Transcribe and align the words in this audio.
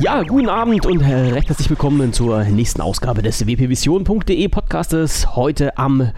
Ja, 0.00 0.22
guten 0.22 0.48
Abend 0.48 0.86
und 0.86 1.00
recht 1.00 1.48
herzlich 1.48 1.68
willkommen 1.70 2.12
zur 2.12 2.44
nächsten 2.44 2.80
Ausgabe 2.80 3.22
des 3.22 3.44
wpvision.de 3.46 4.48
Podcastes. 4.48 5.36
Heute 5.36 5.78
am, 5.78 6.10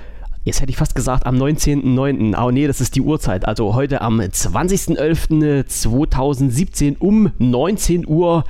jetzt 0.44 0.60
hätte 0.60 0.70
ich 0.70 0.76
fast 0.76 0.94
gesagt, 0.94 1.26
am 1.26 1.36
19.09. 1.36 2.42
Oh 2.42 2.50
nee, 2.50 2.66
das 2.66 2.80
ist 2.80 2.96
die 2.96 3.00
Uhrzeit. 3.00 3.46
Also 3.46 3.74
heute 3.74 4.00
am 4.00 4.20
20.11.2017 4.20 6.98
um 6.98 7.28
19.09 7.38 8.06
Uhr. 8.06 8.44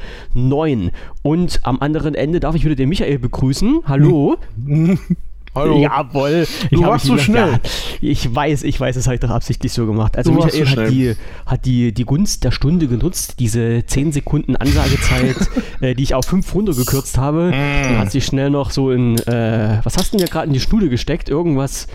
Und 1.22 1.60
am 1.64 1.80
anderen 1.80 2.14
Ende 2.14 2.40
darf 2.40 2.54
ich 2.54 2.64
wieder 2.64 2.76
den 2.76 2.88
Michael 2.88 3.18
begrüßen. 3.18 3.80
Hallo. 3.86 4.36
Hallo. 5.56 5.80
Jawohl. 5.80 6.46
Du 6.70 6.82
warst 6.82 7.06
so 7.06 7.16
schnell. 7.16 7.52
Ja, 7.52 7.58
ich 8.00 8.34
weiß, 8.34 8.62
ich 8.62 8.78
weiß, 8.78 8.94
das 8.94 9.06
habe 9.06 9.14
ich 9.14 9.20
doch 9.20 9.30
absichtlich 9.30 9.72
so 9.72 9.86
gemacht. 9.86 10.16
Also 10.16 10.32
Michael 10.32 10.66
so 10.66 10.82
hat, 10.82 10.90
die, 10.90 11.14
hat 11.46 11.64
die, 11.64 11.92
die 11.92 12.04
Gunst 12.04 12.44
der 12.44 12.50
Stunde 12.50 12.88
genutzt, 12.88 13.36
diese 13.38 13.84
10 13.86 14.12
Sekunden 14.12 14.54
Ansagezeit, 14.54 15.36
äh, 15.80 15.94
die 15.94 16.02
ich 16.02 16.14
auf 16.14 16.26
5 16.26 16.54
runtergekürzt 16.54 17.16
habe. 17.16 17.52
Mm. 17.52 17.90
Und 17.90 17.98
hat 17.98 18.12
sich 18.12 18.26
schnell 18.26 18.50
noch 18.50 18.70
so 18.70 18.90
in, 18.90 19.18
äh, 19.20 19.80
was 19.82 19.96
hast 19.96 20.12
du 20.12 20.18
denn 20.18 20.26
ja 20.26 20.30
gerade 20.30 20.46
in 20.46 20.52
die 20.52 20.60
Stuhle 20.60 20.90
gesteckt? 20.90 21.30
Irgendwas 21.30 21.86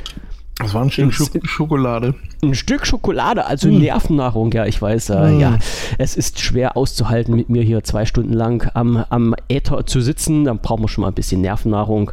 das 0.62 0.74
war 0.74 0.84
ein 0.84 0.92
Stück 0.92 1.14
Sch 1.14 1.30
Schokolade. 1.44 2.16
Ein 2.44 2.56
Stück 2.56 2.86
Schokolade, 2.86 3.46
also 3.46 3.70
mm. 3.70 3.80
Nervennahrung, 3.80 4.52
ja, 4.52 4.66
ich 4.66 4.82
weiß. 4.82 5.10
Äh, 5.10 5.32
mm. 5.32 5.40
Ja, 5.40 5.60
es 5.98 6.16
ist 6.16 6.40
schwer 6.40 6.78
auszuhalten, 6.78 7.36
mit 7.36 7.50
mir 7.50 7.64
hier 7.64 7.84
zwei 7.84 8.06
Stunden 8.06 8.34
lang 8.34 8.70
am, 8.74 9.04
am 9.10 9.36
Äther 9.48 9.86
zu 9.86 10.02
sitzen. 10.02 10.46
Dann 10.46 10.60
braucht 10.60 10.80
man 10.80 10.88
schon 10.88 11.04
mal 11.04 11.10
ein 11.10 11.14
bisschen 11.14 11.42
Nervennahrung, 11.42 12.12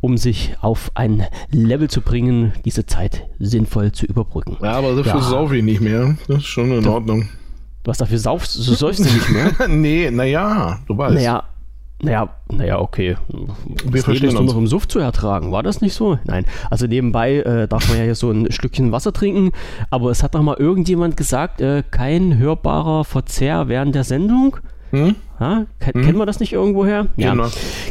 um 0.00 0.16
sich 0.16 0.56
auf 0.60 0.90
ein 0.94 1.24
Level 1.50 1.88
zu 1.88 2.00
bringen, 2.00 2.52
diese 2.64 2.86
Zeit 2.86 3.26
sinnvoll 3.38 3.92
zu 3.92 4.06
überbrücken. 4.06 4.56
Ja, 4.62 4.72
aber 4.72 4.94
dafür 4.96 5.20
ja. 5.20 5.20
saufe 5.20 5.56
ich 5.56 5.64
nicht 5.64 5.80
mehr. 5.80 6.16
Das 6.28 6.38
ist 6.38 6.46
schon 6.46 6.70
in 6.72 6.82
da, 6.82 6.90
Ordnung. 6.90 7.28
Was 7.84 7.98
dafür 7.98 8.18
saufst, 8.18 8.52
so 8.52 8.74
säufst 8.74 9.04
du 9.04 9.12
nicht 9.12 9.28
mehr? 9.28 9.52
nee, 9.68 10.10
naja, 10.10 10.80
du 10.86 10.96
weißt. 10.96 11.14
Naja, 11.14 11.44
naja, 12.02 12.28
naja, 12.50 12.80
okay. 12.80 13.16
Wir 13.84 14.02
das 14.02 14.08
ist 14.08 14.32
nur 14.32 14.42
noch 14.42 14.56
im 14.56 14.66
Suft 14.66 14.90
zu 14.90 14.98
ertragen. 14.98 15.52
War 15.52 15.62
das 15.62 15.80
nicht 15.80 15.94
so? 15.94 16.18
Nein. 16.24 16.44
Also 16.70 16.86
nebenbei 16.86 17.36
äh, 17.36 17.68
darf 17.68 17.88
man 17.88 17.98
ja 17.98 18.04
hier 18.04 18.14
so 18.14 18.30
ein 18.30 18.50
Stückchen 18.52 18.92
Wasser 18.92 19.12
trinken, 19.12 19.52
aber 19.90 20.10
es 20.10 20.22
hat 20.22 20.34
doch 20.34 20.42
mal 20.42 20.56
irgendjemand 20.58 21.16
gesagt, 21.16 21.60
äh, 21.60 21.82
kein 21.90 22.36
hörbarer 22.36 23.04
Verzehr 23.04 23.68
während 23.68 23.94
der 23.94 24.04
Sendung. 24.04 24.58
Hm? 24.90 25.16
Ja, 25.44 25.66
ken, 25.78 25.94
hm? 25.94 26.02
Kennen 26.04 26.18
wir 26.18 26.24
das 26.24 26.40
nicht 26.40 26.54
irgendwoher? 26.54 27.08
Ja, 27.16 27.32
genau. 27.32 27.48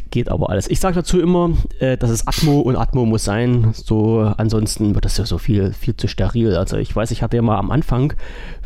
geht 0.10 0.30
aber 0.30 0.50
alles. 0.50 0.68
Ich 0.68 0.80
sage 0.80 0.96
dazu 0.96 1.20
immer, 1.20 1.52
äh, 1.80 1.98
das 1.98 2.10
ist 2.10 2.28
Atmo 2.28 2.62
und 2.62 2.76
Atmo 2.76 3.06
muss 3.06 3.24
sein. 3.24 3.74
So, 3.74 4.22
ansonsten 4.38 4.96
wird 4.96 5.06
das 5.06 5.18
ja 5.18 5.26
so 5.26 5.38
viel, 5.38 5.72
viel 5.72 5.96
zu 5.96 6.08
steril. 6.08 6.56
Also 6.56 6.78
ich 6.78 6.96
weiß, 6.96 7.12
ich 7.12 7.22
hatte 7.22 7.36
ja 7.36 7.44
mal 7.44 7.60
am 7.60 7.70
Anfang 7.70 8.14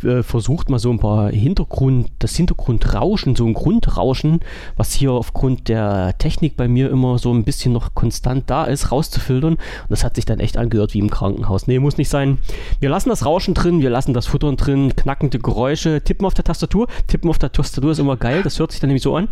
äh, 0.03 0.23
versucht, 0.23 0.69
mal 0.69 0.79
so 0.79 0.89
ein 0.89 0.99
paar 0.99 1.31
Hintergrund, 1.31 2.11
das 2.19 2.35
Hintergrundrauschen, 2.37 3.35
so 3.35 3.45
ein 3.45 3.53
Grundrauschen, 3.53 4.39
was 4.77 4.93
hier 4.93 5.11
aufgrund 5.11 5.67
der 5.67 6.17
Technik 6.17 6.55
bei 6.55 6.69
mir 6.69 6.89
immer 6.89 7.17
so 7.17 7.33
ein 7.33 7.43
bisschen 7.43 7.73
noch 7.73 7.93
konstant 7.93 8.49
da 8.49 8.63
ist, 8.63 8.93
rauszufiltern. 8.93 9.53
Und 9.55 9.89
das 9.89 10.05
hat 10.05 10.15
sich 10.15 10.23
dann 10.23 10.39
echt 10.39 10.57
angehört 10.57 10.93
wie 10.93 10.99
im 10.99 11.09
Krankenhaus. 11.09 11.67
Nee, 11.67 11.79
muss 11.79 11.97
nicht 11.97 12.09
sein. 12.09 12.37
Wir 12.79 12.89
lassen 12.89 13.09
das 13.09 13.25
Rauschen 13.25 13.53
drin, 13.53 13.81
wir 13.81 13.89
lassen 13.89 14.13
das 14.13 14.27
Futtern 14.27 14.55
drin, 14.55 14.95
knackende 14.95 15.39
Geräusche, 15.39 16.01
tippen 16.01 16.25
auf 16.25 16.35
der 16.35 16.45
Tastatur. 16.45 16.87
Tippen 17.07 17.29
auf 17.29 17.37
der 17.37 17.51
Tastatur 17.51 17.91
ist 17.91 17.99
immer 17.99 18.15
geil, 18.15 18.43
das 18.43 18.59
hört 18.59 18.71
sich 18.71 18.76
dann 18.79 18.89
nämlich 18.89 19.03
so 19.03 19.15
an. 19.15 19.27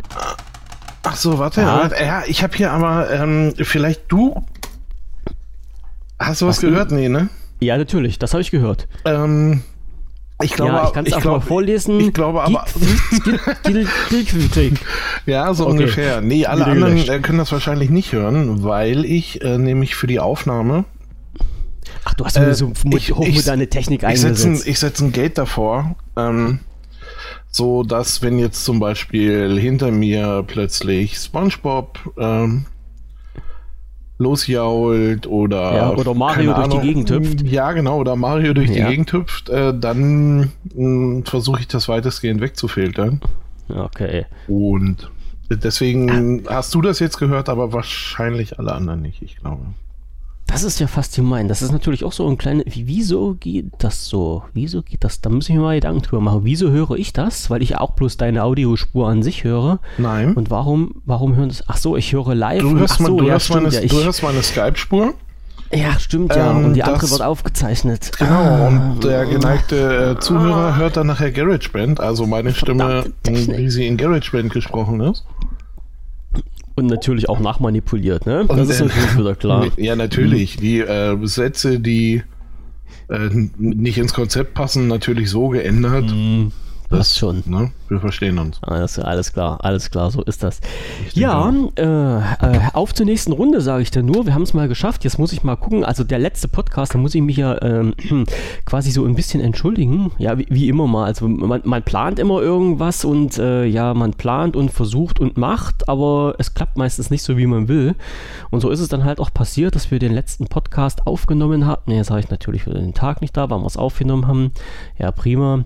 Ach 1.03 1.15
so, 1.15 1.37
warte, 1.37 1.61
ja, 1.61 1.67
warte. 1.67 2.03
ja 2.03 2.23
ich 2.27 2.43
habe 2.43 2.55
hier 2.55 2.71
aber 2.71 3.11
ähm, 3.11 3.53
vielleicht 3.57 4.03
du. 4.07 4.43
Hast 6.17 6.41
du 6.41 6.47
was, 6.47 6.57
was 6.57 6.61
gehört? 6.61 6.91
Nee, 6.91 7.09
ne? 7.09 7.29
Ja, 7.59 7.77
natürlich, 7.77 8.19
das 8.19 8.33
habe 8.33 8.41
ich 8.41 8.51
gehört. 8.51 8.87
Ähm, 9.05 9.61
ich 10.43 10.53
glaube, 10.53 10.73
ja, 10.73 10.87
ich 10.87 10.93
kann 10.93 11.05
es 11.05 11.13
auch 11.13 11.21
glaub, 11.21 11.39
mal 11.39 11.45
vorlesen. 11.45 11.99
Ich 11.99 12.13
glaube 12.13 12.43
aber. 12.43 12.65
ja, 15.25 15.53
so 15.53 15.63
okay. 15.63 15.71
ungefähr. 15.71 16.21
Nee, 16.21 16.45
alle 16.45 16.65
anderen 16.65 16.97
äh, 16.97 17.19
können 17.19 17.37
das 17.37 17.51
wahrscheinlich 17.51 17.89
nicht 17.89 18.11
hören, 18.11 18.63
weil 18.63 19.05
ich 19.05 19.41
äh, 19.41 19.57
nämlich 19.57 19.95
für 19.95 20.07
die 20.07 20.19
Aufnahme. 20.19 20.83
Ach, 22.03 22.13
du 22.15 22.25
hast 22.25 22.35
äh, 22.37 22.53
so 22.53 22.73
hochmoderne 22.85 23.67
Technik 23.67 24.01
ich 24.01 24.07
eingesetzt. 24.07 24.67
ich 24.67 24.79
setze 24.79 25.05
ein 25.05 25.11
Gate 25.13 25.37
davor. 25.37 25.95
Ähm, 26.17 26.59
so 27.55 27.83
dass 27.83 28.21
wenn 28.21 28.37
jetzt 28.37 28.65
zum 28.65 28.81
Beispiel 28.81 29.57
hinter 29.57 29.89
mir 29.89 30.43
plötzlich 30.45 31.17
SpongeBob 31.17 31.99
ähm, 32.17 32.65
losjault 34.17 35.25
oder 35.25 35.73
ja, 35.73 35.89
oder 35.91 36.13
Mario 36.13 36.53
durch 36.53 36.65
Ahnung, 36.65 36.81
die 36.81 36.87
Gegend 36.87 37.11
hüpft. 37.11 37.41
Ja, 37.43 37.71
genau, 37.71 37.99
oder 37.99 38.17
Mario 38.17 38.53
durch 38.53 38.69
ja. 38.69 38.75
die 38.75 38.91
Gegend 38.91 39.13
hüpft, 39.13 39.47
äh, 39.47 39.73
dann 39.73 40.51
hm, 40.73 41.23
versuche 41.23 41.61
ich 41.61 41.67
das 41.69 41.87
weitestgehend 41.87 42.41
wegzufiltern. 42.41 43.21
Okay. 43.69 44.25
Und 44.49 45.09
deswegen 45.49 46.45
ah. 46.47 46.55
hast 46.55 46.75
du 46.75 46.81
das 46.81 46.99
jetzt 46.99 47.17
gehört, 47.17 47.47
aber 47.47 47.71
wahrscheinlich 47.71 48.59
alle 48.59 48.73
anderen 48.73 49.01
nicht, 49.01 49.21
ich 49.21 49.37
glaube. 49.37 49.63
Das 50.47 50.63
ist 50.63 50.79
ja 50.79 50.87
fast 50.87 51.15
gemein. 51.15 51.47
Das 51.47 51.61
ist 51.61 51.71
natürlich 51.71 52.03
auch 52.03 52.11
so 52.11 52.27
ein 52.27 52.37
kleines. 52.37 52.65
Wieso 52.67 53.33
geht 53.33 53.65
das 53.79 54.05
so? 54.05 54.43
Wieso 54.53 54.83
geht 54.83 55.03
das? 55.03 55.19
Da 55.21 55.29
muss 55.29 55.49
ich 55.49 55.55
mir 55.55 55.61
mal 55.61 55.75
Gedanken 55.75 56.03
drüber 56.03 56.21
machen. 56.21 56.41
Wieso 56.43 56.69
höre 56.69 56.91
ich 56.91 57.13
das? 57.13 57.49
Weil 57.49 57.63
ich 57.63 57.69
ja 57.69 57.81
auch 57.81 57.91
bloß 57.91 58.17
deine 58.17 58.43
Audiospur 58.43 59.09
an 59.09 59.23
sich 59.23 59.43
höre. 59.43 59.79
Nein. 59.97 60.33
Und 60.33 60.51
warum, 60.51 61.01
warum 61.05 61.35
hören 61.35 61.49
das? 61.49 61.63
Ach 61.67 61.77
so, 61.77 61.97
ich 61.97 62.13
höre 62.13 62.35
live. 62.35 62.61
Du 62.61 62.77
hörst, 62.77 62.99
so, 62.99 63.17
du 63.17 63.25
ja, 63.25 63.33
hörst 63.33 63.49
meine, 63.49 63.69
ja, 63.69 63.81
ich, 63.81 63.91
du 63.91 64.03
hörst 64.03 64.21
meine 64.21 64.43
Skype-Spur. 64.43 65.15
Ja, 65.73 65.99
stimmt 65.99 66.35
ja. 66.35 66.51
Ähm, 66.51 66.65
und 66.65 66.73
die 66.73 66.83
andere 66.83 67.09
wird 67.09 67.21
aufgezeichnet. 67.21 68.11
Genau, 68.17 68.31
ah, 68.31 68.67
und 68.67 69.03
der 69.03 69.25
geneigte 69.25 70.15
äh, 70.15 70.19
Zuhörer 70.19 70.73
ah, 70.73 70.75
hört 70.75 70.95
dann 70.95 71.07
nachher 71.07 71.31
GarageBand, 71.31 71.99
also 71.99 72.27
meine 72.27 72.53
Stimme, 72.53 73.05
wie 73.23 73.69
sie 73.69 73.87
in 73.87 73.97
GarageBand 73.97 74.53
gesprochen 74.53 75.01
ist. 75.01 75.25
Und 76.75 76.87
natürlich 76.87 77.29
auch 77.29 77.39
nachmanipuliert, 77.39 78.25
ne? 78.25 78.45
Das 78.47 78.69
ist 78.69 78.81
natürlich 78.81 79.17
wieder 79.17 79.35
klar. 79.35 79.67
Ja, 79.77 79.95
natürlich. 79.95 80.57
Die 80.57 80.79
äh, 80.79 81.17
Sätze, 81.25 81.79
die 81.79 82.23
äh, 83.07 83.29
nicht 83.57 83.97
ins 83.97 84.13
Konzept 84.13 84.53
passen, 84.53 84.87
natürlich 84.87 85.29
so 85.29 85.49
geändert. 85.49 86.11
Mhm. 86.11 86.51
Das 86.89 87.17
schon. 87.17 87.43
Ne? 87.45 87.71
Wir 87.87 87.99
verstehen 87.99 88.37
uns. 88.37 88.61
Alles, 88.61 88.99
alles 88.99 89.33
klar, 89.33 89.59
alles 89.63 89.89
klar, 89.89 90.11
so 90.11 90.21
ist 90.23 90.43
das. 90.43 90.59
Ja, 91.13 91.53
äh, 91.75 91.83
äh, 91.83 92.21
auf 92.73 92.93
zur 92.93 93.05
nächsten 93.05 93.31
Runde, 93.31 93.61
sage 93.61 93.81
ich 93.83 93.91
dann 93.91 94.05
nur. 94.05 94.25
Wir 94.25 94.33
haben 94.33 94.43
es 94.43 94.53
mal 94.53 94.67
geschafft. 94.67 95.03
Jetzt 95.03 95.19
muss 95.19 95.33
ich 95.33 95.43
mal 95.43 95.55
gucken. 95.55 95.83
Also 95.83 96.03
der 96.03 96.19
letzte 96.19 96.47
Podcast, 96.47 96.93
da 96.93 96.97
muss 96.97 97.15
ich 97.15 97.21
mich 97.21 97.37
ja 97.37 97.61
ähm, 97.61 97.93
quasi 98.65 98.91
so 98.91 99.05
ein 99.05 99.15
bisschen 99.15 99.41
entschuldigen. 99.41 100.11
Ja, 100.17 100.37
wie, 100.37 100.47
wie 100.49 100.69
immer 100.69 100.87
mal. 100.87 101.05
Also 101.05 101.27
man, 101.27 101.61
man, 101.63 101.83
plant 101.83 102.19
immer 102.19 102.41
irgendwas 102.41 103.05
und 103.05 103.37
äh, 103.37 103.65
ja, 103.65 103.93
man 103.93 104.13
plant 104.13 104.55
und 104.55 104.71
versucht 104.71 105.19
und 105.19 105.37
macht, 105.37 105.87
aber 105.89 106.35
es 106.39 106.53
klappt 106.53 106.77
meistens 106.77 107.09
nicht 107.09 107.23
so, 107.23 107.37
wie 107.37 107.45
man 107.45 107.67
will. 107.67 107.95
Und 108.51 108.61
so 108.61 108.69
ist 108.69 108.79
es 108.79 108.87
dann 108.87 109.03
halt 109.03 109.19
auch 109.19 109.33
passiert, 109.33 109.75
dass 109.75 109.91
wir 109.91 109.99
den 109.99 110.13
letzten 110.13 110.47
Podcast 110.47 111.05
aufgenommen 111.05 111.65
haben. 111.65 111.81
Ne, 111.85 111.97
jetzt 111.97 112.09
habe 112.09 112.19
ich 112.19 112.29
natürlich 112.29 112.63
für 112.63 112.73
den 112.73 112.93
Tag 112.93 113.21
nicht 113.21 113.35
da, 113.37 113.49
weil 113.49 113.59
wir 113.59 113.67
es 113.67 113.77
aufgenommen 113.77 114.27
haben. 114.27 114.51
Ja, 114.97 115.11
prima. 115.11 115.65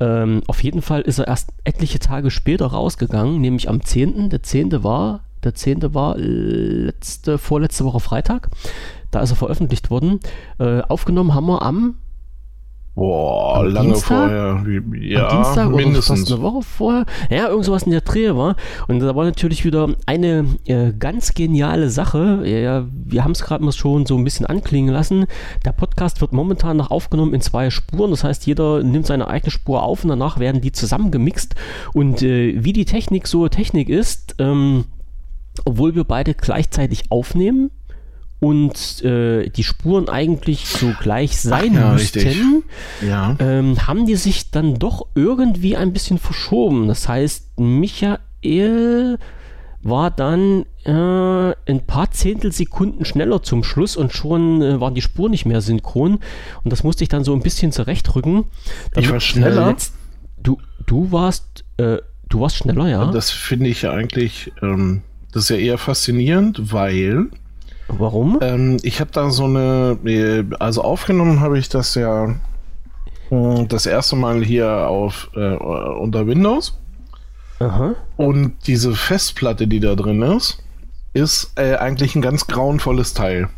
Ähm, 0.00 0.42
auf 0.46 0.62
jeden 0.62 0.82
Fall 0.82 1.02
ist 1.02 1.18
er 1.18 1.28
erst 1.28 1.52
etliche 1.64 1.98
Tage 1.98 2.30
später 2.30 2.66
rausgegangen, 2.66 3.40
nämlich 3.40 3.68
am 3.68 3.84
10. 3.84 4.30
Der 4.30 4.42
10. 4.42 4.82
war, 4.82 5.20
der 5.44 5.54
10. 5.54 5.94
war 5.94 6.16
letzte, 6.16 7.38
vorletzte 7.38 7.84
Woche 7.84 8.00
Freitag. 8.00 8.48
Da 9.10 9.20
ist 9.20 9.30
er 9.30 9.36
veröffentlicht 9.36 9.90
worden. 9.90 10.20
Äh, 10.58 10.80
aufgenommen 10.82 11.34
haben 11.34 11.46
wir 11.46 11.62
am 11.62 11.96
Boah, 12.94 13.60
am 13.60 13.68
lange 13.68 13.88
Dienstag? 13.92 14.08
vorher. 14.08 14.64
Ja, 15.00 15.28
Am 15.28 15.36
Dienstag 15.42 15.70
mindestens. 15.70 16.10
oder 16.10 16.16
fast 16.18 16.32
eine 16.32 16.42
Woche 16.42 16.62
vorher. 16.62 17.06
Ja, 17.30 17.48
irgend 17.48 17.64
sowas 17.64 17.84
in 17.84 17.92
der 17.92 18.00
Dreh 18.02 18.34
war. 18.34 18.56
Und 18.88 19.00
da 19.00 19.14
war 19.14 19.24
natürlich 19.24 19.64
wieder 19.64 19.94
eine 20.06 20.44
äh, 20.66 20.92
ganz 20.98 21.32
geniale 21.34 21.88
Sache. 21.88 22.42
Ja, 22.46 22.86
wir 22.92 23.24
haben 23.24 23.30
es 23.30 23.42
gerade 23.42 23.64
mal 23.64 23.72
schon 23.72 24.06
so 24.06 24.18
ein 24.18 24.24
bisschen 24.24 24.44
anklingen 24.46 24.92
lassen. 24.92 25.26
Der 25.64 25.72
Podcast 25.72 26.20
wird 26.20 26.32
momentan 26.32 26.76
noch 26.76 26.90
aufgenommen 26.90 27.32
in 27.32 27.40
zwei 27.40 27.70
Spuren. 27.70 28.10
Das 28.10 28.24
heißt, 28.24 28.46
jeder 28.46 28.82
nimmt 28.82 29.06
seine 29.06 29.28
eigene 29.28 29.50
Spur 29.50 29.82
auf 29.82 30.02
und 30.02 30.10
danach 30.10 30.38
werden 30.38 30.60
die 30.60 30.72
zusammengemixt. 30.72 31.54
Und 31.94 32.22
äh, 32.22 32.62
wie 32.62 32.72
die 32.72 32.84
Technik 32.84 33.28
so 33.28 33.48
Technik 33.48 33.88
ist, 33.88 34.34
ähm, 34.38 34.84
obwohl 35.64 35.94
wir 35.94 36.04
beide 36.04 36.34
gleichzeitig 36.34 37.04
aufnehmen, 37.10 37.70
und 38.40 39.04
äh, 39.04 39.50
die 39.50 39.64
Spuren 39.64 40.08
eigentlich 40.08 40.66
so 40.66 40.92
gleich 40.98 41.38
sein 41.38 41.76
Ach, 41.76 41.80
ja, 41.80 41.92
müssten, 41.92 42.64
ja. 43.06 43.36
ähm, 43.38 43.86
haben 43.86 44.06
die 44.06 44.16
sich 44.16 44.50
dann 44.50 44.78
doch 44.78 45.06
irgendwie 45.14 45.76
ein 45.76 45.92
bisschen 45.92 46.18
verschoben. 46.18 46.88
Das 46.88 47.06
heißt, 47.06 47.58
Michael 47.58 49.18
war 49.82 50.10
dann 50.10 50.64
äh, 50.84 50.90
ein 51.70 51.86
paar 51.86 52.10
Zehntelsekunden 52.10 53.04
schneller 53.04 53.42
zum 53.42 53.62
Schluss 53.62 53.96
und 53.96 54.12
schon 54.12 54.62
äh, 54.62 54.80
waren 54.80 54.94
die 54.94 55.02
Spuren 55.02 55.30
nicht 55.30 55.46
mehr 55.46 55.60
synchron. 55.60 56.20
Und 56.64 56.72
das 56.72 56.82
musste 56.82 57.04
ich 57.04 57.08
dann 57.08 57.24
so 57.24 57.34
ein 57.34 57.40
bisschen 57.40 57.72
zurechtrücken. 57.72 58.44
Ich 58.96 59.10
war 59.10 59.20
schneller. 59.20 59.70
Äh, 59.70 59.76
du, 60.42 60.58
du 60.86 61.12
warst, 61.12 61.64
äh, 61.76 61.98
du 62.28 62.40
warst 62.40 62.56
schneller, 62.56 62.88
ja. 62.88 63.10
Das 63.10 63.30
finde 63.30 63.68
ich 63.68 63.82
ja 63.82 63.92
eigentlich, 63.92 64.52
ähm, 64.62 65.02
das 65.32 65.44
ist 65.44 65.50
ja 65.50 65.56
eher 65.56 65.78
faszinierend, 65.78 66.72
weil 66.72 67.26
Warum? 67.98 68.38
Ähm, 68.40 68.76
ich 68.82 69.00
habe 69.00 69.10
da 69.12 69.30
so 69.30 69.44
eine, 69.44 69.98
äh, 70.04 70.44
also 70.58 70.82
aufgenommen 70.82 71.40
habe 71.40 71.58
ich 71.58 71.68
das 71.68 71.94
ja 71.94 72.36
Hm, 73.30 73.68
das 73.68 73.86
erste 73.86 74.16
Mal 74.16 74.44
hier 74.44 74.88
auf 74.88 75.30
äh, 75.34 75.54
unter 75.54 76.26
Windows. 76.26 76.78
Aha. 77.60 77.94
Und 78.16 78.54
diese 78.66 78.94
Festplatte, 78.94 79.66
die 79.66 79.80
da 79.80 79.94
drin 79.94 80.22
ist, 80.22 80.62
ist 81.14 81.52
äh, 81.56 81.76
eigentlich 81.76 82.14
ein 82.14 82.22
ganz 82.22 82.46
grauenvolles 82.46 83.14
Teil. 83.14 83.48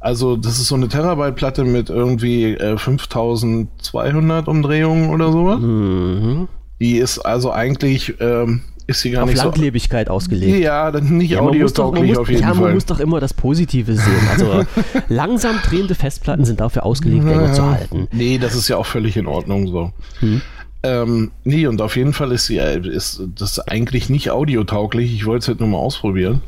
Also 0.00 0.36
das 0.36 0.58
ist 0.58 0.66
so 0.66 0.74
eine 0.74 0.88
Terabyte-Platte 0.88 1.64
mit 1.64 1.88
irgendwie 1.88 2.54
äh, 2.54 2.76
5200 2.76 4.48
Umdrehungen 4.48 5.10
oder 5.10 5.30
sowas. 5.30 5.60
Mhm. 5.60 6.48
Die 6.80 6.96
ist 6.96 7.20
also 7.20 7.52
eigentlich 7.52 8.14
ähm, 8.18 8.62
ist 8.86 9.00
sie 9.00 9.10
gar 9.10 9.24
auf 9.24 9.30
nicht 9.30 9.42
Langlebigkeit 9.42 10.08
so, 10.08 10.14
ausgelegt. 10.14 10.58
Ja, 10.58 10.90
dann 10.90 11.16
nicht 11.16 11.30
ja, 11.30 11.40
audiotauglich 11.40 12.16
auf 12.16 12.28
jeden 12.28 12.42
ja, 12.42 12.48
Fall. 12.48 12.56
Ja, 12.56 12.60
man 12.62 12.74
muss 12.74 12.86
doch 12.86 13.00
immer 13.00 13.20
das 13.20 13.34
Positive 13.34 13.94
sehen. 13.94 14.28
Also 14.30 14.64
langsam 15.08 15.56
drehende 15.64 15.94
Festplatten 15.94 16.44
sind 16.44 16.60
dafür 16.60 16.84
ausgelegt, 16.84 17.24
länger 17.24 17.52
zu 17.52 17.70
halten. 17.70 18.08
Nee, 18.12 18.38
das 18.38 18.54
ist 18.54 18.68
ja 18.68 18.76
auch 18.76 18.86
völlig 18.86 19.16
in 19.16 19.26
Ordnung 19.26 19.68
so. 19.68 19.92
Hm. 20.20 20.42
Ähm, 20.84 21.30
nee, 21.44 21.66
und 21.66 21.80
auf 21.80 21.96
jeden 21.96 22.12
Fall 22.12 22.32
ist 22.32 22.46
sie 22.46 22.58
äh, 22.58 22.80
ist 22.86 23.22
das 23.36 23.60
eigentlich 23.60 24.10
nicht 24.10 24.30
audiotauglich. 24.30 25.14
Ich 25.14 25.26
wollte 25.26 25.42
es 25.42 25.48
halt 25.48 25.60
nur 25.60 25.68
mal 25.68 25.78
ausprobieren. 25.78 26.40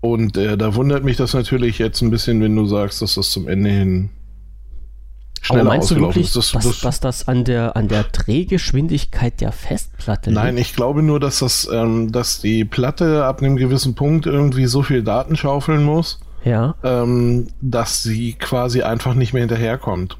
Und 0.00 0.38
äh, 0.38 0.56
da 0.56 0.74
wundert 0.74 1.04
mich 1.04 1.18
das 1.18 1.34
natürlich 1.34 1.78
jetzt 1.78 2.00
ein 2.00 2.10
bisschen, 2.10 2.40
wenn 2.40 2.56
du 2.56 2.64
sagst, 2.64 3.02
dass 3.02 3.16
das 3.16 3.30
zum 3.30 3.48
Ende 3.48 3.68
hin 3.68 4.08
schneller 5.40 5.62
Aber 5.62 5.70
meinst 5.70 5.90
du 5.90 5.96
wirklich, 5.96 6.32
das, 6.32 6.52
dass, 6.52 6.64
das, 6.64 6.80
dass 6.80 7.00
das 7.00 7.28
an 7.28 7.44
der, 7.44 7.76
an 7.76 7.88
der 7.88 8.04
Drehgeschwindigkeit 8.04 9.40
der 9.40 9.52
Festplatte 9.52 10.30
liegt? 10.30 10.42
Nein, 10.42 10.56
ich 10.58 10.74
glaube 10.74 11.02
nur, 11.02 11.20
dass 11.20 11.40
das, 11.40 11.68
ähm, 11.72 12.12
dass 12.12 12.40
die 12.40 12.64
Platte 12.64 13.24
ab 13.24 13.40
einem 13.40 13.56
gewissen 13.56 13.94
Punkt 13.94 14.26
irgendwie 14.26 14.66
so 14.66 14.82
viel 14.82 15.02
Daten 15.02 15.36
schaufeln 15.36 15.82
muss, 15.82 16.20
ja. 16.44 16.74
ähm, 16.82 17.48
dass 17.60 18.02
sie 18.02 18.34
quasi 18.34 18.82
einfach 18.82 19.14
nicht 19.14 19.32
mehr 19.32 19.42
hinterherkommt. 19.42 20.16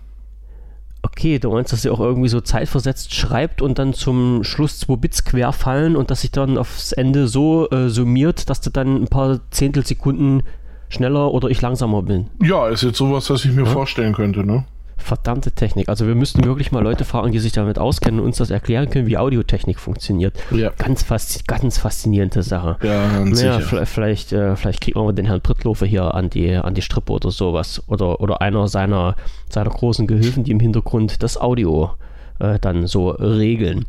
Okay, 1.02 1.38
du 1.38 1.50
meinst, 1.50 1.72
dass 1.72 1.82
sie 1.82 1.90
auch 1.90 2.00
irgendwie 2.00 2.28
so 2.28 2.40
zeitversetzt 2.40 3.14
schreibt 3.14 3.62
und 3.62 3.78
dann 3.78 3.94
zum 3.94 4.44
Schluss 4.44 4.80
zwei 4.80 4.96
Bits 4.96 5.24
querfallen 5.24 5.96
und 5.96 6.10
dass 6.10 6.20
sich 6.20 6.30
dann 6.30 6.58
aufs 6.58 6.92
Ende 6.92 7.26
so 7.26 7.68
äh, 7.70 7.88
summiert, 7.88 8.50
dass 8.50 8.60
du 8.60 8.70
dann 8.70 9.02
ein 9.02 9.08
paar 9.08 9.40
Zehntelsekunden 9.50 10.42
schneller 10.90 11.32
oder 11.32 11.48
ich 11.48 11.62
langsamer 11.62 12.02
bin. 12.02 12.28
Ja, 12.42 12.68
ist 12.68 12.82
jetzt 12.82 12.98
sowas, 12.98 13.30
was 13.30 13.44
ich 13.44 13.52
mir 13.52 13.64
ja. 13.64 13.70
vorstellen 13.70 14.12
könnte, 14.12 14.44
ne? 14.44 14.64
Verdammte 15.02 15.52
Technik. 15.52 15.88
Also 15.88 16.06
wir 16.06 16.14
müssten 16.14 16.44
wirklich 16.44 16.72
mal 16.72 16.82
Leute 16.82 17.04
fragen, 17.04 17.32
die 17.32 17.38
sich 17.38 17.52
damit 17.52 17.78
auskennen 17.78 18.20
und 18.20 18.26
uns 18.26 18.38
das 18.38 18.50
erklären 18.50 18.90
können, 18.90 19.06
wie 19.06 19.18
Audiotechnik 19.18 19.78
funktioniert. 19.78 20.38
Ja. 20.50 20.70
Ganz, 20.78 21.02
fast, 21.02 21.46
ganz 21.46 21.78
faszinierende 21.78 22.42
Sache. 22.42 22.76
Ja, 22.82 23.18
ganz 23.18 23.42
naja, 23.42 23.60
sicher. 23.60 23.86
Vielleicht, 23.86 24.32
äh, 24.32 24.56
vielleicht 24.56 24.80
kriegen 24.80 25.00
wir 25.00 25.12
den 25.12 25.26
Herrn 25.26 25.40
Brittlofe 25.40 25.86
hier 25.86 26.14
an 26.14 26.30
die, 26.30 26.54
an 26.54 26.74
die 26.74 26.82
Strippe 26.82 27.12
oder 27.12 27.30
sowas. 27.30 27.82
Oder, 27.86 28.20
oder 28.20 28.40
einer 28.40 28.68
seiner, 28.68 29.16
seiner 29.48 29.70
großen 29.70 30.06
Gehilfen, 30.06 30.44
die 30.44 30.50
im 30.50 30.60
Hintergrund 30.60 31.22
das 31.22 31.40
Audio 31.40 31.90
äh, 32.40 32.58
dann 32.58 32.86
so 32.86 33.10
regeln. 33.10 33.84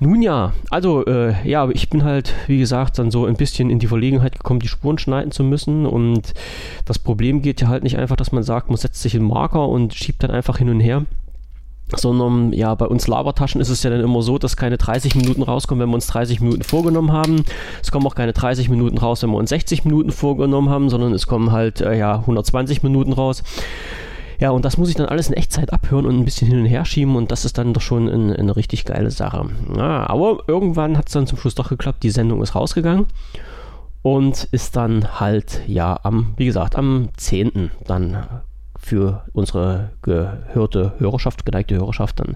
Nun 0.00 0.22
ja, 0.22 0.52
also 0.70 1.04
äh, 1.06 1.34
ja, 1.48 1.68
ich 1.70 1.90
bin 1.90 2.04
halt, 2.04 2.34
wie 2.46 2.58
gesagt, 2.58 2.98
dann 2.98 3.10
so 3.10 3.26
ein 3.26 3.36
bisschen 3.36 3.70
in 3.70 3.78
die 3.78 3.86
Verlegenheit 3.86 4.36
gekommen, 4.36 4.60
die 4.60 4.68
Spuren 4.68 4.98
schneiden 4.98 5.32
zu 5.32 5.44
müssen. 5.44 5.86
Und 5.86 6.34
das 6.84 6.98
Problem 6.98 7.42
geht 7.42 7.60
ja 7.60 7.68
halt 7.68 7.82
nicht 7.82 7.98
einfach, 7.98 8.16
dass 8.16 8.32
man 8.32 8.42
sagt, 8.42 8.68
man 8.68 8.76
setzt 8.76 9.02
sich 9.02 9.14
einen 9.14 9.26
Marker 9.26 9.68
und 9.68 9.94
schiebt 9.94 10.22
dann 10.22 10.30
einfach 10.30 10.58
hin 10.58 10.70
und 10.70 10.80
her 10.80 11.04
sondern 11.96 12.52
ja, 12.52 12.74
bei 12.74 12.86
uns 12.86 13.08
Labertaschen 13.08 13.60
ist 13.60 13.68
es 13.68 13.82
ja 13.82 13.90
dann 13.90 14.00
immer 14.00 14.22
so, 14.22 14.38
dass 14.38 14.56
keine 14.56 14.78
30 14.78 15.16
Minuten 15.16 15.42
rauskommen, 15.42 15.82
wenn 15.82 15.88
wir 15.88 15.94
uns 15.94 16.06
30 16.06 16.40
Minuten 16.40 16.62
vorgenommen 16.62 17.12
haben. 17.12 17.44
Es 17.82 17.90
kommen 17.90 18.06
auch 18.06 18.14
keine 18.14 18.32
30 18.32 18.68
Minuten 18.68 18.98
raus, 18.98 19.22
wenn 19.22 19.30
wir 19.30 19.38
uns 19.38 19.50
60 19.50 19.84
Minuten 19.84 20.10
vorgenommen 20.10 20.68
haben, 20.68 20.88
sondern 20.88 21.12
es 21.12 21.26
kommen 21.26 21.52
halt 21.52 21.80
äh, 21.80 21.98
ja 21.98 22.16
120 22.16 22.82
Minuten 22.82 23.12
raus. 23.12 23.42
Ja, 24.40 24.50
und 24.50 24.64
das 24.64 24.78
muss 24.78 24.88
ich 24.88 24.94
dann 24.94 25.06
alles 25.06 25.28
in 25.28 25.34
Echtzeit 25.34 25.72
abhören 25.72 26.06
und 26.06 26.18
ein 26.18 26.24
bisschen 26.24 26.48
hin 26.48 26.60
und 26.60 26.66
her 26.66 26.84
schieben 26.84 27.14
und 27.14 27.30
das 27.30 27.44
ist 27.44 27.58
dann 27.58 27.74
doch 27.74 27.82
schon 27.82 28.08
ein, 28.08 28.34
eine 28.34 28.56
richtig 28.56 28.86
geile 28.86 29.10
Sache. 29.10 29.50
Ja, 29.76 30.08
aber 30.08 30.38
irgendwann 30.46 30.96
hat 30.96 31.08
es 31.08 31.12
dann 31.12 31.26
zum 31.26 31.38
Schluss 31.38 31.54
doch 31.54 31.68
geklappt, 31.68 32.02
die 32.02 32.10
Sendung 32.10 32.42
ist 32.42 32.54
rausgegangen 32.54 33.06
und 34.02 34.48
ist 34.50 34.76
dann 34.76 35.20
halt, 35.20 35.60
ja, 35.66 36.00
am, 36.02 36.32
wie 36.36 36.46
gesagt, 36.46 36.76
am 36.76 37.10
10. 37.16 37.70
dann 37.86 38.26
für 38.78 39.24
unsere 39.32 39.90
gehörte 40.00 40.94
Hörerschaft, 40.98 41.44
geneigte 41.44 41.76
Hörerschaft 41.76 42.18
dann 42.20 42.34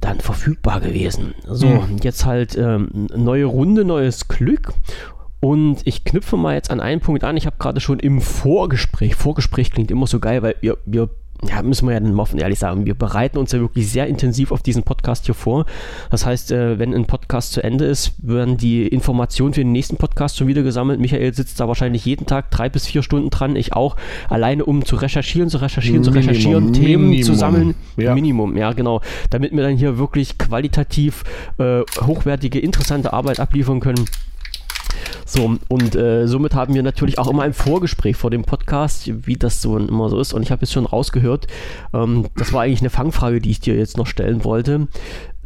dann 0.00 0.20
verfügbar 0.20 0.80
gewesen. 0.80 1.34
So, 1.46 1.66
mhm. 1.66 1.96
jetzt 2.02 2.26
halt 2.26 2.56
ähm, 2.56 3.08
neue 3.16 3.46
Runde, 3.46 3.84
neues 3.84 4.28
Glück. 4.28 4.74
Und 5.40 5.78
ich 5.84 6.04
knüpfe 6.04 6.36
mal 6.36 6.54
jetzt 6.54 6.70
an 6.70 6.80
einen 6.80 7.00
Punkt 7.00 7.24
an. 7.24 7.36
Ich 7.36 7.46
habe 7.46 7.56
gerade 7.58 7.80
schon 7.80 7.98
im 7.98 8.20
Vorgespräch, 8.20 9.14
Vorgespräch 9.14 9.70
klingt 9.70 9.90
immer 9.90 10.06
so 10.06 10.18
geil, 10.18 10.42
weil 10.42 10.56
wir, 10.60 10.78
wir 10.86 11.10
ja, 11.44 11.62
müssen 11.62 11.86
wir 11.86 11.94
ja 11.94 12.00
dann 12.00 12.18
offen 12.18 12.38
ehrlich 12.38 12.58
sagen, 12.58 12.86
wir 12.86 12.94
bereiten 12.94 13.38
uns 13.38 13.52
ja 13.52 13.60
wirklich 13.60 13.90
sehr 13.90 14.06
intensiv 14.06 14.52
auf 14.52 14.62
diesen 14.62 14.82
Podcast 14.82 15.26
hier 15.26 15.34
vor. 15.34 15.66
Das 16.10 16.24
heißt, 16.24 16.50
äh, 16.52 16.78
wenn 16.78 16.94
ein 16.94 17.04
Podcast 17.04 17.52
zu 17.52 17.62
Ende 17.62 17.84
ist, 17.84 18.12
werden 18.18 18.56
die 18.56 18.86
Informationen 18.86 19.52
für 19.52 19.60
den 19.60 19.72
nächsten 19.72 19.96
Podcast 19.96 20.38
schon 20.38 20.46
wieder 20.46 20.62
gesammelt. 20.62 20.98
Michael 20.98 21.34
sitzt 21.34 21.60
da 21.60 21.68
wahrscheinlich 21.68 22.04
jeden 22.04 22.26
Tag 22.26 22.50
drei 22.50 22.68
bis 22.68 22.86
vier 22.86 23.02
Stunden 23.02 23.30
dran, 23.30 23.56
ich 23.56 23.74
auch, 23.74 23.96
alleine 24.28 24.64
um 24.64 24.84
zu 24.84 24.96
recherchieren, 24.96 25.50
zu 25.50 25.58
recherchieren, 25.58 26.00
Minimum, 26.00 26.22
zu 26.22 26.28
recherchieren, 26.28 26.72
Themen 26.72 27.10
Minimum. 27.10 27.24
zu 27.24 27.34
sammeln. 27.34 27.74
Ja. 27.96 28.14
Minimum, 28.14 28.56
ja, 28.56 28.72
genau. 28.72 29.02
Damit 29.30 29.52
wir 29.52 29.62
dann 29.62 29.76
hier 29.76 29.98
wirklich 29.98 30.38
qualitativ 30.38 31.24
äh, 31.58 31.82
hochwertige, 32.00 32.58
interessante 32.58 33.12
Arbeit 33.12 33.40
abliefern 33.40 33.80
können. 33.80 34.06
So, 35.24 35.56
und 35.68 35.94
äh, 35.94 36.26
somit 36.26 36.54
haben 36.54 36.74
wir 36.74 36.82
natürlich 36.82 37.18
auch 37.18 37.28
immer 37.28 37.42
ein 37.42 37.52
Vorgespräch 37.52 38.16
vor 38.16 38.30
dem 38.30 38.44
Podcast, 38.44 39.10
wie 39.26 39.36
das 39.36 39.62
so 39.62 39.76
immer 39.76 40.08
so 40.08 40.20
ist. 40.20 40.32
Und 40.32 40.42
ich 40.42 40.50
habe 40.50 40.62
jetzt 40.62 40.72
schon 40.72 40.86
rausgehört, 40.86 41.46
ähm, 41.92 42.26
das 42.36 42.52
war 42.52 42.62
eigentlich 42.62 42.80
eine 42.80 42.90
Fangfrage, 42.90 43.40
die 43.40 43.50
ich 43.50 43.60
dir 43.60 43.76
jetzt 43.76 43.96
noch 43.96 44.06
stellen 44.06 44.44
wollte 44.44 44.88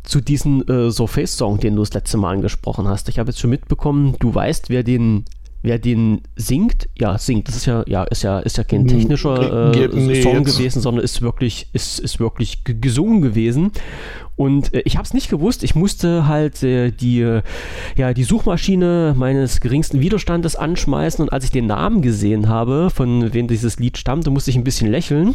zu 0.02 0.20
diesem 0.20 0.62
äh, 0.68 0.90
Surface-Song, 0.90 1.60
den 1.60 1.76
du 1.76 1.82
das 1.82 1.92
letzte 1.92 2.16
Mal 2.16 2.32
angesprochen 2.32 2.88
hast. 2.88 3.08
Ich 3.08 3.18
habe 3.18 3.30
jetzt 3.30 3.40
schon 3.40 3.50
mitbekommen, 3.50 4.16
du 4.18 4.34
weißt, 4.34 4.70
wer 4.70 4.82
den 4.82 5.24
wer 5.62 5.78
den 5.78 6.22
singt, 6.36 6.88
ja, 6.98 7.18
singt, 7.18 7.48
das 7.48 7.56
ist 7.56 7.66
ja, 7.66 7.84
ja, 7.86 8.04
ist 8.04 8.22
ja, 8.22 8.38
ist 8.38 8.56
ja 8.56 8.64
kein 8.64 8.86
technischer 8.86 9.72
äh, 9.74 9.88
nee, 9.88 10.22
Song 10.22 10.38
jetzt. 10.38 10.56
gewesen, 10.56 10.80
sondern 10.80 11.04
ist 11.04 11.22
wirklich, 11.22 11.68
ist, 11.72 11.98
ist 11.98 12.18
wirklich 12.18 12.64
gesungen 12.64 13.20
gewesen. 13.20 13.72
Und 14.36 14.72
äh, 14.72 14.80
ich 14.86 14.96
habe 14.96 15.04
es 15.04 15.12
nicht 15.12 15.28
gewusst. 15.28 15.62
Ich 15.62 15.74
musste 15.74 16.26
halt 16.26 16.62
äh, 16.62 16.90
die, 16.92 17.20
äh, 17.20 17.42
ja, 17.96 18.14
die 18.14 18.24
Suchmaschine 18.24 19.14
meines 19.16 19.60
geringsten 19.60 20.00
Widerstandes 20.00 20.56
anschmeißen. 20.56 21.22
Und 21.22 21.32
als 21.32 21.44
ich 21.44 21.50
den 21.50 21.66
Namen 21.66 22.00
gesehen 22.00 22.48
habe, 22.48 22.88
von 22.88 23.34
wem 23.34 23.48
dieses 23.48 23.78
Lied 23.78 23.98
stammte, 23.98 24.30
musste 24.30 24.50
ich 24.50 24.56
ein 24.56 24.64
bisschen 24.64 24.90
lächeln. 24.90 25.34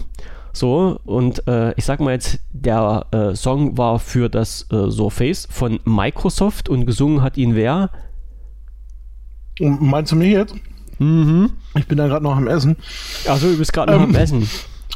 So, 0.53 0.99
und 1.05 1.47
äh, 1.47 1.73
ich 1.75 1.85
sag 1.85 1.99
mal 1.99 2.13
jetzt, 2.13 2.39
der 2.51 3.05
äh, 3.11 3.35
Song 3.35 3.77
war 3.77 3.99
für 3.99 4.29
das 4.29 4.65
äh, 4.71 4.89
Surface 4.89 5.47
von 5.51 5.79
Microsoft 5.83 6.69
und 6.69 6.85
gesungen 6.85 7.21
hat 7.21 7.37
ihn 7.37 7.55
wer? 7.55 7.91
Meinst 9.59 10.11
du 10.11 10.15
mich 10.15 10.31
jetzt? 10.31 10.55
Mhm. 10.99 11.51
Ich 11.75 11.87
bin 11.87 11.97
da 11.97 12.07
gerade 12.07 12.23
noch 12.23 12.35
am 12.35 12.47
Essen. 12.47 12.77
Achso, 13.27 13.47
du 13.47 13.57
bist 13.57 13.73
gerade 13.73 13.91
noch 13.91 14.01
ähm, 14.01 14.09
am 14.09 14.15
Essen. 14.15 14.49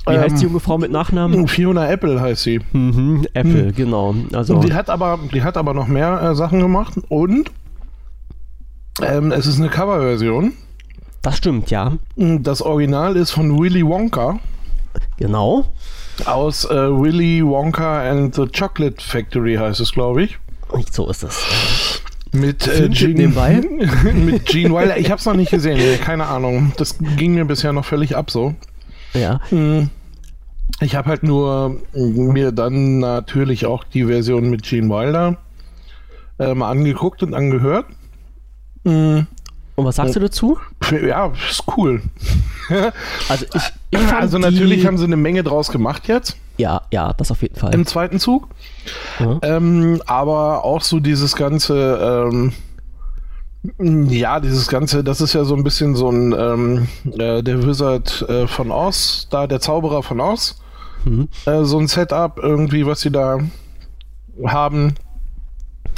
Wie 0.06 0.14
ähm, 0.14 0.22
heißt 0.22 0.38
die 0.38 0.46
ähm, 0.46 0.50
junge 0.50 0.60
Frau 0.60 0.78
mit 0.78 0.92
Nachnamen? 0.92 1.48
Fiona 1.48 1.90
Apple 1.90 2.20
heißt 2.22 2.44
sie. 2.44 2.60
Mhm, 2.72 3.28
Apple, 3.34 3.66
mhm. 3.66 3.76
genau. 3.76 4.16
Also 4.34 4.60
die 4.60 4.74
hat 4.74 4.90
aber, 4.90 5.20
die 5.34 5.44
hat 5.44 5.58
aber 5.58 5.74
noch 5.74 5.88
mehr 5.88 6.22
äh, 6.22 6.36
Sachen 6.36 6.60
gemacht 6.60 6.94
und 7.10 7.52
ähm, 9.02 9.32
es 9.32 9.46
ist 9.48 9.60
eine 9.60 9.70
Coverversion. 9.70 10.54
Das 11.22 11.38
stimmt, 11.38 11.70
ja. 11.70 11.94
Das 12.16 12.62
Original 12.62 13.16
ist 13.18 13.32
von 13.32 13.60
Willy 13.60 13.86
Wonka. 13.86 14.40
Genau. 15.18 15.66
Aus 16.26 16.66
äh, 16.66 16.70
Willy 16.70 17.46
Wonka 17.46 18.10
and 18.10 18.34
the 18.36 18.48
Chocolate 18.48 19.04
Factory 19.04 19.56
heißt 19.56 19.80
es, 19.80 19.92
glaube 19.92 20.24
ich. 20.24 20.38
So 20.92 21.10
ist 21.10 21.24
es. 21.24 22.02
Mit 22.32 22.68
äh, 22.68 22.90
Gene, 22.90 23.14
nebenbei? 23.14 23.62
mit 24.14 24.46
Gene 24.46 24.74
Wilder. 24.74 24.98
Ich 24.98 25.10
habe 25.10 25.20
es 25.20 25.26
noch 25.26 25.34
nicht 25.34 25.52
gesehen, 25.52 26.00
keine 26.02 26.28
Ahnung. 26.28 26.74
Das 26.78 26.98
ging 27.18 27.34
mir 27.34 27.46
bisher 27.46 27.74
noch 27.74 27.86
völlig 27.86 28.16
ab 28.16 28.30
so. 28.30 28.54
Ja. 29.14 29.40
Hm. 29.50 29.90
Ich 30.82 30.96
habe 30.96 31.10
halt 31.10 31.24
nur 31.24 31.82
mir 31.94 32.52
dann 32.52 33.00
natürlich 33.00 33.66
auch 33.66 33.84
die 33.84 34.06
Version 34.06 34.50
mit 34.50 34.64
Gene 34.64 34.90
Wilder 34.90 35.38
äh, 36.38 36.54
mal 36.54 36.70
angeguckt 36.70 37.24
und 37.24 37.34
angehört. 37.34 37.86
Mhm. 38.84 39.28
Und 39.76 39.86
was 39.86 39.96
sagst 39.96 40.16
du 40.16 40.20
dazu? 40.20 40.58
Ja, 40.92 41.32
ist 41.50 41.64
cool. 41.78 42.02
also 43.30 43.46
ich, 43.54 43.64
ich 43.92 44.14
also 44.14 44.38
natürlich 44.38 44.86
haben 44.86 44.98
sie 44.98 45.06
eine 45.06 45.16
Menge 45.16 45.44
draus 45.44 45.70
gemacht 45.72 46.08
jetzt. 46.08 46.38
Ja, 46.60 46.82
ja, 46.92 47.14
das 47.14 47.32
auf 47.32 47.42
jeden 47.42 47.56
Fall. 47.56 47.74
Im 47.74 47.86
zweiten 47.86 48.20
Zug. 48.20 48.50
Mhm. 49.18 49.40
Ähm, 49.44 50.02
aber 50.06 50.66
auch 50.66 50.82
so 50.82 51.00
dieses 51.00 51.38
ganze, 51.38 52.30
ähm, 52.30 52.52
ja, 54.10 54.42
dieses 54.42 54.68
ganze, 54.68 55.02
das 55.02 55.22
ist 55.22 55.32
ja 55.32 55.46
so 55.46 55.56
ein 55.56 55.64
bisschen 55.64 55.96
so 55.96 56.12
ein, 56.12 56.36
ähm, 56.38 56.88
äh, 57.18 57.42
der 57.42 57.66
Wizard 57.66 58.26
äh, 58.28 58.46
von 58.46 58.72
Oz, 58.72 59.28
da 59.32 59.48
der 59.48 59.62
Zauberer 59.62 60.04
von 60.04 60.20
Oz. 60.20 60.60
Mhm. 61.06 61.30
Äh, 61.46 61.64
so 61.64 61.80
ein 61.80 61.88
Setup 61.88 62.38
irgendwie, 62.44 62.86
was 62.86 63.00
sie 63.00 63.12
da 63.12 63.38
haben. 64.46 64.96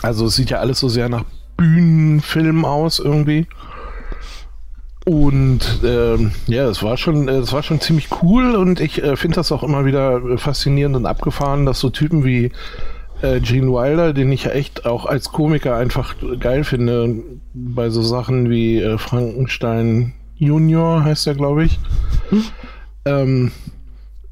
Also 0.03 0.27
es 0.27 0.36
sieht 0.36 0.51
ja 0.51 0.60
alles 0.60 0.80
so 0.80 0.89
sehr 0.89 1.10
nach 1.10 1.24
Bühnenfilm 1.58 2.65
aus 2.65 3.00
irgendwie. 3.00 3.48
Und 5.05 5.81
ähm, 5.84 6.31
ja, 6.48 6.67
es 6.67 6.84
war 6.84 6.96
schon, 6.96 7.27
es 7.27 7.51
war 7.53 7.63
schon 7.63 7.81
ziemlich 7.81 8.10
cool 8.22 8.55
und 8.55 8.79
ich 8.79 9.01
äh, 9.01 9.15
finde 9.15 9.36
das 9.36 9.51
auch 9.51 9.63
immer 9.63 9.84
wieder 9.86 10.38
faszinierend 10.38 10.96
und 10.96 11.05
abgefahren, 11.08 11.65
dass 11.65 11.79
so 11.79 11.89
Typen 11.89 12.24
wie 12.24 12.51
äh, 13.22 13.39
Gene 13.39 13.72
Wilder, 13.72 14.13
den 14.13 14.31
ich 14.31 14.43
ja 14.43 14.51
echt 14.51 14.86
auch 14.86 15.05
als 15.05 15.31
Komiker 15.31 15.75
einfach 15.75 16.15
geil 16.39 16.63
finde, 16.63 17.15
bei 17.53 17.89
so 17.89 18.03
Sachen 18.03 18.50
wie 18.50 18.79
äh, 18.79 18.98
Frankenstein 19.00 20.13
Junior 20.36 21.03
heißt 21.03 21.27
er, 21.27 21.36
glaube 21.36 21.65
ich. 21.65 21.79
Hm? 22.29 22.43
Ähm, 23.05 23.51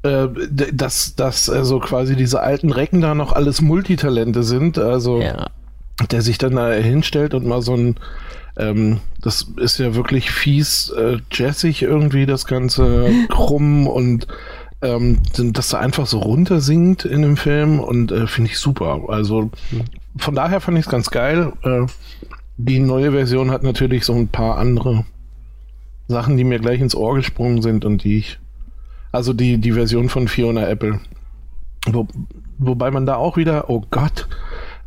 äh, 0.02 0.28
dass, 0.72 1.14
dass 1.14 1.50
also 1.50 1.78
quasi 1.78 2.16
diese 2.16 2.40
alten 2.40 2.72
Recken 2.72 3.00
da 3.00 3.14
noch 3.14 3.32
alles 3.32 3.60
Multitalente 3.60 4.42
sind. 4.42 4.78
Also 4.78 5.20
ja. 5.20 5.46
der 6.10 6.22
sich 6.22 6.38
dann 6.38 6.56
da 6.56 6.72
hinstellt 6.72 7.34
und 7.34 7.46
mal 7.46 7.62
so 7.62 7.74
ein 7.74 7.96
ähm, 8.60 9.00
das 9.20 9.48
ist 9.56 9.78
ja 9.78 9.94
wirklich 9.94 10.30
fies 10.30 10.90
äh, 10.90 11.18
jazzig 11.32 11.82
irgendwie, 11.82 12.26
das 12.26 12.46
Ganze 12.46 13.10
krumm 13.28 13.86
und 13.86 14.26
ähm, 14.82 15.18
dass 15.36 15.72
er 15.72 15.80
einfach 15.80 16.06
so 16.06 16.18
runter 16.20 16.60
singt 16.60 17.04
in 17.04 17.22
dem 17.22 17.36
Film 17.36 17.80
und 17.80 18.12
äh, 18.12 18.26
finde 18.26 18.50
ich 18.50 18.58
super. 18.58 19.00
Also 19.08 19.50
von 20.16 20.34
daher 20.34 20.60
fand 20.60 20.78
ich 20.78 20.86
es 20.86 20.90
ganz 20.90 21.10
geil. 21.10 21.52
Äh, 21.62 21.86
die 22.56 22.78
neue 22.78 23.12
Version 23.12 23.50
hat 23.50 23.62
natürlich 23.62 24.04
so 24.04 24.14
ein 24.14 24.28
paar 24.28 24.58
andere 24.58 25.04
Sachen, 26.08 26.36
die 26.36 26.44
mir 26.44 26.58
gleich 26.58 26.80
ins 26.80 26.94
Ohr 26.94 27.14
gesprungen 27.14 27.62
sind 27.62 27.84
und 27.84 28.04
die 28.04 28.18
ich. 28.18 28.38
Also 29.12 29.32
die, 29.32 29.58
die 29.58 29.72
Version 29.72 30.08
von 30.08 30.28
Fiona 30.28 30.68
Apple. 30.68 31.00
Wo, 31.86 32.06
wobei 32.58 32.90
man 32.90 33.06
da 33.06 33.16
auch 33.16 33.36
wieder, 33.36 33.70
oh 33.70 33.82
Gott, 33.90 34.28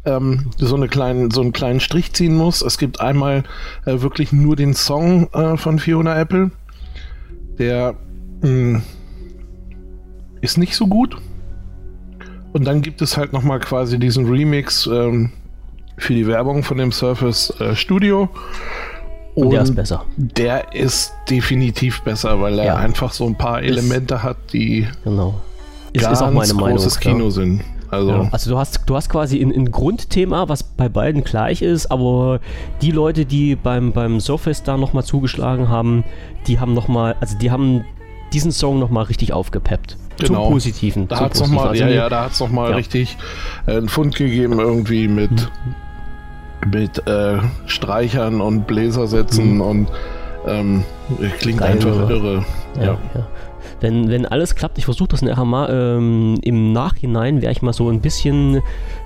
ähm, 0.06 0.52
so, 0.58 0.76
eine 0.76 0.88
kleinen, 0.88 1.32
so 1.32 1.42
einen 1.42 1.54
kleinen 1.54 1.80
Strich 1.80 2.14
ziehen 2.14 2.36
muss. 2.36 2.62
Es 2.62 2.78
gibt 2.78 3.00
einmal 3.00 3.44
äh, 3.86 4.02
wirklich 4.02 4.34
nur 4.34 4.56
den 4.56 4.74
Song 4.74 5.32
äh, 5.34 5.58
von 5.58 5.80
Fiona 5.80 6.20
Apple. 6.20 6.52
Der 7.58 7.96
mh, 8.42 8.48
hm, 8.48 8.84
ist 10.42 10.58
nicht 10.58 10.76
so 10.76 10.88
gut. 10.88 11.18
Und 12.52 12.66
dann 12.66 12.82
gibt 12.82 13.02
es 13.02 13.18
halt 13.18 13.34
nochmal 13.34 13.60
quasi 13.60 13.98
diesen 13.98 14.28
Remix 14.28 14.86
ähm, 14.86 15.32
für 15.98 16.14
die 16.14 16.28
Werbung 16.28 16.64
von 16.64 16.78
dem 16.78 16.92
Surface 16.92 17.52
äh, 17.60 17.76
Studio. 17.76 18.30
Und, 19.36 19.46
Und, 19.46 19.52
der 19.54 19.62
ist 19.64 19.76
besser. 19.76 20.06
Der 20.18 20.76
ist 20.76 21.14
definitiv 21.30 22.02
besser, 22.02 22.40
weil 22.42 22.60
er 22.60 22.66
ja. 22.66 22.76
einfach 22.76 23.12
so 23.12 23.26
ein 23.26 23.36
paar 23.36 23.64
Elemente 23.64 24.16
ist, 24.16 24.24
hat, 24.24 24.38
die 24.52 24.88
genau. 25.04 25.42
Ist, 25.94 26.04
ganz 26.04 26.20
ist 26.20 26.24
auch 26.24 26.32
meine 26.32 26.54
großes 26.54 27.04
Meinung, 27.04 27.18
Kino 27.18 27.26
ja. 27.26 27.32
sind. 27.32 27.62
Also, 27.94 28.10
ja. 28.10 28.30
also 28.32 28.50
du 28.50 28.58
hast, 28.58 28.82
du 28.86 28.96
hast 28.96 29.10
quasi 29.10 29.42
ein, 29.42 29.52
ein, 29.52 29.72
Grundthema, 29.72 30.50
was 30.50 30.64
bei 30.64 30.90
beiden 30.90 31.24
gleich 31.24 31.62
ist, 31.62 31.92
aber 31.92 32.40
die 32.82 32.92
Leute, 32.92 33.26
die 33.26 33.56
beim, 33.56 33.92
beim 33.92 34.20
Surface 34.20 34.64
da 34.64 34.78
nochmal 34.78 35.04
zugeschlagen 35.04 35.70
haben, 35.70 36.04
die 36.48 36.60
haben 36.60 36.74
nochmal, 36.74 37.16
also 37.20 37.38
die 37.38 37.52
haben 37.52 37.86
diesen 38.34 38.52
Song 38.52 38.80
nochmal 38.80 39.06
richtig 39.06 39.32
aufgepeppt. 39.32 39.98
Genau. 40.20 40.44
Zum 40.44 40.54
Positiven. 40.54 41.08
Da 41.08 41.20
hat 41.20 41.36
es 41.36 41.42
nochmal 41.42 41.70
also, 41.70 41.84
ja, 41.84 41.90
ja, 41.90 42.10
da 42.10 42.26
hat's 42.26 42.40
noch 42.40 42.50
mal 42.50 42.72
ja. 42.72 42.76
richtig 42.76 43.18
äh, 43.66 43.78
einen 43.78 43.90
Fund 43.90 44.16
gegeben, 44.16 44.60
irgendwie 44.60 45.08
mit, 45.08 45.32
mhm. 45.32 46.72
mit 46.72 47.08
äh, 47.08 47.40
Streichern 47.66 48.42
und 48.42 48.68
Bläsersätzen 48.68 49.56
mhm. 49.56 49.62
und 49.62 49.88
ähm, 50.48 50.84
klingt 51.40 51.60
Geil, 51.60 51.74
einfach 51.74 52.10
irre. 52.10 52.46
Ja, 52.80 52.98
ja. 53.14 53.28
Wenn, 53.84 54.10
wenn 54.10 54.26
alles 54.26 54.56
klappt, 54.56 54.78
ich 54.78 54.86
versuche 54.86 55.10
das 55.10 55.22
nachher 55.22 55.44
mal, 55.44 55.70
ähm, 55.70 56.40
im 56.42 56.72
Nachhinein 56.72 57.42
werde 57.42 57.52
ich 57.52 57.62
mal 57.62 57.74
so 57.74 57.90
ein 57.90 58.00
bisschen 58.00 58.62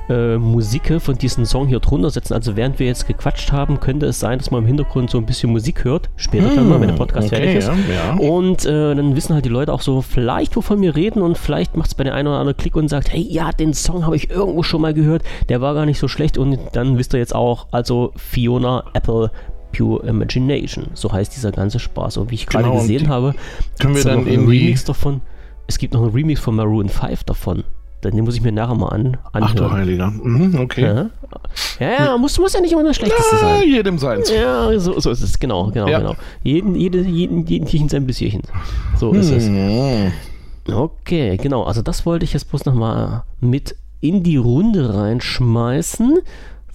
äh, 0.07 0.37
Musik 0.37 1.01
von 1.01 1.17
diesem 1.17 1.45
Song 1.45 1.67
hier 1.67 1.79
drunter 1.79 2.11
setzen. 2.11 2.35
Also 2.35 2.55
während 2.55 2.77
wir 2.77 2.85
jetzt 2.85 3.07
gequatscht 3.07 3.51
haben, 3.51 3.79
könnte 3.79 4.05
es 4.05 4.19
sein, 4.19 4.37
dass 4.37 4.51
man 4.51 4.61
im 4.61 4.67
Hintergrund 4.67 5.09
so 5.09 5.17
ein 5.17 5.25
bisschen 5.25 5.51
Musik 5.51 5.83
hört. 5.83 6.11
Später 6.15 6.53
dann 6.53 6.69
mal, 6.69 6.75
wenn 6.75 6.89
der 6.89 6.89
hm, 6.89 6.97
Podcast 6.97 7.25
okay, 7.25 7.37
fertig 7.37 7.55
ist. 7.55 7.67
Ja, 7.67 7.75
ja. 7.75 8.29
Und 8.29 8.65
äh, 8.65 8.93
dann 8.93 9.15
wissen 9.15 9.33
halt 9.33 9.45
die 9.45 9.49
Leute 9.49 9.73
auch 9.73 9.81
so, 9.81 10.03
vielleicht 10.03 10.55
wovon 10.55 10.79
wir 10.79 10.95
reden 10.95 11.23
und 11.23 11.39
vielleicht 11.39 11.75
macht 11.75 11.87
es 11.87 11.95
bei 11.95 12.03
der 12.03 12.13
einen 12.13 12.27
oder 12.27 12.37
anderen 12.37 12.57
Klick 12.57 12.75
und 12.75 12.87
sagt, 12.87 13.11
hey, 13.11 13.25
ja, 13.27 13.51
den 13.51 13.73
Song 13.73 14.05
habe 14.05 14.15
ich 14.15 14.29
irgendwo 14.29 14.61
schon 14.61 14.81
mal 14.81 14.93
gehört, 14.93 15.23
der 15.49 15.59
war 15.59 15.73
gar 15.73 15.87
nicht 15.87 15.97
so 15.97 16.07
schlecht 16.07 16.37
und 16.37 16.59
dann 16.73 16.99
wisst 16.99 17.15
ihr 17.15 17.19
jetzt 17.19 17.33
auch, 17.33 17.65
also 17.71 18.13
Fiona 18.15 18.83
Apple 18.93 19.31
Pure 19.77 20.07
Imagination. 20.07 20.87
So 20.93 21.11
heißt 21.11 21.35
dieser 21.35 21.51
ganze 21.51 21.79
Spaß. 21.79 22.17
Und 22.17 22.31
wie 22.31 22.35
ich 22.35 22.47
gerade 22.47 22.65
genau, 22.65 22.79
gesehen 22.79 23.07
habe, 23.09 23.35
können 23.79 23.95
wir 23.95 24.03
dann 24.03 24.21
noch 24.21 24.27
einen 24.27 24.47
Remix 24.47 24.83
davon. 24.85 25.21
Es 25.67 25.77
gibt 25.77 25.93
noch 25.93 26.01
einen 26.01 26.11
Remix 26.11 26.39
von 26.39 26.55
Maroon 26.55 26.89
5 26.89 27.23
davon. 27.23 27.63
Den 28.03 28.23
muss 28.23 28.35
ich 28.35 28.41
mir 28.41 28.51
nachher 28.51 28.75
mal 28.75 28.89
an, 28.89 29.17
anhören. 29.33 29.43
Ach 29.43 29.55
du 29.55 29.71
Heiliger. 29.71 30.11
Mhm, 30.11 30.59
okay. 30.59 30.81
Ja, 30.81 31.09
ja, 31.79 32.05
ja 32.05 32.17
muss, 32.17 32.37
muss 32.39 32.53
ja 32.53 32.61
nicht 32.61 32.71
immer 32.71 32.83
das 32.83 32.95
Schlechteste 32.95 33.35
ja, 33.35 33.41
sein. 33.41 33.63
jedem 33.67 33.97
seins. 33.97 34.29
Ja, 34.29 34.79
so, 34.79 34.99
so 34.99 35.09
ist 35.09 35.21
es. 35.21 35.39
Genau, 35.39 35.71
genau, 35.71 35.87
ja. 35.87 35.99
genau. 35.99 36.15
Jeden, 36.43 36.75
jede, 36.75 37.01
jeden, 37.01 37.45
jeden 37.47 37.65
Tierchen 37.65 37.89
sein 37.89 38.05
Bisschchen. 38.05 38.43
So 38.95 39.11
ist 39.13 39.31
es. 39.31 39.47
Hm. 39.47 40.11
Okay, 40.71 41.37
genau. 41.37 41.63
Also 41.63 41.81
das 41.81 42.05
wollte 42.05 42.23
ich 42.23 42.33
jetzt 42.33 42.49
bloß 42.49 42.65
nochmal 42.65 43.23
mit 43.39 43.75
in 43.99 44.23
die 44.23 44.37
Runde 44.37 44.93
reinschmeißen. 44.93 46.19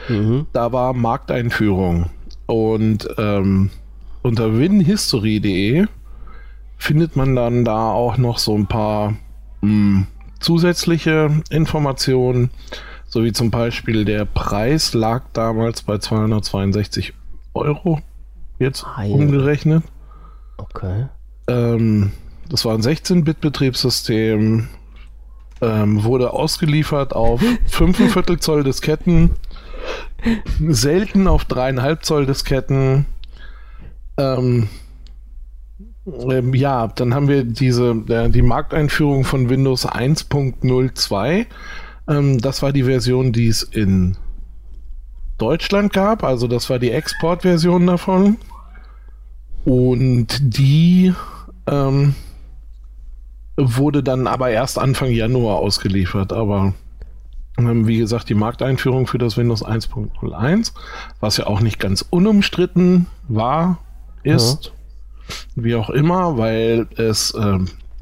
Mhm. 0.08 0.48
Da 0.54 0.72
war 0.72 0.94
Markteinführung. 0.94 2.10
Und 2.46 3.10
ähm, 3.18 3.72
unter 4.22 4.58
winhistory.de 4.58 5.88
findet 6.78 7.16
man 7.16 7.36
dann 7.36 7.66
da 7.66 7.92
auch 7.92 8.18
noch 8.18 8.38
so 8.38 8.56
ein 8.56 8.68
paar 8.68 9.12
mh, 9.62 9.62
hm, 9.62 10.08
zusätzliche 10.40 11.42
Informationen, 11.50 12.52
so 13.08 13.24
wie 13.24 13.32
zum 13.32 13.52
Beispiel 13.52 14.06
der 14.06 14.26
Preis 14.26 14.94
lag 14.94 15.24
damals 15.34 15.82
bei 15.82 15.98
262 15.98 17.14
Euro, 17.54 18.00
jetzt 18.60 18.86
Heil. 18.98 19.12
umgerechnet. 19.12 19.84
Okay. 20.58 21.08
Ähm, 21.48 22.12
das 22.50 22.66
war 22.66 22.74
ein 22.74 22.82
16-Bit-Betriebssystem, 22.82 24.68
ähm, 25.62 26.04
wurde 26.04 26.34
ausgeliefert 26.34 27.14
auf 27.14 27.42
5,25 27.70 28.40
Zoll 28.40 28.64
Disketten, 28.64 29.32
selten 30.60 31.28
auf 31.28 31.46
3,5 31.46 32.02
Zoll 32.02 32.26
Disketten. 32.26 33.06
Ähm, 34.18 34.68
ähm, 36.30 36.54
ja, 36.54 36.88
dann 36.88 37.14
haben 37.14 37.28
wir 37.28 37.44
diese, 37.44 37.92
äh, 38.08 38.30
die 38.30 38.42
Markteinführung 38.42 39.24
von 39.24 39.50
Windows 39.50 39.88
1.02. 39.88 41.46
Ähm, 42.08 42.38
das 42.40 42.62
war 42.62 42.72
die 42.72 42.84
Version, 42.84 43.34
die 43.34 43.48
es 43.48 43.64
in 43.64 44.18
Deutschland 45.38 45.94
gab. 45.94 46.24
Also 46.24 46.48
das 46.48 46.70
war 46.70 46.80
die 46.80 46.92
Exportversion 46.92 47.88
davon. 47.88 48.38
Und 49.66 50.58
die 50.58 51.14
ähm, 51.68 52.16
wurde 53.58 54.02
dann 54.02 54.28
aber 54.28 54.50
erst 54.50 54.80
Anfang 54.80 55.12
Januar 55.12 55.58
ausgeliefert. 55.58 56.32
Aber 56.32 56.74
Ähm, 57.58 57.88
wie 57.88 57.98
gesagt, 57.98 58.30
die 58.30 58.36
Markteinführung 58.36 59.08
für 59.08 59.18
das 59.18 59.36
Windows 59.36 59.66
1.01, 59.66 60.74
was 61.20 61.38
ja 61.38 61.48
auch 61.48 61.60
nicht 61.60 61.80
ganz 61.80 62.06
unumstritten 62.08 63.08
war, 63.28 63.80
ist, 64.24 64.66
ja. 64.66 64.72
Wie 65.56 65.76
auch 65.76 65.90
immer, 65.90 66.38
weil 66.38 66.88
es 66.98 67.32
äh, 67.32 67.60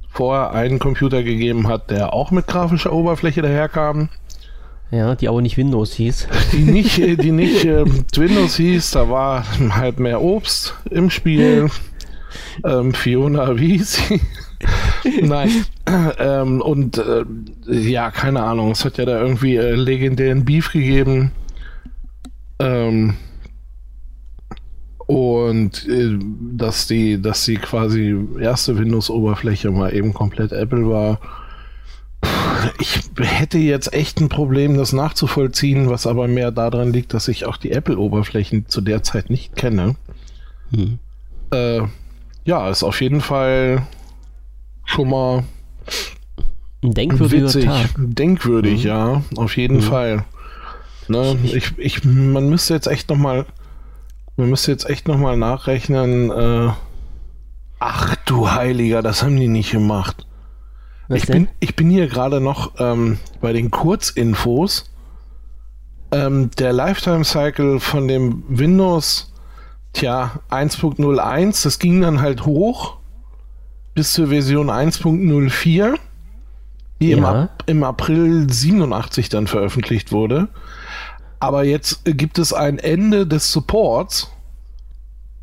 vorher 0.10 0.52
einen 0.52 0.80
Computer 0.80 1.24
gegeben 1.24 1.68
hat, 1.68 1.90
der 1.92 2.14
auch 2.14 2.32
mit 2.32 2.48
grafischer 2.48 2.94
Oberfläche 2.94 3.42
daherkam. 3.42 4.10
Ja, 4.92 5.16
die 5.16 5.28
aber 5.28 5.42
nicht 5.42 5.58
Windows 5.58 5.94
hieß. 5.94 6.28
Die 6.52 6.64
nicht, 6.64 6.98
die 6.98 7.32
nicht 7.32 7.66
äh, 7.66 7.86
Windows 8.16 8.56
hieß, 8.56 8.92
da 8.92 9.10
war 9.10 9.44
halt 9.72 10.00
mehr 10.00 10.22
Obst 10.22 10.76
im 10.90 11.10
Spiel. 11.10 11.70
Ähm, 12.64 12.94
Fiona, 12.94 13.58
wie 13.58 13.78
hieß 13.78 14.08
sie? 14.08 14.22
Nein. 15.22 15.66
Ähm, 16.20 16.62
und 16.62 16.98
äh, 16.98 17.26
ja, 17.68 18.12
keine 18.12 18.44
Ahnung. 18.44 18.72
Es 18.72 18.86
hat 18.86 18.98
ja 18.98 19.06
da 19.06 19.20
irgendwie 19.20 19.56
äh, 19.56 19.76
legendären 19.76 20.46
Beef 20.46 20.72
gegeben. 20.72 21.32
Ähm, 22.60 23.16
und 25.08 25.88
äh, 25.88 26.18
dass 26.58 26.88
die, 26.88 27.22
dass 27.22 27.46
die 27.46 27.58
quasi 27.58 28.16
erste 28.40 28.78
Windows-Oberfläche 28.78 29.72
mal 29.72 29.94
eben 29.94 30.14
komplett 30.14 30.52
Apple 30.52 30.90
war. 30.90 31.20
Ich 32.80 33.02
hätte 33.20 33.60
jetzt 33.60 33.94
echt 33.94 34.20
ein 34.20 34.30
Problem, 34.30 34.78
das 34.78 34.94
nachzuvollziehen, 34.94 35.90
was 35.90 36.08
aber 36.08 36.28
mehr 36.28 36.52
daran 36.52 36.92
liegt, 36.92 37.14
dass 37.14 37.28
ich 37.28 37.46
auch 37.46 37.58
die 37.58 37.72
Apple-Oberflächen 37.72 38.68
zu 38.68 38.82
der 38.82 39.04
Zeit 39.04 39.30
nicht 39.30 39.56
kenne. 39.56 39.96
Hm. 40.74 40.98
Äh, 41.52 41.82
ja, 42.46 42.70
ist 42.70 42.84
auf 42.84 43.02
jeden 43.02 43.22
Fall 43.22 43.86
schon 44.86 45.10
mal 45.10 45.44
ein 46.84 46.94
denkwürdiger 46.94 47.46
witzig. 47.46 47.66
Tag. 47.66 47.90
Denkwürdig, 47.98 48.84
mhm. 48.84 48.88
ja, 48.88 49.22
auf 49.36 49.58
jeden 49.58 49.78
mhm. 49.78 49.82
Fall. 49.82 50.26
Ne, 51.08 51.38
ich, 51.44 51.78
ich, 51.78 52.04
man 52.04 52.50
müsste 52.50 52.74
jetzt 52.74 52.88
echt 52.88 53.10
noch 53.10 53.18
mal, 53.18 53.46
man 54.38 54.50
müsste 54.50 54.72
jetzt 54.72 54.90
echt 54.90 55.08
noch 55.08 55.18
mal 55.18 55.38
nachrechnen. 55.38 56.32
Äh, 56.32 56.72
ach 57.80 58.16
du 58.26 58.52
Heiliger, 58.52 59.02
das 59.02 59.24
haben 59.24 59.38
die 59.38 59.48
nicht 59.48 59.72
gemacht. 59.72 60.26
Was 61.08 61.20
ich 61.20 61.28
bin, 61.28 61.48
ich 61.60 61.76
bin 61.76 61.90
hier 61.90 62.08
gerade 62.08 62.42
noch 62.42 62.74
ähm, 62.80 63.20
bei 63.42 63.54
den 63.54 63.72
Kurzinfos. 63.72 64.92
Ähm, 66.12 66.50
der 66.58 66.74
Lifetime 66.74 67.24
Cycle 67.24 67.80
von 67.80 68.08
dem 68.08 68.44
Windows, 68.48 69.34
tja, 69.94 70.40
1.01, 70.50 71.64
das 71.64 71.80
ging 71.80 72.02
dann 72.02 72.22
halt 72.22 72.46
hoch 72.46 72.98
bis 73.94 74.14
zur 74.14 74.28
Version 74.28 74.70
1.04, 74.70 75.96
die 77.02 77.10
ja. 77.10 77.18
im, 77.18 77.26
Ap 77.26 77.64
im 77.66 77.84
April 77.84 78.50
87 78.50 79.30
dann 79.30 79.48
veröffentlicht 79.48 80.12
wurde. 80.12 80.50
Aber 81.46 81.64
jetzt 81.64 82.02
gibt 82.06 82.40
es 82.40 82.54
ein 82.54 82.80
Ende 82.80 83.28
des 83.28 83.52
Supports. 83.52 84.32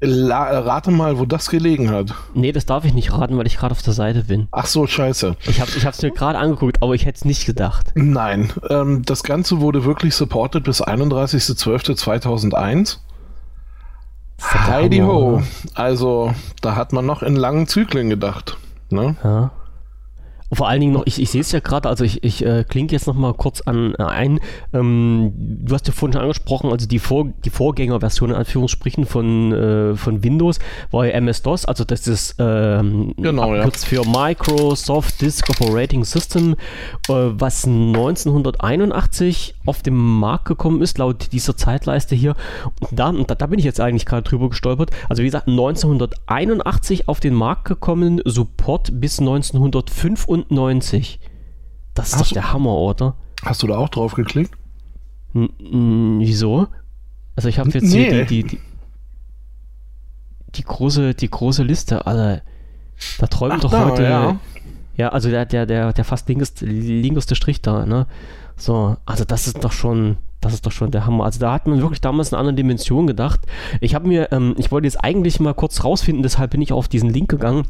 La 0.00 0.59
rate 0.59 0.90
mal, 0.90 1.21
wo 1.21 1.26
das 1.26 1.49
gelegen 1.49 1.92
hat. 1.92 2.12
Nee, 2.35 2.50
das 2.50 2.66
darf 2.66 2.85
ich 2.85 2.92
nicht 2.92 3.12
raten, 3.12 3.38
weil 3.38 3.47
ich 3.47 3.56
gerade 3.56 3.71
auf 3.71 3.82
der 3.82 3.92
Seite 3.92 4.25
bin. 4.25 4.49
Ach 4.50 4.66
so, 4.66 4.88
scheiße. 4.88 5.37
Ich 5.47 5.61
habe 5.61 5.71
es 5.71 6.02
mir 6.02 6.11
gerade 6.11 6.40
angeguckt, 6.40 6.82
aber 6.82 6.97
ich 6.97 7.06
hätte 7.06 7.18
es 7.18 7.25
nicht 7.25 7.47
gedacht. 7.47 7.92
Nein, 7.94 8.52
ähm, 8.68 9.04
das 9.04 9.23
Ganze 9.23 9.61
wurde 9.61 9.85
wirklich 9.85 10.16
supported 10.16 10.64
bis 10.64 10.82
31.12.2001. 10.82 12.97
Heidi 14.42 14.99
ho. 14.99 15.40
Also, 15.75 16.35
da 16.62 16.75
hat 16.75 16.92
man 16.92 17.06
noch 17.06 17.23
in 17.23 17.37
langen 17.37 17.68
Zyklen 17.68 18.11
gedacht. 18.11 18.56
Ne? 18.90 19.14
Ja. 19.23 19.52
Vor 20.52 20.68
allen 20.68 20.80
Dingen 20.80 20.92
noch, 20.92 21.06
ich, 21.06 21.21
ich 21.21 21.30
sehe 21.30 21.40
es 21.40 21.50
ja 21.52 21.61
gerade, 21.61 21.88
also 21.88 22.04
ich, 22.04 22.23
ich 22.23 22.44
äh, 22.44 22.64
klinge 22.64 22.92
jetzt 22.92 23.06
noch 23.06 23.14
mal 23.14 23.32
kurz 23.32 23.62
an 23.62 23.94
äh, 23.99 24.02
ein. 24.02 24.40
Ähm, 24.75 25.32
du 25.37 25.75
hast 25.75 25.87
ja 25.87 25.94
vorhin 25.94 26.12
schon 26.12 26.23
angesprochen, 26.23 26.71
also 26.71 26.87
die, 26.87 26.99
Vor 26.99 27.28
die 27.44 27.50
Vorgängerversion 27.50 28.30
in 28.30 28.37
Anführungsstrichen 28.37 29.06
von, 29.06 29.52
äh, 29.52 29.97
von 29.97 30.23
Windows 30.23 30.59
war 30.90 31.06
ja 31.06 31.12
MS-DOS, 31.12 31.64
also 31.64 31.85
das 31.85 32.06
ist 32.06 32.37
ähm, 32.38 33.14
genau, 33.16 33.54
ja. 33.54 33.71
für 33.71 34.06
Microsoft 34.06 35.21
Disk 35.23 35.49
Operating 35.49 36.04
System, 36.04 36.52
äh, 37.09 37.12
was 37.12 37.66
1981 37.66 39.55
auf 39.64 39.83
den 39.83 39.94
Markt 39.94 40.44
gekommen 40.44 40.83
ist, 40.83 40.98
laut 40.98 41.33
dieser 41.33 41.57
Zeitleiste 41.57 42.14
hier. 42.14 42.35
Und 42.81 42.98
da, 42.98 43.11
da, 43.12 43.35
da 43.35 43.46
bin 43.46 43.59
ich 43.59 43.64
jetzt 43.64 43.81
eigentlich 43.81 44.07
gerade 44.07 44.22
drüber 44.22 44.50
gestolpert. 44.50 44.90
Also 45.09 45.22
wie 45.22 45.26
gesagt, 45.26 45.48
1981 45.48 47.09
auf 47.09 47.20
den 47.20 47.35
Markt 47.35 47.64
gekommen, 47.64 48.20
Support 48.24 49.00
bis 49.00 49.18
1995 50.50 51.18
95. 51.18 51.20
Das 51.94 52.09
ist 52.09 52.14
hast 52.14 52.31
doch 52.31 52.33
der 52.33 52.52
Hammer, 52.52 52.76
oder? 52.76 53.14
Hast 53.44 53.62
du 53.62 53.66
da 53.66 53.76
auch 53.76 53.88
drauf 53.88 54.14
geklickt? 54.14 54.55
N 55.35 56.18
wieso? 56.20 56.68
Also 57.37 57.48
ich 57.48 57.59
habe 57.59 57.70
jetzt 57.70 57.92
nee. 57.92 58.11
hier 58.11 58.24
die, 58.24 58.42
die, 58.42 58.57
die, 58.57 58.61
die, 60.55 60.62
große, 60.62 61.14
die 61.14 61.31
große 61.31 61.62
Liste, 61.62 62.07
Alter. 62.07 62.42
Da 63.18 63.26
träumt 63.26 63.55
Ach, 63.57 63.61
doch 63.61 63.70
da, 63.70 63.85
heute. 63.90 64.02
Ja. 64.05 64.37
ja, 64.96 65.09
also 65.09 65.31
der, 65.31 65.46
der, 65.46 65.66
der, 65.66 65.92
der 65.92 66.05
fast 66.05 66.28
linkeste, 66.28 66.66
linkeste 66.66 67.35
Strich 67.35 67.62
da, 67.62 67.85
ne? 67.87 68.07
So, 68.57 68.96
also 69.07 69.24
das 69.24 69.46
ist 69.46 69.64
doch 69.64 69.72
schon, 69.72 70.18
das 70.40 70.52
ist 70.55 70.66
doch 70.66 70.72
schon 70.72 70.90
der 70.90 71.07
Hammer. 71.07 71.24
Also 71.24 71.40
da 71.40 71.52
hat 71.52 71.66
man 71.66 71.81
wirklich 71.81 72.00
damals 72.00 72.28
in 72.28 72.35
einer 72.35 72.40
anderen 72.40 72.57
Dimension 72.57 73.07
gedacht. 73.07 73.40
Ich 73.81 73.94
habe 73.94 74.07
mir, 74.07 74.31
ähm, 74.31 74.55
ich 74.59 74.70
wollte 74.70 74.87
jetzt 74.87 75.02
eigentlich 75.02 75.40
mal 75.40 75.55
kurz 75.55 75.83
rausfinden, 75.83 76.22
deshalb 76.22 76.52
bin 76.52 76.62
ich 76.62 76.72
auf 76.72 76.87
diesen 76.88 77.11
Link 77.11 77.28
gegangen 77.28 77.66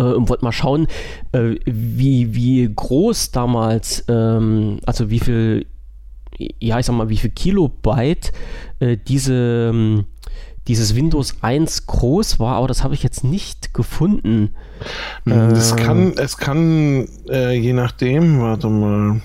äh, 0.00 0.14
und 0.14 0.28
wollte 0.28 0.44
mal 0.44 0.52
schauen, 0.52 0.86
äh, 1.32 1.56
wie, 1.66 2.34
wie 2.34 2.70
groß 2.74 3.30
damals, 3.30 4.04
ähm, 4.08 4.80
also 4.86 5.10
wie 5.10 5.20
viel, 5.20 5.66
ja, 6.38 6.78
ich 6.78 6.86
sag 6.86 6.94
mal, 6.94 7.08
wie 7.08 7.18
viel 7.18 7.30
Kilobyte 7.30 8.32
äh, 8.78 8.96
diese, 8.96 9.70
ähm, 9.72 10.06
dieses 10.68 10.94
Windows 10.94 11.36
1 11.42 11.86
groß 11.86 12.38
war, 12.38 12.56
aber 12.56 12.68
das 12.68 12.82
habe 12.82 12.94
ich 12.94 13.02
jetzt 13.02 13.24
nicht 13.24 13.74
gefunden. 13.74 14.54
Es 15.24 15.76
kann, 15.76 16.14
es 16.16 16.36
kann 16.36 17.08
äh, 17.28 17.52
je 17.52 17.72
nachdem, 17.72 18.40
warte 18.40 18.68
mal. 18.68 19.20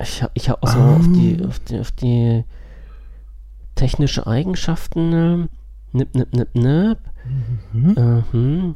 Ich, 0.00 0.24
ich 0.34 0.48
habe 0.48 0.62
auch 0.62 0.68
so 0.68 0.78
um. 0.78 0.96
auf, 0.96 1.06
die, 1.08 1.44
auf, 1.46 1.58
die, 1.58 1.78
auf 1.80 1.90
die 1.90 2.44
technische 3.74 4.26
Eigenschaften. 4.26 5.12
Äh, 5.12 5.48
nip, 5.92 6.14
nip, 6.14 6.32
nip, 6.34 6.54
nip. 6.54 6.98
Mhm. 7.72 7.94
-huh. 8.32 8.74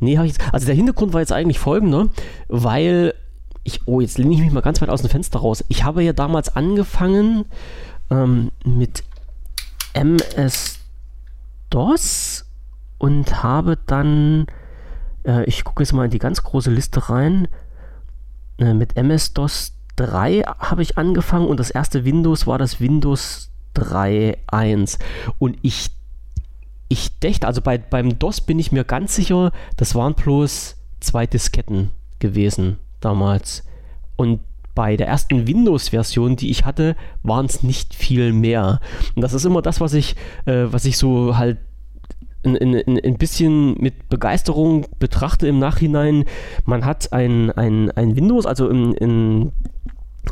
Nee, 0.00 0.16
habe 0.16 0.26
ich 0.26 0.34
jetzt. 0.34 0.52
Also 0.52 0.66
der 0.66 0.74
Hintergrund 0.74 1.12
war 1.12 1.20
jetzt 1.20 1.32
eigentlich 1.32 1.58
folgender, 1.58 2.08
weil 2.48 3.14
ich, 3.62 3.80
oh, 3.86 4.00
jetzt 4.00 4.18
lehne 4.18 4.34
ich 4.34 4.40
mich 4.40 4.52
mal 4.52 4.60
ganz 4.60 4.80
weit 4.82 4.90
aus 4.90 5.00
dem 5.00 5.10
Fenster 5.10 5.38
raus. 5.40 5.64
Ich 5.68 5.84
habe 5.84 6.02
ja 6.02 6.12
damals 6.12 6.54
angefangen 6.54 7.46
ähm, 8.10 8.50
mit 8.64 9.04
MS-DOS 9.94 10.84
und 12.98 13.42
habe 13.42 13.78
dann, 13.86 14.46
äh, 15.24 15.44
ich 15.44 15.64
gucke 15.64 15.82
jetzt 15.82 15.92
mal 15.92 16.04
in 16.04 16.10
die 16.10 16.18
ganz 16.18 16.42
große 16.42 16.70
Liste 16.70 17.08
rein, 17.08 17.48
äh, 18.58 18.74
mit 18.74 18.96
MS-DOS 18.96 19.72
3 19.96 20.42
habe 20.58 20.82
ich 20.82 20.98
angefangen 20.98 21.46
und 21.46 21.60
das 21.60 21.70
erste 21.70 22.04
Windows 22.04 22.46
war 22.46 22.58
das 22.58 22.80
Windows 22.80 23.50
3.1 23.76 24.98
und 25.38 25.56
ich 25.62 25.90
ich 26.94 27.18
dächte, 27.18 27.46
also 27.46 27.60
bei, 27.60 27.76
beim 27.76 28.18
DOS 28.18 28.40
bin 28.40 28.58
ich 28.58 28.72
mir 28.72 28.84
ganz 28.84 29.14
sicher, 29.14 29.52
das 29.76 29.94
waren 29.94 30.14
bloß 30.14 30.76
zwei 31.00 31.26
Disketten 31.26 31.90
gewesen 32.20 32.78
damals. 33.00 33.64
Und 34.16 34.40
bei 34.74 34.96
der 34.96 35.08
ersten 35.08 35.46
Windows-Version, 35.46 36.36
die 36.36 36.50
ich 36.50 36.64
hatte, 36.64 36.96
waren 37.22 37.46
es 37.46 37.62
nicht 37.62 37.94
viel 37.94 38.32
mehr. 38.32 38.80
Und 39.14 39.22
das 39.22 39.32
ist 39.32 39.44
immer 39.44 39.60
das, 39.60 39.80
was 39.80 39.92
ich, 39.92 40.16
äh, 40.46 40.66
was 40.70 40.84
ich 40.84 40.96
so 40.96 41.36
halt 41.36 41.58
ein, 42.44 42.56
ein, 42.56 42.98
ein 42.98 43.16
bisschen 43.16 43.74
mit 43.80 44.08
Begeisterung 44.08 44.86
betrachte 44.98 45.48
im 45.48 45.58
Nachhinein. 45.58 46.24
Man 46.64 46.84
hat 46.84 47.12
ein, 47.12 47.50
ein, 47.50 47.90
ein 47.92 48.16
Windows, 48.16 48.46
also 48.46 48.68
in, 48.68 48.94
in 48.94 49.52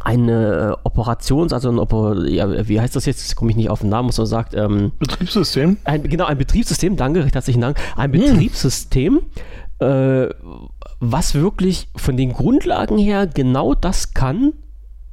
eine 0.04 0.78
Operations-, 0.84 1.52
also 1.52 1.70
ein 1.70 1.78
Oper 1.78 2.26
ja, 2.26 2.68
wie 2.68 2.80
heißt 2.80 2.96
das 2.96 3.06
jetzt? 3.06 3.22
Jetzt 3.22 3.36
komme 3.36 3.50
ich 3.50 3.56
nicht 3.56 3.70
auf 3.70 3.80
den 3.80 3.90
Namen, 3.90 4.08
was 4.08 4.18
man 4.18 4.26
sagt. 4.26 4.54
Ähm, 4.54 4.92
Betriebssystem? 4.98 5.76
Ein, 5.84 6.02
genau, 6.04 6.24
ein 6.26 6.38
Betriebssystem, 6.38 6.96
danke, 6.96 7.24
recht 7.24 7.34
herzlichen 7.34 7.60
Dank. 7.60 7.78
Ein 7.96 8.12
hm. 8.12 8.20
Betriebssystem, 8.20 9.20
äh, 9.78 10.28
was 11.00 11.34
wirklich 11.34 11.88
von 11.96 12.16
den 12.16 12.32
Grundlagen 12.32 12.98
her 12.98 13.26
genau 13.26 13.74
das 13.74 14.14
kann, 14.14 14.52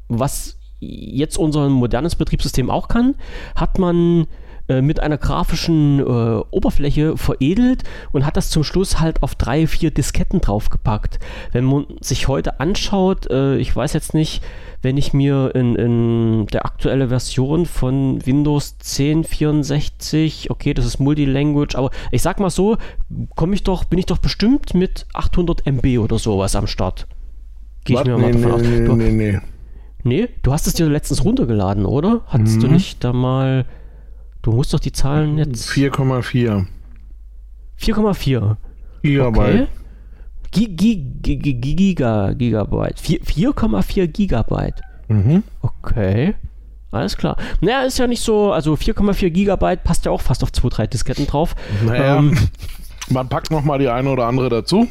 was 0.07 0.57
jetzt 0.79 1.37
unser 1.37 1.67
modernes 1.69 2.15
Betriebssystem 2.15 2.69
auch 2.69 2.87
kann, 2.87 3.15
hat 3.55 3.79
man 3.79 4.27
äh, 4.69 4.81
mit 4.81 4.99
einer 4.99 5.17
grafischen 5.17 5.99
äh, 5.99 6.43
Oberfläche 6.51 7.17
veredelt 7.17 7.83
und 8.11 8.25
hat 8.25 8.37
das 8.37 8.49
zum 8.49 8.63
Schluss 8.63 8.99
halt 8.99 9.23
auf 9.23 9.35
drei, 9.35 9.67
vier 9.67 9.91
Disketten 9.91 10.41
draufgepackt. 10.41 11.19
Wenn 11.51 11.65
man 11.65 11.85
sich 11.99 12.27
heute 12.27 12.59
anschaut, 12.59 13.29
äh, 13.29 13.57
ich 13.57 13.75
weiß 13.75 13.93
jetzt 13.93 14.13
nicht, 14.13 14.41
wenn 14.81 14.95
ich 14.95 15.13
mir 15.13 15.53
in, 15.55 15.75
in 15.75 16.45
der 16.47 16.65
aktuelle 16.65 17.09
Version 17.09 17.65
von 17.65 18.25
Windows 18.25 18.77
10 18.77 19.25
64, 19.25 20.51
okay, 20.51 20.73
das 20.73 20.85
ist 20.85 20.99
Multilanguage, 20.99 21.75
aber 21.75 21.89
ich 22.11 22.21
sag 22.21 22.39
mal 22.39 22.49
so, 22.49 22.77
komme 23.35 23.55
ich 23.55 23.63
doch, 23.63 23.83
bin 23.83 23.99
ich 23.99 24.05
doch 24.05 24.19
bestimmt 24.19 24.73
mit 24.73 25.05
800 25.13 25.65
MB 25.65 25.99
oder 25.99 26.17
sowas 26.17 26.55
am 26.55 26.67
Start 26.67 27.07
Gehe 27.83 27.99
ich 27.99 28.05
mir 28.05 28.17
nee, 28.17 28.21
mal 28.21 28.31
davon 28.31 28.61
nee, 28.61 28.81
aus. 28.81 28.87
Du, 28.87 28.95
nee, 28.95 29.11
nee. 29.11 29.39
Nee, 30.03 30.29
du 30.43 30.53
hast 30.53 30.67
es 30.67 30.73
dir 30.73 30.87
letztens 30.87 31.25
runtergeladen, 31.25 31.85
oder? 31.85 32.21
Hattest 32.27 32.57
mhm. 32.57 32.61
du 32.61 32.67
nicht 32.67 33.03
da 33.03 33.13
mal. 33.13 33.65
Du 34.41 34.51
musst 34.51 34.73
doch 34.73 34.79
die 34.79 34.91
Zahlen 34.91 35.37
jetzt. 35.37 35.69
4,4. 35.69 36.65
4,4. 37.79 38.55
Gigabyte. 39.01 39.67
Okay. 39.67 39.67
Giga, 40.51 42.33
Gigabyte. 42.33 42.99
4,4 42.99 44.07
Gigabyte. 44.07 44.81
Mhm. 45.07 45.43
Okay. 45.61 46.35
Alles 46.91 47.17
klar. 47.17 47.37
Naja, 47.61 47.83
ist 47.83 47.99
ja 47.99 48.07
nicht 48.07 48.23
so, 48.23 48.51
also 48.51 48.73
4,4 48.73 49.29
Gigabyte 49.29 49.83
passt 49.83 50.05
ja 50.05 50.11
auch 50.11 50.21
fast 50.21 50.43
auf 50.43 50.51
2, 50.51 50.69
3 50.69 50.87
Disketten 50.87 51.27
drauf. 51.27 51.55
Naja, 51.85 52.17
ähm, 52.17 52.35
man 53.09 53.29
packt 53.29 53.51
nochmal 53.51 53.77
die 53.79 53.89
eine 53.89 54.09
oder 54.09 54.25
andere 54.25 54.49
dazu. 54.49 54.87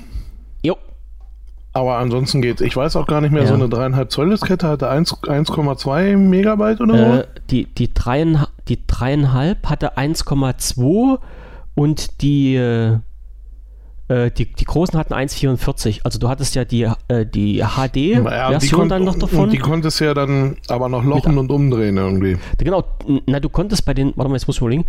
Aber 1.78 1.98
ansonsten 1.98 2.42
geht's. 2.42 2.60
Ich 2.60 2.76
weiß 2.76 2.96
auch 2.96 3.06
gar 3.06 3.20
nicht 3.20 3.30
mehr, 3.30 3.42
ja. 3.42 3.48
so 3.48 3.54
eine 3.54 3.66
3,5 3.66 4.08
Zoll 4.08 4.30
Diskette 4.30 4.66
hatte 4.66 4.90
1,2 4.90 6.16
Megabyte 6.16 6.80
oder 6.80 6.98
so? 6.98 7.04
Äh, 7.20 7.26
die, 7.50 7.66
die, 7.66 7.94
3, 7.94 8.46
die 8.66 8.78
3,5 8.78 9.56
hatte 9.64 9.96
1,2 9.96 11.18
und 11.76 12.20
die 12.20 12.56
äh, 12.56 12.98
äh, 14.08 14.32
die, 14.32 14.46
die 14.46 14.64
großen 14.64 14.98
hatten 14.98 15.14
1,44. 15.14 16.00
Also 16.02 16.18
du 16.18 16.28
hattest 16.28 16.56
ja 16.56 16.64
die, 16.64 16.88
äh, 17.06 17.26
die 17.26 17.62
HD-Version 17.62 18.82
ja, 18.82 18.88
dann 18.88 19.04
noch 19.04 19.16
davon. 19.16 19.44
Und 19.44 19.52
die 19.52 19.58
konntest 19.58 20.00
ja 20.00 20.14
dann 20.14 20.56
aber 20.66 20.88
noch 20.88 21.04
lochen 21.04 21.34
Mit, 21.34 21.42
und 21.42 21.52
umdrehen 21.52 21.96
irgendwie. 21.96 22.38
Genau, 22.56 22.82
na 23.26 23.38
du 23.38 23.48
konntest 23.50 23.84
bei 23.84 23.94
den, 23.94 24.14
warte 24.16 24.30
mal, 24.30 24.34
jetzt 24.34 24.48
muss 24.48 24.56
ich 24.56 24.62
überlegen, 24.62 24.86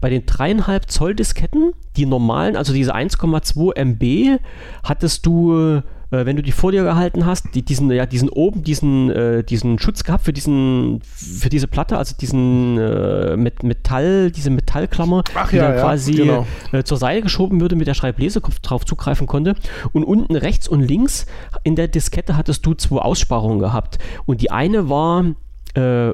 bei 0.00 0.10
den 0.10 0.26
dreieinhalb 0.26 0.90
Zoll 0.90 1.14
Disketten, 1.14 1.72
die 1.96 2.06
normalen, 2.06 2.56
also 2.56 2.72
diese 2.72 2.96
1,2 2.96 3.76
MB, 3.76 4.40
hattest 4.82 5.24
du 5.24 5.82
äh, 6.12 6.26
wenn 6.26 6.36
du 6.36 6.42
die 6.42 6.52
vor 6.52 6.70
dir 6.70 6.84
gehalten 6.84 7.26
hast, 7.26 7.54
die, 7.54 7.62
diesen, 7.62 7.90
ja, 7.90 8.06
diesen 8.06 8.28
oben, 8.28 8.62
diesen, 8.62 9.10
äh, 9.10 9.42
diesen 9.42 9.78
Schutz 9.78 10.04
gehabt 10.04 10.24
für 10.24 10.32
diesen, 10.32 11.00
für 11.02 11.48
diese 11.48 11.66
Platte, 11.66 11.96
also 11.96 12.14
diesen 12.16 12.78
äh, 12.78 13.36
mit 13.36 13.62
Metall, 13.62 14.30
diese 14.30 14.50
Metallklammer, 14.50 15.24
Ach, 15.34 15.50
die 15.50 15.56
ja, 15.56 15.68
dann 15.68 15.76
ja, 15.76 15.80
quasi 15.80 16.12
genau. 16.12 16.46
Äh, 16.70 16.84
zur 16.84 16.98
Seite 16.98 17.22
geschoben 17.22 17.60
würde, 17.60 17.76
mit 17.76 17.86
der 17.86 17.94
Schreiblesekopf 17.94 18.60
drauf 18.60 18.84
zugreifen 18.84 19.26
konnte. 19.26 19.54
Und 19.92 20.04
unten 20.04 20.36
rechts 20.36 20.68
und 20.68 20.80
links 20.80 21.26
in 21.64 21.76
der 21.76 21.88
Diskette 21.88 22.36
hattest 22.36 22.64
du 22.66 22.74
zwei 22.74 22.98
Aussparungen 22.98 23.58
gehabt. 23.58 23.98
Und 24.26 24.42
die 24.42 24.50
eine 24.50 24.88
war 24.88 25.24
äh, 25.74 26.12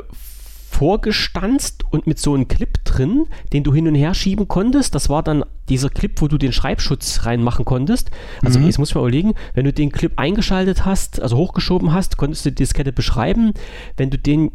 vorgestanzt 0.78 1.82
und 1.90 2.06
mit 2.06 2.20
so 2.20 2.34
einem 2.34 2.46
Clip 2.46 2.84
drin, 2.84 3.26
den 3.52 3.64
du 3.64 3.74
hin 3.74 3.88
und 3.88 3.96
her 3.96 4.14
schieben 4.14 4.46
konntest. 4.46 4.94
Das 4.94 5.08
war 5.08 5.24
dann 5.24 5.44
dieser 5.68 5.90
Clip, 5.90 6.20
wo 6.20 6.28
du 6.28 6.38
den 6.38 6.52
Schreibschutz 6.52 7.26
reinmachen 7.26 7.64
konntest. 7.64 8.12
Also 8.44 8.60
mhm. 8.60 8.66
jetzt 8.66 8.78
muss 8.78 8.94
man 8.94 9.02
überlegen, 9.02 9.34
wenn 9.54 9.64
du 9.64 9.72
den 9.72 9.90
Clip 9.90 10.12
eingeschaltet 10.14 10.84
hast, 10.84 11.20
also 11.20 11.36
hochgeschoben 11.36 11.92
hast, 11.92 12.16
konntest 12.16 12.46
du 12.46 12.50
die 12.50 12.62
Diskette 12.62 12.92
beschreiben. 12.92 13.54
Wenn 13.96 14.10
du 14.10 14.18
den 14.18 14.52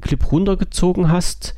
Clip 0.00 0.30
runtergezogen 0.30 1.10
hast, 1.10 1.56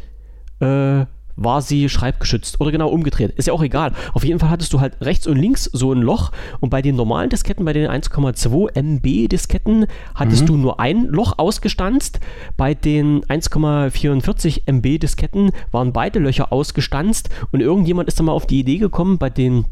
äh, 0.60 1.04
war 1.38 1.62
sie 1.62 1.88
schreibgeschützt 1.88 2.60
oder 2.60 2.72
genau 2.72 2.88
umgedreht. 2.88 3.32
Ist 3.36 3.46
ja 3.46 3.52
auch 3.52 3.62
egal. 3.62 3.92
Auf 4.12 4.24
jeden 4.24 4.40
Fall 4.40 4.50
hattest 4.50 4.72
du 4.72 4.80
halt 4.80 5.00
rechts 5.00 5.26
und 5.26 5.36
links 5.36 5.64
so 5.64 5.92
ein 5.92 6.02
Loch 6.02 6.32
und 6.60 6.70
bei 6.70 6.82
den 6.82 6.96
normalen 6.96 7.30
Disketten, 7.30 7.64
bei 7.64 7.72
den 7.72 7.88
1,2 7.88 8.74
MB 8.74 9.28
Disketten, 9.28 9.86
hattest 10.14 10.42
mhm. 10.42 10.46
du 10.46 10.56
nur 10.56 10.80
ein 10.80 11.04
Loch 11.04 11.38
ausgestanzt. 11.38 12.20
Bei 12.56 12.74
den 12.74 13.22
1,44 13.24 14.62
MB 14.66 14.98
Disketten 14.98 15.52
waren 15.70 15.92
beide 15.92 16.18
Löcher 16.18 16.52
ausgestanzt 16.52 17.30
und 17.52 17.60
irgendjemand 17.60 18.08
ist 18.08 18.18
dann 18.18 18.26
mal 18.26 18.32
auf 18.32 18.46
die 18.46 18.60
Idee 18.60 18.78
gekommen, 18.78 19.18
bei 19.18 19.30
den 19.30 19.64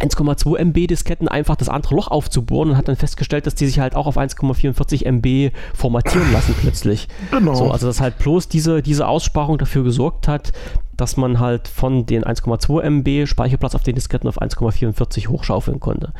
1,2 0.00 0.58
MB 0.58 0.88
Disketten 0.88 1.28
einfach 1.28 1.56
das 1.56 1.68
andere 1.68 1.94
Loch 1.94 2.08
aufzubohren 2.08 2.70
und 2.70 2.76
hat 2.76 2.88
dann 2.88 2.96
festgestellt, 2.96 3.46
dass 3.46 3.54
die 3.54 3.66
sich 3.66 3.78
halt 3.78 3.94
auch 3.94 4.06
auf 4.06 4.18
1,44 4.18 5.04
MB 5.04 5.52
formatieren 5.74 6.32
lassen 6.32 6.54
plötzlich. 6.60 7.08
Genau. 7.30 7.54
So, 7.54 7.70
also 7.70 7.86
dass 7.86 8.00
halt 8.00 8.18
bloß 8.18 8.48
diese, 8.48 8.82
diese 8.82 9.06
Aussparung 9.06 9.58
dafür 9.58 9.84
gesorgt 9.84 10.28
hat, 10.28 10.52
dass 10.96 11.16
man 11.16 11.40
halt 11.40 11.68
von 11.68 12.06
den 12.06 12.24
1,2 12.24 12.80
MB 12.82 13.26
Speicherplatz 13.26 13.74
auf 13.74 13.82
den 13.82 13.94
Disketten 13.94 14.28
auf 14.28 14.40
1,44 14.40 15.28
hochschaufeln 15.28 15.80
konnte. 15.80 16.12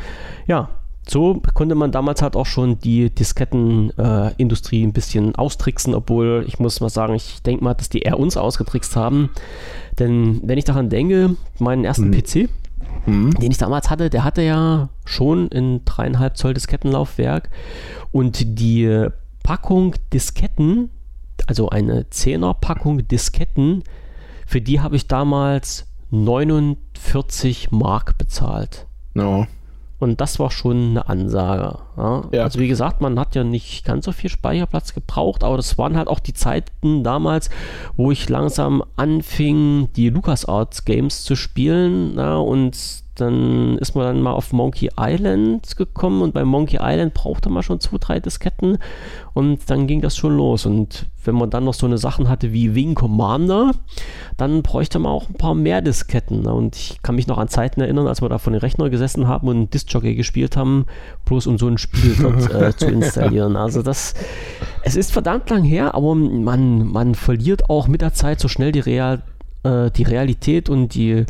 Ja, 0.46 0.68
so 1.08 1.40
konnte 1.54 1.76
man 1.76 1.92
damals 1.92 2.20
halt 2.20 2.34
auch 2.34 2.46
schon 2.46 2.80
die 2.80 3.10
Diskettenindustrie 3.10 4.82
äh, 4.82 4.84
ein 4.84 4.92
bisschen 4.92 5.36
austricksen, 5.36 5.94
obwohl 5.94 6.44
ich 6.48 6.58
muss 6.58 6.80
mal 6.80 6.88
sagen, 6.88 7.14
ich 7.14 7.42
denke 7.42 7.62
mal, 7.62 7.74
dass 7.74 7.88
die 7.88 8.00
eher 8.00 8.18
uns 8.18 8.36
ausgetrickst 8.36 8.96
haben. 8.96 9.30
Denn 9.98 10.40
wenn 10.42 10.58
ich 10.58 10.64
daran 10.64 10.90
denke, 10.90 11.36
meinen 11.60 11.84
ersten 11.84 12.12
hm. 12.12 12.22
PC, 12.22 12.50
mhm. 13.06 13.30
den 13.34 13.52
ich 13.52 13.58
damals 13.58 13.88
hatte, 13.88 14.10
der 14.10 14.24
hatte 14.24 14.42
ja 14.42 14.88
schon 15.04 15.48
ein 15.52 15.84
dreieinhalb 15.84 16.36
Zoll 16.36 16.54
Diskettenlaufwerk 16.54 17.50
und 18.10 18.58
die 18.58 19.06
Packung 19.44 19.94
Disketten, 20.12 20.90
also 21.46 21.68
eine 21.68 22.10
Zehner 22.10 22.52
Packung 22.54 23.06
Disketten, 23.06 23.84
für 24.46 24.60
die 24.60 24.80
habe 24.80 24.96
ich 24.96 25.08
damals 25.08 25.86
49 26.10 27.72
Mark 27.72 28.16
bezahlt. 28.16 28.86
No. 29.14 29.46
Und 29.98 30.20
das 30.20 30.38
war 30.38 30.50
schon 30.50 30.90
eine 30.90 31.08
Ansage. 31.08 31.78
Ja? 31.96 32.22
Ja. 32.30 32.42
Also 32.44 32.60
wie 32.60 32.68
gesagt, 32.68 33.00
man 33.00 33.18
hat 33.18 33.34
ja 33.34 33.44
nicht 33.44 33.84
ganz 33.84 34.04
so 34.04 34.12
viel 34.12 34.30
Speicherplatz 34.30 34.94
gebraucht, 34.94 35.42
aber 35.42 35.56
das 35.56 35.78
waren 35.78 35.96
halt 35.96 36.08
auch 36.08 36.20
die 36.20 36.34
Zeiten 36.34 37.02
damals, 37.02 37.48
wo 37.96 38.10
ich 38.10 38.28
langsam 38.28 38.84
anfing, 38.96 39.88
die 39.96 40.10
LucasArts 40.10 40.84
Games 40.84 41.24
zu 41.24 41.34
spielen. 41.34 42.16
Ja? 42.16 42.36
Und 42.36 43.04
dann 43.16 43.78
ist 43.78 43.94
man 43.94 44.04
dann 44.04 44.22
mal 44.22 44.32
auf 44.32 44.52
Monkey 44.52 44.90
Island 44.98 45.76
gekommen 45.76 46.22
und 46.22 46.34
bei 46.34 46.44
Monkey 46.44 46.78
Island 46.80 47.14
brauchte 47.14 47.48
man 47.48 47.62
schon 47.62 47.80
zwei, 47.80 47.98
drei 47.98 48.20
Disketten 48.20 48.78
und 49.34 49.68
dann 49.70 49.86
ging 49.86 50.00
das 50.00 50.16
schon 50.16 50.36
los. 50.36 50.66
Und 50.66 51.06
wenn 51.24 51.34
man 51.34 51.50
dann 51.50 51.64
noch 51.64 51.74
so 51.74 51.86
eine 51.86 51.98
Sachen 51.98 52.28
hatte 52.28 52.52
wie 52.52 52.74
Wing 52.74 52.94
Commander, 52.94 53.72
dann 54.36 54.62
bräuchte 54.62 54.98
man 54.98 55.12
auch 55.12 55.28
ein 55.28 55.34
paar 55.34 55.54
mehr 55.54 55.80
Disketten. 55.80 56.46
Und 56.46 56.76
ich 56.76 57.02
kann 57.02 57.16
mich 57.16 57.26
noch 57.26 57.38
an 57.38 57.48
Zeiten 57.48 57.80
erinnern, 57.80 58.06
als 58.06 58.22
wir 58.22 58.28
da 58.28 58.38
vor 58.38 58.52
den 58.52 58.60
Rechner 58.60 58.90
gesessen 58.90 59.26
haben 59.28 59.48
und 59.48 59.74
Disc-Jockey 59.74 60.14
gespielt 60.14 60.56
haben, 60.56 60.86
bloß 61.24 61.46
um 61.46 61.58
so 61.58 61.68
ein 61.68 61.78
Spiel 61.78 62.16
dort 62.20 62.50
äh, 62.50 62.72
zu 62.76 62.86
installieren. 62.86 63.56
Also 63.56 63.82
das, 63.82 64.14
es 64.82 64.96
ist 64.96 65.12
verdammt 65.12 65.50
lang 65.50 65.64
her, 65.64 65.94
aber 65.94 66.14
man, 66.14 66.86
man 66.86 67.14
verliert 67.14 67.68
auch 67.70 67.88
mit 67.88 68.02
der 68.02 68.14
Zeit 68.14 68.40
so 68.40 68.48
schnell 68.48 68.72
die 68.72 68.80
Real 68.80 69.22
äh, 69.66 69.90
die 69.90 70.02
Realität 70.02 70.68
und 70.68 70.94
die, 70.94 71.24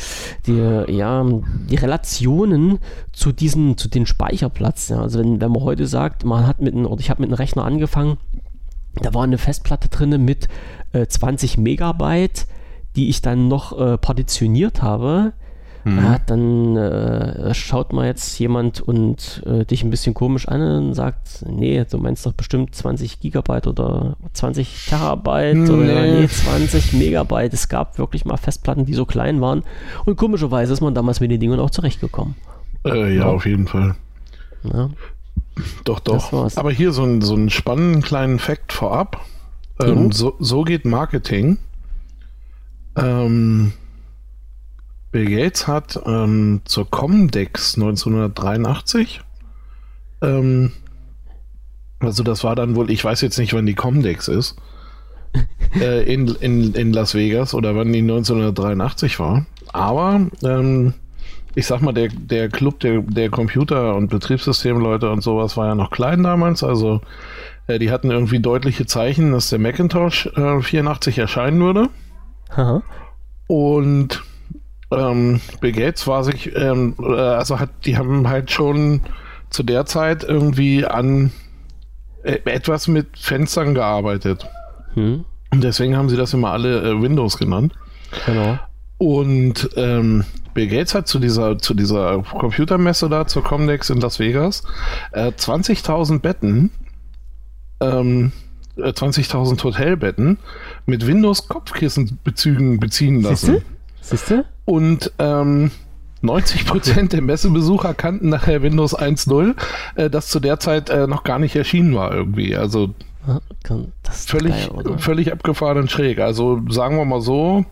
die, 0.46 0.56
ja, 0.88 1.24
die 1.70 1.76
Relationen 1.76 2.78
zu 3.12 3.32
diesen, 3.32 3.76
zu 3.76 3.88
den 3.88 4.06
Speicherplatz. 4.06 4.88
Ja. 4.88 5.00
Also 5.00 5.18
wenn, 5.18 5.40
wenn 5.40 5.50
man 5.50 5.62
heute 5.62 5.86
sagt, 5.86 6.24
man 6.24 6.46
hat 6.46 6.60
mit 6.60 6.74
einem, 6.74 6.86
oder 6.86 7.00
ich 7.00 7.10
habe 7.10 7.22
mit 7.22 7.30
einem 7.30 7.36
Rechner 7.36 7.64
angefangen, 7.64 8.18
da 9.02 9.12
war 9.12 9.24
eine 9.24 9.38
Festplatte 9.38 9.88
drin 9.88 10.24
mit 10.24 10.48
äh, 10.92 11.06
20 11.06 11.58
Megabyte, 11.58 12.46
die 12.96 13.08
ich 13.08 13.20
dann 13.20 13.48
noch 13.48 13.78
äh, 13.78 13.98
partitioniert 13.98 14.82
habe 14.82 15.34
Mhm. 15.86 15.98
Ja, 15.98 16.18
dann 16.26 16.76
äh, 16.76 17.54
schaut 17.54 17.92
mal 17.92 18.06
jetzt 18.06 18.36
jemand 18.40 18.80
und 18.80 19.40
äh, 19.46 19.64
dich 19.64 19.84
ein 19.84 19.90
bisschen 19.90 20.14
komisch 20.14 20.48
an 20.48 20.60
und 20.60 20.94
sagt, 20.94 21.44
nee, 21.48 21.84
du 21.88 21.98
meinst 21.98 22.26
doch 22.26 22.32
bestimmt 22.32 22.74
20 22.74 23.20
Gigabyte 23.20 23.68
oder 23.68 24.16
20 24.32 24.86
Terabyte 24.88 25.56
nee. 25.56 25.70
oder 25.70 26.02
nee, 26.02 26.26
20 26.26 26.92
Megabyte. 26.94 27.54
Es 27.54 27.68
gab 27.68 27.98
wirklich 27.98 28.24
mal 28.24 28.36
Festplatten, 28.36 28.84
die 28.84 28.94
so 28.94 29.06
klein 29.06 29.40
waren. 29.40 29.62
Und 30.04 30.16
komischerweise 30.16 30.72
ist 30.72 30.80
man 30.80 30.92
damals 30.92 31.20
mit 31.20 31.30
den 31.30 31.38
Dingen 31.38 31.60
auch 31.60 31.70
zurechtgekommen. 31.70 32.34
Äh, 32.84 32.98
ja, 32.98 33.06
ja, 33.06 33.24
auf 33.26 33.46
jeden 33.46 33.68
Fall. 33.68 33.94
Ja. 34.64 34.90
Doch, 35.84 36.00
doch. 36.00 36.56
Aber 36.56 36.72
hier 36.72 36.90
so, 36.90 37.04
ein, 37.04 37.20
so 37.22 37.34
einen 37.34 37.48
spannenden 37.48 38.02
kleinen 38.02 38.40
Fakt 38.40 38.72
vorab. 38.72 39.24
Ähm, 39.80 40.10
so, 40.10 40.34
so 40.40 40.64
geht 40.64 40.84
Marketing. 40.84 41.58
Ähm, 42.96 43.72
Bill 45.12 45.26
Gates 45.26 45.66
hat 45.66 46.00
ähm, 46.04 46.62
zur 46.64 46.90
Comdex 46.90 47.76
1983, 47.76 49.20
ähm, 50.22 50.72
also 52.00 52.22
das 52.22 52.44
war 52.44 52.54
dann 52.54 52.76
wohl, 52.76 52.90
ich 52.90 53.04
weiß 53.04 53.20
jetzt 53.22 53.38
nicht, 53.38 53.54
wann 53.54 53.66
die 53.66 53.74
Comdex 53.74 54.28
ist, 54.28 54.56
äh, 55.80 56.02
in, 56.12 56.28
in, 56.40 56.74
in 56.74 56.92
Las 56.92 57.14
Vegas 57.14 57.54
oder 57.54 57.74
wann 57.76 57.92
die 57.92 58.00
1983 58.00 59.18
war, 59.18 59.46
aber 59.72 60.26
ähm, 60.42 60.94
ich 61.54 61.66
sag 61.66 61.80
mal, 61.80 61.92
der, 61.92 62.08
der 62.08 62.50
Club 62.50 62.80
der, 62.80 63.00
der 63.00 63.30
Computer- 63.30 63.94
und 63.96 64.08
Betriebssystemleute 64.08 65.10
und 65.10 65.22
sowas 65.22 65.56
war 65.56 65.68
ja 65.68 65.74
noch 65.74 65.90
klein 65.90 66.22
damals, 66.22 66.62
also 66.62 67.00
äh, 67.66 67.78
die 67.78 67.90
hatten 67.90 68.10
irgendwie 68.10 68.40
deutliche 68.40 68.86
Zeichen, 68.86 69.32
dass 69.32 69.50
der 69.50 69.58
Macintosh 69.58 70.26
äh, 70.36 70.60
84 70.60 71.18
erscheinen 71.18 71.60
würde. 71.60 71.88
Aha. 72.50 72.82
Und 73.46 74.22
ähm, 74.90 75.40
Bill 75.60 75.72
Gates 75.72 76.06
war 76.06 76.24
sich, 76.24 76.54
ähm, 76.54 76.94
äh, 77.00 77.12
also 77.12 77.58
hat, 77.58 77.70
die 77.84 77.96
haben 77.96 78.28
halt 78.28 78.50
schon 78.50 79.00
zu 79.50 79.62
der 79.62 79.86
Zeit 79.86 80.24
irgendwie 80.24 80.84
an 80.84 81.32
äh, 82.22 82.38
etwas 82.44 82.88
mit 82.88 83.18
Fenstern 83.18 83.74
gearbeitet. 83.74 84.46
Hm. 84.94 85.24
Und 85.52 85.64
deswegen 85.64 85.96
haben 85.96 86.08
sie 86.08 86.16
das 86.16 86.34
immer 86.34 86.52
alle 86.52 86.82
äh, 86.82 87.00
Windows 87.00 87.38
genannt. 87.38 87.72
Genau. 88.26 88.58
Und 88.98 89.70
ähm, 89.76 90.24
Bill 90.54 90.68
Gates 90.68 90.94
hat 90.94 91.06
zu 91.06 91.18
dieser, 91.18 91.58
zu 91.58 91.74
dieser 91.74 92.22
Computermesse 92.22 93.08
da, 93.08 93.26
zur 93.26 93.44
Comdex 93.44 93.90
in 93.90 94.00
Las 94.00 94.18
Vegas, 94.18 94.62
äh, 95.12 95.28
20.000 95.28 96.20
Betten, 96.20 96.70
ähm, 97.80 98.32
20.000 98.76 99.60
äh, 99.60 99.64
Hotelbetten 99.64 100.38
mit 100.86 101.06
Windows-Kopfkissenbezügen 101.06 102.80
beziehen 102.80 103.22
lassen. 103.22 103.62
Siehst 104.06 104.30
du? 104.30 104.44
Und 104.64 105.12
ähm, 105.18 105.70
90% 106.22 107.08
der 107.10 107.22
Messebesucher 107.22 107.94
kannten 107.94 108.28
nachher 108.28 108.62
Windows 108.62 108.96
1.0, 108.96 109.54
äh, 109.96 110.10
das 110.10 110.28
zu 110.28 110.40
der 110.40 110.60
Zeit 110.60 110.90
äh, 110.90 111.06
noch 111.06 111.24
gar 111.24 111.38
nicht 111.38 111.56
erschienen 111.56 111.94
war 111.94 112.12
irgendwie. 112.12 112.56
Also 112.56 112.94
völlig, 114.10 114.70
geil, 114.70 114.98
völlig 114.98 115.32
abgefahren 115.32 115.78
und 115.78 115.90
schräg. 115.90 116.20
Also 116.20 116.60
sagen 116.68 116.96
wir 116.96 117.04
mal 117.04 117.20
so, 117.20 117.64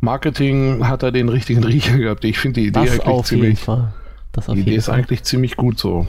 Marketing 0.00 0.88
hat 0.88 1.02
er 1.02 1.12
den 1.12 1.28
richtigen 1.28 1.62
Riecher 1.64 1.98
gehabt. 1.98 2.24
Ich 2.24 2.38
finde 2.38 2.60
die 2.60 2.66
Idee 2.68 2.86
das 2.86 3.00
eigentlich 3.00 3.24
ziemlich. 3.24 3.60
die 4.48 4.60
Idee 4.60 4.74
ist 4.74 4.86
Fall. 4.86 4.96
eigentlich 4.96 5.22
ziemlich 5.22 5.56
gut 5.56 5.78
so. 5.78 6.08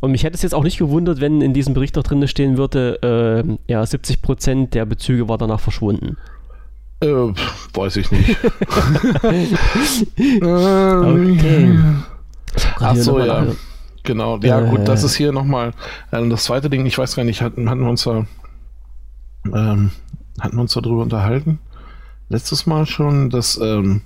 Und 0.00 0.12
mich 0.12 0.22
hätte 0.22 0.36
es 0.36 0.42
jetzt 0.42 0.54
auch 0.54 0.62
nicht 0.62 0.78
gewundert, 0.78 1.20
wenn 1.20 1.40
in 1.40 1.52
diesem 1.52 1.74
Bericht 1.74 1.98
auch 1.98 2.04
drin 2.04 2.26
stehen 2.28 2.56
würde, 2.56 3.02
äh, 3.02 3.72
ja, 3.72 3.82
70% 3.82 4.70
der 4.70 4.86
Bezüge 4.86 5.28
war 5.28 5.38
danach 5.38 5.58
verschwunden. 5.58 6.16
Äh, 7.00 7.32
weiß 7.74 7.96
ich 7.96 8.10
nicht. 8.10 8.36
okay. 10.42 11.78
Ach 12.80 12.96
so, 12.96 13.20
ja. 13.20 13.46
Genau, 14.02 14.38
ja 14.38 14.60
äh, 14.60 14.70
gut, 14.70 14.88
das 14.88 15.04
ist 15.04 15.16
hier 15.16 15.32
nochmal 15.32 15.72
äh, 16.12 16.28
das 16.28 16.44
zweite 16.44 16.70
Ding, 16.70 16.86
ich 16.86 16.96
weiß 16.96 17.14
gar 17.14 17.24
nicht, 17.24 17.42
hatten, 17.42 17.68
hatten 17.68 17.82
wir 17.82 17.90
uns 17.90 18.04
da 18.04 18.26
ähm, 19.54 19.90
hatten 20.40 20.56
wir 20.56 20.62
uns 20.62 20.72
darüber 20.72 21.02
unterhalten? 21.02 21.58
Letztes 22.28 22.66
Mal 22.66 22.86
schon, 22.86 23.30
dass 23.30 23.58
ähm, 23.58 24.02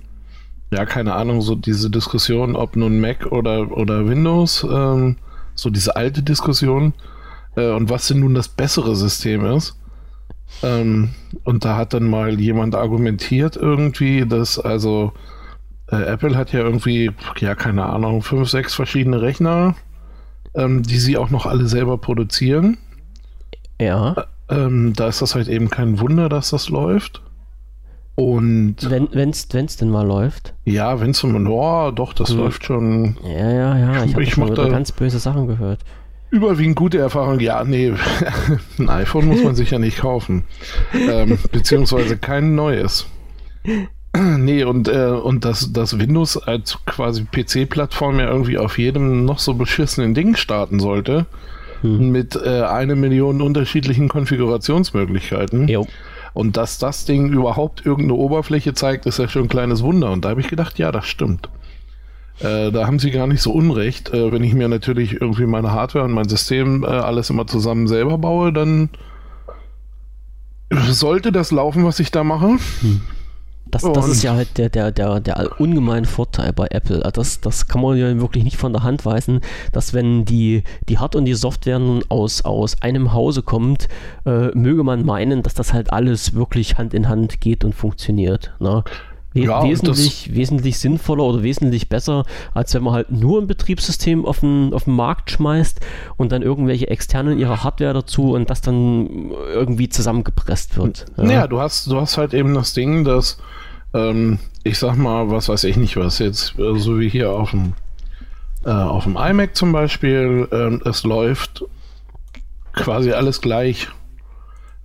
ja, 0.73 0.85
keine 0.85 1.13
Ahnung, 1.13 1.41
so 1.41 1.55
diese 1.55 1.89
Diskussion, 1.89 2.55
ob 2.55 2.75
nun 2.75 2.99
Mac 2.99 3.27
oder, 3.31 3.71
oder 3.71 4.07
Windows, 4.07 4.65
ähm, 4.69 5.17
so 5.55 5.69
diese 5.69 5.95
alte 5.95 6.23
Diskussion 6.23 6.93
äh, 7.55 7.71
und 7.71 7.89
was 7.89 8.07
denn 8.07 8.19
nun 8.21 8.33
das 8.33 8.47
bessere 8.47 8.95
System 8.95 9.45
ist. 9.45 9.77
Ähm, 10.61 11.09
und 11.43 11.65
da 11.65 11.77
hat 11.77 11.93
dann 11.93 12.09
mal 12.09 12.39
jemand 12.39 12.75
argumentiert 12.75 13.55
irgendwie, 13.55 14.25
dass 14.25 14.59
also 14.59 15.13
äh, 15.91 16.03
Apple 16.03 16.35
hat 16.35 16.53
ja 16.53 16.59
irgendwie, 16.59 17.11
ja, 17.37 17.55
keine 17.55 17.85
Ahnung, 17.85 18.21
fünf, 18.21 18.49
sechs 18.49 18.73
verschiedene 18.73 19.21
Rechner, 19.21 19.75
ähm, 20.55 20.83
die 20.83 20.97
sie 20.97 21.17
auch 21.17 21.29
noch 21.29 21.45
alle 21.45 21.67
selber 21.67 21.97
produzieren. 21.97 22.77
Ja. 23.79 24.13
Äh, 24.13 24.23
ähm, 24.55 24.93
da 24.95 25.07
ist 25.07 25.21
das 25.21 25.35
halt 25.35 25.47
eben 25.47 25.69
kein 25.69 25.99
Wunder, 25.99 26.29
dass 26.29 26.51
das 26.51 26.69
läuft. 26.69 27.21
Und 28.15 28.75
wenn 28.89 29.29
es 29.29 29.47
denn 29.47 29.89
mal 29.89 30.05
läuft. 30.05 30.53
Ja, 30.65 30.99
wenn 30.99 31.11
es 31.11 31.23
mal, 31.23 31.47
oh, 31.47 31.89
doch, 31.89 32.13
das 32.13 32.29
hm. 32.29 32.37
läuft 32.37 32.63
schon. 32.63 33.17
Ja, 33.23 33.51
ja, 33.51 33.77
ja. 33.77 34.03
Ich, 34.03 34.15
ich 34.15 34.37
habe 34.37 34.53
ganz 34.69 34.91
böse 34.91 35.17
Sachen 35.17 35.47
gehört. 35.47 35.79
Überwiegend 36.33 36.75
gute 36.75 36.97
Erfahrung. 36.97 37.39
Ja, 37.39 37.63
nee, 37.63 37.93
ein 38.79 38.89
iPhone 38.89 39.27
muss 39.27 39.43
man 39.43 39.53
sich 39.53 39.69
ja 39.69 39.77
nicht 39.77 39.99
kaufen. 39.99 40.45
Ähm, 40.91 41.37
beziehungsweise 41.51 42.17
kein 42.17 42.55
neues. 42.55 43.05
Nee, 44.15 44.63
und, 44.63 44.89
äh, 44.89 45.07
und 45.07 45.43
dass 45.43 45.73
das 45.73 45.97
Windows 45.97 46.37
als 46.37 46.77
quasi 46.85 47.25
PC-Plattform 47.25 48.19
ja 48.19 48.27
irgendwie 48.27 48.59
auf 48.59 48.77
jedem 48.77 49.25
noch 49.25 49.39
so 49.39 49.55
beschissenen 49.55 50.13
Ding 50.13 50.35
starten 50.35 50.79
sollte. 50.79 51.25
Hm. 51.81 52.11
Mit 52.11 52.35
äh, 52.35 52.61
eine 52.61 52.95
Million 52.95 53.41
unterschiedlichen 53.41 54.09
Konfigurationsmöglichkeiten. 54.09 55.67
Jo. 55.67 55.87
Und 56.35 56.57
dass 56.57 56.77
das 56.77 57.05
Ding 57.05 57.33
überhaupt 57.33 57.87
irgendeine 57.87 58.19
Oberfläche 58.19 58.75
zeigt, 58.75 59.07
ist 59.07 59.17
ja 59.17 59.27
schon 59.27 59.45
ein 59.45 59.49
kleines 59.49 59.81
Wunder. 59.81 60.11
Und 60.11 60.25
da 60.25 60.29
habe 60.29 60.41
ich 60.41 60.47
gedacht, 60.47 60.77
ja, 60.77 60.91
das 60.91 61.07
stimmt. 61.07 61.49
Äh, 62.39 62.71
da 62.71 62.87
haben 62.87 62.99
sie 62.99 63.11
gar 63.11 63.27
nicht 63.27 63.41
so 63.41 63.51
unrecht. 63.51 64.13
Äh, 64.13 64.31
wenn 64.31 64.43
ich 64.43 64.53
mir 64.53 64.67
natürlich 64.67 65.13
irgendwie 65.21 65.45
meine 65.45 65.71
Hardware 65.71 66.05
und 66.05 66.11
mein 66.11 66.27
System 66.27 66.83
äh, 66.83 66.87
alles 66.87 67.29
immer 67.29 67.47
zusammen 67.47 67.87
selber 67.87 68.17
baue, 68.17 68.51
dann 68.51 68.89
sollte 70.89 71.31
das 71.31 71.51
laufen, 71.51 71.85
was 71.85 71.99
ich 71.99 72.11
da 72.11 72.23
mache. 72.23 72.57
Hm. 72.81 73.01
Das, 73.73 73.81
das 73.81 74.07
ist 74.07 74.23
ja 74.23 74.35
halt 74.35 74.59
der, 74.59 74.69
der, 74.69 74.91
der, 74.91 75.19
der 75.19 75.59
ungemeine 75.59 76.05
Vorteil 76.05 76.53
bei 76.53 76.67
Apple. 76.69 77.03
Also 77.03 77.21
das, 77.21 77.41
das 77.41 77.67
kann 77.67 77.81
man 77.81 77.97
ja 77.97 78.19
wirklich 78.19 78.43
nicht 78.43 78.57
von 78.57 78.71
der 78.71 78.83
Hand 78.83 79.03
weisen, 79.03 79.41
dass 79.71 79.95
wenn 79.95 80.25
die, 80.25 80.63
die 80.89 80.99
Hard- 80.99 81.15
und 81.15 81.25
die 81.25 81.33
Software 81.33 81.79
nun 81.79 82.03
aus, 82.07 82.45
aus 82.45 82.79
einem 82.83 83.13
Hause 83.13 83.41
kommt, 83.41 83.87
äh, 84.27 84.49
möge 84.49 84.83
man 84.83 85.03
meinen, 85.05 85.41
dass 85.41 85.55
das 85.55 85.73
halt 85.73 85.91
alles 85.91 86.35
wirklich 86.35 86.77
Hand 86.77 86.93
in 86.93 87.09
Hand 87.09 87.41
geht 87.41 87.63
und 87.63 87.73
funktioniert. 87.73 88.53
Ne? 88.59 88.83
We 89.33 89.45
ja, 89.45 89.63
wesentlich, 89.63 90.35
wesentlich 90.35 90.77
sinnvoller 90.77 91.23
oder 91.23 91.41
wesentlich 91.41 91.89
besser, 91.89 92.25
als 92.53 92.73
wenn 92.73 92.83
man 92.83 92.93
halt 92.93 93.11
nur 93.11 93.41
ein 93.41 93.47
Betriebssystem 93.47 94.25
auf 94.25 94.41
den, 94.41 94.73
auf 94.73 94.83
den 94.83 94.95
Markt 94.95 95.31
schmeißt 95.31 95.79
und 96.17 96.31
dann 96.31 96.43
irgendwelche 96.43 96.87
externen 96.87 97.39
ihrer 97.39 97.63
Hardware 97.63 97.93
dazu 97.93 98.33
und 98.33 98.49
das 98.49 98.61
dann 98.61 99.31
irgendwie 99.31 99.89
zusammengepresst 99.89 100.77
wird. 100.77 101.05
Ja, 101.17 101.23
ja 101.23 101.47
du, 101.47 101.59
hast, 101.59 101.87
du 101.87 101.99
hast 101.99 102.17
halt 102.17 102.33
eben 102.33 102.53
das 102.53 102.73
Ding, 102.73 103.03
dass 103.03 103.37
ähm, 103.93 104.39
ich 104.63 104.77
sag 104.77 104.97
mal, 104.97 105.29
was 105.29 105.49
weiß 105.49 105.63
ich 105.65 105.77
nicht, 105.77 105.97
was 105.97 106.19
jetzt, 106.19 106.57
äh, 106.59 106.77
so 106.77 106.99
wie 106.99 107.09
hier 107.09 107.31
auf 107.31 107.51
dem, 107.51 107.73
äh, 108.65 108.69
auf 108.69 109.03
dem 109.03 109.17
iMac 109.17 109.55
zum 109.55 109.71
Beispiel, 109.71 110.47
äh, 110.51 110.89
es 110.89 111.03
läuft 111.03 111.65
quasi 112.73 113.11
alles 113.11 113.41
gleich. 113.41 113.89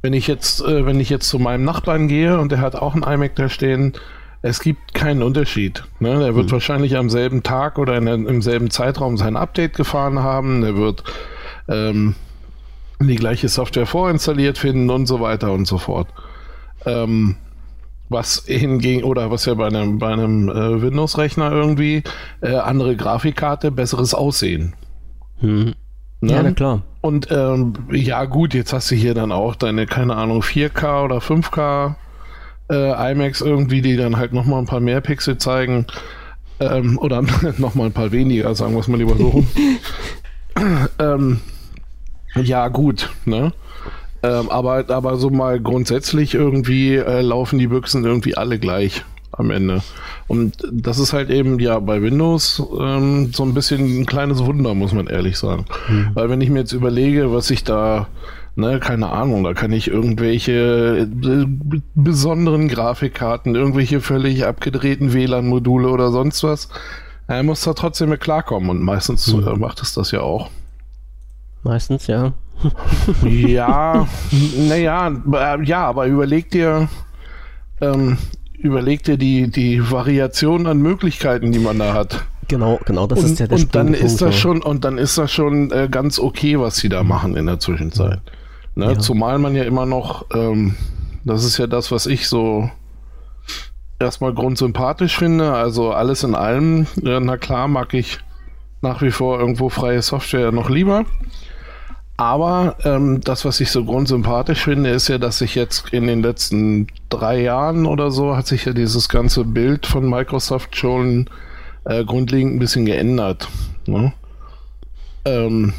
Wenn 0.03 0.13
ich 0.13 0.27
jetzt, 0.27 0.61
äh, 0.63 0.87
wenn 0.87 1.01
ich 1.01 1.11
jetzt 1.11 1.29
zu 1.29 1.39
meinem 1.39 1.65
Nachbarn 1.65 2.09
gehe 2.09 2.39
und 2.39 2.53
der 2.53 2.61
hat 2.61 2.77
auch 2.77 2.95
ein 2.95 3.03
iMac 3.03 3.35
da 3.37 3.49
stehen, 3.49 3.95
es 4.43 4.61
gibt 4.61 4.95
keinen 4.95 5.23
Unterschied. 5.23 5.85
Ne? 6.01 6.19
Der 6.19 6.35
wird 6.35 6.47
mhm. 6.47 6.53
wahrscheinlich 6.53 6.97
am 6.97 7.11
selben 7.11 7.43
Tag 7.43 7.79
oder 7.79 7.97
in, 7.97 8.07
im 8.07 8.43
selben 8.43 8.71
Zeitraum 8.71 9.17
sein 9.17 9.37
Update 9.37 9.75
gefahren 9.75 10.21
haben. 10.21 10.61
Der 10.63 10.77
wird 10.77 11.05
ähm, 11.69 12.15
die 13.01 13.17
gleiche 13.17 13.49
Software 13.49 13.87
vorinstalliert 13.87 14.59
finden 14.59 14.91
und 14.91 15.07
so 15.07 15.21
weiter 15.21 15.53
und 15.53 15.67
so 15.67 15.79
fort. 15.79 16.09
Ähm, 16.87 17.37
was 18.09 18.45
hingegen, 18.47 19.05
oder 19.05 19.31
was 19.31 19.45
ja 19.45 19.55
bei 19.55 19.67
einem, 19.67 19.99
bei 19.99 20.13
einem 20.13 20.49
äh, 20.49 20.83
Windows-Rechner 20.83 21.53
irgendwie, 21.53 22.03
äh, 22.41 22.55
andere 22.55 22.97
Grafikkarte, 22.97 23.71
besseres 23.71 24.15
Aussehen. 24.15 24.75
Hm. 25.41 25.75
Ne? 26.21 26.33
Ja, 26.33 26.43
na 26.43 26.53
klar. 26.53 26.83
Und 27.01 27.29
ähm, 27.31 27.75
ja, 27.93 28.25
gut, 28.25 28.55
jetzt 28.55 28.73
hast 28.73 28.91
du 28.91 28.95
hier 28.95 29.15
dann 29.15 29.31
auch 29.31 29.55
deine, 29.55 29.87
keine 29.87 30.17
Ahnung, 30.17 30.43
4K 30.43 31.05
oder 31.05 31.19
5K 31.19 31.97
äh, 32.71 33.13
IMAX 33.13 33.41
irgendwie, 33.41 33.83
die 33.83 33.97
dann 33.97 34.17
halt 34.17 34.33
nochmal 34.33 34.61
ein 34.61 34.67
paar 34.67 34.81
mehr 34.81 35.01
Pixel 35.01 35.39
zeigen. 35.39 35.87
Ähm, 36.61 36.99
oder 36.99 37.23
nochmal 37.59 37.87
ein 37.87 37.93
paar 37.93 38.13
weniger, 38.13 38.55
sagen 38.55 38.75
wir 38.75 38.81
es 38.81 38.89
mal 38.89 38.99
lieber 38.99 39.17
so 39.17 39.29
rum. 39.29 39.47
ähm, 40.99 41.41
ja, 42.35 42.69
gut, 42.69 43.11
ne? 43.25 43.53
Ähm, 44.23 44.51
aber, 44.51 44.85
aber 44.89 45.17
so 45.17 45.31
mal 45.31 45.61
grundsätzlich 45.61 46.35
irgendwie 46.35 46.97
äh, 46.97 47.21
laufen 47.21 47.59
die 47.59 47.69
Büchsen 47.69 48.05
irgendwie 48.05 48.37
alle 48.37 48.59
gleich 48.59 49.05
am 49.31 49.51
Ende. 49.51 49.83
Und 50.27 50.57
das 50.71 50.99
ist 50.99 51.13
halt 51.13 51.31
eben 51.31 51.61
ja 51.61 51.79
bei 51.79 52.03
Windows 52.03 52.63
ähm, 52.81 53.33
so 53.33 53.45
ein 53.45 53.55
bisschen 53.55 54.01
ein 54.01 54.07
kleines 54.07 54.45
Wunder, 54.45 54.75
muss 54.75 54.93
man 54.93 55.07
ehrlich 55.07 55.39
sagen. 55.39 55.67
Mhm. 55.89 56.11
Weil 56.15 56.29
wenn 56.31 56.41
ich 56.41 56.51
mir 56.51 56.61
jetzt 56.61 56.73
überlege, 56.73 57.33
was 57.33 57.51
ich 57.51 57.63
da 57.63 58.09
Ne, 58.59 58.81
keine 58.81 59.11
Ahnung, 59.11 59.45
da 59.45 59.55
kann 59.55 59.71
ich 59.71 59.87
irgendwelche 59.87 61.09
äh, 61.09 61.47
besonderen 61.95 62.67
Grafikkarten, 62.67 63.55
irgendwelche 63.55 64.01
völlig 64.01 64.45
abgedrehten 64.45 65.13
WLAN-Module 65.13 65.89
oder 65.89 66.11
sonst 66.11 66.43
was. 66.43 66.69
Er 67.29 67.45
muss 67.45 67.61
da 67.61 67.73
trotzdem 67.73 68.09
mit 68.09 68.21
klarkommen 68.21 68.69
und 68.69 68.83
meistens 68.83 69.33
mhm. 69.33 69.47
äh, 69.47 69.55
macht 69.55 69.81
es 69.81 69.95
das 69.95 70.11
ja 70.11 70.23
auch. 70.23 70.51
Meistens, 71.63 72.09
ja. 72.09 72.33
ja, 73.23 74.09
naja, 74.57 75.13
äh, 75.35 75.63
ja, 75.63 75.87
aber 75.87 76.07
überleg 76.07 76.51
dir, 76.51 76.89
ähm, 77.81 78.19
überleg 78.55 79.05
dir 79.05 79.19
die, 79.19 79.53
die 79.53 79.89
Variation 79.89 80.67
an 80.67 80.79
Möglichkeiten, 80.79 81.53
die 81.53 81.61
man 81.61 81.79
da 81.79 81.95
hat. 81.95 82.25
Genau, 82.49 82.81
genau, 82.85 83.07
das 83.07 83.21
und, 83.21 83.25
ist 83.27 83.39
ja 83.39 83.47
der 83.47 83.59
und 83.59 83.73
dann 83.77 83.95
ist 83.95 84.21
das 84.21 84.35
schon 84.35 84.63
Und 84.63 84.85
dann 84.85 84.99
ist 84.99 85.17
das 85.17 85.31
schon 85.31 85.71
äh, 85.71 85.87
ganz 85.89 86.19
okay, 86.19 86.59
was 86.59 86.79
sie 86.79 86.89
da 86.89 87.05
machen 87.05 87.37
in 87.37 87.47
der 87.47 87.61
Zwischenzeit. 87.61 88.21
Ne? 88.79 88.93
Ja. 88.93 88.99
Zumal 88.99 89.41
man 89.41 89.57
ja 89.57 89.65
immer 89.65 89.87
noch, 89.87 90.27
ähm, 90.33 90.77
das 91.25 91.45
ist 91.45 91.59
ja 91.59 91.67
das, 91.67 91.91
was 91.91 92.07
ich 92.07 92.29
so 92.29 92.71
erstmal 93.99 94.33
grundsympathisch 94.33 95.19
finde. 95.19 95.53
Also 95.53 95.91
alles 95.91 96.23
in 96.23 96.37
allem, 96.37 96.87
ja, 97.03 97.19
na 97.19 97.37
klar, 97.37 97.67
mag 97.67 97.93
ich 97.93 98.21
nach 98.81 99.03
wie 99.03 99.11
vor 99.11 99.41
irgendwo 99.41 99.69
freie 99.69 100.01
Software 100.01 100.53
noch 100.53 100.71
lieber. 100.71 101.07
Aber 102.17 102.77
ähm, 102.85 103.21
das, 103.21 103.45
was 103.45 103.59
ich 103.59 103.73
so 103.73 103.85
grundsympathisch 103.85 104.63
finde, 104.63 104.91
ist 104.91 105.09
ja, 105.09 105.19
dass 105.19 105.39
sich 105.39 105.57
jetzt 105.57 105.93
in 105.93 106.07
den 106.07 106.23
letzten 106.23 106.87
drei 107.09 107.41
Jahren 107.41 107.85
oder 107.85 108.13
so 108.13 108.37
hat 108.37 108.47
sich 108.47 108.65
ja 108.65 108.73
dieses 108.73 109.09
ganze 109.09 109.45
Bild 109.45 109.87
von 109.87 110.09
Microsoft 110.09 110.77
schon 110.77 111.29
äh, 111.85 112.05
grundlegend 112.05 112.55
ein 112.55 112.59
bisschen 112.61 112.87
geändert. 112.87 113.49
Ne? 113.87 114.13
Ähm, 115.25 115.73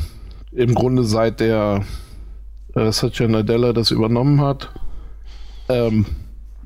Im 0.52 0.76
Grunde 0.76 1.06
seit 1.06 1.40
der 1.40 1.86
äh, 2.76 2.92
Satya 2.92 3.28
Nadella 3.28 3.74
das 3.74 3.92
übernommen 3.92 4.42
hat, 4.42 4.70
ähm, 5.68 6.06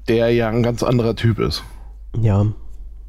der 0.07 0.31
ja 0.33 0.49
ein 0.49 0.63
ganz 0.63 0.83
anderer 0.83 1.15
Typ 1.15 1.39
ist. 1.39 1.63
Ja. 2.19 2.45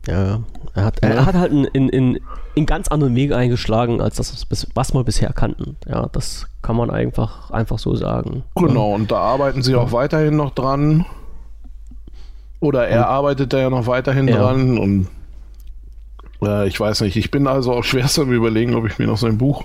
Ja, 0.07 0.41
er 0.75 0.85
hat, 0.85 0.99
er 1.03 1.25
hat 1.25 1.35
halt 1.35 1.51
in, 1.51 1.65
in, 1.65 1.89
in, 1.89 2.21
in 2.55 2.67
ganz 2.67 2.89
anderen 2.89 3.17
Wege 3.17 3.35
eingeschlagen, 3.37 4.03
als 4.03 4.17
das, 4.17 4.47
was 4.75 4.93
wir 4.93 5.03
bisher 5.03 5.33
kannten. 5.33 5.77
Ja, 5.89 6.11
das 6.13 6.47
kann 6.61 6.77
man 6.77 6.91
einfach, 6.91 7.51
einfach 7.51 7.79
so 7.79 7.95
sagen. 7.95 8.45
Genau, 8.55 8.93
und 8.93 9.11
da 9.11 9.17
arbeiten 9.17 9.63
sie 9.63 9.75
auch 9.75 9.93
weiterhin 9.93 10.37
noch 10.37 10.51
dran. 10.51 11.07
Oder 12.61 12.87
er 12.87 13.01
und, 13.01 13.07
arbeitet 13.07 13.53
da 13.55 13.59
ja 13.59 13.71
noch 13.71 13.87
weiterhin 13.87 14.29
ja. 14.29 14.37
dran 14.37 14.77
und 14.79 15.09
äh, 16.43 16.69
ich 16.69 16.79
weiß 16.79 17.03
nicht. 17.03 17.17
Ich 17.17 17.31
bin 17.31 17.47
also 17.47 17.73
auch 17.73 17.85
schwerst 17.85 18.19
am 18.19 18.33
überlegen, 18.33 18.75
ob 18.75 18.87
ich 18.87 18.99
mir 18.99 19.07
noch 19.07 19.19
sein 19.19 19.39
Buch 19.39 19.65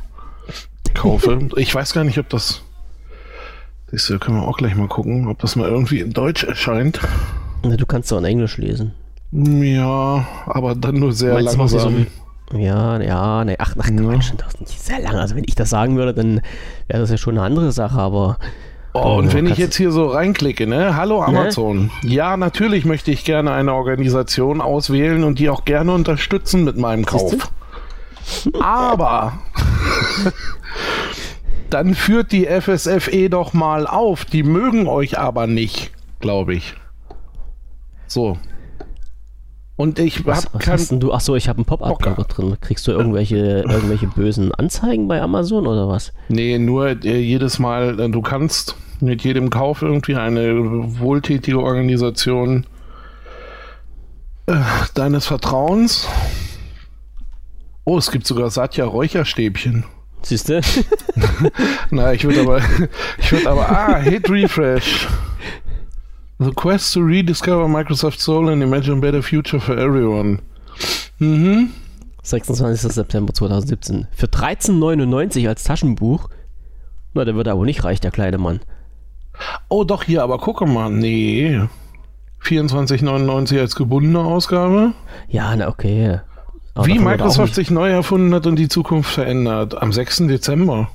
kaufe. 0.93 1.49
ich 1.55 1.73
weiß 1.73 1.93
gar 1.93 2.03
nicht, 2.03 2.17
ob 2.17 2.29
das. 2.29 2.61
Das 3.91 4.07
können 4.19 4.37
wir 4.37 4.47
auch 4.47 4.57
gleich 4.57 4.75
mal 4.75 4.87
gucken, 4.87 5.27
ob 5.27 5.39
das 5.39 5.55
mal 5.55 5.67
irgendwie 5.67 5.99
in 5.99 6.11
Deutsch 6.11 6.43
erscheint. 6.43 6.99
Du 7.63 7.85
kannst 7.85 8.11
doch 8.11 8.19
in 8.19 8.25
Englisch 8.25 8.57
lesen. 8.57 8.93
Ja, 9.31 10.27
aber 10.45 10.75
dann 10.75 10.95
nur 10.95 11.13
sehr 11.13 11.33
Meinst 11.33 11.57
langsam. 11.57 12.07
So, 12.51 12.57
ja, 12.57 12.99
ja, 12.99 13.45
ne, 13.45 13.55
ach, 13.59 13.75
ach 13.77 13.89
Quatsch, 13.95 14.31
das 14.37 14.53
ist 14.53 14.59
nicht 14.61 14.81
sehr 14.81 14.99
lang. 14.99 15.15
Also 15.15 15.35
wenn 15.35 15.43
ich 15.47 15.55
das 15.55 15.69
sagen 15.69 15.97
würde, 15.97 16.13
dann 16.13 16.41
wäre 16.87 16.99
das 16.99 17.11
ja 17.11 17.17
schon 17.17 17.37
eine 17.37 17.45
andere 17.45 17.71
Sache, 17.71 17.99
aber. 17.99 18.37
Oh, 18.93 19.17
und 19.17 19.33
wenn 19.33 19.45
ich 19.45 19.57
jetzt 19.57 19.75
hier 19.75 19.91
so 19.91 20.07
reinklicke, 20.07 20.65
ne? 20.65 20.95
Hallo 20.95 21.19
ne? 21.19 21.27
Amazon. 21.27 21.91
Ne? 22.01 22.09
Ja, 22.09 22.37
natürlich 22.37 22.85
möchte 22.85 23.11
ich 23.11 23.23
gerne 23.23 23.51
eine 23.51 23.73
Organisation 23.73 24.61
auswählen 24.61 25.23
und 25.23 25.37
die 25.37 25.49
auch 25.49 25.63
gerne 25.63 25.91
unterstützen 25.91 26.63
mit 26.63 26.75
meinem 26.75 27.05
Kauf. 27.05 27.51
Aber 28.59 29.33
dann 31.69 31.95
führt 31.95 32.31
die 32.31 32.45
FSFE 32.45 33.29
doch 33.29 33.53
mal 33.53 33.87
auf. 33.87 34.25
Die 34.25 34.43
mögen 34.43 34.87
euch 34.87 35.17
aber 35.17 35.47
nicht, 35.47 35.91
glaube 36.19 36.55
ich. 36.55 36.75
So. 38.07 38.37
Und 39.75 39.97
ich 39.97 40.25
was, 40.25 40.45
hab 40.45 40.55
was 40.55 40.61
kein, 40.61 40.73
hast 40.73 40.91
du? 40.91 41.13
Achso, 41.13 41.35
ich 41.35 41.47
habe 41.47 41.59
einen 41.59 41.65
Pop-up-Blogger 41.65 42.25
drin. 42.25 42.57
Kriegst 42.59 42.85
du 42.87 42.91
irgendwelche, 42.91 43.61
irgendwelche 43.61 44.07
bösen 44.07 44.53
Anzeigen 44.53 45.07
bei 45.07 45.21
Amazon 45.21 45.67
oder 45.67 45.87
was? 45.87 46.11
Nee, 46.27 46.57
nur 46.59 47.01
äh, 47.05 47.19
jedes 47.19 47.59
Mal, 47.59 47.97
äh, 47.97 48.09
du 48.09 48.21
kannst 48.21 48.75
mit 48.99 49.23
jedem 49.23 49.49
Kauf 49.49 49.81
irgendwie 49.81 50.15
eine 50.15 50.99
wohltätige 50.99 51.61
Organisation 51.61 52.65
äh, 54.47 54.55
deines 54.95 55.27
Vertrauens. 55.27 56.07
Oh, 57.85 57.97
es 57.97 58.11
gibt 58.11 58.27
sogar 58.27 58.49
Satya 58.49 58.83
Räucherstäbchen. 58.83 59.85
Siehst 60.21 60.49
du? 60.49 60.61
Na, 61.91 62.13
ich 62.13 62.23
würde 62.23 62.41
aber, 62.41 62.61
ich 63.17 63.31
würde 63.31 63.49
aber, 63.49 63.69
ah, 63.69 63.97
Hit 63.97 64.29
Refresh. 64.29 65.07
The 66.39 66.51
quest 66.51 66.93
to 66.93 67.01
rediscover 67.01 67.67
Microsoft 67.67 68.19
Soul 68.19 68.49
and 68.49 68.63
imagine 68.63 68.97
a 68.97 68.99
better 68.99 69.21
future 69.21 69.59
for 69.59 69.77
everyone. 69.77 70.39
Mhm. 71.19 71.71
26. 72.23 72.93
September 72.93 73.33
2017. 73.33 74.07
Für 74.11 74.27
13,99 74.27 75.47
als 75.47 75.63
Taschenbuch. 75.63 76.29
Na, 77.13 77.25
der 77.25 77.35
wird 77.35 77.47
aber 77.47 77.65
nicht 77.65 77.83
reich, 77.83 77.99
der 77.99 78.11
kleine 78.11 78.37
Mann. 78.37 78.59
Oh, 79.67 79.83
doch, 79.83 80.03
hier, 80.03 80.23
aber 80.23 80.37
gucke 80.37 80.65
mal. 80.65 80.89
Nee. 80.89 81.61
24,99 82.43 83.59
als 83.59 83.75
gebundene 83.75 84.19
Ausgabe. 84.19 84.93
Ja, 85.27 85.55
na, 85.55 85.67
okay. 85.67 86.19
Aber 86.79 86.87
Wie 86.87 86.97
Microsoft 86.97 87.55
sich 87.55 87.71
neu 87.71 87.89
erfunden 87.89 88.33
hat 88.33 88.47
und 88.47 88.55
die 88.55 88.69
Zukunft 88.69 89.11
verändert. 89.11 89.81
Am 89.81 89.91
6. 89.91 90.27
Dezember. 90.27 90.89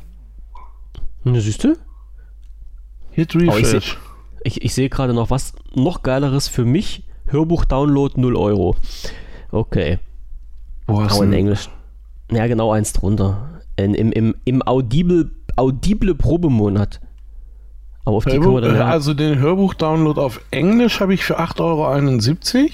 Na, 1.25 1.39
siehst 1.39 1.63
du? 1.63 1.77
Hit 3.11 3.37
Refresh. 3.37 3.99
Ich, 4.45 4.65
ich 4.65 4.73
sehe 4.73 4.89
gerade 4.89 5.13
noch 5.13 5.29
was 5.29 5.53
noch 5.75 6.03
geileres 6.03 6.49
für 6.49 6.65
mich. 6.65 7.05
Hörbuch-Download 7.27 8.19
0 8.19 8.35
Euro. 8.35 8.77
Okay. 9.51 9.99
Wo 10.87 11.03
hast 11.03 11.21
in 11.21 11.35
Englisch. 11.35 11.69
Ja, 12.31 12.47
genau 12.47 12.73
eins 12.73 12.95
drunter. 12.95 13.61
In, 13.77 13.93
im, 13.93 14.11
im, 14.11 14.35
Im 14.47 14.67
Audible, 14.67 15.33
Audible 15.57 16.15
Probemonat. 16.15 16.99
Aber 18.07 18.17
auf 18.17 18.25
Hörbuch, 18.25 18.63
die 18.63 18.69
dann 18.69 18.81
Also 18.81 19.13
den 19.13 19.39
Hörbuch-Download 19.39 20.19
auf 20.19 20.41
Englisch 20.51 21.01
habe 21.01 21.13
ich 21.13 21.25
für 21.25 21.39
8,71 21.39 21.61
Euro. 21.61 22.71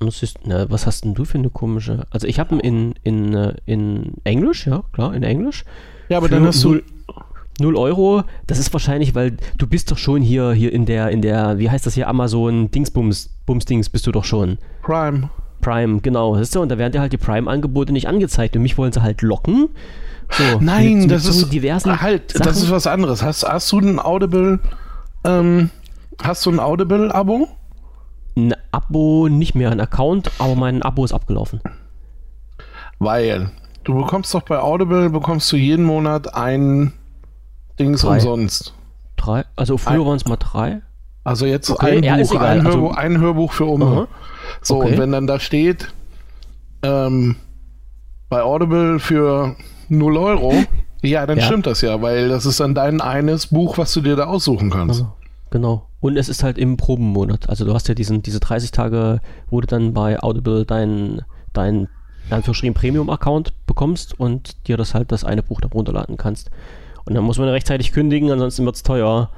Ist, 0.00 0.38
na, 0.44 0.70
was 0.70 0.86
hast 0.86 1.04
denn 1.04 1.14
du 1.14 1.24
für 1.24 1.38
eine 1.38 1.48
komische? 1.50 2.06
Also 2.10 2.26
ich 2.26 2.38
habe 2.38 2.54
ihn 2.54 2.60
in, 2.60 2.94
in, 3.02 3.34
äh, 3.34 3.54
in 3.64 4.12
Englisch, 4.24 4.66
ja, 4.66 4.82
klar, 4.92 5.14
in 5.14 5.22
Englisch. 5.22 5.64
Ja, 6.08 6.18
aber 6.18 6.28
dann 6.28 6.44
hast 6.46 6.62
du 6.62 6.80
0 7.60 7.76
Euro, 7.76 8.22
das 8.46 8.58
ist 8.58 8.72
wahrscheinlich, 8.72 9.14
weil 9.14 9.36
du 9.56 9.66
bist 9.66 9.90
doch 9.90 9.98
schon 9.98 10.20
hier, 10.20 10.52
hier 10.52 10.72
in 10.72 10.84
der, 10.84 11.10
in 11.10 11.22
der, 11.22 11.58
wie 11.58 11.70
heißt 11.70 11.86
das 11.86 11.94
hier, 11.94 12.08
Amazon 12.08 12.70
Dingsbums, 12.70 13.30
Bumsdings 13.46 13.88
bist 13.88 14.06
du 14.06 14.12
doch 14.12 14.24
schon. 14.24 14.58
Prime. 14.82 15.30
Prime, 15.62 16.00
genau. 16.00 16.36
Siehst 16.36 16.54
du, 16.54 16.60
und 16.60 16.68
da 16.68 16.78
werden 16.78 16.92
dir 16.92 17.00
halt 17.00 17.12
die 17.12 17.16
Prime-Angebote 17.16 17.92
nicht 17.92 18.06
angezeigt. 18.06 18.54
Und 18.56 18.62
mich 18.62 18.76
wollen 18.76 18.92
sie 18.92 19.02
halt 19.02 19.22
locken. 19.22 19.68
So, 20.30 20.60
Nein, 20.60 21.00
mit, 21.00 21.10
das 21.10 21.24
mit 21.24 21.34
ist 21.34 21.40
so 21.40 21.46
diversen 21.46 22.00
halt, 22.00 22.32
Sachen. 22.32 22.44
das 22.44 22.58
ist 22.58 22.70
was 22.70 22.86
anderes. 22.86 23.22
Hast, 23.22 23.44
hast 23.44 23.72
du 23.72 23.78
ein 23.78 23.98
Audible, 23.98 24.60
ähm, 25.24 25.70
hast 26.22 26.44
du 26.46 26.50
ein 26.50 26.60
Audible-Abo? 26.60 27.48
Ein 28.36 28.54
Abo 28.70 29.28
nicht 29.28 29.54
mehr, 29.54 29.70
ein 29.70 29.80
Account, 29.80 30.30
aber 30.38 30.54
mein 30.54 30.82
Abo 30.82 31.04
ist 31.04 31.12
abgelaufen. 31.12 31.60
Weil 32.98 33.50
du 33.84 33.94
bekommst 33.94 34.34
doch 34.34 34.42
bei 34.42 34.58
Audible 34.58 35.10
bekommst 35.10 35.50
du 35.52 35.56
jeden 35.56 35.84
Monat 35.84 36.34
ein 36.34 36.92
Dings 37.78 38.02
drei. 38.02 38.14
umsonst. 38.14 38.74
Drei? 39.16 39.44
Also 39.56 39.78
früher 39.78 40.04
waren 40.04 40.16
es 40.16 40.26
mal 40.26 40.36
drei. 40.36 40.82
Also 41.24 41.46
jetzt 41.46 41.70
okay, 41.70 41.98
ein, 41.98 42.04
ja, 42.04 42.16
Buch, 42.16 42.34
ein, 42.36 42.62
Hörbuch, 42.62 42.90
also, 42.90 43.00
ein 43.00 43.18
Hörbuch 43.18 43.52
für 43.52 43.64
Umme. 43.64 43.84
Uh 43.84 43.98
-huh. 44.00 44.06
So, 44.62 44.76
okay. 44.76 44.92
und 44.92 44.98
wenn 44.98 45.12
dann 45.12 45.26
da 45.26 45.40
steht, 45.40 45.92
ähm, 46.82 47.36
bei 48.28 48.42
Audible 48.42 48.98
für 49.00 49.56
0 49.88 50.16
Euro, 50.16 50.54
ja, 51.02 51.26
dann 51.26 51.38
ja. 51.38 51.44
stimmt 51.44 51.66
das 51.66 51.80
ja, 51.80 52.00
weil 52.00 52.28
das 52.28 52.46
ist 52.46 52.60
dann 52.60 52.74
dein 52.74 53.00
eines 53.00 53.48
Buch, 53.48 53.78
was 53.78 53.92
du 53.92 54.02
dir 54.02 54.16
da 54.16 54.26
aussuchen 54.26 54.70
kannst. 54.70 55.00
Also, 55.00 55.12
genau. 55.50 55.88
Und 56.00 56.16
es 56.16 56.28
ist 56.28 56.42
halt 56.42 56.58
im 56.58 56.76
Probenmonat. 56.76 57.48
Also 57.48 57.64
du 57.64 57.74
hast 57.74 57.88
ja 57.88 57.94
diesen, 57.94 58.22
diese 58.22 58.40
30 58.40 58.70
Tage, 58.70 59.20
wo 59.48 59.60
du 59.60 59.66
dann 59.66 59.92
bei 59.92 60.22
Audible 60.22 60.64
dein, 60.64 61.22
dein, 61.52 61.88
dein 62.30 62.42
Premium-Account 62.42 63.66
bekommst 63.66 64.18
und 64.18 64.68
dir 64.68 64.76
das 64.76 64.94
halt 64.94 65.12
das 65.12 65.24
eine 65.24 65.42
Buch 65.42 65.60
da 65.60 65.68
runterladen 65.68 66.16
kannst. 66.16 66.50
Und 67.04 67.14
dann 67.14 67.24
muss 67.24 67.38
man 67.38 67.48
rechtzeitig 67.48 67.92
kündigen, 67.92 68.30
ansonsten 68.30 68.64
wird 68.64 68.76
es 68.76 68.82
teuer. 68.82 69.30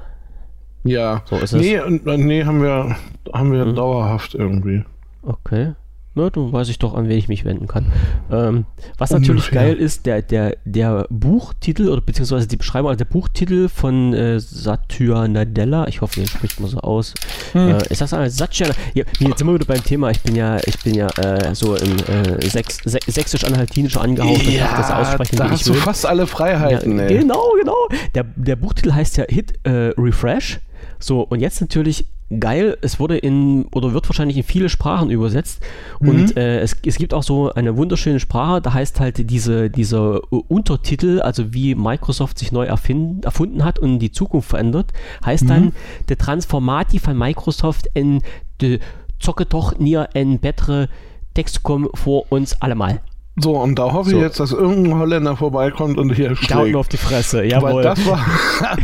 Ja. 0.83 1.23
So 1.25 1.37
ist 1.37 1.53
nee, 1.53 1.75
es. 1.75 2.01
Nee, 2.17 2.43
haben 2.43 2.61
wir, 2.61 2.95
haben 3.33 3.51
wir 3.51 3.65
hm. 3.65 3.75
dauerhaft 3.75 4.33
irgendwie. 4.35 4.83
Okay. 5.21 5.73
Na, 6.15 6.29
dann 6.29 6.51
weiß 6.51 6.69
ich 6.69 6.79
doch, 6.79 6.95
an 6.95 7.07
wen 7.07 7.17
ich 7.17 7.27
mich 7.27 7.45
wenden 7.45 7.67
kann. 7.67 7.91
Ähm, 8.31 8.65
was 8.97 9.11
natürlich 9.11 9.51
geil 9.51 9.75
ist, 9.75 10.07
der, 10.07 10.23
der, 10.23 10.57
der 10.65 11.05
Buchtitel 11.09 11.87
oder 11.87 12.01
beziehungsweise 12.01 12.47
die 12.47 12.57
Beschreibung, 12.57 12.89
also 12.89 12.97
der 12.97 13.05
Buchtitel 13.05 13.69
von 13.69 14.13
äh, 14.13 14.39
Satya 14.39 15.27
Nadella, 15.27 15.87
ich 15.87 16.01
hoffe, 16.01 16.19
den 16.19 16.27
spricht 16.27 16.59
man 16.59 16.69
so 16.69 16.79
aus. 16.79 17.13
Hm. 17.51 17.69
Äh, 17.69 17.87
ist 17.89 18.01
das 18.01 18.13
ein 18.13 18.29
Satya? 18.31 18.67
Ja, 18.95 19.03
jetzt 19.19 19.37
sind 19.37 19.47
wir 19.47 19.53
wieder 19.53 19.65
beim 19.65 19.83
Thema. 19.83 20.09
Ich 20.09 20.21
bin 20.21 20.35
ja, 20.35 20.57
ich 20.65 20.79
bin 20.83 20.95
ja 20.95 21.07
äh, 21.17 21.53
so 21.53 21.75
im 21.75 21.97
äh, 22.07 22.41
Sächs, 22.49 22.79
sächsisch-anhaltinischer 22.83 24.01
angehaucht 24.01 24.47
ja, 24.47 24.69
und 24.69 24.79
das 24.79 24.91
aussprechen, 24.91 25.35
da 25.37 25.45
wie 25.45 25.49
hast 25.51 25.61
ich 25.61 25.67
du 25.67 25.73
will. 25.75 25.81
fast 25.81 26.07
alle 26.07 26.25
Freiheiten. 26.25 26.97
Ja, 26.97 27.07
genau, 27.07 27.51
genau. 27.59 27.87
Der, 28.15 28.23
der 28.23 28.55
Buchtitel 28.55 28.93
heißt 28.93 29.17
ja 29.17 29.25
Hit 29.29 29.53
äh, 29.63 29.93
Refresh. 29.95 30.59
So, 30.97 31.21
und 31.21 31.39
jetzt 31.39 31.61
natürlich 31.61 32.07
geil, 32.37 32.77
es 32.81 32.99
wurde 32.99 33.17
in 33.17 33.65
oder 33.71 33.93
wird 33.93 34.07
wahrscheinlich 34.07 34.37
in 34.37 34.43
viele 34.43 34.69
Sprachen 34.69 35.09
übersetzt. 35.09 35.61
Mhm. 35.99 36.09
Und 36.09 36.37
äh, 36.37 36.59
es, 36.59 36.75
es 36.85 36.97
gibt 36.97 37.13
auch 37.13 37.23
so 37.23 37.51
eine 37.53 37.75
wunderschöne 37.75 38.19
Sprache, 38.19 38.61
da 38.61 38.73
heißt 38.73 38.99
halt 38.99 39.29
diese, 39.29 39.69
dieser 39.69 40.21
Untertitel, 40.31 41.21
also 41.21 41.53
wie 41.53 41.75
Microsoft 41.75 42.37
sich 42.37 42.51
neu 42.51 42.65
erfind, 42.65 43.25
erfunden 43.25 43.63
hat 43.63 43.79
und 43.79 43.99
die 43.99 44.11
Zukunft 44.11 44.49
verändert, 44.49 44.91
heißt 45.25 45.45
mhm. 45.45 45.47
dann 45.47 45.71
der 46.09 46.17
Transformati 46.17 46.99
von 46.99 47.17
Microsoft 47.17 47.87
in 47.93 48.21
de 48.61 48.79
zocke 49.19 49.45
doch 49.45 49.77
nier 49.79 50.09
en 50.13 50.39
bessere 50.39 50.87
Textcom 51.33 51.89
vor 51.93 52.31
uns 52.31 52.61
allemal. 52.61 53.01
So, 53.35 53.57
und 53.57 53.79
da 53.79 53.91
hoffe 53.91 54.11
so. 54.11 54.17
ich 54.17 54.21
jetzt, 54.21 54.39
dass 54.39 54.51
irgendein 54.51 54.97
Holländer 54.97 55.35
vorbeikommt 55.35 55.97
und 55.97 56.13
hier 56.13 56.35
schlägt. 56.35 56.75
auf 56.75 56.87
die 56.87 56.97
Fresse, 56.97 57.43
jawohl. 57.43 57.75
Weil 57.75 57.83
das 57.83 58.05
war... 58.05 58.19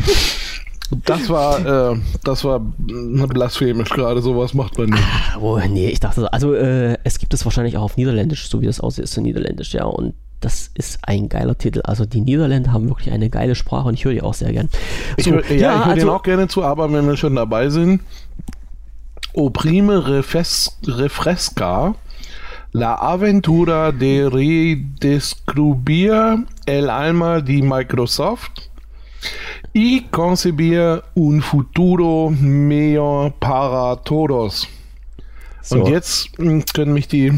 Das 1.05 1.29
war, 1.29 1.93
äh, 1.93 1.97
das 2.23 2.43
war 2.43 2.59
blasphemisch 2.59 3.89
gerade, 3.89 4.21
sowas 4.21 4.53
macht 4.53 4.77
man 4.77 4.89
nicht. 4.89 5.03
Oh, 5.39 5.59
nee, 5.69 5.89
ich 5.89 5.99
dachte, 5.99 6.31
also 6.31 6.53
äh, 6.53 6.97
es 7.03 7.17
gibt 7.19 7.33
es 7.33 7.43
wahrscheinlich 7.45 7.77
auch 7.77 7.83
auf 7.83 7.97
Niederländisch, 7.97 8.49
so 8.49 8.61
wie 8.61 8.67
das 8.67 8.79
aussieht, 8.79 9.05
ist 9.05 9.13
so 9.13 9.21
Niederländisch, 9.21 9.73
ja, 9.73 9.85
und 9.85 10.13
das 10.41 10.69
ist 10.75 10.99
ein 11.01 11.29
geiler 11.29 11.57
Titel. 11.57 11.81
Also 11.83 12.05
die 12.05 12.21
Niederländer 12.21 12.71
haben 12.71 12.87
wirklich 12.87 13.11
eine 13.11 13.29
geile 13.29 13.55
Sprache 13.55 13.87
und 13.87 13.95
ich 13.95 14.05
höre 14.05 14.13
die 14.13 14.21
auch 14.21 14.35
sehr 14.35 14.53
gern. 14.53 14.69
So, 15.17 15.39
ich, 15.39 15.49
ja, 15.49 15.55
ja, 15.55 15.55
ich 15.55 15.61
höre 15.61 15.85
also, 15.85 16.05
den 16.05 16.09
auch 16.09 16.23
gerne 16.23 16.47
zu, 16.47 16.63
aber 16.63 16.93
wenn 16.93 17.07
wir 17.07 17.17
schon 17.17 17.35
dabei 17.35 17.69
sind, 17.69 18.01
Oprime 19.33 20.07
refes, 20.07 20.77
Refresca, 20.85 21.95
La 22.71 22.95
Aventura 22.95 23.91
de 23.91 24.27
Redescubrir 24.27 26.45
el 26.65 26.89
Alma 26.89 27.41
di 27.41 27.61
Microsoft 27.61 28.71
y 29.75 30.05
concebir 30.09 31.03
un 31.15 31.41
futuro 31.41 32.29
mejor 32.31 33.33
para 33.33 33.97
todos. 33.97 34.67
So. 35.61 35.75
Und 35.75 35.89
jetzt 35.89 36.29
hm, 36.37 36.63
können 36.73 36.93
mich 36.93 37.09
die 37.09 37.37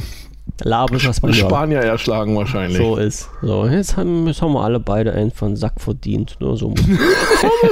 Spanier. 1.32 1.80
Erschlagen 1.80 2.36
wahrscheinlich. 2.36 2.78
So 2.78 2.96
ist. 2.96 3.30
So, 3.42 3.66
jetzt 3.66 3.98
haben, 3.98 4.28
jetzt 4.28 4.42
haben 4.42 4.54
wir 4.54 4.64
alle 4.64 4.80
beide 4.80 5.14
einen 5.14 5.32
von 5.32 5.56
Sack 5.56 5.82
verdient. 5.82 6.38
Nur 6.40 6.58
so. 6.58 6.74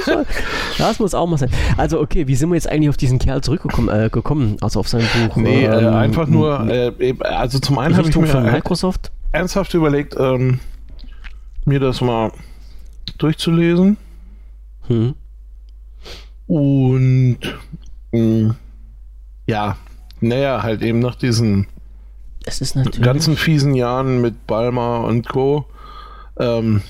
das 0.78 0.99
muss 0.99 1.13
auch 1.13 1.28
mal 1.28 1.38
sein. 1.38 1.51
Also, 1.78 1.99
okay, 1.99 2.28
wie 2.28 2.36
sind 2.36 2.49
wir 2.49 2.55
jetzt 2.55 2.70
eigentlich 2.70 2.89
auf 2.89 2.97
diesen 2.97 3.20
Kerl 3.20 3.41
zurückgekommen, 3.41 3.89
äh, 3.89 4.09
gekommen? 4.09 4.57
Also 4.61 4.80
auf 4.80 4.88
sein 4.88 5.03
Buch? 5.28 5.36
Nee, 5.36 5.66
äh, 5.66 5.78
ähm, 5.78 5.86
äh, 5.86 5.88
einfach 5.89 6.28
nur, 6.28 6.68
äh, 6.70 7.13
also 7.22 7.59
zum 7.59 7.78
einen 7.78 7.95
habe 7.97 8.09
ich 8.09 8.16
mir 8.16 8.41
Microsoft? 8.41 9.11
ernsthaft 9.32 9.74
überlegt, 9.74 10.16
ähm, 10.18 10.59
mir 11.66 11.80
das 11.80 12.01
mal 12.01 12.32
durchzulesen. 13.18 13.97
Hm. 14.88 15.15
Und 16.47 17.39
mh, 18.11 18.19
hm, 18.19 18.55
ja, 19.47 19.77
naja, 20.21 20.63
halt 20.63 20.81
eben 20.81 20.99
nach 20.99 21.15
diesen 21.15 21.67
es 22.45 22.61
ist 22.61 22.75
natürlich. 22.75 23.01
ganzen 23.01 23.38
fiesen 23.38 23.73
Jahren 23.73 24.21
mit 24.21 24.45
Balmer 24.45 25.03
und 25.05 25.27
Co. 25.27 25.65
Ähm, 26.38 26.81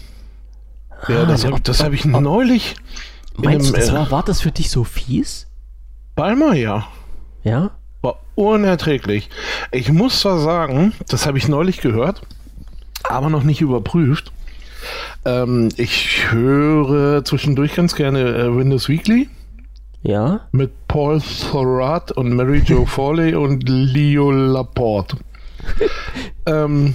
ja, 1.07 1.23
ah, 1.23 1.25
das 1.25 1.45
habe 1.45 1.55
hab 1.55 1.93
ich 1.93 2.05
neulich. 2.05 2.75
Meinst 3.37 3.67
einem, 3.67 3.73
du, 3.73 3.79
das 3.79 3.93
war, 3.93 4.11
war 4.11 4.23
das 4.23 4.41
für 4.41 4.51
dich 4.51 4.69
so 4.69 4.83
fies? 4.83 5.47
Balmer, 6.15 6.53
ja. 6.53 6.87
Ja? 7.43 7.71
War 8.01 8.19
unerträglich. 8.35 9.29
Ich 9.71 9.91
muss 9.91 10.19
zwar 10.21 10.39
sagen, 10.39 10.93
das 11.07 11.25
habe 11.25 11.37
ich 11.37 11.47
neulich 11.47 11.81
gehört, 11.81 12.21
aber 13.03 13.29
noch 13.29 13.43
nicht 13.43 13.61
überprüft. 13.61 14.31
Ähm, 15.25 15.69
ich 15.77 16.31
höre 16.31 17.23
zwischendurch 17.23 17.75
ganz 17.75 17.95
gerne 17.95 18.21
äh, 18.21 18.55
Windows 18.55 18.89
Weekly. 18.89 19.29
Ja. 20.03 20.41
Mit 20.51 20.87
Paul 20.87 21.21
Thorat 21.51 22.11
und 22.11 22.33
Mary 22.35 22.61
Jo 22.65 22.85
Foley 22.85 23.33
und 23.35 23.67
Leo 23.67 24.31
Laporte. 24.31 25.17
ähm, 26.45 26.93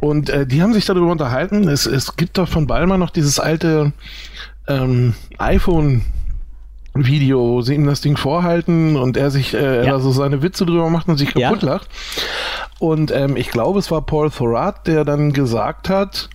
und 0.00 0.28
äh, 0.28 0.46
die 0.46 0.62
haben 0.62 0.74
sich 0.74 0.84
darüber 0.84 1.10
unterhalten. 1.10 1.68
Es, 1.68 1.86
es 1.86 2.16
gibt 2.16 2.38
doch 2.38 2.48
von 2.48 2.66
Balmer 2.66 2.98
noch 2.98 3.10
dieses 3.10 3.40
alte 3.40 3.92
ähm, 4.66 5.14
iPhone. 5.38 6.02
Video, 6.94 7.40
wo 7.40 7.62
sie 7.62 7.74
ihm 7.74 7.86
das 7.86 8.00
Ding 8.00 8.16
vorhalten 8.16 8.96
und 8.96 9.16
er 9.16 9.30
sich 9.30 9.54
äh, 9.54 9.86
ja. 9.86 9.92
also 9.92 10.10
seine 10.10 10.42
Witze 10.42 10.66
drüber 10.66 10.90
macht 10.90 11.06
und 11.06 11.16
sich 11.16 11.32
kaputt 11.32 11.62
ja. 11.62 11.74
lacht. 11.74 11.88
Und 12.78 13.10
ähm, 13.10 13.36
ich 13.36 13.50
glaube, 13.50 13.78
es 13.78 13.90
war 13.90 14.02
Paul 14.02 14.30
Thorat, 14.30 14.86
der 14.86 15.04
dann 15.04 15.32
gesagt 15.32 15.88
hat, 15.88 16.28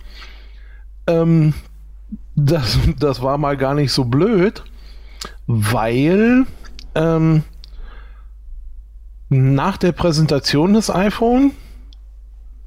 ähm, 1.06 1.54
das, 2.36 2.78
das 2.98 3.22
war 3.22 3.38
mal 3.38 3.56
gar 3.56 3.74
nicht 3.74 3.92
so 3.92 4.04
blöd, 4.04 4.62
weil 5.46 6.46
ähm, 6.94 7.42
nach 9.28 9.76
der 9.76 9.92
Präsentation 9.92 10.74
des 10.74 10.90
iPhone, 10.90 11.52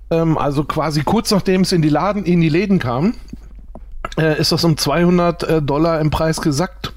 ähm, 0.10 0.38
also 0.38 0.64
quasi 0.64 1.04
kurz 1.04 1.32
nachdem 1.32 1.62
es 1.62 1.72
in 1.72 1.82
die, 1.82 1.90
Laden, 1.90 2.26
in 2.26 2.42
die 2.42 2.50
Läden 2.50 2.80
kam, 2.80 3.14
äh, 4.18 4.40
ist 4.40 4.52
das 4.52 4.64
um 4.64 4.78
200 4.78 5.44
äh, 5.44 5.62
Dollar 5.62 6.00
im 6.00 6.10
Preis 6.10 6.42
gesackt. 6.42 6.94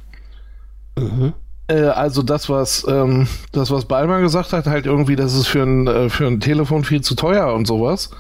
Mhm. 0.99 1.33
Äh, 1.67 1.85
also 1.85 2.23
das, 2.23 2.49
was 2.49 2.87
ähm, 2.89 3.29
das, 3.53 3.71
was 3.71 3.85
Balmer 3.85 4.21
gesagt 4.21 4.53
hat, 4.53 4.67
halt 4.67 4.87
irgendwie, 4.87 5.17
das 5.17 5.35
ist 5.35 5.47
für 5.47 5.63
ein, 5.63 5.87
äh, 5.87 6.09
für 6.11 6.27
ein 6.27 6.41
Telefon 6.41 6.85
viel 6.85 7.01
zu 7.01 7.15
teuer 7.15 7.53
und 7.55 7.67
sowas. 7.67 8.11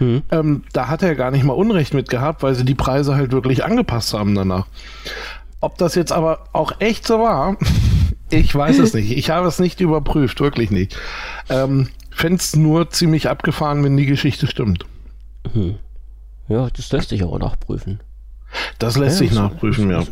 Mhm. 0.00 0.22
Ähm, 0.30 0.64
da 0.72 0.88
hat 0.88 1.02
er 1.02 1.14
gar 1.14 1.30
nicht 1.30 1.44
mal 1.44 1.52
Unrecht 1.52 1.94
mit 1.94 2.08
gehabt, 2.08 2.42
weil 2.42 2.54
sie 2.54 2.64
die 2.64 2.74
Preise 2.74 3.14
halt 3.14 3.32
wirklich 3.32 3.64
angepasst 3.64 4.12
haben 4.14 4.34
danach. 4.34 4.66
Ob 5.60 5.78
das 5.78 5.94
jetzt 5.94 6.10
aber 6.10 6.48
auch 6.52 6.72
echt 6.80 7.06
so 7.06 7.20
war, 7.20 7.56
ich 8.30 8.52
weiß 8.52 8.78
es 8.78 8.94
nicht. 8.94 9.16
Ich 9.16 9.30
habe 9.30 9.46
es 9.46 9.58
nicht 9.58 9.80
überprüft, 9.80 10.40
wirklich 10.40 10.70
nicht. 10.70 10.98
Ähm, 11.48 11.88
Fände 12.10 12.38
es 12.38 12.56
nur 12.56 12.90
ziemlich 12.90 13.28
abgefahren, 13.28 13.84
wenn 13.84 13.96
die 13.96 14.06
Geschichte 14.06 14.46
stimmt. 14.46 14.84
Hm. 15.52 15.76
Ja, 16.48 16.68
das 16.70 16.90
lässt 16.90 17.10
sich 17.10 17.22
auch 17.22 17.38
nachprüfen. 17.38 18.00
Das 18.78 18.96
lässt 18.96 19.20
ja, 19.20 19.28
sich 19.28 19.36
nachprüfen, 19.36 19.90
ja. 19.90 20.02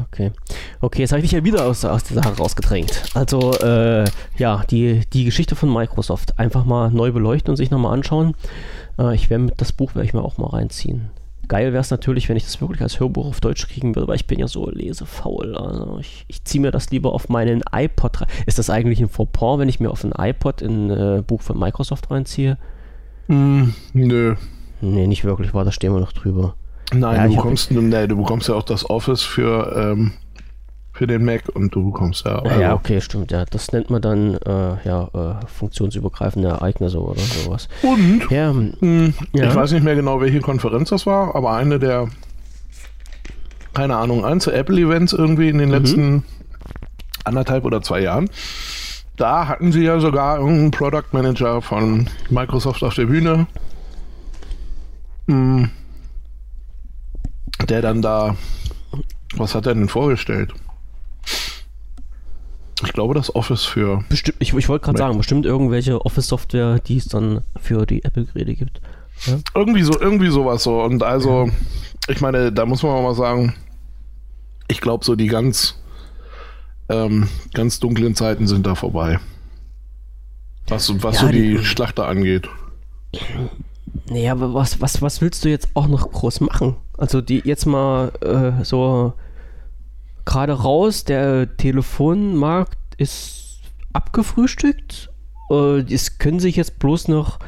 Okay. 0.00 0.32
Okay, 0.80 1.02
jetzt 1.02 1.12
habe 1.12 1.20
ich 1.20 1.30
dich 1.30 1.32
ja 1.32 1.44
wieder 1.44 1.66
aus, 1.66 1.84
aus 1.84 2.04
der 2.04 2.22
Sache 2.22 2.36
rausgedrängt. 2.36 3.02
Also, 3.14 3.52
äh, 3.54 4.04
ja, 4.36 4.62
die, 4.70 5.02
die 5.12 5.24
Geschichte 5.24 5.56
von 5.56 5.72
Microsoft 5.72 6.38
einfach 6.38 6.64
mal 6.64 6.90
neu 6.90 7.12
beleuchten 7.12 7.50
und 7.50 7.56
sich 7.56 7.70
nochmal 7.70 7.94
anschauen. 7.94 8.34
Äh, 8.98 9.14
ich 9.14 9.30
werde 9.30 9.52
das 9.56 9.72
Buch 9.72 9.94
werde 9.94 10.06
ich 10.06 10.14
mir 10.14 10.22
auch 10.22 10.38
mal 10.38 10.48
reinziehen. 10.48 11.10
Geil 11.48 11.72
wäre 11.72 11.80
es 11.80 11.90
natürlich, 11.90 12.28
wenn 12.28 12.36
ich 12.36 12.44
das 12.44 12.60
wirklich 12.60 12.82
als 12.82 13.00
Hörbuch 13.00 13.26
auf 13.26 13.40
Deutsch 13.40 13.66
kriegen 13.68 13.94
würde, 13.94 14.06
weil 14.06 14.16
ich 14.16 14.26
bin 14.26 14.38
ja 14.38 14.46
so 14.46 14.68
lesefaul. 14.68 15.56
Also 15.56 15.98
ich, 15.98 16.26
ich 16.28 16.44
ziehe 16.44 16.60
mir 16.60 16.70
das 16.70 16.90
lieber 16.90 17.14
auf 17.14 17.30
meinen 17.30 17.62
iPod 17.72 18.20
rein. 18.20 18.28
Ist 18.44 18.58
das 18.58 18.68
eigentlich 18.68 19.00
ein 19.00 19.08
Fauxpas, 19.08 19.58
wenn 19.58 19.68
ich 19.68 19.80
mir 19.80 19.90
auf 19.90 20.04
ein 20.04 20.12
iPod 20.12 20.60
ein 20.62 20.90
äh, 20.90 21.22
Buch 21.26 21.40
von 21.40 21.58
Microsoft 21.58 22.10
reinziehe? 22.10 22.58
Mm, 23.28 23.70
nö. 23.94 24.36
Nee, 24.82 25.06
nicht 25.06 25.24
wirklich, 25.24 25.54
war 25.54 25.64
da 25.64 25.72
stehen 25.72 25.94
wir 25.94 26.00
noch 26.00 26.12
drüber. 26.12 26.54
Nein, 26.92 27.16
ja, 27.16 27.26
du, 27.26 27.36
bekommst, 27.36 27.70
nee, 27.70 28.06
du 28.06 28.16
bekommst 28.16 28.48
ja 28.48 28.54
auch 28.54 28.62
das 28.62 28.88
Office 28.88 29.22
für 29.22 29.74
ähm, 29.76 30.12
für 30.92 31.06
den 31.06 31.24
Mac 31.24 31.48
und 31.54 31.72
du 31.74 31.92
bekommst 31.92 32.24
ja. 32.24 32.40
Also 32.40 32.60
ja, 32.60 32.74
okay, 32.74 33.00
stimmt. 33.00 33.30
Ja, 33.30 33.44
das 33.44 33.70
nennt 33.72 33.88
man 33.88 34.02
dann 34.02 34.34
äh, 34.34 34.84
ja 34.84 35.08
äh, 35.14 35.46
funktionsübergreifende 35.46 36.48
Ereignisse 36.48 37.00
oder 37.00 37.20
sowas. 37.20 37.68
Und 37.82 38.28
ja, 38.30 38.52
mh, 38.52 38.72
hm, 38.80 39.14
ja. 39.32 39.48
ich 39.48 39.54
weiß 39.54 39.72
nicht 39.72 39.84
mehr 39.84 39.94
genau, 39.94 40.20
welche 40.20 40.40
Konferenz 40.40 40.88
das 40.88 41.06
war, 41.06 41.36
aber 41.36 41.52
eine 41.52 41.78
der 41.78 42.08
keine 43.74 43.96
Ahnung, 43.96 44.24
eins 44.24 44.44
der 44.44 44.54
Apple-Events 44.54 45.12
irgendwie 45.12 45.48
in 45.50 45.58
den 45.58 45.68
mhm. 45.68 45.74
letzten 45.74 46.24
anderthalb 47.22 47.64
oder 47.64 47.80
zwei 47.80 48.00
Jahren. 48.00 48.28
Da 49.16 49.46
hatten 49.46 49.70
sie 49.70 49.84
ja 49.84 50.00
sogar 50.00 50.38
irgendeinen 50.38 50.72
Product 50.72 51.12
Manager 51.12 51.62
von 51.62 52.08
Microsoft 52.28 52.82
auf 52.82 52.94
der 52.94 53.06
Bühne. 53.06 53.46
Hm. 55.28 55.70
Der 57.66 57.82
dann 57.82 58.02
da, 58.02 58.36
was 59.36 59.54
hat 59.54 59.66
er 59.66 59.74
denn 59.74 59.88
vorgestellt? 59.88 60.52
Ich 62.84 62.92
glaube, 62.92 63.14
das 63.14 63.34
Office 63.34 63.64
für. 63.64 64.04
Bestimmt, 64.08 64.36
ich, 64.40 64.54
ich 64.54 64.68
wollte 64.68 64.84
gerade 64.84 64.98
sagen, 64.98 65.18
bestimmt 65.18 65.44
irgendwelche 65.44 66.04
Office-Software, 66.04 66.78
die 66.78 66.98
es 66.98 67.06
dann 67.06 67.42
für 67.60 67.86
die 67.86 68.04
Apple-Geräte 68.04 68.54
gibt. 68.54 68.80
Ja? 69.26 69.38
Irgendwie 69.54 69.82
so, 69.82 69.98
irgendwie 70.00 70.30
sowas 70.30 70.62
so. 70.62 70.80
Und 70.82 71.02
also, 71.02 71.46
ja. 71.46 71.52
ich 72.08 72.20
meine, 72.20 72.52
da 72.52 72.66
muss 72.66 72.84
man 72.84 73.02
mal 73.02 73.14
sagen, 73.14 73.54
ich 74.68 74.80
glaube, 74.80 75.04
so 75.04 75.16
die 75.16 75.26
ganz, 75.26 75.80
ähm, 76.88 77.28
ganz 77.52 77.80
dunklen 77.80 78.14
Zeiten 78.14 78.46
sind 78.46 78.64
da 78.64 78.76
vorbei. 78.76 79.18
Was, 80.68 81.02
was 81.02 81.16
ja, 81.16 81.20
so 81.22 81.28
die, 81.32 81.56
die 81.56 81.64
Schlachter 81.64 82.06
angeht. 82.06 82.48
Naja, 84.08 84.32
aber 84.32 84.54
was, 84.54 84.80
was, 84.80 85.02
was 85.02 85.20
willst 85.20 85.44
du 85.44 85.48
jetzt 85.48 85.68
auch 85.74 85.88
noch 85.88 86.10
groß 86.12 86.40
machen? 86.40 86.76
Also 86.98 87.20
die 87.20 87.40
jetzt 87.44 87.64
mal 87.64 88.12
äh, 88.20 88.64
so 88.64 89.14
gerade 90.24 90.52
raus, 90.52 91.04
der 91.04 91.56
Telefonmarkt 91.56 92.76
ist 92.98 93.60
abgefrühstückt. 93.92 95.10
Äh, 95.50 95.80
es 95.92 96.18
können 96.18 96.40
sich 96.40 96.56
jetzt 96.56 96.78
bloß 96.78 97.08
noch 97.08 97.38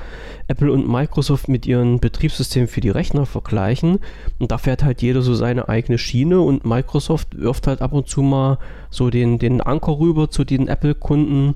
Apple 0.51 0.73
und 0.73 0.89
Microsoft 0.89 1.49
mit 1.49 1.65
ihren 1.65 2.01
Betriebssystemen 2.01 2.69
für 2.69 2.81
die 2.81 2.91
Rechner 2.91 3.25
vergleichen. 3.25 4.01
Und 4.41 4.51
da 4.51 4.59
fährt 4.59 4.83
halt 4.83 5.01
jeder 5.01 5.23
so 5.23 5.35
seine 5.35 5.69
eigene 5.69 5.97
Schiene 5.97 6.41
und 6.41 6.67
Microsoft 6.67 7.39
wirft 7.39 7.69
halt 7.69 7.81
ab 7.81 7.93
und 7.93 8.09
zu 8.09 8.23
mal 8.23 8.59
so 8.91 9.11
den, 9.11 9.39
den 9.39 9.61
Anker 9.61 10.01
rüber 10.01 10.29
zu 10.29 10.43
den 10.43 10.67
Apple-Kunden 10.67 11.55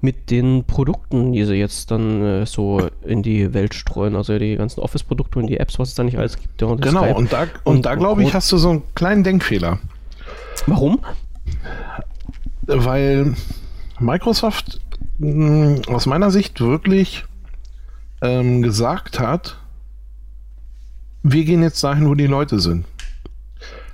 mit 0.00 0.30
den 0.30 0.62
Produkten, 0.62 1.32
die 1.32 1.44
sie 1.44 1.54
jetzt 1.54 1.90
dann 1.90 2.22
äh, 2.22 2.46
so 2.46 2.88
in 3.04 3.24
die 3.24 3.52
Welt 3.52 3.74
streuen. 3.74 4.14
Also 4.14 4.38
die 4.38 4.54
ganzen 4.54 4.80
Office-Produkte 4.80 5.40
und 5.40 5.48
die 5.48 5.58
Apps, 5.58 5.80
was 5.80 5.88
es 5.88 5.94
da 5.96 6.04
nicht 6.04 6.16
alles 6.16 6.38
gibt. 6.38 6.62
Und 6.62 6.80
genau, 6.80 7.02
Skype. 7.02 7.16
und 7.16 7.32
da, 7.32 7.42
und, 7.42 7.50
und 7.64 7.82
da 7.86 7.96
glaube 7.96 8.22
ich, 8.22 8.32
hast 8.32 8.52
du 8.52 8.58
so 8.58 8.70
einen 8.70 8.82
kleinen 8.94 9.24
Denkfehler. 9.24 9.80
Warum? 10.68 11.00
Weil 12.66 13.34
Microsoft 13.98 14.80
mh, 15.18 15.82
hm, 15.86 15.94
aus 15.94 16.06
meiner 16.06 16.30
Sicht 16.30 16.60
wirklich 16.60 17.24
ähm, 18.22 18.62
gesagt 18.62 19.18
hat, 19.20 19.58
wir 21.22 21.44
gehen 21.44 21.62
jetzt 21.62 21.82
dahin, 21.82 22.08
wo 22.08 22.14
die 22.14 22.26
Leute 22.26 22.60
sind. 22.60 22.84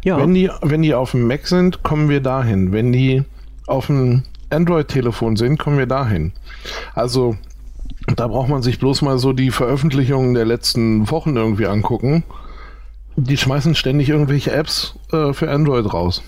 Ja. 0.05 0.19
Wenn 0.19 0.35
die, 0.35 0.51
wenn 0.63 0.83
die 0.83 0.95
auf 0.95 1.13
dem 1.13 1.27
Mac 1.27 1.47
sind, 1.47 1.83
kommen 1.83 2.09
wir 2.09 2.21
dahin. 2.21 2.73
Wenn 2.73 2.93
die 2.93 3.25
auf 3.67 3.87
dem 3.87 4.25
Android-Telefon 4.51 5.37
sind, 5.37 5.59
kommen 5.59 5.79
wir 5.79 5.87
dahin. 5.87 6.33
Also 6.95 7.37
da 8.17 8.27
braucht 8.27 8.49
man 8.49 8.63
sich 8.63 8.79
bloß 8.79 9.03
mal 9.03 9.19
so 9.19 9.33
die 9.33 9.51
Veröffentlichungen 9.51 10.35
der 10.35 10.45
letzten 10.45 11.11
Wochen 11.11 11.37
irgendwie 11.37 11.67
angucken. 11.67 12.25
Die 13.17 13.37
schmeißen 13.37 13.75
ständig 13.75 14.09
irgendwelche 14.09 14.53
Apps 14.53 14.99
äh, 15.13 15.33
für 15.33 15.51
Android 15.51 15.93
raus. 15.93 16.23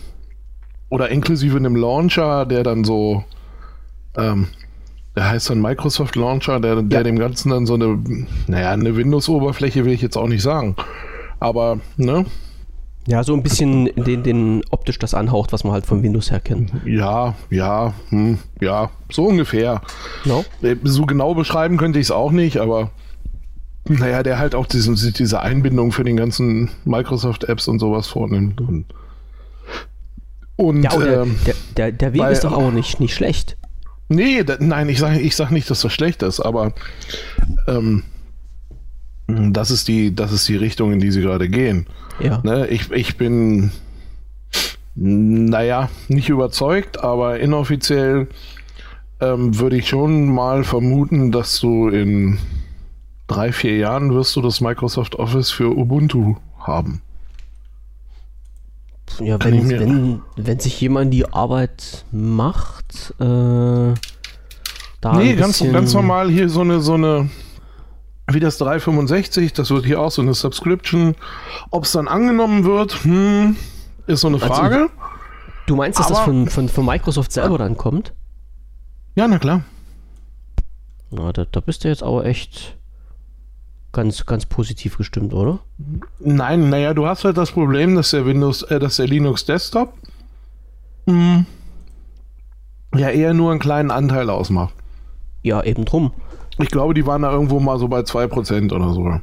Oder 0.88 1.09
inklusive 1.09 1.57
einem 1.57 1.76
Launcher, 1.76 2.47
der 2.47 2.62
dann 2.62 2.84
so, 2.84 3.24
ähm, 4.16 4.49
der 5.16 5.30
heißt 5.30 5.50
dann 5.50 5.60
Microsoft 5.60 6.16
Launcher, 6.16 6.60
der, 6.60 6.82
der 6.82 7.00
ja. 7.00 7.04
dem 7.04 7.18
Ganzen 7.18 7.50
dann 7.50 7.66
so 7.66 7.74
eine, 7.74 7.98
naja, 8.46 8.70
eine 8.70 8.96
Windows-Oberfläche 8.96 9.84
will 9.84 9.92
ich 9.92 10.02
jetzt 10.02 10.16
auch 10.16 10.26
nicht 10.26 10.42
sagen. 10.42 10.76
Aber, 11.40 11.78
ne? 11.96 12.26
Ja, 13.06 13.22
so 13.22 13.34
ein 13.34 13.42
bisschen 13.42 13.90
den, 13.96 14.22
den 14.22 14.62
optisch 14.70 14.98
das 14.98 15.12
anhaucht, 15.12 15.52
was 15.52 15.62
man 15.62 15.74
halt 15.74 15.84
von 15.84 16.02
Windows 16.02 16.30
her 16.30 16.40
kennt. 16.40 16.72
Ja, 16.86 17.34
ja, 17.50 17.92
hm, 18.08 18.38
ja, 18.60 18.90
so 19.10 19.26
ungefähr. 19.26 19.82
No? 20.24 20.44
Äh, 20.62 20.76
so 20.84 21.04
genau 21.04 21.34
beschreiben 21.34 21.76
könnte 21.76 21.98
ich 21.98 22.06
es 22.06 22.10
auch 22.10 22.32
nicht, 22.32 22.56
aber 22.56 22.90
naja, 23.86 24.22
der 24.22 24.38
halt 24.38 24.54
auch 24.54 24.66
diesen, 24.66 24.94
diese 24.94 25.40
Einbindung 25.40 25.92
für 25.92 26.04
den 26.04 26.16
ganzen 26.16 26.70
Microsoft-Apps 26.86 27.68
und 27.68 27.78
sowas 27.78 28.06
vornimmt. 28.06 28.62
Und, 28.62 28.86
und 30.56 30.82
ja, 30.82 30.96
der, 30.96 31.22
ähm, 31.22 31.36
der, 31.46 31.54
der, 31.76 31.92
der, 31.92 32.12
Weg 32.14 32.22
weil, 32.22 32.32
ist 32.32 32.44
doch 32.44 32.52
auch 32.52 32.70
nicht, 32.70 33.00
nicht 33.00 33.14
schlecht. 33.14 33.58
Nee, 34.09 34.44
da, 34.44 34.57
nein, 34.61 34.88
ich 34.88 34.98
sage 34.98 35.20
ich 35.20 35.34
sag 35.34 35.50
nicht, 35.50 35.70
dass 35.70 35.80
das 35.80 35.92
schlecht 35.92 36.22
ist, 36.22 36.40
aber 36.40 36.72
ähm, 37.66 38.02
das, 39.26 39.70
ist 39.70 39.88
die, 39.88 40.14
das 40.14 40.32
ist 40.32 40.48
die 40.48 40.57
Richtung, 40.57 40.92
in 40.92 41.00
die 41.00 41.11
sie 41.11 41.22
gerade 41.22 41.48
gehen. 41.48 41.86
Ja. 42.20 42.40
Ne, 42.44 42.66
ich, 42.68 42.90
ich 42.90 43.16
bin, 43.16 43.70
naja, 44.94 45.88
nicht 46.09 46.28
überzeugt, 46.28 47.02
aber 47.02 47.40
inoffiziell 47.40 48.28
ähm, 49.20 49.59
würde 49.59 49.76
ich 49.76 49.88
schon 49.88 50.26
mal 50.26 50.64
vermuten, 50.64 51.32
dass 51.32 51.59
du 51.61 51.88
in 51.88 52.38
drei, 53.26 53.52
vier 53.52 53.76
Jahren 53.78 54.12
wirst 54.14 54.36
du 54.36 54.42
das 54.42 54.61
Microsoft 54.61 55.16
Office 55.16 55.50
für 55.50 55.76
Ubuntu 55.76 56.36
haben. 56.59 57.00
Ja, 59.20 59.42
wenn, 59.44 59.68
wenn, 59.68 60.22
wenn 60.36 60.59
sich 60.59 60.80
jemand 60.80 61.12
die 61.12 61.26
Arbeit 61.32 62.05
macht, 62.11 63.14
äh, 63.20 63.94
da 65.00 65.16
Nee, 65.16 65.34
ganz, 65.34 65.62
ganz 65.72 65.92
normal 65.94 66.30
hier 66.30 66.48
so 66.48 66.62
eine, 66.62 66.80
so 66.80 66.94
eine, 66.94 67.28
wie 68.30 68.40
das 68.40 68.59
365, 68.59 69.52
das 69.52 69.70
wird 69.70 69.84
hier 69.84 70.00
auch 70.00 70.11
so 70.11 70.22
eine 70.22 70.34
Subscription. 70.34 71.14
Ob 71.70 71.84
es 71.84 71.92
dann 71.92 72.09
angenommen 72.09 72.64
wird, 72.64 73.05
hm, 73.05 73.57
ist 74.07 74.22
so 74.22 74.28
eine 74.28 74.36
also, 74.36 74.46
Frage. 74.48 74.74
Also, 74.76 74.90
du 75.66 75.76
meinst, 75.76 75.98
dass 75.98 76.07
Aber, 76.07 76.14
das 76.16 76.24
von, 76.24 76.48
von, 76.48 76.68
von 76.68 76.86
Microsoft 76.86 77.32
selber 77.32 77.59
dann 77.59 77.76
kommt? 77.76 78.14
Ja, 79.14 79.28
na 79.28 79.38
klar. 79.38 79.62
Na, 81.11 81.32
da, 81.32 81.44
da 81.44 81.61
bist 81.61 81.84
du 81.84 81.88
jetzt 81.88 82.02
aber 82.02 82.24
echt 82.24 82.76
ganz, 83.95 84.26
ganz 84.26 84.45
positiv 84.45 84.99
gestimmt, 84.99 85.32
oder? 85.32 85.61
Nein, 86.18 86.68
naja, 86.68 86.92
du 86.92 87.07
hast 87.07 87.24
halt 87.24 87.38
das 87.38 87.53
Problem, 87.53 87.95
dass 87.95 88.11
der 88.11 88.26
Windows, 88.26 88.62
äh, 88.64 88.78
dass 88.78 88.97
der 88.97 89.07
Linux 89.07 89.47
Desktop 89.47 89.95
mh, 91.07 91.47
ja 92.95 93.09
eher 93.09 93.32
nur 93.32 93.51
einen 93.51 93.61
kleinen 93.61 93.90
Anteil 93.90 94.28
ausmacht. 94.28 94.74
Ja, 95.42 95.62
eben 95.62 95.86
drum. 95.86 96.12
Ich 96.59 96.68
glaube, 96.68 96.95
die 96.95 97.07
waren 97.07 97.22
da 97.22 97.32
irgendwo 97.32 97.61
mal 97.61 97.78
so 97.78 97.88
bei 97.88 98.01
2% 98.01 98.72
oder 98.72 98.92
so. 98.92 99.20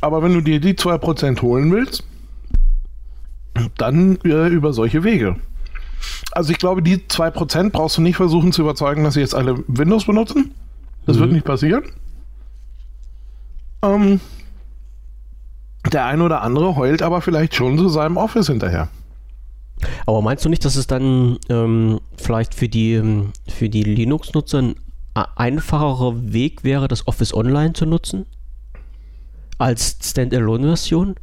Aber 0.00 0.22
wenn 0.22 0.34
du 0.34 0.40
dir 0.40 0.60
die 0.60 0.74
2% 0.74 1.42
holen 1.42 1.72
willst, 1.72 2.04
dann 3.76 4.18
äh, 4.24 4.48
über 4.48 4.72
solche 4.72 5.04
Wege. 5.04 5.36
Also 6.32 6.52
ich 6.52 6.58
glaube, 6.58 6.82
die 6.82 6.98
2% 6.98 7.70
brauchst 7.70 7.96
du 7.96 8.02
nicht 8.02 8.16
versuchen 8.16 8.52
zu 8.52 8.62
überzeugen, 8.62 9.04
dass 9.04 9.14
sie 9.14 9.20
jetzt 9.20 9.34
alle 9.34 9.62
Windows 9.68 10.04
benutzen. 10.04 10.52
Das 11.06 11.16
mhm. 11.16 11.20
wird 11.20 11.32
nicht 11.32 11.44
passieren. 11.44 11.84
Ähm, 13.84 14.20
der 15.92 16.06
ein 16.06 16.20
oder 16.22 16.42
andere 16.42 16.76
heult 16.76 17.02
aber 17.02 17.20
vielleicht 17.20 17.54
schon 17.54 17.78
zu 17.78 17.88
seinem 17.88 18.16
Office 18.16 18.46
hinterher. 18.46 18.88
Aber 20.06 20.22
meinst 20.22 20.44
du 20.44 20.48
nicht, 20.48 20.64
dass 20.64 20.76
es 20.76 20.86
dann 20.86 21.38
ähm, 21.48 22.00
vielleicht 22.16 22.54
für 22.54 22.68
die, 22.68 22.94
ähm, 22.94 23.32
für 23.48 23.68
die 23.68 23.82
Linux-Nutzer 23.82 24.58
ein 24.58 24.74
einfacherer 25.14 26.32
Weg 26.32 26.64
wäre, 26.64 26.88
das 26.88 27.06
Office 27.06 27.34
Online 27.34 27.74
zu 27.74 27.84
nutzen? 27.84 28.26
Als 29.58 29.98
Standalone-Version? 30.02 31.16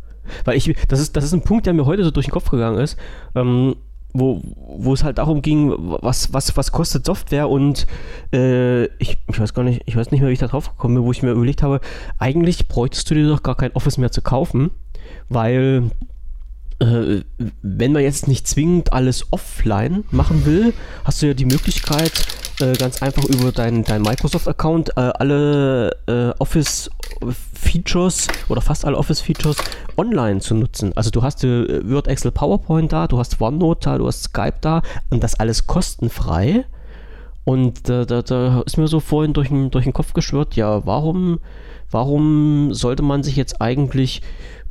Weil 0.46 0.58
ich, 0.58 0.76
das 0.88 1.00
ist, 1.00 1.18
das 1.18 1.24
ist 1.24 1.34
ein 1.34 1.44
Punkt, 1.44 1.66
der 1.66 1.74
mir 1.74 1.86
heute 1.86 2.04
so 2.04 2.12
durch 2.12 2.28
den 2.28 2.34
Kopf 2.34 2.50
gegangen 2.50 2.80
ist. 2.80 2.98
Ähm, 3.36 3.76
wo, 4.14 4.42
wo 4.56 4.94
es 4.94 5.04
halt 5.04 5.18
darum 5.18 5.42
ging, 5.42 5.74
was, 5.78 6.34
was, 6.34 6.56
was 6.58 6.72
kostet 6.72 7.06
Software 7.06 7.50
und 7.50 7.86
äh, 8.34 8.86
ich, 8.98 9.18
ich 9.28 9.40
weiß 9.40 9.54
gar 9.54 9.64
nicht, 9.64 9.84
ich 9.86 9.96
weiß 9.96 10.12
nicht 10.12 10.22
mehr, 10.22 10.30
wie 10.30 10.34
ich 10.34 10.40
da 10.40 10.48
drauf 10.48 10.70
gekommen 10.70 10.96
bin, 10.96 11.04
wo 11.04 11.12
ich 11.12 11.24
mir 11.24 11.32
überlegt 11.32 11.64
habe, 11.64 11.80
eigentlich 12.18 12.68
bräuchtest 12.68 13.10
du 13.10 13.16
dir 13.16 13.28
doch 13.28 13.44
gar 13.44 13.56
kein 13.56 13.72
Office 13.74 13.98
mehr 13.98 14.12
zu 14.12 14.22
kaufen, 14.22 14.72
weil 15.30 15.92
äh, 16.80 17.22
wenn 17.62 17.92
man 17.92 18.04
jetzt 18.04 18.28
nicht 18.28 18.48
zwingend 18.48 18.94
alles 18.94 19.28
offline 19.32 20.04
machen 20.12 20.46
will, 20.46 20.74
hast 21.04 21.22
du 21.22 21.28
ja 21.28 21.34
die 21.34 21.46
Möglichkeit, 21.46 22.12
äh, 22.62 22.74
ganz 22.74 23.02
einfach 23.02 23.24
über 23.26 23.52
deinen 23.52 23.84
dein 23.84 24.02
Microsoft-Account 24.02 24.98
äh, 24.98 25.00
alle 25.00 25.92
äh, 26.08 26.32
Office-Features 26.40 28.28
oder 28.50 28.62
fast 28.62 28.86
alle 28.86 28.98
Office-Features 28.98 29.58
online 29.98 30.40
zu 30.40 30.56
nutzen. 30.56 30.96
Also 30.96 31.12
du 31.12 31.24
hast 31.24 31.44
äh, 31.44 31.90
Word, 31.90 32.08
Excel, 32.08 32.32
PowerPoint 32.32 32.92
da, 32.92 33.08
du 33.08 33.20
hast 33.20 33.40
OneNote 33.42 33.90
da, 33.90 33.98
du 33.98 34.08
hast 34.08 34.24
Skype 34.24 34.58
da 34.62 34.82
und 35.10 35.24
das 35.24 35.36
alles 35.36 35.68
kostenfrei. 35.68 36.66
Und 37.44 37.90
da, 37.90 38.06
da, 38.06 38.22
da 38.22 38.62
ist 38.62 38.78
mir 38.78 38.88
so 38.88 39.00
vorhin 39.00 39.34
durch 39.34 39.48
den, 39.48 39.72
durch 39.72 39.86
den 39.86 39.94
Kopf 39.94 40.14
geschwört, 40.14 40.56
ja, 40.56 40.86
warum, 40.86 41.40
warum 41.90 42.74
sollte 42.74 43.02
man 43.02 43.24
sich 43.24 43.36
jetzt 43.36 43.62
eigentlich 43.62 44.22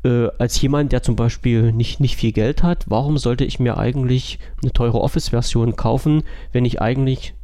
äh, 0.05 0.29
als 0.39 0.61
jemand, 0.61 0.93
der 0.93 1.03
zum 1.03 1.17
Beispiel 1.17 1.73
nicht, 1.73 2.01
nicht 2.01 2.17
viel 2.17 2.33
Geld 2.33 2.63
hat, 2.63 2.85
warum 2.89 3.19
sollte 3.19 3.45
ich 3.45 3.59
mir 3.59 3.77
eigentlich 3.77 4.39
eine 4.63 4.73
teure 4.73 5.01
Office-Version 5.01 5.77
kaufen, 5.77 6.23
wenn 6.53 6.65
ich 6.65 6.81
eigentlich, 6.81 7.35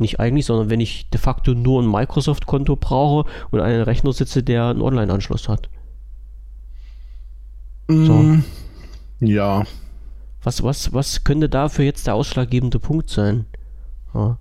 nicht 0.00 0.20
eigentlich, 0.20 0.46
sondern 0.46 0.70
wenn 0.70 0.80
ich 0.80 1.08
de 1.10 1.20
facto 1.20 1.54
nur 1.54 1.82
ein 1.82 1.90
Microsoft-Konto 1.90 2.76
brauche 2.76 3.30
und 3.50 3.60
einen 3.60 3.82
Rechner 3.82 4.12
sitze, 4.12 4.42
der 4.42 4.66
einen 4.66 4.82
Online-Anschluss 4.82 5.48
hat? 5.48 5.68
Mm, 7.88 8.04
so. 8.04 8.38
Ja. 9.20 9.64
Was, 10.42 10.62
was, 10.62 10.92
was 10.92 11.24
könnte 11.24 11.48
dafür 11.48 11.84
jetzt 11.84 12.06
der 12.06 12.14
ausschlaggebende 12.14 12.78
Punkt 12.78 13.10
sein? 13.10 13.46
Ja. 14.14 14.38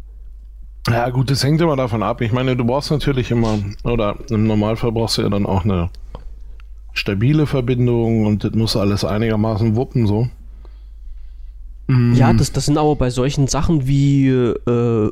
Ja, 0.88 1.10
gut, 1.10 1.30
das 1.30 1.43
hängt 1.43 1.62
immer 1.62 1.76
davon 1.76 2.01
ab. 2.01 2.22
Ich 2.22 2.32
meine, 2.32 2.55
du 2.55 2.66
brauchst 2.66 2.89
natürlich 2.89 3.32
immer, 3.32 3.60
oder 3.84 4.16
im 4.30 4.47
Normalfall 4.47 4.91
brauchst 4.91 5.18
du 5.18 5.22
ja 5.22 5.30
dann 5.30 5.45
auch 5.45 5.64
eine 5.64 5.89
stabile 6.93 7.45
Verbindung 7.45 8.26
und 8.26 8.43
das 8.43 8.53
muss 8.53 8.76
alles 8.76 9.03
einigermaßen 9.03 9.76
wuppen 9.76 10.07
so. 10.07 10.30
Ja, 11.88 12.32
mm. 12.34 12.38
das, 12.38 12.51
das 12.51 12.66
sind 12.66 12.78
aber 12.78 12.95
bei 12.95 13.10
solchen 13.10 13.47
Sachen 13.47 13.88
wie, 13.88 14.30
äh, 14.30 15.12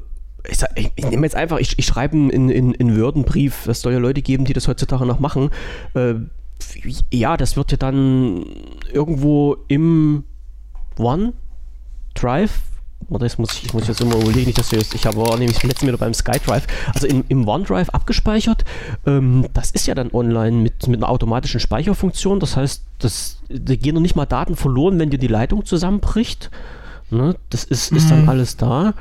ich, 0.49 0.57
sag, 0.57 0.69
ich, 0.75 0.91
ich 0.95 1.05
nehme 1.05 1.25
jetzt 1.25 1.35
einfach, 1.35 1.59
ich, 1.59 1.77
ich 1.77 1.85
schreibe 1.85 2.17
in, 2.17 2.49
in, 2.49 2.73
in 2.73 2.99
Word 2.99 3.15
einen 3.15 3.25
Brief, 3.25 3.67
es 3.67 3.81
soll 3.81 3.93
ja 3.93 3.99
Leute 3.99 4.21
geben, 4.21 4.45
die 4.45 4.53
das 4.53 4.67
heutzutage 4.67 5.05
noch 5.05 5.19
machen. 5.19 5.49
Äh, 5.93 6.15
ja, 7.11 7.37
das 7.37 7.55
wird 7.55 7.71
ja 7.71 7.77
dann 7.77 8.45
irgendwo 8.91 9.57
im 9.67 10.23
OneDrive 10.97 12.61
oder 13.09 13.25
das 13.25 13.37
muss 13.37 13.53
ich, 13.53 13.65
ich 13.65 13.73
muss 13.73 13.87
jetzt 13.87 14.01
immer 14.01 14.15
überlegen, 14.15 14.47
nicht, 14.47 14.57
dass 14.57 14.71
jetzt, 14.71 14.93
ich 14.93 15.05
habe 15.05 15.17
nämlich 15.37 15.61
letzten 15.63 15.87
wieder 15.87 15.97
beim 15.97 16.13
SkyDrive, 16.13 16.67
also 16.93 17.07
in, 17.07 17.23
im 17.29 17.47
OneDrive 17.47 17.89
abgespeichert. 17.89 18.65
Ähm, 19.05 19.45
das 19.53 19.71
ist 19.71 19.87
ja 19.87 19.95
dann 19.95 20.11
online 20.11 20.57
mit, 20.57 20.87
mit 20.87 21.01
einer 21.01 21.09
automatischen 21.09 21.59
Speicherfunktion. 21.59 22.39
Das 22.39 22.57
heißt, 22.57 22.83
das, 22.99 23.37
da 23.49 23.75
gehen 23.75 23.95
noch 23.95 24.01
nicht 24.01 24.15
mal 24.15 24.25
Daten 24.25 24.55
verloren, 24.55 24.99
wenn 24.99 25.09
dir 25.09 25.19
die 25.19 25.27
Leitung 25.27 25.65
zusammenbricht. 25.65 26.49
Ne? 27.09 27.35
Das 27.49 27.63
ist, 27.63 27.93
ist 27.93 28.09
dann 28.11 28.23
mhm. 28.23 28.29
alles 28.29 28.57
da. 28.57 28.93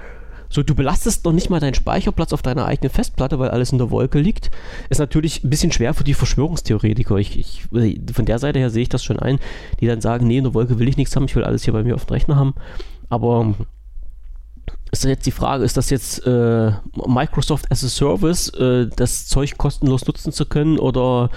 So, 0.57 0.63
du 0.63 0.75
belastest 0.75 1.27
noch 1.27 1.35
nicht 1.35 1.51
mal 1.51 1.61
deinen 1.61 1.75
Speicherplatz 1.75 2.33
auf 2.33 2.41
deiner 2.41 2.65
eigenen 2.65 2.89
Festplatte, 2.89 3.39
weil 3.39 3.51
alles 3.51 3.73
in 3.73 3.79
der 3.79 3.91
Wolke 3.91 4.19
liegt. 4.19 4.51
Ist 4.89 5.01
natürlich 5.01 5.45
ein 5.45 5.51
bisschen 5.51 5.71
schwer 5.71 5.93
für 5.93 6.03
die 6.03 6.15
Verschwörungstheoretiker. 6.15 7.17
Ich, 7.17 7.39
ich, 7.39 7.65
von 8.11 8.25
der 8.25 8.39
Seite 8.39 8.59
her 8.59 8.71
sehe 8.71 8.81
ich 8.81 8.89
das 8.89 9.05
schon 9.05 9.19
ein, 9.19 9.39
die 9.81 9.87
dann 9.87 10.01
sagen, 10.01 10.27
nee, 10.27 10.39
in 10.39 10.45
der 10.45 10.55
Wolke 10.55 10.79
will 10.79 10.89
ich 10.89 10.97
nichts 10.97 11.15
haben, 11.15 11.27
ich 11.27 11.37
will 11.37 11.45
alles 11.45 11.65
hier 11.65 11.75
bei 11.75 11.83
mir 11.83 11.95
auf 11.95 12.07
dem 12.07 12.15
Rechner 12.15 12.37
haben. 12.37 12.55
Aber 13.11 13.55
ist 14.93 15.05
jetzt 15.05 15.27
die 15.27 15.31
Frage, 15.31 15.63
ist 15.63 15.77
das 15.77 15.91
jetzt 15.91 16.27
äh, 16.27 16.73
Microsoft 17.07 17.71
as 17.71 17.85
a 17.85 17.89
Service, 17.89 18.49
äh, 18.55 18.89
das 18.97 19.27
Zeug 19.27 19.59
kostenlos 19.59 20.07
nutzen 20.07 20.33
zu 20.33 20.47
können 20.47 20.79
oder 20.79 21.29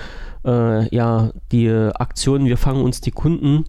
äh, 0.46 0.96
ja, 0.96 1.32
die 1.52 1.70
Aktion, 1.70 2.46
wir 2.46 2.56
fangen 2.56 2.86
uns 2.86 3.02
die 3.02 3.12
Kunden 3.12 3.66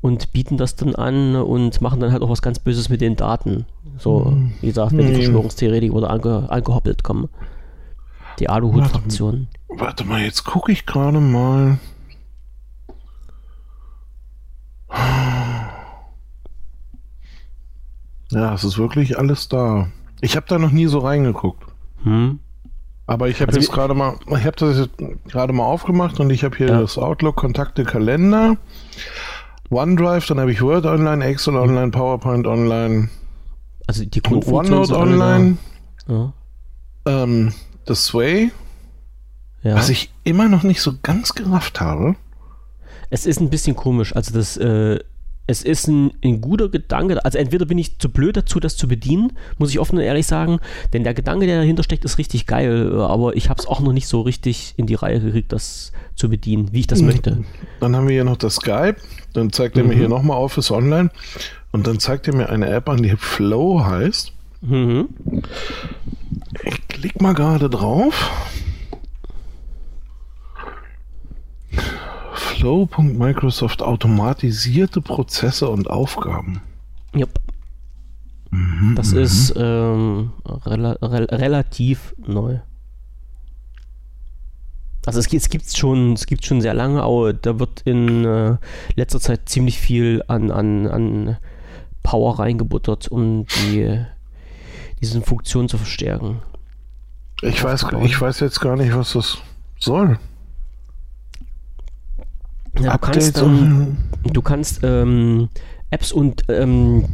und 0.00 0.30
bieten 0.32 0.56
das 0.56 0.76
dann 0.76 0.94
an 0.94 1.34
und 1.34 1.80
machen 1.80 1.98
dann 1.98 2.12
halt 2.12 2.22
auch 2.22 2.30
was 2.30 2.42
ganz 2.42 2.60
Böses 2.60 2.88
mit 2.90 3.00
den 3.00 3.16
Daten. 3.16 3.66
So, 3.98 4.26
hm. 4.26 4.52
wie 4.60 4.66
gesagt, 4.66 4.92
wenn 4.96 5.06
die 5.06 5.14
Verschwörungstheoretiker 5.14 5.94
oder 5.94 6.10
ange, 6.10 6.50
angehoppelt 6.50 7.02
kommen. 7.02 7.28
Die 8.38 8.48
Aluhut-Fraktion. 8.48 9.48
Warte, 9.68 9.80
warte, 9.80 10.04
mal, 10.04 10.22
jetzt 10.22 10.44
gucke 10.44 10.72
ich 10.72 10.86
gerade 10.86 11.20
mal. 11.20 11.78
Ja, 18.30 18.54
es 18.54 18.64
ist 18.64 18.78
wirklich 18.78 19.18
alles 19.18 19.48
da. 19.48 19.88
Ich 20.20 20.36
habe 20.36 20.46
da 20.48 20.58
noch 20.58 20.72
nie 20.72 20.86
so 20.86 20.98
reingeguckt. 20.98 21.64
Hm. 22.02 22.40
Aber 23.06 23.28
ich 23.28 23.40
habe 23.40 23.48
also 23.48 23.60
jetzt 23.60 23.70
gerade 23.70 23.94
mal, 23.94 24.16
ich 24.26 24.44
habe 24.44 24.56
das 24.56 24.88
gerade 25.28 25.52
mal 25.52 25.64
aufgemacht 25.64 26.18
und 26.20 26.30
ich 26.30 26.42
habe 26.42 26.56
hier 26.56 26.68
ja. 26.68 26.80
das 26.80 26.96
Outlook, 26.96 27.36
Kontakte, 27.36 27.84
Kalender, 27.84 28.56
OneDrive, 29.70 30.26
dann 30.26 30.40
habe 30.40 30.52
ich 30.52 30.62
Word 30.62 30.86
Online, 30.86 31.24
Excel 31.24 31.56
Online, 31.56 31.90
PowerPoint 31.90 32.46
Online, 32.46 33.10
also 33.86 34.04
die 34.04 34.22
OneNote 34.24 34.96
Online, 34.96 35.58
ja. 36.08 36.32
ähm, 37.06 37.52
das 37.84 38.06
Sway, 38.06 38.50
ja. 39.62 39.74
was 39.76 39.88
ich 39.88 40.12
immer 40.24 40.48
noch 40.48 40.62
nicht 40.62 40.80
so 40.80 40.94
ganz 41.02 41.34
gerafft 41.34 41.80
habe. 41.80 42.16
es 43.10 43.26
ist 43.26 43.40
ein 43.40 43.50
bisschen 43.50 43.76
komisch. 43.76 44.14
Also 44.16 44.32
das, 44.32 44.56
äh, 44.56 44.98
es 45.46 45.62
ist 45.62 45.88
ein, 45.88 46.12
ein, 46.24 46.40
guter 46.40 46.68
Gedanke. 46.68 47.22
Also 47.24 47.38
entweder 47.38 47.66
bin 47.66 47.76
ich 47.76 47.98
zu 47.98 48.08
blöd 48.08 48.36
dazu, 48.36 48.60
das 48.60 48.76
zu 48.76 48.88
bedienen, 48.88 49.32
muss 49.58 49.70
ich 49.70 49.78
offen 49.78 49.98
und 49.98 50.04
ehrlich 50.04 50.26
sagen, 50.26 50.58
denn 50.92 51.04
der 51.04 51.14
Gedanke, 51.14 51.46
der 51.46 51.58
dahinter 51.58 51.82
steckt, 51.82 52.04
ist 52.04 52.18
richtig 52.18 52.46
geil, 52.46 52.98
aber 53.00 53.36
ich 53.36 53.50
habe 53.50 53.60
es 53.60 53.66
auch 53.66 53.80
noch 53.80 53.92
nicht 53.92 54.08
so 54.08 54.22
richtig 54.22 54.74
in 54.76 54.86
die 54.86 54.94
Reihe 54.94 55.20
gekriegt, 55.20 55.52
das 55.52 55.92
zu 56.14 56.28
bedienen, 56.28 56.72
wie 56.72 56.80
ich 56.80 56.86
das 56.86 57.02
möchte. 57.02 57.44
Dann 57.80 57.94
haben 57.94 58.08
wir 58.08 58.14
hier 58.14 58.24
noch 58.24 58.36
das 58.36 58.56
Skype, 58.56 58.96
dann 59.32 59.52
zeigt 59.52 59.76
er 59.76 59.82
mhm. 59.82 59.90
mir 59.90 59.96
hier 59.96 60.08
nochmal 60.08 60.38
Office 60.38 60.70
Online 60.70 61.10
und 61.72 61.86
dann 61.86 61.98
zeigt 61.98 62.26
er 62.28 62.34
mir 62.34 62.48
eine 62.48 62.70
App 62.70 62.88
an, 62.88 63.02
die 63.02 63.16
Flow 63.16 63.84
heißt. 63.84 64.32
Mhm. 64.62 65.08
Ich 66.62 66.88
klicke 66.88 67.22
mal 67.22 67.34
gerade 67.34 67.68
drauf. 67.68 68.30
Flow.microsoft 72.54 73.82
automatisierte 73.82 75.00
Prozesse 75.00 75.68
und 75.68 75.88
Aufgaben. 75.88 76.60
Yep. 77.14 77.40
Mhm, 78.50 78.94
das 78.94 79.12
mhm. 79.12 79.18
ist 79.18 79.54
ähm, 79.56 80.32
rela 80.44 80.96
re 81.02 81.26
relativ 81.30 82.14
neu. 82.24 82.60
Also 85.06 85.18
es, 85.18 85.32
es 85.32 85.48
gibt 85.48 85.66
es 85.66 85.76
schon, 85.76 86.14
es 86.14 86.26
gibt 86.26 86.46
schon 86.46 86.60
sehr 86.60 86.74
lange, 86.74 87.02
aber 87.02 87.32
da 87.32 87.58
wird 87.58 87.82
in 87.84 88.24
äh, 88.24 88.56
letzter 88.94 89.20
Zeit 89.20 89.48
ziemlich 89.48 89.78
viel 89.78 90.22
an, 90.28 90.50
an, 90.50 90.86
an 90.86 91.36
Power 92.02 92.38
reingebuttert, 92.38 93.08
um 93.08 93.46
die, 93.46 94.02
diese 95.00 95.20
Funktion 95.20 95.68
zu 95.68 95.76
verstärken. 95.76 96.40
Ich 97.42 97.62
weiß, 97.62 97.86
ich 98.04 98.20
weiß 98.20 98.40
jetzt 98.40 98.60
gar 98.60 98.76
nicht, 98.76 98.96
was 98.96 99.12
das 99.12 99.38
soll. 99.78 100.18
Ja, 102.80 102.92
du 102.92 102.98
kannst, 102.98 103.38
ähm, 103.38 103.96
du 104.24 104.42
kannst 104.42 104.80
ähm, 104.82 105.48
Apps 105.90 106.12
und 106.12 106.42
ähm, 106.48 107.04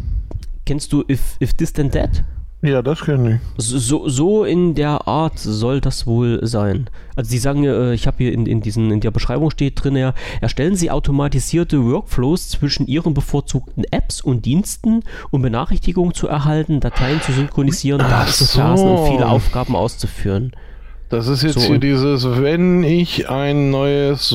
kennst 0.65 0.93
du 0.93 1.05
If, 1.09 1.37
If 1.41 1.55
This 1.55 1.73
Then 1.73 1.91
That? 1.91 2.25
Ja, 2.63 2.83
das 2.83 3.01
kenne 3.01 3.41
ich. 3.57 3.65
So, 3.65 4.07
so 4.09 4.45
in 4.45 4.75
der 4.75 5.09
Art 5.09 5.39
soll 5.39 5.81
das 5.81 6.07
wohl 6.07 6.41
sein. 6.43 6.91
Also 7.17 7.31
sie 7.31 7.39
sagen, 7.39 7.65
äh, 7.65 7.95
ich 7.95 8.07
habe 8.07 8.19
hier 8.19 8.35
in, 8.35 8.45
in, 8.45 8.61
diesen, 8.61 8.91
in 8.91 9.01
der 9.01 9.11
Beschreibung 9.11 9.51
steht 9.51 9.83
drin, 9.83 9.97
ja, 9.97 10.13
erstellen 10.43 10.77
Sie 10.77 10.91
automatisierte 10.91 11.83
Workflows 11.83 12.51
zwischen 12.51 12.87
Ihren 12.87 13.15
bevorzugten 13.15 13.85
Apps 13.91 14.21
und 14.21 14.45
Diensten, 14.45 15.03
um 15.31 15.41
Benachrichtigungen 15.41 16.13
zu 16.13 16.29
erhalten, 16.29 16.81
Dateien 16.81 17.23
zu 17.23 17.33
synchronisieren, 17.33 18.01
Daten 18.01 18.31
zu 18.31 18.45
so. 18.45 18.63
und 18.63 19.11
viele 19.11 19.27
Aufgaben 19.27 19.75
auszuführen. 19.75 20.53
Das 21.09 21.29
ist 21.29 21.43
jetzt 21.43 21.55
so. 21.55 21.61
hier 21.63 21.79
dieses, 21.79 22.25
wenn 22.25 22.85
ich 22.85 23.31
ein 23.31 23.71
neues 23.71 24.33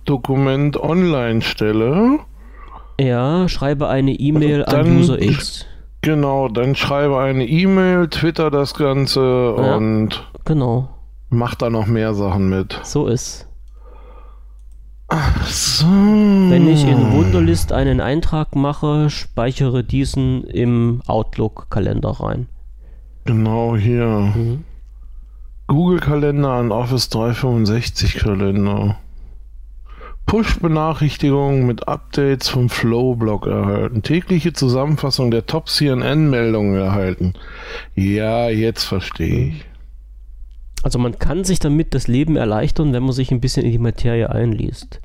Word-Dokument 0.00 0.76
online 0.76 1.42
stelle. 1.42 2.20
Ja, 3.00 3.48
schreibe 3.48 3.88
eine 3.88 4.12
E-Mail 4.12 4.64
an 4.64 4.98
User 4.98 5.20
X. 5.20 5.66
Genau, 6.02 6.48
dann 6.48 6.74
schreibe 6.74 7.18
eine 7.18 7.46
E-Mail, 7.46 8.08
twitter 8.08 8.50
das 8.50 8.74
Ganze 8.74 9.20
ja, 9.56 9.76
und 9.76 10.26
genau. 10.44 10.88
mach 11.28 11.54
da 11.54 11.68
noch 11.70 11.86
mehr 11.86 12.14
Sachen 12.14 12.48
mit. 12.48 12.78
So 12.84 13.06
ist. 13.06 13.46
Ach 15.08 15.46
so. 15.46 15.86
Wenn 15.86 16.68
ich 16.68 16.86
in 16.86 17.12
Wunderlist 17.12 17.72
einen 17.72 18.00
Eintrag 18.00 18.54
mache, 18.54 19.10
speichere 19.10 19.82
diesen 19.82 20.44
im 20.44 21.02
Outlook-Kalender 21.06 22.10
rein. 22.10 22.46
Genau 23.24 23.76
hier. 23.76 24.32
Mhm. 24.34 24.64
Google-Kalender 25.66 26.50
an 26.50 26.72
Office 26.72 27.08
365 27.10 28.14
Kalender. 28.14 28.96
Push-Benachrichtigungen 30.26 31.66
mit 31.66 31.88
Updates 31.88 32.48
vom 32.48 32.68
Flow-Blog 32.68 33.46
erhalten. 33.46 34.02
Tägliche 34.02 34.52
Zusammenfassung 34.52 35.30
der 35.30 35.46
Top-CNN-Meldungen 35.46 36.76
erhalten. 36.76 37.34
Ja, 37.94 38.48
jetzt 38.48 38.84
verstehe 38.84 39.48
ich. 39.48 39.64
Also 40.82 40.98
man 40.98 41.18
kann 41.18 41.44
sich 41.44 41.58
damit 41.58 41.94
das 41.94 42.08
Leben 42.08 42.36
erleichtern, 42.36 42.92
wenn 42.92 43.02
man 43.02 43.12
sich 43.12 43.30
ein 43.32 43.40
bisschen 43.40 43.64
in 43.64 43.72
die 43.72 43.78
Materie 43.78 44.30
einliest. 44.30 45.00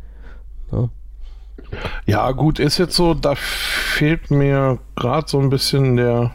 Ja, 0.71 0.89
ja 2.05 2.31
gut, 2.31 2.59
ist 2.59 2.77
jetzt 2.77 2.95
so, 2.95 3.13
da 3.13 3.35
fehlt 3.35 4.31
mir 4.31 4.79
gerade 4.95 5.27
so 5.27 5.39
ein 5.39 5.49
bisschen 5.49 5.97
der, 5.97 6.31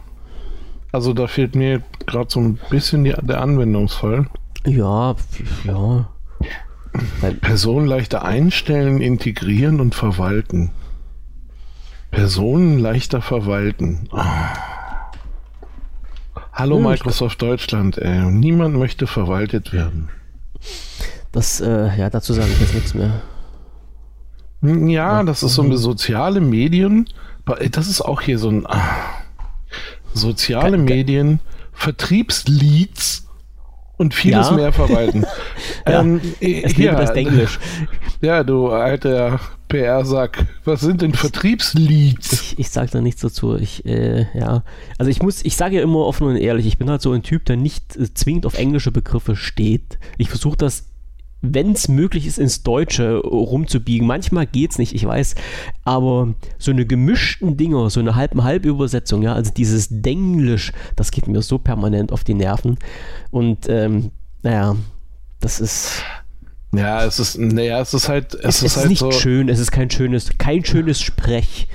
also 0.92 1.12
da 1.12 1.26
fehlt 1.26 1.54
mir 1.54 1.82
gerade 2.06 2.30
so 2.30 2.40
ein 2.40 2.58
bisschen 2.70 3.04
die, 3.04 3.14
der 3.22 3.40
Anwendungsfall. 3.40 4.26
Ja, 4.66 5.14
ja. 5.64 6.08
Personen 7.40 7.86
leichter 7.86 8.24
einstellen, 8.24 9.00
integrieren 9.00 9.80
und 9.80 9.94
verwalten. 9.94 10.70
Personen 12.10 12.78
leichter 12.78 13.22
verwalten. 13.22 14.08
Oh. 14.12 14.20
Hallo 16.52 16.78
ja, 16.80 16.88
Microsoft 16.88 17.40
Deutschland, 17.40 17.96
ey. 17.98 18.30
niemand 18.30 18.76
möchte 18.76 19.06
verwaltet 19.06 19.72
werden. 19.72 20.08
Das, 21.32 21.60
äh, 21.60 21.96
ja, 21.96 22.10
dazu 22.10 22.32
sage 22.32 22.48
ich 22.52 22.60
jetzt 22.60 22.74
nichts 22.74 22.94
mehr. 22.94 23.22
Hm, 24.62 24.88
ja, 24.88 25.22
das 25.22 25.42
ist 25.42 25.54
so 25.54 25.62
eine 25.62 25.78
soziale 25.78 26.40
Medien. 26.40 27.06
Das 27.70 27.88
ist 27.88 28.00
auch 28.00 28.20
hier 28.20 28.38
so 28.38 28.50
ein 28.50 28.66
ah, 28.66 28.96
soziale 30.12 30.76
Medien, 30.76 31.40
Vertriebsleads 31.72 33.26
und 34.00 34.14
vieles 34.14 34.48
ja. 34.48 34.56
mehr 34.56 34.72
verwalten. 34.72 35.26
ja, 35.86 36.00
ähm, 36.00 36.22
es 36.40 36.74
ja, 36.78 36.94
das 36.94 37.10
Englisch. 37.10 37.58
Ja, 38.22 38.42
du 38.42 38.68
alter 38.68 39.38
PR-Sack. 39.68 40.46
Was 40.64 40.80
sind 40.80 41.02
denn 41.02 41.12
Vertriebsleads? 41.12 42.32
Ich, 42.32 42.58
ich 42.58 42.70
sage 42.70 42.90
da 42.90 43.02
nichts 43.02 43.20
dazu. 43.20 43.56
Ich, 43.56 43.84
äh, 43.84 44.26
ja. 44.32 44.62
Also 44.96 45.10
ich 45.10 45.22
muss, 45.22 45.44
ich 45.44 45.54
sage 45.54 45.76
ja 45.76 45.82
immer 45.82 46.06
offen 46.06 46.26
und 46.26 46.36
ehrlich, 46.36 46.66
ich 46.66 46.78
bin 46.78 46.88
halt 46.88 47.02
so 47.02 47.12
ein 47.12 47.22
Typ, 47.22 47.44
der 47.44 47.56
nicht 47.56 47.94
äh, 47.98 48.12
zwingend 48.14 48.46
auf 48.46 48.58
englische 48.58 48.90
Begriffe 48.90 49.36
steht. 49.36 49.98
Ich 50.16 50.30
versuche 50.30 50.56
das 50.56 50.86
wenn 51.42 51.72
es 51.72 51.88
möglich 51.88 52.26
ist, 52.26 52.38
ins 52.38 52.62
Deutsche 52.62 53.16
rumzubiegen. 53.16 54.06
Manchmal 54.06 54.46
geht 54.46 54.72
es 54.72 54.78
nicht, 54.78 54.94
ich 54.94 55.06
weiß. 55.06 55.34
Aber 55.84 56.34
so 56.58 56.70
eine 56.70 56.84
gemischten 56.84 57.56
Dinger, 57.56 57.88
so 57.90 58.00
eine 58.00 58.14
halb-halb-Übersetzung, 58.14 59.22
ja, 59.22 59.34
also 59.34 59.50
dieses 59.50 59.88
Denglisch, 59.90 60.72
das 60.96 61.10
geht 61.10 61.28
mir 61.28 61.42
so 61.42 61.58
permanent 61.58 62.12
auf 62.12 62.24
die 62.24 62.34
Nerven. 62.34 62.78
Und 63.30 63.68
ähm, 63.68 64.10
naja, 64.42 64.76
das 65.40 65.60
ist. 65.60 66.02
Ja, 66.72 67.04
es 67.04 67.18
ist, 67.18 67.36
naja, 67.38 67.80
es 67.80 67.94
ist 67.94 68.08
halt, 68.08 68.34
es, 68.34 68.40
es 68.40 68.56
ist, 68.56 68.62
ist 68.62 68.76
halt 68.76 68.88
nicht 68.90 68.98
so 69.00 69.10
schön, 69.10 69.48
es 69.48 69.58
ist 69.58 69.72
kein 69.72 69.90
schönes, 69.90 70.30
kein 70.38 70.64
schönes 70.64 71.00
Sprech. 71.00 71.66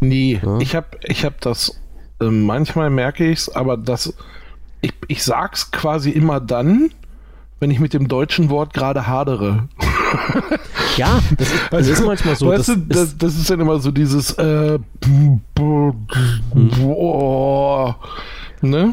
Nee, 0.00 0.40
ja. 0.42 0.58
ich 0.58 0.74
habe 0.74 0.88
ich 1.04 1.24
hab 1.24 1.40
das, 1.42 1.80
äh, 2.20 2.24
manchmal 2.24 2.90
merke 2.90 3.30
ich 3.30 3.40
es, 3.40 3.48
aber 3.50 3.76
das, 3.76 4.12
ich, 4.80 4.94
ich 5.06 5.22
sag's 5.22 5.70
quasi 5.70 6.10
immer 6.10 6.40
dann, 6.40 6.90
wenn 7.60 7.70
ich 7.70 7.78
mit 7.78 7.94
dem 7.94 8.08
deutschen 8.08 8.50
Wort 8.50 8.74
gerade 8.74 9.06
hadere. 9.06 9.68
Ja, 10.96 11.20
das, 11.38 11.48
das 11.48 11.72
also, 11.72 11.92
ist 11.92 12.04
manchmal 12.04 12.36
so. 12.36 12.48
Weißt 12.48 12.68
das, 12.68 12.74
du, 12.74 12.80
das, 12.80 13.16
das, 13.16 13.36
ist 13.36 13.48
dann 13.48 13.60
immer 13.60 13.78
so 13.78 13.92
dieses 13.92 14.32
äh, 14.32 14.78
boah, 15.54 15.94
ne? 18.60 18.92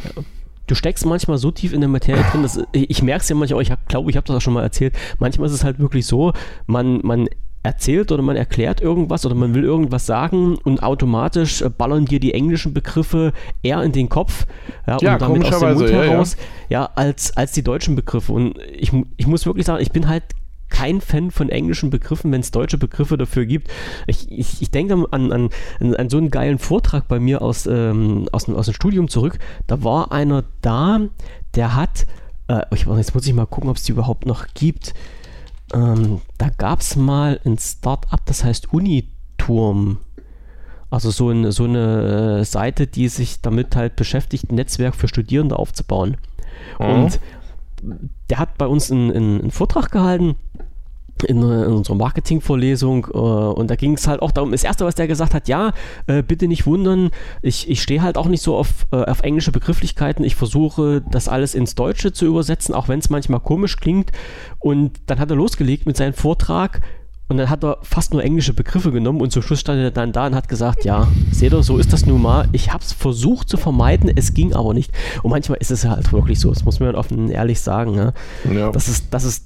Du 0.68 0.76
steckst 0.76 1.06
manchmal 1.06 1.38
so 1.38 1.50
tief 1.50 1.74
in 1.74 1.80
der 1.80 1.90
Materie 1.90 2.24
drin, 2.32 2.44
dass 2.44 2.60
ich 2.74 3.02
merke 3.02 3.24
es 3.24 3.30
ja 3.30 3.36
manchmal, 3.36 3.62
ich 3.62 3.72
glaube, 3.88 4.12
ich 4.12 4.18
habe 4.18 4.28
das 4.28 4.36
auch 4.36 4.42
schon 4.42 4.54
mal 4.54 4.64
erzählt. 4.64 4.94
Manchmal 5.18 5.48
ist 5.48 5.54
es 5.54 5.64
halt 5.64 5.80
wirklich 5.80 6.06
so, 6.06 6.34
man, 6.66 7.00
man 7.04 7.30
erzählt 7.68 8.14
oder 8.14 8.24
man 8.24 8.38
erklärt 8.38 8.80
irgendwas 8.80 9.26
oder 9.26 9.36
man 9.36 9.54
will 9.54 9.66
irgendwas 9.66 10.06
sagen 10.06 10.58
und 10.64 10.82
automatisch 10.82 11.62
äh, 11.62 11.70
ballern 11.70 12.06
dir 12.06 12.22
die 12.22 12.34
englischen 12.34 12.74
Begriffe 12.74 13.34
eher 13.62 13.84
in 13.84 13.92
den 13.92 14.08
Kopf 14.08 14.48
ja, 14.88 14.98
ja 15.02 15.14
und 15.14 15.22
damit 15.22 15.46
aus 15.46 15.60
dem 15.60 15.74
Mund 15.74 15.92
heraus, 15.92 16.38
ja, 16.70 16.82
ja, 16.82 16.90
als, 16.96 17.36
als 17.36 17.52
die 17.52 17.64
deutschen 17.64 17.96
Begriffe. 17.96 18.32
Und 18.32 18.58
ich, 18.74 18.94
ich 19.18 19.28
muss 19.28 19.46
wirklich 19.46 19.66
sagen, 19.66 19.82
ich 19.82 19.92
bin 19.92 20.08
halt 20.08 20.24
kein 20.70 21.02
Fan 21.02 21.30
von 21.30 21.50
englischen 21.50 21.90
Begriffen, 21.90 22.32
wenn 22.32 22.40
es 22.40 22.52
deutsche 22.52 22.78
Begriffe 22.78 23.18
dafür 23.18 23.46
gibt. 23.46 23.70
Ich, 24.06 24.32
ich, 24.32 24.62
ich 24.62 24.72
denke 24.72 24.94
an, 25.12 25.32
an, 25.32 25.50
an, 25.80 26.10
so 26.10 26.18
einen 26.18 26.32
geilen 26.32 26.60
Vortrag 26.60 27.08
bei 27.10 27.20
mir 27.20 27.42
aus, 27.42 27.66
ähm, 27.66 28.28
aus, 28.32 28.48
aus 28.50 28.66
dem 28.66 28.74
Studium 28.74 29.10
zurück. 29.10 29.40
Da 29.68 29.84
war 29.84 30.12
einer 30.14 30.46
da, 30.62 31.02
der 31.56 31.76
hat, 31.76 32.06
äh, 32.48 32.62
ich, 32.74 32.86
jetzt 32.86 33.14
muss 33.14 33.28
ich 33.28 33.34
mal 33.34 33.46
gucken, 33.46 33.70
ob 33.70 33.76
es 33.78 33.84
die 33.84 33.92
überhaupt 33.92 34.26
noch 34.26 34.48
gibt. 34.54 34.94
Ähm, 35.74 36.22
da 36.38 36.50
gab 36.50 36.80
es 36.82 36.96
mal 36.96 37.40
ein 37.46 37.58
Startup, 37.58 38.24
das 38.26 38.44
heißt 38.44 38.74
Uniturm. 38.74 40.00
Also 40.90 41.12
so, 41.12 41.30
ein, 41.30 41.52
so 41.52 41.66
eine 41.66 42.40
äh, 42.40 42.46
Seite, 42.46 42.88
die 42.88 43.10
sich 43.10 43.42
damit 43.42 43.76
halt 43.76 43.98
beschäftigt, 43.98 44.50
ein 44.50 44.56
Netzwerk 44.56 44.96
für 44.96 45.08
Studierende 45.08 45.60
aufzubauen. 45.60 46.18
Mhm. 46.80 46.86
Und 46.86 47.20
der 48.30 48.40
hat 48.40 48.58
bei 48.58 48.68
uns 48.68 48.92
einen, 48.92 49.12
einen 49.12 49.52
Vortrag 49.52 49.92
gehalten 49.92 50.36
in, 51.24 51.38
in 51.38 51.72
unserer 51.72 51.96
Marketingvorlesung 51.96 53.08
äh, 53.14 53.18
und 53.18 53.70
da 53.70 53.76
ging 53.76 53.94
es 53.94 54.08
halt 54.08 54.22
auch 54.22 54.32
darum, 54.32 54.52
das 54.52 54.64
erste, 54.64 54.86
was 54.86 54.96
der 54.96 55.08
gesagt 55.08 55.34
hat, 55.34 55.48
ja, 55.48 55.74
äh, 56.08 56.24
bitte 56.24 56.48
nicht 56.48 56.66
wundern, 56.66 57.12
ich, 57.42 57.70
ich 57.70 57.82
stehe 57.82 58.02
halt 58.02 58.18
auch 58.18 58.28
nicht 58.28 58.42
so 58.42 58.56
auf, 58.56 58.88
äh, 58.92 58.98
auf 58.98 59.22
englische 59.22 59.52
Begrifflichkeiten, 59.52 60.24
ich 60.26 60.36
versuche 60.36 61.02
das 61.10 61.28
alles 61.28 61.56
ins 61.56 61.76
Deutsche 61.76 62.14
zu 62.14 62.26
übersetzen, 62.26 62.76
auch 62.76 62.88
wenn 62.88 63.00
es 63.00 63.10
manchmal 63.10 63.40
komisch 63.40 63.78
klingt 63.78 64.12
und 64.60 64.92
dann 65.08 65.20
hat 65.20 65.30
er 65.30 65.36
losgelegt 65.36 65.86
mit 65.86 65.98
seinem 65.98 66.14
Vortrag 66.14 66.82
Und 67.30 67.38
dann 67.38 67.50
hat 67.50 67.64
er 67.64 67.80
fast 67.82 68.14
nur 68.14 68.24
englische 68.24 68.54
Begriffe 68.54 68.92
genommen 68.92 69.20
und 69.20 69.32
zum 69.32 69.42
Schluss 69.42 69.60
stand 69.60 69.82
er 69.82 69.92
dann 69.92 70.14
da 70.14 70.28
und 70.28 70.36
hat 70.36 70.48
gesagt, 70.48 70.86
ja, 70.86 71.08
seht 71.32 71.54
ihr, 71.54 71.62
so 71.62 71.78
ist 71.78 71.92
das 71.92 72.06
nun 72.06 72.22
mal. 72.22 72.48
Ich 72.54 72.72
habe 72.72 72.82
es 72.82 72.94
versucht 72.94 73.50
zu 73.50 73.58
vermeiden, 73.58 74.10
es 74.16 74.34
ging 74.34 74.54
aber 74.54 74.74
nicht. 74.74 74.92
Und 75.24 75.32
manchmal 75.32 75.58
ist 75.60 75.72
es 75.72 75.84
halt 75.84 76.14
wirklich 76.14 76.40
so, 76.40 76.50
das 76.54 76.64
muss 76.64 76.80
man 76.80 76.96
offen 76.96 77.30
ehrlich 77.30 77.60
sagen. 77.60 77.96
Ne? 77.96 78.14
Ja. 78.54 78.72
Das 78.72 78.88
ist, 78.88 79.14
das 79.14 79.26
ist 79.26 79.46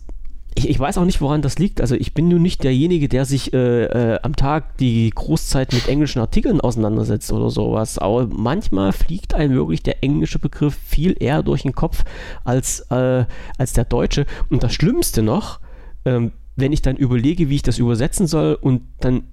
ich, 0.56 0.70
ich, 0.70 0.80
weiß 0.80 0.98
auch 0.98 1.06
nicht, 1.06 1.22
woran 1.22 1.42
das 1.42 1.60
liegt. 1.60 1.80
Also 1.80 1.96
ich 1.96 2.14
bin 2.14 2.28
nun 2.28 2.42
nicht 2.42 2.64
derjenige, 2.64 3.08
der 3.08 3.26
sich 3.26 3.54
äh, 3.54 3.86
äh, 3.86 4.20
am 4.22 4.36
Tag 4.36 4.78
die 4.78 5.10
Großzeit 5.10 5.72
mit 5.74 5.88
englischen 5.88 6.20
Artikeln 6.20 6.60
auseinandersetzt 6.60 7.32
oder 7.32 7.50
sowas. 7.50 7.98
Aber 7.98 8.28
manchmal 8.28 8.92
fliegt 8.92 9.34
einem 9.34 9.56
wirklich 9.56 9.82
der 9.82 10.04
englische 10.04 10.40
Begriff 10.40 10.76
viel 10.76 11.16
eher 11.20 11.42
durch 11.42 11.62
den 11.62 11.74
Kopf 11.74 12.04
als, 12.44 12.82
äh, 12.92 13.26
als 13.58 13.74
der 13.74 13.86
deutsche. 13.86 14.26
Und 14.50 14.64
das 14.64 14.74
Schlimmste 14.74 15.22
noch, 15.22 15.60
ähm, 16.04 16.32
wenn 16.58 16.74
ich 16.74 16.82
dann 16.82 16.98
überlege, 16.98 17.50
wie 17.50 17.56
ich 17.56 17.64
das 17.64 17.78
übersetzen 17.78 18.28
soll 18.28 18.58
und 18.60 18.82
dann 19.00 19.24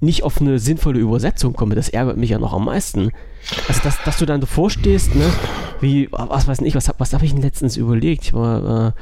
nicht 0.00 0.22
auf 0.22 0.40
eine 0.40 0.58
sinnvolle 0.58 1.00
Übersetzung 1.00 1.52
komme, 1.52 1.74
das 1.74 1.88
ärgert 1.88 2.16
mich 2.16 2.30
ja 2.30 2.38
noch 2.38 2.52
am 2.52 2.66
meisten. 2.66 3.10
Also, 3.68 3.82
dass, 3.82 4.02
dass 4.04 4.18
du 4.18 4.26
dann 4.26 4.40
davor 4.40 4.70
stehst, 4.70 5.14
ne, 5.14 5.30
wie, 5.80 6.08
was 6.12 6.46
weiß 6.46 6.60
ich, 6.60 6.74
was, 6.74 6.90
was 6.96 7.12
habe 7.12 7.24
ich 7.24 7.32
denn 7.32 7.42
letztens 7.42 7.76
überlegt? 7.76 8.24
Ich 8.24 8.32
war, 8.32 8.88
äh, 8.88 8.92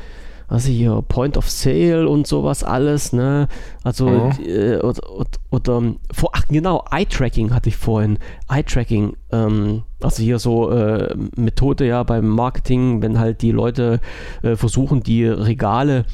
also 0.49 0.71
hier 0.71 1.03
Point 1.07 1.37
of 1.37 1.49
Sale 1.49 2.09
und 2.09 2.27
sowas 2.27 2.65
alles, 2.65 3.13
ne? 3.13 3.49
Also 3.85 4.09
mhm. 4.09 4.33
äh, 4.45 4.77
oder, 4.79 5.11
oder, 5.11 5.31
oder, 5.51 5.95
vor, 6.13 6.31
ach 6.33 6.47
genau, 6.49 6.85
Eye-Tracking 6.91 7.55
hatte 7.55 7.69
ich 7.69 7.77
vorhin. 7.77 8.19
Eye-Tracking, 8.49 9.15
ähm, 9.31 9.83
also 10.03 10.23
hier 10.23 10.39
so 10.39 10.71
äh, 10.71 11.15
Methode 11.37 11.87
ja 11.87 12.03
beim 12.03 12.29
Marketing, 12.29 13.03
wenn 13.03 13.19
halt 13.19 13.43
die 13.43 13.53
Leute 13.53 14.01
äh, 14.43 14.57
versuchen, 14.57 15.03
die 15.03 15.27
Regale 15.27 16.07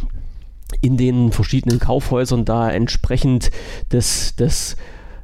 in 0.81 0.97
den 0.97 1.31
verschiedenen 1.31 1.79
Kaufhäusern 1.79 2.45
da 2.45 2.69
entsprechend 2.71 3.53
des, 3.93 4.35
des 4.35 4.77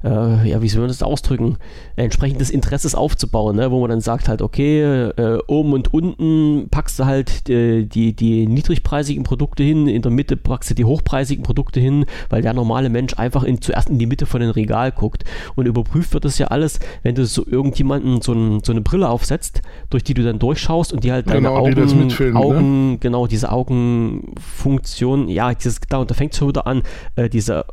äh, 0.02 0.48
ja, 0.48 0.62
wie 0.62 0.68
soll 0.68 0.80
man 0.80 0.88
das 0.88 1.02
ausdrücken, 1.02 1.58
entsprechend 1.96 2.40
des 2.40 2.50
Interesses 2.50 2.94
aufzubauen, 2.94 3.56
ne? 3.56 3.70
wo 3.70 3.80
man 3.80 3.90
dann 3.90 4.00
sagt 4.00 4.28
halt, 4.28 4.40
okay, 4.42 4.80
äh, 4.82 5.38
oben 5.46 5.72
und 5.72 5.92
unten 5.92 6.68
packst 6.70 6.98
du 6.98 7.04
halt 7.04 7.48
die, 7.48 7.86
die, 7.86 8.14
die, 8.14 8.46
niedrigpreisigen 8.46 9.24
Produkte 9.24 9.62
hin, 9.62 9.86
in 9.88 10.02
der 10.02 10.10
Mitte 10.10 10.36
packst 10.36 10.70
du 10.70 10.74
die 10.74 10.84
hochpreisigen 10.84 11.42
Produkte 11.42 11.80
hin, 11.80 12.06
weil 12.30 12.42
der 12.42 12.54
normale 12.54 12.88
Mensch 12.88 13.14
einfach 13.18 13.44
in, 13.44 13.60
zuerst 13.60 13.90
in 13.90 13.98
die 13.98 14.06
Mitte 14.06 14.26
von 14.26 14.40
dem 14.40 14.50
Regal 14.50 14.92
guckt 14.92 15.24
und 15.54 15.66
überprüft 15.66 16.14
wird 16.14 16.24
das 16.24 16.38
ja 16.38 16.46
alles, 16.46 16.80
wenn 17.02 17.14
du 17.14 17.26
so 17.26 17.46
irgendjemanden 17.46 18.22
so, 18.22 18.32
ein, 18.32 18.60
so 18.64 18.72
eine 18.72 18.80
Brille 18.80 19.08
aufsetzt, 19.08 19.60
durch 19.90 20.04
die 20.04 20.14
du 20.14 20.22
dann 20.22 20.38
durchschaust 20.38 20.92
und 20.92 21.04
die 21.04 21.12
halt 21.12 21.28
deine 21.28 21.48
genau, 21.48 21.56
Augen, 21.56 21.74
die 21.74 22.24
ne? 22.24 22.36
Augen 22.36 22.90
ne? 22.92 22.98
genau, 22.98 23.26
diese 23.26 23.52
Augenfunktion, 23.52 25.28
ja, 25.28 25.52
dieses, 25.52 25.80
da, 25.88 25.98
und 25.98 26.10
da 26.10 26.14
fängt 26.14 26.32
es 26.32 26.38
schon 26.38 26.48
wieder 26.48 26.66
an, 26.66 26.82
äh, 27.16 27.28
diese 27.28 27.66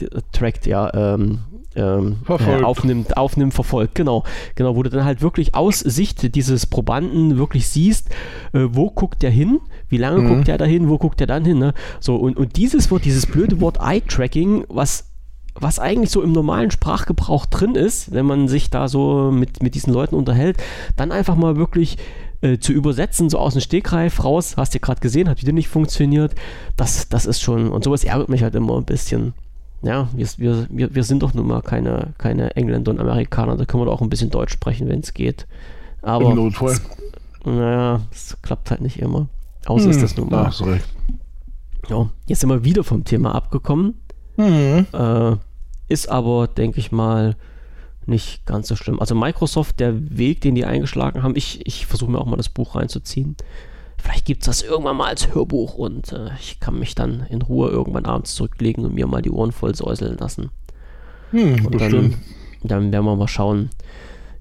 äh, 0.00 0.06
trackt 0.32 0.66
ja 0.66 1.14
ähm, 1.14 1.40
ähm, 1.76 2.16
äh, 2.28 2.62
aufnimmt, 2.62 3.16
aufnimmt, 3.16 3.54
verfolgt. 3.54 3.94
Genau, 3.94 4.24
genau, 4.54 4.76
wo 4.76 4.82
du 4.82 4.90
dann 4.90 5.04
halt 5.04 5.22
wirklich 5.22 5.54
aus 5.54 5.80
Sicht 5.80 6.34
dieses 6.34 6.66
Probanden 6.66 7.36
wirklich 7.36 7.68
siehst, 7.68 8.10
äh, 8.52 8.66
wo 8.70 8.90
guckt 8.90 9.22
der 9.22 9.30
hin, 9.30 9.60
wie 9.88 9.98
lange 9.98 10.20
mhm. 10.20 10.28
guckt 10.28 10.48
der 10.48 10.58
da 10.58 10.64
hin, 10.64 10.88
wo 10.88 10.98
guckt 10.98 11.20
der 11.20 11.26
dann 11.26 11.44
hin. 11.44 11.58
Ne? 11.58 11.74
So, 12.00 12.16
und, 12.16 12.36
und 12.36 12.56
dieses 12.56 12.90
Wort, 12.90 13.04
dieses 13.04 13.26
blöde 13.26 13.60
Wort 13.60 13.78
Eye-Tracking, 13.80 14.64
was 14.68 15.10
was 15.56 15.78
eigentlich 15.78 16.10
so 16.10 16.20
im 16.20 16.32
normalen 16.32 16.72
Sprachgebrauch 16.72 17.46
drin 17.46 17.76
ist, 17.76 18.12
wenn 18.12 18.26
man 18.26 18.48
sich 18.48 18.70
da 18.70 18.88
so 18.88 19.30
mit, 19.30 19.62
mit 19.62 19.76
diesen 19.76 19.92
Leuten 19.92 20.16
unterhält, 20.16 20.56
dann 20.96 21.12
einfach 21.12 21.36
mal 21.36 21.56
wirklich 21.56 21.96
äh, 22.40 22.58
zu 22.58 22.72
übersetzen, 22.72 23.30
so 23.30 23.38
aus 23.38 23.54
dem 23.54 23.60
Stegreif 23.60 24.24
raus, 24.24 24.56
hast 24.56 24.74
du 24.74 24.80
gerade 24.80 25.00
gesehen, 25.00 25.28
hat 25.28 25.40
wieder 25.40 25.52
nicht 25.52 25.68
funktioniert, 25.68 26.34
das, 26.76 27.08
das 27.08 27.24
ist 27.24 27.40
schon, 27.40 27.70
und 27.70 27.84
sowas 27.84 28.02
ärgert 28.02 28.28
mich 28.28 28.42
halt 28.42 28.56
immer 28.56 28.76
ein 28.76 28.84
bisschen 28.84 29.32
ja, 29.84 30.08
wir, 30.14 30.66
wir, 30.70 30.94
wir 30.94 31.04
sind 31.04 31.22
doch 31.22 31.34
nun 31.34 31.46
mal 31.46 31.62
keine, 31.62 32.14
keine 32.18 32.56
Engländer 32.56 32.90
und 32.90 33.00
Amerikaner, 33.00 33.56
da 33.56 33.64
können 33.64 33.82
wir 33.82 33.86
doch 33.86 33.94
auch 33.94 34.02
ein 34.02 34.08
bisschen 34.08 34.30
Deutsch 34.30 34.52
sprechen, 34.52 34.88
wenn 34.88 35.00
es 35.00 35.14
geht. 35.14 35.46
Aber 36.02 36.30
Im 36.30 36.36
Notfall. 36.36 36.72
Es, 36.72 36.82
naja, 37.44 38.00
es 38.10 38.36
klappt 38.42 38.70
halt 38.70 38.80
nicht 38.80 38.98
immer. 38.98 39.28
Außer 39.66 39.84
hm, 39.84 39.90
ist 39.90 40.02
das 40.02 40.16
nun 40.16 40.30
mal. 40.30 40.46
Ach, 40.48 40.52
sorry. 40.52 40.80
Ja, 41.88 42.10
jetzt 42.26 42.40
sind 42.40 42.50
wir 42.50 42.64
wieder 42.64 42.84
vom 42.84 43.04
Thema 43.04 43.34
abgekommen. 43.34 43.94
Mhm. 44.36 44.86
Äh, 44.92 45.36
ist 45.88 46.08
aber, 46.08 46.48
denke 46.48 46.80
ich 46.80 46.92
mal, 46.92 47.36
nicht 48.06 48.46
ganz 48.46 48.68
so 48.68 48.76
schlimm. 48.76 49.00
Also 49.00 49.14
Microsoft, 49.14 49.80
der 49.80 50.16
Weg, 50.16 50.40
den 50.40 50.54
die 50.54 50.64
eingeschlagen 50.64 51.22
haben, 51.22 51.36
ich, 51.36 51.66
ich 51.66 51.86
versuche 51.86 52.10
mir 52.10 52.18
auch 52.18 52.26
mal 52.26 52.36
das 52.36 52.48
Buch 52.48 52.74
reinzuziehen. 52.74 53.36
Vielleicht 54.04 54.26
gibt 54.26 54.42
es 54.42 54.46
das 54.46 54.62
irgendwann 54.62 54.98
mal 54.98 55.08
als 55.08 55.34
Hörbuch 55.34 55.76
und 55.76 56.12
äh, 56.12 56.28
ich 56.38 56.60
kann 56.60 56.78
mich 56.78 56.94
dann 56.94 57.24
in 57.30 57.40
Ruhe 57.40 57.70
irgendwann 57.70 58.04
abends 58.04 58.34
zurücklegen 58.34 58.84
und 58.84 58.92
mir 58.92 59.06
mal 59.06 59.22
die 59.22 59.30
Ohren 59.30 59.50
voll 59.50 59.74
säuseln 59.74 60.18
lassen. 60.18 60.50
Hm, 61.30 61.64
und 61.64 61.80
dann, 61.80 62.14
dann 62.62 62.92
werden 62.92 63.06
wir 63.06 63.16
mal 63.16 63.28
schauen, 63.28 63.70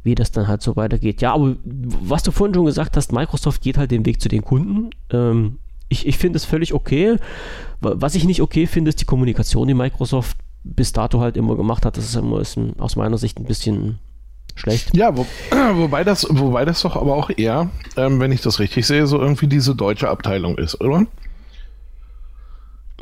wie 0.04 0.16
das 0.16 0.32
dann 0.32 0.50
halt 0.50 0.62
so 0.62 0.76
weitergeht. 0.76 1.22
Ja, 1.22 1.34
aber 1.34 1.56
was 1.64 2.24
du 2.24 2.32
vorhin 2.32 2.54
schon 2.54 2.66
gesagt 2.66 2.98
hast, 2.98 3.14
Microsoft 3.14 3.62
geht 3.62 3.78
halt 3.78 3.92
den 3.92 4.06
Weg 4.06 4.20
zu 4.20 4.28
den 4.28 4.44
Kunden. 4.44 4.90
Ähm, 5.12 5.60
ich 5.88 6.06
ich 6.08 6.18
finde 6.18 6.36
es 6.36 6.44
völlig 6.44 6.74
okay. 6.74 7.16
Was 7.80 8.16
ich 8.16 8.26
nicht 8.26 8.42
okay 8.42 8.68
finde, 8.68 8.90
ist 8.90 9.00
die 9.00 9.06
Kommunikation, 9.06 9.70
die 9.70 9.74
Microsoft 9.74 10.36
bis 10.66 10.92
dato 10.92 11.22
halt 11.22 11.38
immer 11.38 11.56
gemacht 11.56 11.86
hat. 11.86 11.96
Das 11.96 12.04
ist 12.04 12.16
immer 12.16 12.42
ist 12.42 12.60
aus 12.80 12.98
meiner 12.98 13.18
Sicht 13.18 13.40
ein 13.40 13.46
bisschen 13.46 14.00
schlecht. 14.56 14.96
Ja, 14.96 15.16
wo, 15.16 15.26
wobei, 15.74 16.04
das, 16.04 16.28
wobei 16.30 16.66
das 16.66 16.82
doch 16.82 16.96
aber 16.96 17.16
auch 17.16 17.30
eher, 17.36 17.70
ähm, 17.98 18.20
wenn 18.20 18.32
ich 18.32 18.42
das 18.42 18.60
richtig 18.60 18.86
sehe, 18.86 19.08
so 19.08 19.20
irgendwie 19.20 19.48
diese 19.48 19.76
deutsche 19.76 20.10
Abteilung 20.10 20.58
ist, 20.58 20.80
oder? 20.82 21.06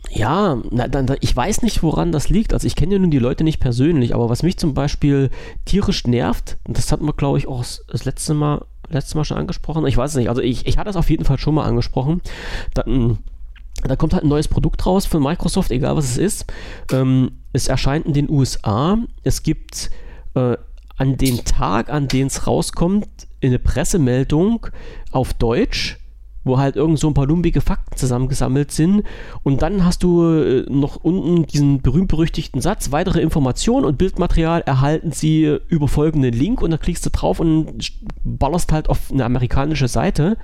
Ja, 0.10 0.58
na, 0.72 0.88
na, 0.88 1.16
ich 1.22 1.36
weiß 1.36 1.62
nicht, 1.62 1.84
woran 1.84 2.12
das 2.12 2.30
liegt. 2.30 2.54
Also 2.54 2.68
ich 2.68 2.76
kenne 2.76 2.94
ja 2.94 3.00
nun 3.00 3.12
die 3.12 3.20
Leute 3.20 3.44
nicht 3.44 3.60
persönlich, 3.60 4.14
aber 4.14 4.30
was 4.30 4.44
mich 4.44 4.58
zum 4.58 4.74
Beispiel 4.74 5.30
tierisch 5.66 6.06
nervt, 6.06 6.58
und 6.68 6.78
das 6.78 6.92
hatten 6.92 7.06
wir, 7.06 7.14
glaube 7.14 7.38
ich, 7.38 7.48
auch 7.48 7.64
das 7.88 8.06
letzte 8.06 8.34
Mal, 8.34 8.66
letzte 8.90 9.16
Mal 9.18 9.24
schon 9.24 9.38
angesprochen, 9.38 9.86
ich 9.86 9.96
weiß 9.96 10.12
es 10.12 10.18
nicht, 10.18 10.30
also 10.30 10.42
ich, 10.42 10.68
ich 10.68 10.78
hatte 10.78 10.90
es 10.90 10.98
auf 10.98 11.10
jeden 11.10 11.24
Fall 11.24 11.38
schon 11.38 11.56
mal 11.56 11.66
angesprochen, 11.66 12.22
dann, 12.74 13.20
da 13.84 13.96
kommt 13.96 14.14
halt 14.14 14.24
ein 14.24 14.30
neues 14.30 14.50
Produkt 14.50 14.86
raus 14.86 15.06
von 15.06 15.24
Microsoft, 15.24 15.72
egal 15.72 15.96
was 15.96 16.06
es 16.06 16.18
ist. 16.18 16.54
Ähm, 16.92 17.32
es 17.54 17.68
erscheint 17.70 18.06
in 18.06 18.14
den 18.14 18.30
USA, 18.30 18.98
es 19.24 19.44
gibt 19.44 19.92
äh, 20.36 20.58
an 21.02 21.18
den 21.18 21.44
Tag, 21.46 21.90
an 21.90 22.08
den 22.08 22.28
es 22.28 22.46
rauskommt, 22.46 23.08
eine 23.44 23.58
Pressemeldung 23.58 24.68
auf 25.12 25.34
Deutsch, 25.34 25.98
wo 26.44 26.60
halt 26.60 26.76
irgend 26.76 27.00
so 27.00 27.08
ein 27.08 27.16
paar 27.16 27.26
lumpige 27.26 27.60
Fakten 27.60 27.98
zusammengesammelt 27.98 28.72
sind. 28.72 29.02
Und 29.42 29.64
dann 29.64 29.84
hast 29.84 30.04
du 30.04 30.24
äh, 30.24 30.66
noch 30.70 30.98
unten 30.98 31.48
diesen 31.48 31.82
berühmt-berüchtigten 31.82 32.62
Satz, 32.62 32.92
weitere 32.92 33.20
Informationen 33.20 33.84
und 33.84 33.98
Bildmaterial 33.98 34.62
erhalten 34.62 35.12
sie 35.12 35.58
über 35.70 35.88
folgenden 35.88 36.34
Link 36.34 36.62
und 36.62 36.70
da 36.70 36.78
klickst 36.78 37.04
du 37.04 37.10
drauf 37.10 37.40
und 37.40 37.92
ballerst 38.24 38.72
halt 38.72 38.88
auf 38.88 39.12
eine 39.12 39.26
amerikanische 39.26 39.88
Seite. 39.88 40.38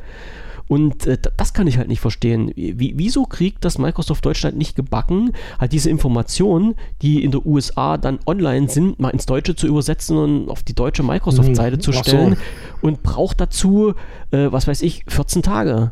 Und 0.68 1.05
äh, 1.07 1.18
das 1.38 1.53
kann 1.53 1.68
ich 1.68 1.78
halt 1.78 1.88
nicht 1.88 2.01
verstehen. 2.01 2.51
Wie, 2.55 2.93
wieso 2.97 3.26
kriegt 3.26 3.63
das 3.63 3.78
Microsoft 3.78 4.26
Deutschland 4.26 4.57
nicht 4.57 4.76
gebacken, 4.76 5.32
halt 5.59 5.72
diese 5.72 5.89
Informationen, 5.89 6.76
die 7.01 7.24
in 7.24 7.32
der 7.32 7.45
USA 7.45 7.97
dann 7.97 8.20
online 8.26 8.70
sind, 8.70 8.99
mal 8.99 9.09
ins 9.09 9.26
Deutsche 9.26 9.55
zu 9.55 9.68
übersetzen 9.68 10.18
und 10.18 10.49
auf 10.49 10.63
die 10.63 10.74
deutsche 10.76 11.03
Microsoft-Seite 11.03 11.78
mhm. 11.78 11.82
zu 11.82 11.93
stellen 11.93 12.36
so. 12.36 12.88
und 12.88 13.03
braucht 13.03 13.39
dazu, 13.39 13.93
äh, 14.32 14.51
was 14.51 14.68
weiß 14.68 14.82
ich, 14.82 15.03
14 15.07 15.41
Tage. 15.41 15.91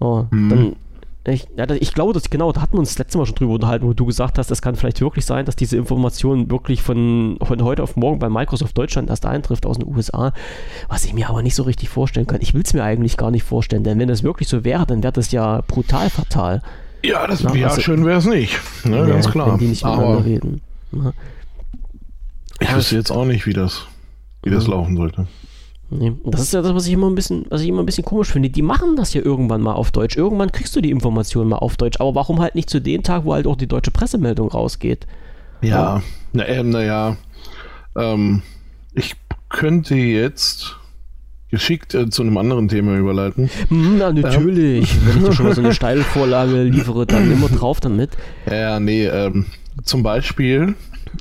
Oh, 0.00 0.24
mhm. 0.30 0.48
Dann 0.48 0.76
ich, 1.28 1.46
ja, 1.54 1.68
ich 1.70 1.92
glaube, 1.92 2.14
dass 2.14 2.30
genau, 2.30 2.50
da 2.50 2.62
hatten 2.62 2.74
wir 2.74 2.78
uns 2.78 2.90
das 2.90 2.98
letzte 2.98 3.18
Mal 3.18 3.26
schon 3.26 3.34
drüber 3.34 3.52
unterhalten, 3.54 3.86
wo 3.86 3.92
du 3.92 4.06
gesagt 4.06 4.38
hast, 4.38 4.50
es 4.50 4.62
kann 4.62 4.74
vielleicht 4.74 5.02
wirklich 5.02 5.26
sein, 5.26 5.44
dass 5.44 5.54
diese 5.54 5.76
Information 5.76 6.50
wirklich 6.50 6.82
von, 6.82 7.38
von 7.42 7.62
heute 7.62 7.82
auf 7.82 7.96
morgen 7.96 8.18
bei 8.18 8.30
Microsoft 8.30 8.76
Deutschland 8.76 9.10
erst 9.10 9.26
eintrifft 9.26 9.66
aus 9.66 9.78
den 9.78 9.86
USA, 9.86 10.32
was 10.88 11.04
ich 11.04 11.12
mir 11.12 11.28
aber 11.28 11.42
nicht 11.42 11.54
so 11.54 11.64
richtig 11.64 11.90
vorstellen 11.90 12.26
kann. 12.26 12.40
Ich 12.40 12.54
will 12.54 12.62
es 12.64 12.72
mir 12.72 12.84
eigentlich 12.84 13.18
gar 13.18 13.30
nicht 13.30 13.42
vorstellen, 13.42 13.84
denn 13.84 13.98
wenn 13.98 14.08
das 14.08 14.22
wirklich 14.22 14.48
so 14.48 14.64
wäre, 14.64 14.86
dann 14.86 15.02
wäre 15.02 15.12
das 15.12 15.30
ja 15.30 15.60
brutal 15.66 16.08
fatal. 16.08 16.62
Ja, 17.02 17.26
das 17.26 17.44
wäre 17.44 17.68
also, 17.68 17.80
schön 17.82 18.04
wäre 18.06 18.18
es 18.18 18.26
nicht, 18.26 18.58
ne, 18.84 18.98
ja, 18.98 19.06
ganz 19.06 19.30
klar. 19.30 19.52
Wenn 19.52 19.58
die 19.58 19.68
nicht 19.68 19.84
miteinander 19.84 20.24
reden. 20.24 20.60
Ja. 20.92 20.98
Ne? 20.98 21.14
Ich 22.60 22.74
wüsste 22.74 22.96
jetzt 22.96 23.10
auch 23.10 23.24
nicht, 23.24 23.46
wie 23.46 23.54
das, 23.54 23.86
wie 24.42 24.50
das 24.50 24.66
laufen 24.66 24.96
sollte. 24.96 25.26
Nee. 25.90 26.12
Das 26.24 26.40
ist 26.40 26.52
ja 26.52 26.62
das, 26.62 26.74
was 26.74 26.86
ich 26.86 26.92
immer 26.92 27.08
ein 27.10 27.16
bisschen, 27.16 27.46
was 27.48 27.62
ich 27.62 27.68
immer 27.68 27.82
ein 27.82 27.86
bisschen 27.86 28.04
komisch 28.04 28.30
finde. 28.30 28.48
Die 28.48 28.62
machen 28.62 28.94
das 28.96 29.12
ja 29.12 29.22
irgendwann 29.22 29.60
mal 29.60 29.72
auf 29.72 29.90
Deutsch. 29.90 30.16
Irgendwann 30.16 30.52
kriegst 30.52 30.74
du 30.76 30.80
die 30.80 30.90
Informationen 30.90 31.50
mal 31.50 31.56
auf 31.56 31.76
Deutsch. 31.76 32.00
Aber 32.00 32.14
warum 32.14 32.40
halt 32.40 32.54
nicht 32.54 32.70
zu 32.70 32.80
dem 32.80 33.02
Tag, 33.02 33.24
wo 33.24 33.34
halt 33.34 33.46
auch 33.46 33.56
die 33.56 33.66
deutsche 33.66 33.90
Pressemeldung 33.90 34.48
rausgeht? 34.48 35.06
Ja, 35.62 36.02
ja. 36.32 36.62
naja, 36.62 37.16
na 37.94 38.12
ähm, 38.12 38.42
ich 38.94 39.16
könnte 39.48 39.96
jetzt 39.96 40.76
geschickt 41.50 41.94
äh, 41.94 42.08
zu 42.08 42.22
einem 42.22 42.36
anderen 42.36 42.68
Thema 42.68 42.96
überleiten. 42.96 43.50
Hm, 43.68 43.98
na, 43.98 44.12
natürlich. 44.12 44.94
Ähm. 44.94 45.00
Wenn 45.04 45.16
ich 45.18 45.24
dir 45.24 45.32
schon 45.32 45.46
mal 45.46 45.54
so 45.54 45.60
eine 45.60 45.74
Steilvorlage 45.74 46.62
liefere, 46.64 47.06
dann 47.06 47.32
immer 47.32 47.48
drauf 47.48 47.80
damit. 47.80 48.10
Ja, 48.48 48.78
nee, 48.78 49.06
ähm, 49.06 49.46
zum 49.82 50.02
Beispiel 50.04 50.76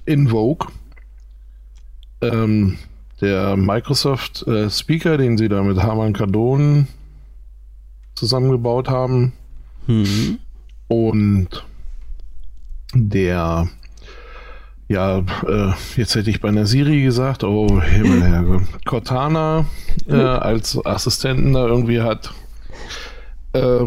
in 0.05 0.27
Vogue 0.27 0.67
ähm, 2.21 2.77
der 3.21 3.57
Microsoft 3.57 4.47
äh, 4.47 4.69
Speaker, 4.69 5.17
den 5.17 5.37
sie 5.37 5.49
da 5.49 5.61
mit 5.63 5.81
Harman 5.81 6.13
Kardon 6.13 6.87
zusammengebaut 8.15 8.89
haben. 8.89 9.33
Mhm. 9.87 10.39
Und 10.87 11.65
der 12.93 13.69
ja, 14.89 15.19
äh, 15.19 15.71
jetzt 15.97 16.15
hätte 16.15 16.31
ich 16.31 16.41
bei 16.41 16.49
einer 16.49 16.65
Siri 16.65 17.03
gesagt, 17.03 17.43
oh 17.43 17.79
Himmel, 17.79 18.23
Herrgott, 18.23 18.63
Cortana 18.85 19.65
äh, 20.07 20.15
als 20.15 20.83
Assistenten 20.83 21.53
da 21.53 21.67
irgendwie 21.67 22.01
hat, 22.01 22.31
äh, 23.53 23.81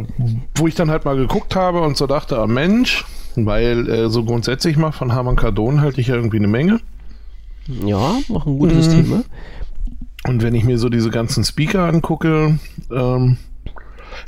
wo 0.55 0.69
ich 0.69 0.77
dann 0.77 0.91
halt 0.91 1.05
mal 1.05 1.17
geguckt 1.17 1.57
habe 1.57 1.81
und 1.81 1.97
so 1.97 2.07
dachte, 2.07 2.39
ah 2.39 2.47
Mensch, 2.47 3.05
weil 3.35 3.89
äh, 3.89 4.11
so 4.11 4.25
grundsätzlich 4.25 4.77
mal 4.77 4.93
von 4.93 5.13
Harman 5.13 5.35
Kardon 5.35 5.81
halte 5.81 6.01
ich 6.01 6.07
ja 6.07 6.15
irgendwie 6.15 6.37
eine 6.37 6.49
Menge. 6.49 6.79
Ja, 7.67 8.19
noch 8.29 8.47
ein 8.47 8.59
gutes 8.59 8.89
mhm. 8.89 8.93
Thema. 8.93 9.25
Und 10.25 10.43
wenn 10.43 10.55
ich 10.55 10.65
mir 10.65 10.79
so 10.79 10.89
diese 10.89 11.11
ganzen 11.11 11.45
Speaker 11.45 11.85
angucke, 11.85 12.59
ähm, 12.91 13.37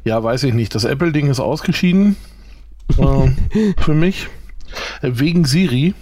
ja, 0.05 0.23
weiß 0.23 0.45
ich 0.45 0.55
nicht, 0.55 0.75
das 0.75 0.85
Apple-Ding 0.85 1.29
ist 1.29 1.41
ausgeschieden 1.41 2.17
äh, 2.99 3.29
für 3.79 3.95
mich. 3.95 4.29
Äh, 5.03 5.13
wegen 5.15 5.45
Siri. 5.45 5.95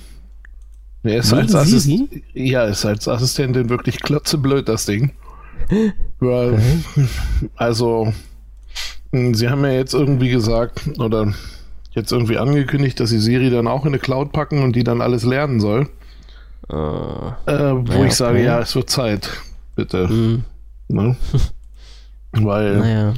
Er 1.05 1.19
ist 1.19 1.33
als 1.33 1.55
Assist 1.55 1.91
ja, 2.33 2.65
ist 2.65 2.85
als 2.85 3.09
Assistentin 3.09 3.69
wirklich 3.69 4.01
klotzeblöd, 4.01 4.69
das 4.69 4.87
Ding. 4.87 5.11
Weil, 6.21 6.63
also, 7.57 8.13
hm, 9.11 9.35
sie 9.35 9.49
haben 9.49 9.65
ja 9.65 9.73
jetzt 9.73 9.95
irgendwie 9.95 10.31
gesagt, 10.31 10.89
oder 10.99 11.35
jetzt 11.91 12.13
irgendwie 12.13 12.39
angekündigt, 12.39 13.01
dass 13.01 13.11
sie 13.11 13.19
Siri 13.19 13.51
dann 13.51 13.67
auch 13.67 13.83
in 13.83 13.89
eine 13.89 13.99
Cloud 13.99 14.33
packen 14.33 14.63
und 14.63 14.77
die 14.77 14.85
dann 14.85 15.01
alles 15.01 15.25
lernen 15.25 15.61
soll. 15.61 15.89
Uh, 16.73 17.33
äh, 17.47 17.75
wo 17.87 18.01
ja, 18.01 18.05
ich 18.07 18.15
sage, 18.15 18.39
okay. 18.39 18.47
ja, 18.47 18.61
es 18.61 18.75
wird 18.75 18.89
Zeit, 18.89 19.29
bitte. 19.77 20.09
Mhm. 20.09 20.45
Ne? 20.89 21.17
Weil, 22.33 22.79
naja. 22.79 23.15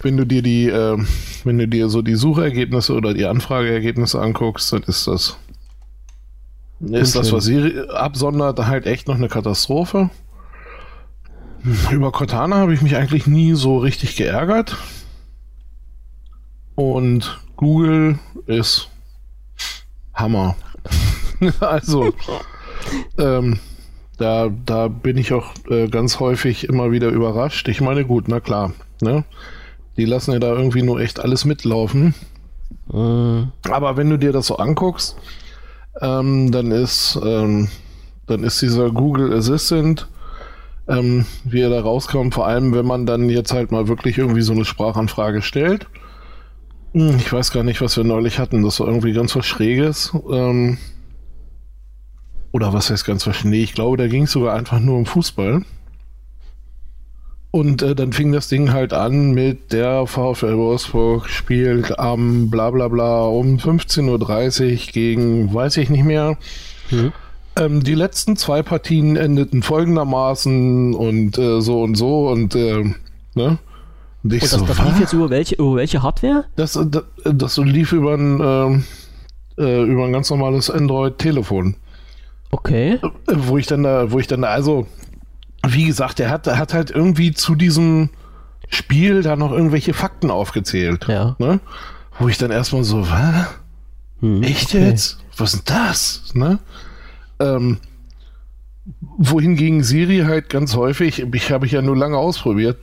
wenn 0.00 0.16
du 0.16 0.24
dir 0.24 0.40
die, 0.40 0.68
äh, 0.68 0.96
wenn 1.44 1.58
du 1.58 1.68
dir 1.68 1.90
so 1.90 2.00
die 2.00 2.14
Suchergebnisse 2.14 2.94
oder 2.94 3.12
die 3.12 3.26
Anfrageergebnisse 3.26 4.20
anguckst, 4.20 4.72
dann 4.72 4.82
ist 4.84 5.06
das 5.06 5.36
ist 6.80 7.16
das, 7.16 7.32
was 7.32 7.44
sie 7.44 7.88
absondert, 7.90 8.58
halt 8.64 8.86
echt 8.86 9.08
noch 9.08 9.16
eine 9.16 9.28
Katastrophe. 9.28 10.10
Über 11.90 12.12
Cortana 12.12 12.56
habe 12.56 12.72
ich 12.72 12.82
mich 12.82 12.96
eigentlich 12.96 13.26
nie 13.26 13.54
so 13.54 13.78
richtig 13.78 14.14
geärgert. 14.14 14.76
Und 16.76 17.40
Google 17.56 18.20
ist 18.46 18.88
Hammer. 20.14 20.54
also, 21.60 22.14
ähm, 23.18 23.58
da, 24.18 24.50
da 24.66 24.88
bin 24.88 25.16
ich 25.16 25.32
auch 25.32 25.52
äh, 25.70 25.88
ganz 25.88 26.20
häufig 26.20 26.68
immer 26.68 26.90
wieder 26.90 27.08
überrascht. 27.08 27.68
Ich 27.68 27.80
meine, 27.80 28.04
gut, 28.04 28.28
na 28.28 28.40
klar. 28.40 28.72
Ne? 29.00 29.24
Die 29.96 30.04
lassen 30.04 30.32
ja 30.32 30.38
da 30.38 30.52
irgendwie 30.52 30.82
nur 30.82 31.00
echt 31.00 31.20
alles 31.20 31.44
mitlaufen. 31.44 32.14
Mhm. 32.92 33.52
Aber 33.70 33.96
wenn 33.96 34.10
du 34.10 34.18
dir 34.18 34.32
das 34.32 34.46
so 34.46 34.56
anguckst, 34.56 35.16
ähm, 36.00 36.50
dann 36.50 36.70
ist 36.70 37.18
ähm, 37.24 37.68
dann 38.26 38.44
ist 38.44 38.60
dieser 38.60 38.90
Google 38.90 39.32
Assistant, 39.32 40.06
ähm, 40.86 41.26
wie 41.44 41.60
er 41.60 41.70
da 41.70 41.80
rauskommt, 41.80 42.34
vor 42.34 42.46
allem 42.46 42.74
wenn 42.74 42.86
man 42.86 43.06
dann 43.06 43.28
jetzt 43.30 43.52
halt 43.52 43.72
mal 43.72 43.88
wirklich 43.88 44.18
irgendwie 44.18 44.42
so 44.42 44.52
eine 44.52 44.64
Sprachanfrage 44.64 45.42
stellt. 45.42 45.86
Hm, 46.92 47.16
ich 47.18 47.32
weiß 47.32 47.52
gar 47.52 47.64
nicht, 47.64 47.80
was 47.80 47.96
wir 47.96 48.04
neulich 48.04 48.38
hatten. 48.38 48.62
Das 48.62 48.80
war 48.80 48.86
irgendwie 48.86 49.12
ganz 49.12 49.34
was 49.36 49.46
Schräges. 49.46 50.12
Ähm, 50.30 50.78
oder 52.52 52.72
was 52.72 52.90
heißt 52.90 53.04
ganz 53.04 53.26
was 53.26 53.36
Schnee? 53.36 53.62
Ich 53.62 53.74
glaube, 53.74 53.96
da 53.96 54.06
ging 54.06 54.24
es 54.24 54.32
sogar 54.32 54.54
einfach 54.56 54.80
nur 54.80 54.96
um 54.96 55.06
Fußball. 55.06 55.62
Und 57.50 57.82
äh, 57.82 57.94
dann 57.94 58.12
fing 58.12 58.30
das 58.32 58.48
Ding 58.48 58.72
halt 58.72 58.92
an 58.92 59.32
mit 59.32 59.72
der 59.72 60.06
VfL 60.06 60.56
Wolfsburg 60.56 61.28
spielt 61.28 61.98
am 61.98 62.50
bla 62.50 62.70
bla 62.70 62.88
bla 62.88 63.22
um 63.22 63.56
15.30 63.56 64.72
Uhr 64.72 64.92
gegen, 64.92 65.54
weiß 65.54 65.78
ich 65.78 65.88
nicht 65.88 66.04
mehr. 66.04 66.36
Mhm. 66.90 67.12
Ähm, 67.56 67.82
die 67.82 67.94
letzten 67.94 68.36
zwei 68.36 68.62
Partien 68.62 69.16
endeten 69.16 69.62
folgendermaßen 69.62 70.94
und 70.94 71.38
äh, 71.38 71.60
so 71.62 71.82
und 71.82 71.96
so 71.96 72.28
und 72.28 72.54
äh, 72.54 72.84
ne? 73.34 73.58
Und, 74.22 74.32
ich 74.32 74.42
und 74.42 74.52
das, 74.52 74.60
so, 74.60 74.66
das 74.66 74.78
lief 74.84 75.00
jetzt 75.00 75.12
über 75.14 75.30
welche, 75.30 75.54
über 75.54 75.76
welche 75.76 76.02
Hardware? 76.02 76.44
Das, 76.56 76.76
äh, 76.76 76.84
das, 76.86 77.04
das 77.24 77.56
lief 77.56 77.92
über 77.92 78.14
ein, 78.14 78.84
äh, 79.56 79.82
über 79.84 80.04
ein 80.04 80.12
ganz 80.12 80.28
normales 80.28 80.70
Android-Telefon. 80.70 81.76
Okay. 82.50 82.98
Wo 83.26 83.58
ich 83.58 83.66
dann 83.66 83.82
da, 83.82 84.10
wo 84.10 84.18
ich 84.18 84.26
dann 84.26 84.42
da, 84.42 84.48
also 84.48 84.86
wie 85.66 85.84
gesagt, 85.84 86.20
er 86.20 86.30
hat, 86.30 86.46
hat 86.46 86.72
halt 86.72 86.90
irgendwie 86.90 87.32
zu 87.32 87.54
diesem 87.54 88.10
Spiel 88.68 89.22
da 89.22 89.36
noch 89.36 89.52
irgendwelche 89.52 89.92
Fakten 89.92 90.30
aufgezählt. 90.30 91.06
Ja. 91.08 91.36
Ne? 91.38 91.60
Wo 92.18 92.28
ich 92.28 92.38
dann 92.38 92.50
erstmal 92.50 92.84
so, 92.84 93.08
was? 93.08 93.54
Hm, 94.20 94.42
Echt 94.42 94.74
okay. 94.74 94.88
jetzt? 94.88 95.18
Was 95.36 95.54
ist 95.54 95.68
denn 95.68 95.76
das? 95.76 96.22
Ne? 96.34 96.58
Ähm, 97.38 97.78
wohingegen 99.00 99.82
Siri 99.82 100.20
halt 100.20 100.48
ganz 100.48 100.74
häufig, 100.74 101.24
ich 101.32 101.52
habe 101.52 101.66
ich 101.66 101.72
ja 101.72 101.82
nur 101.82 101.96
lange 101.96 102.16
ausprobiert, 102.16 102.78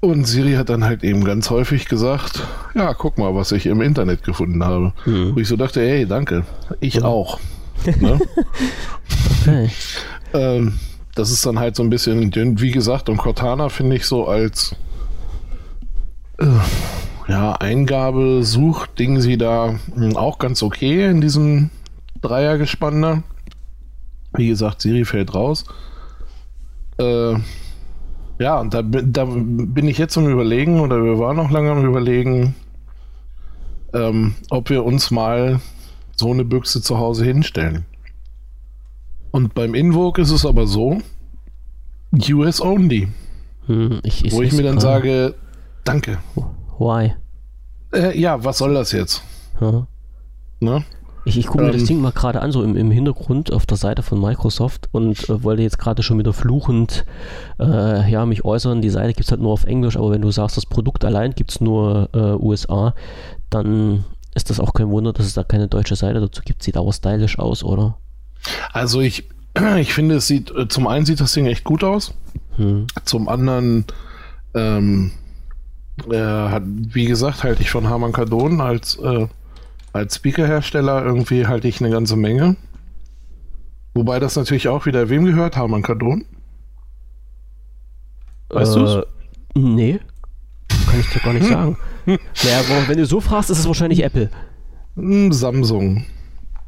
und 0.00 0.26
Siri 0.26 0.54
hat 0.54 0.68
dann 0.68 0.84
halt 0.84 1.02
eben 1.02 1.24
ganz 1.24 1.50
häufig 1.50 1.88
gesagt, 1.88 2.46
ja, 2.74 2.94
guck 2.94 3.18
mal, 3.18 3.34
was 3.34 3.50
ich 3.50 3.66
im 3.66 3.80
Internet 3.80 4.22
gefunden 4.22 4.62
habe. 4.62 4.92
Hm. 5.04 5.34
Wo 5.34 5.40
ich 5.40 5.48
so 5.48 5.56
dachte, 5.56 5.80
hey, 5.80 6.06
danke, 6.06 6.44
ich 6.78 6.96
hm. 6.96 7.02
auch. 7.04 7.40
Ne? 7.86 8.20
okay. 9.40 9.70
ähm, 10.34 10.78
das 11.14 11.30
ist 11.30 11.44
dann 11.44 11.58
halt 11.58 11.76
so 11.76 11.82
ein 11.82 11.90
bisschen 11.90 12.30
dünn. 12.30 12.60
Wie 12.60 12.70
gesagt, 12.70 13.08
und 13.08 13.16
Cortana 13.16 13.68
finde 13.68 13.96
ich 13.96 14.06
so 14.06 14.26
als 14.26 14.76
äh, 16.38 16.46
ja, 17.28 17.52
Eingabe, 17.52 18.42
Suchding 18.44 19.20
sie 19.20 19.36
da 19.36 19.74
hm, 19.94 20.16
auch 20.16 20.38
ganz 20.38 20.62
okay 20.62 21.10
in 21.10 21.20
diesem 21.20 21.70
Dreiergespann 22.22 23.02
da. 23.02 23.22
Wie 24.34 24.48
gesagt, 24.48 24.82
Siri 24.82 25.04
fällt 25.04 25.34
raus. 25.34 25.64
Äh, 26.98 27.34
ja, 28.38 28.60
und 28.60 28.72
da, 28.72 28.82
da 28.82 29.24
bin 29.24 29.88
ich 29.88 29.98
jetzt 29.98 30.16
am 30.16 30.28
Überlegen, 30.28 30.80
oder 30.80 31.02
wir 31.02 31.18
waren 31.18 31.36
noch 31.36 31.50
lange 31.50 31.72
am 31.72 31.84
Überlegen, 31.84 32.54
ähm, 33.92 34.34
ob 34.50 34.70
wir 34.70 34.84
uns 34.84 35.10
mal 35.10 35.60
so 36.18 36.32
eine 36.32 36.44
Büchse 36.44 36.82
zu 36.82 36.98
Hause 36.98 37.24
hinstellen. 37.24 37.86
Und 39.30 39.54
beim 39.54 39.74
Invoke 39.74 40.20
ist 40.22 40.30
es 40.30 40.44
aber 40.44 40.66
so, 40.66 40.98
US 42.30 42.60
only. 42.60 43.08
Hm, 43.66 44.00
ich, 44.02 44.24
ich 44.24 44.32
wo 44.32 44.42
ich 44.42 44.52
mir 44.52 44.62
dann 44.62 44.80
sage, 44.80 45.34
danke. 45.84 46.18
Why? 46.78 47.14
Äh, 47.92 48.18
ja, 48.18 48.42
was 48.42 48.58
soll 48.58 48.74
das 48.74 48.92
jetzt? 48.92 49.22
Ne? 50.60 50.84
Ich, 51.24 51.36
ich 51.36 51.46
gucke 51.46 51.64
mir 51.64 51.72
das 51.72 51.82
ähm. 51.82 51.86
Ding 51.88 52.00
mal 52.00 52.12
gerade 52.12 52.40
an, 52.40 52.52
so 52.52 52.62
im, 52.62 52.74
im 52.76 52.90
Hintergrund 52.90 53.52
auf 53.52 53.66
der 53.66 53.76
Seite 53.76 54.02
von 54.02 54.20
Microsoft 54.20 54.88
und 54.92 55.28
äh, 55.28 55.42
wollte 55.42 55.62
jetzt 55.62 55.78
gerade 55.78 56.02
schon 56.02 56.18
wieder 56.18 56.32
fluchend 56.32 57.04
äh, 57.60 58.10
ja, 58.10 58.24
mich 58.24 58.44
äußern. 58.44 58.80
Die 58.80 58.88
Seite 58.88 59.12
gibt 59.12 59.26
es 59.26 59.30
halt 59.30 59.42
nur 59.42 59.52
auf 59.52 59.64
Englisch, 59.64 59.96
aber 59.96 60.10
wenn 60.10 60.22
du 60.22 60.30
sagst, 60.30 60.56
das 60.56 60.64
Produkt 60.64 61.04
allein 61.04 61.32
gibt 61.34 61.50
es 61.50 61.60
nur 61.60 62.08
äh, 62.14 62.42
USA, 62.42 62.94
dann 63.50 64.04
ist 64.38 64.50
das 64.50 64.60
auch 64.60 64.72
kein 64.72 64.88
Wunder, 64.88 65.12
dass 65.12 65.26
es 65.26 65.34
da 65.34 65.42
keine 65.42 65.68
deutsche 65.68 65.96
Seite 65.96 66.20
dazu 66.20 66.42
gibt. 66.42 66.62
Sieht 66.62 66.76
aber 66.76 66.92
stylisch 66.92 67.38
aus, 67.38 67.62
oder? 67.62 67.98
Also 68.72 69.00
ich, 69.00 69.28
ich 69.78 69.92
finde, 69.92 70.16
es 70.16 70.26
sieht, 70.26 70.50
äh, 70.50 70.68
zum 70.68 70.86
einen 70.86 71.04
sieht 71.04 71.20
das 71.20 71.32
Ding 71.32 71.46
echt 71.46 71.64
gut 71.64 71.84
aus. 71.84 72.14
Hm. 72.56 72.86
Zum 73.04 73.28
anderen, 73.28 73.84
ähm, 74.54 75.10
äh, 76.10 76.16
hat, 76.16 76.62
wie 76.64 77.06
gesagt, 77.06 77.42
halte 77.42 77.62
ich 77.62 77.70
von 77.70 77.88
Harman 77.88 78.12
Kardon 78.12 78.60
als, 78.60 78.96
äh, 78.98 79.26
als 79.92 80.16
Speaker-Hersteller 80.16 81.04
irgendwie 81.04 81.46
halte 81.46 81.68
ich 81.68 81.80
eine 81.80 81.90
ganze 81.90 82.16
Menge. 82.16 82.56
Wobei 83.94 84.20
das 84.20 84.36
natürlich 84.36 84.68
auch 84.68 84.86
wieder 84.86 85.08
wem 85.08 85.24
gehört, 85.24 85.56
Harman 85.56 85.82
Kardon? 85.82 86.24
Weißt 88.50 88.76
äh, 88.76 88.78
du's? 88.78 89.04
Nee. 89.54 90.00
Kann 90.88 91.00
ich 91.00 91.10
dir 91.10 91.20
gar 91.20 91.32
nicht 91.32 91.46
hm. 91.46 91.52
sagen. 91.52 91.78
naja, 92.44 92.60
wenn 92.86 92.98
du 92.98 93.06
so 93.06 93.20
fragst, 93.20 93.50
ist 93.50 93.58
es 93.58 93.66
wahrscheinlich 93.66 94.02
Apple. 94.02 94.30
Hm, 94.96 95.32
Samsung. 95.32 96.04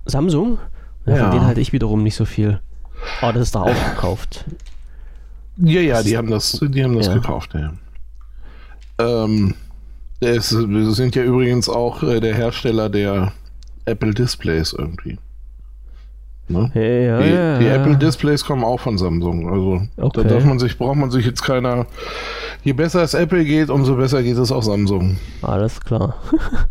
Samsung? 0.04 0.58
Ja, 1.06 1.16
ja. 1.16 1.22
Von 1.22 1.30
denen 1.32 1.46
halte 1.46 1.60
ich 1.60 1.72
wiederum 1.72 2.02
nicht 2.02 2.14
so 2.14 2.24
viel. 2.24 2.60
Oh, 3.22 3.32
das 3.32 3.44
ist 3.44 3.54
da 3.54 3.62
auch 3.62 3.94
gekauft. 3.94 4.44
Ja, 5.56 5.80
ja, 5.80 6.02
die 6.02 6.16
haben 6.16 6.30
das, 6.30 6.60
die 6.62 6.84
haben 6.84 6.96
das 6.96 7.06
ja. 7.06 7.14
gekauft, 7.14 7.54
ja. 7.54 7.72
Ähm, 8.98 9.54
es 10.20 10.50
sind 10.50 11.14
ja 11.16 11.22
übrigens 11.22 11.68
auch 11.68 12.02
äh, 12.02 12.20
der 12.20 12.34
Hersteller 12.34 12.90
der 12.90 13.32
Apple 13.86 14.12
Displays 14.12 14.74
irgendwie. 14.76 15.18
Ne? 16.50 16.70
Hey, 16.72 17.06
ja, 17.06 17.20
die, 17.20 17.30
ja, 17.30 17.58
die 17.58 17.66
Apple 17.66 17.96
Displays 17.96 18.44
kommen 18.44 18.64
auch 18.64 18.80
von 18.80 18.98
Samsung. 18.98 19.48
Also 19.48 19.82
okay. 19.96 20.22
da 20.22 20.28
darf 20.28 20.44
man 20.44 20.58
sich, 20.58 20.76
braucht 20.76 20.96
man 20.96 21.10
sich 21.10 21.24
jetzt 21.24 21.42
keiner. 21.42 21.86
Je 22.64 22.72
besser 22.72 23.02
es 23.02 23.14
Apple 23.14 23.44
geht, 23.44 23.70
umso 23.70 23.96
besser 23.96 24.22
geht 24.22 24.36
es 24.36 24.50
auch 24.50 24.62
Samsung. 24.62 25.16
Alles 25.42 25.80
klar. 25.80 26.16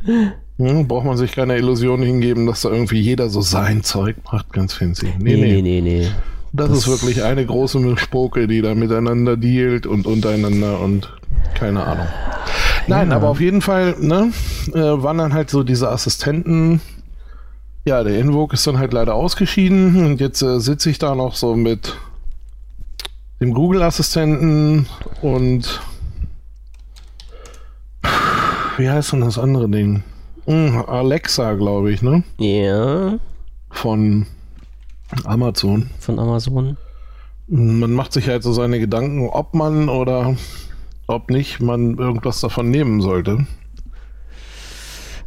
hm, 0.58 0.88
braucht 0.88 1.06
man 1.06 1.18
sich 1.18 1.32
keine 1.32 1.58
Illusion 1.58 2.02
hingeben, 2.02 2.46
dass 2.46 2.62
da 2.62 2.70
irgendwie 2.70 3.00
jeder 3.00 3.30
so 3.30 3.42
sein 3.42 3.84
Zeug 3.84 4.18
macht, 4.32 4.52
ganz 4.54 4.74
fancy. 4.74 5.14
Nee, 5.18 5.36
nee, 5.36 5.62
nee. 5.62 5.62
nee, 5.62 5.82
nee. 5.82 6.08
Das, 6.52 6.70
das, 6.70 6.80
ist 6.80 6.88
wirklich 6.88 7.24
eine 7.24 7.46
große 7.46 7.98
Spoke, 7.98 8.48
die 8.48 8.62
da 8.62 8.74
miteinander 8.74 9.38
dealt 9.38 9.86
und 9.86 10.08
untereinander 10.08 10.80
und 10.80 11.14
keine 11.54 11.86
Ahnung. 11.86 12.08
Nein, 12.88 13.12
ja. 13.12 13.16
aber 13.16 13.30
auf 13.30 13.40
jeden 13.40 13.62
Fall, 13.62 13.96
ne, 14.00 14.32
äh, 14.74 14.80
waren 14.80 15.20
dann 15.20 15.34
halt 15.34 15.52
so 15.52 15.64
diese 15.64 15.90
Assistenten 15.90 16.82
Ja, 17.90 18.04
der 18.04 18.20
Invoke 18.20 18.54
ist 18.54 18.68
dann 18.68 18.78
halt 18.78 18.94
leider 18.94 19.16
ausgeschieden 19.16 20.06
und 20.06 20.22
jetzt 20.22 20.44
äh, 20.44 20.60
sitze 20.60 20.92
ich 20.92 21.00
da 21.00 21.16
noch 21.16 21.36
so 21.36 21.56
mit 21.56 21.98
dem 23.42 23.56
Google-Assistenten 23.56 24.86
und 25.24 25.82
wie 28.78 28.88
heißt 28.88 29.14
denn 29.14 29.22
das 29.22 29.40
andere 29.40 29.68
Ding? 29.68 30.04
Hm, 30.46 30.86
Alexa, 30.86 31.54
glaube 31.54 31.92
ich, 31.92 32.04
ne? 32.04 32.24
Ja. 32.38 33.18
Von 33.72 34.28
Amazon. 35.24 35.90
Von 35.98 36.20
Amazon. 36.20 36.78
Man 37.48 37.92
macht 37.94 38.14
sich 38.14 38.28
halt 38.28 38.44
so 38.44 38.54
seine 38.54 38.80
Gedanken, 38.80 39.28
ob 39.30 39.56
man 39.56 39.90
oder 39.90 40.36
ob 41.08 41.32
nicht 41.32 41.60
man 41.60 41.98
irgendwas 41.98 42.40
davon 42.40 42.70
nehmen 42.70 43.02
sollte. 43.02 43.48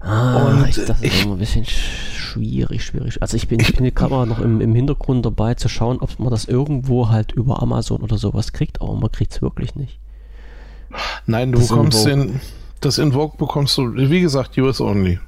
Ah, 0.02 0.64
ich, 0.68 0.76
das 0.76 0.90
ist 0.90 1.02
ich, 1.02 1.24
immer 1.24 1.34
ein 1.34 1.38
bisschen 1.38 1.64
schwierig, 1.64 2.84
schwierig. 2.84 3.22
Also 3.22 3.36
ich 3.36 3.46
bin, 3.46 3.60
ich 3.60 3.74
bin 3.74 3.94
gerade 3.94 4.12
mal 4.12 4.26
noch 4.26 4.40
im, 4.40 4.60
im 4.60 4.74
Hintergrund 4.74 5.24
dabei 5.24 5.54
zu 5.54 5.68
schauen, 5.68 5.98
ob 6.00 6.18
man 6.18 6.30
das 6.30 6.46
irgendwo 6.46 7.08
halt 7.08 7.32
über 7.32 7.62
Amazon 7.62 8.02
oder 8.02 8.18
sowas 8.18 8.52
kriegt, 8.52 8.80
aber 8.82 8.94
man 8.94 9.12
kriegt 9.12 9.32
es 9.32 9.42
wirklich 9.42 9.76
nicht. 9.76 10.00
Nein, 11.26 11.52
du 11.52 11.58
das 11.58 11.68
bekommst 11.68 12.04
den, 12.04 12.40
das 12.80 12.98
Invoke 12.98 13.36
bekommst 13.36 13.78
du, 13.78 13.94
wie 13.94 14.20
gesagt, 14.20 14.58
US 14.58 14.80
only. 14.80 15.20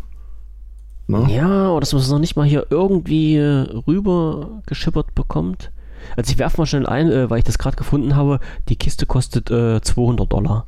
Ne? 1.06 1.26
Ja, 1.30 1.70
oder 1.70 1.80
dass 1.80 1.92
man 1.92 2.02
es 2.02 2.10
noch 2.10 2.18
nicht 2.18 2.36
mal 2.36 2.46
hier 2.46 2.66
irgendwie 2.70 3.38
rüber 3.38 4.62
geschippert 4.66 5.14
bekommt. 5.14 5.70
Also 6.16 6.32
ich 6.32 6.38
werfe 6.38 6.58
mal 6.58 6.66
schnell 6.66 6.86
ein, 6.86 7.10
äh, 7.10 7.30
weil 7.30 7.38
ich 7.38 7.44
das 7.44 7.58
gerade 7.58 7.76
gefunden 7.76 8.16
habe, 8.16 8.40
die 8.68 8.76
Kiste 8.76 9.06
kostet 9.06 9.50
äh, 9.50 9.80
200 9.80 10.30
Dollar. 10.30 10.66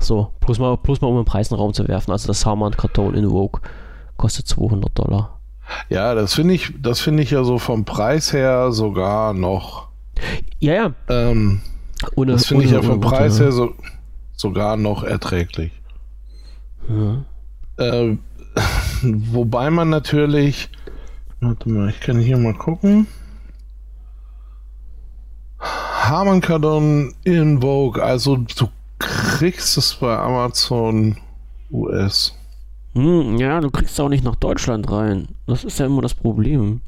So, 0.00 0.32
plus 0.40 0.58
mal, 0.58 0.76
plus 0.78 1.00
mal 1.00 1.08
um 1.08 1.16
den 1.16 1.24
Preis 1.24 1.50
in 1.50 1.56
den 1.56 1.60
Raum 1.60 1.74
zu 1.74 1.86
werfen. 1.86 2.10
Also 2.10 2.26
das 2.26 2.44
Harman 2.46 2.76
Karton 2.76 3.14
in 3.14 3.28
Vogue 3.28 3.60
kostet 4.16 4.48
200 4.48 4.98
Dollar. 4.98 5.40
Ja, 5.88 6.14
das 6.14 6.34
finde 6.34 6.54
ich, 6.54 6.72
das 6.80 7.00
finde 7.00 7.22
ich 7.22 7.30
ja 7.30 7.44
so 7.44 7.58
vom 7.58 7.84
Preis 7.84 8.32
her 8.32 8.72
sogar 8.72 9.34
noch. 9.34 9.88
Ja, 10.58 10.74
ja. 10.74 10.94
Ähm, 11.08 11.60
ohne, 12.16 12.32
das 12.32 12.46
finde 12.46 12.64
ich 12.64 12.70
ja 12.70 12.82
vom 12.82 13.00
Preis 13.00 13.38
her 13.38 13.52
so, 13.52 13.74
sogar 14.34 14.76
noch 14.76 15.04
erträglich. 15.04 15.72
Ja. 16.88 17.24
Äh, 17.76 18.16
wobei 19.02 19.70
man 19.70 19.90
natürlich, 19.90 20.70
warte 21.40 21.68
mal, 21.68 21.90
ich 21.90 22.00
kann 22.00 22.18
hier 22.18 22.38
mal 22.38 22.54
gucken. 22.54 23.06
Harman 25.60 26.40
Kardon 26.40 27.14
in 27.22 27.60
Vogue, 27.60 28.02
also 28.02 28.36
du 28.36 28.68
kriegst 29.00 29.76
es 29.76 29.94
bei 29.94 30.16
Amazon 30.16 31.16
US. 31.72 32.34
Hm, 32.94 33.38
ja, 33.38 33.60
du 33.60 33.70
kriegst 33.70 33.94
es 33.94 34.00
auch 34.00 34.08
nicht 34.08 34.24
nach 34.24 34.36
Deutschland 34.36 34.90
rein. 34.90 35.28
Das 35.46 35.64
ist 35.64 35.78
ja 35.78 35.86
immer 35.86 36.02
das 36.02 36.14
Problem. 36.14 36.82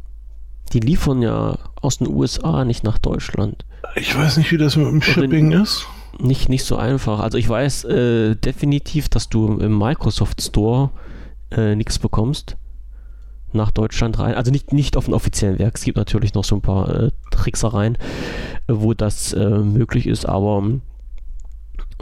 Die 0.73 0.81
liefern 0.81 1.23
ja 1.23 1.59
aus 1.81 1.99
den 1.99 2.09
USA 2.09 2.65
nicht 2.65 2.85
nach 2.85 2.99
Deutschland. 2.99 3.65
Ich 3.97 4.17
weiß 4.17 4.37
nicht, 4.37 4.53
wie 4.53 4.59
das 4.59 4.77
mit 4.77 4.87
dem 4.87 5.03
Shipping 5.03 5.53
ist. 5.53 5.87
Nicht, 6.19 6.49
nicht 6.49 6.65
so 6.65 6.77
einfach. 6.77 7.21
Also 7.21 7.39
ich 7.39 7.49
weiß 7.49 7.85
äh, 7.85 8.35
definitiv, 8.37 9.09
dass 9.09 9.29
du 9.29 9.59
im 9.59 9.77
Microsoft 9.77 10.41
Store 10.43 10.91
äh, 11.51 11.75
nichts 11.75 11.99
bekommst 11.99 12.57
nach 13.53 13.71
Deutschland 13.71 14.19
rein. 14.19 14.35
Also 14.35 14.51
nicht, 14.51 14.73
nicht 14.73 14.97
auf 14.97 15.07
dem 15.07 15.15
offiziellen 15.15 15.59
Werk. 15.59 15.77
Es 15.77 15.85
gibt 15.85 15.97
natürlich 15.97 16.35
noch 16.35 16.45
so 16.45 16.57
ein 16.57 16.63
paar 16.63 16.89
äh, 16.89 17.11
Tricksereien, 17.31 17.99
wo 18.69 18.95
das 18.95 19.33
äh, 19.33 19.59
möglich 19.59 20.07
ist, 20.07 20.27
aber 20.27 20.63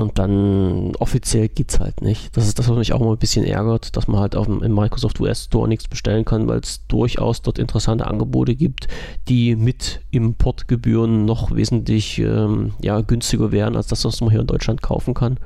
und 0.00 0.18
dann 0.18 0.94
offiziell 0.96 1.48
geht 1.48 1.70
es 1.70 1.80
halt 1.80 2.00
nicht. 2.02 2.36
Das 2.36 2.46
ist 2.46 2.58
das, 2.58 2.68
was 2.68 2.76
mich 2.76 2.92
auch 2.92 3.00
immer 3.00 3.12
ein 3.12 3.18
bisschen 3.18 3.44
ärgert, 3.44 3.96
dass 3.96 4.08
man 4.08 4.20
halt 4.20 4.36
auf 4.36 4.46
dem, 4.46 4.62
im 4.62 4.74
Microsoft 4.74 5.20
US 5.20 5.44
Store 5.44 5.68
nichts 5.68 5.88
bestellen 5.88 6.24
kann, 6.24 6.48
weil 6.48 6.60
es 6.60 6.86
durchaus 6.86 7.42
dort 7.42 7.58
interessante 7.58 8.06
Angebote 8.06 8.54
gibt, 8.54 8.88
die 9.28 9.56
mit 9.56 10.00
Importgebühren 10.10 11.24
noch 11.24 11.54
wesentlich 11.54 12.18
ähm, 12.18 12.72
ja, 12.80 13.00
günstiger 13.00 13.52
wären, 13.52 13.76
als 13.76 13.88
das, 13.88 14.04
was 14.04 14.20
man 14.20 14.30
hier 14.30 14.40
in 14.40 14.46
Deutschland 14.46 14.82
kaufen 14.82 15.14
kann. 15.14 15.38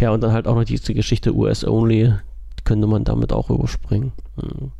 Ja, 0.00 0.10
und 0.10 0.22
dann 0.22 0.32
halt 0.32 0.48
auch 0.48 0.56
noch 0.56 0.64
diese 0.64 0.94
Geschichte 0.94 1.34
US-Only, 1.34 2.14
könnte 2.64 2.86
man 2.86 3.04
damit 3.04 3.32
auch 3.32 3.50
überspringen. 3.50 4.12
Hm. 4.36 4.72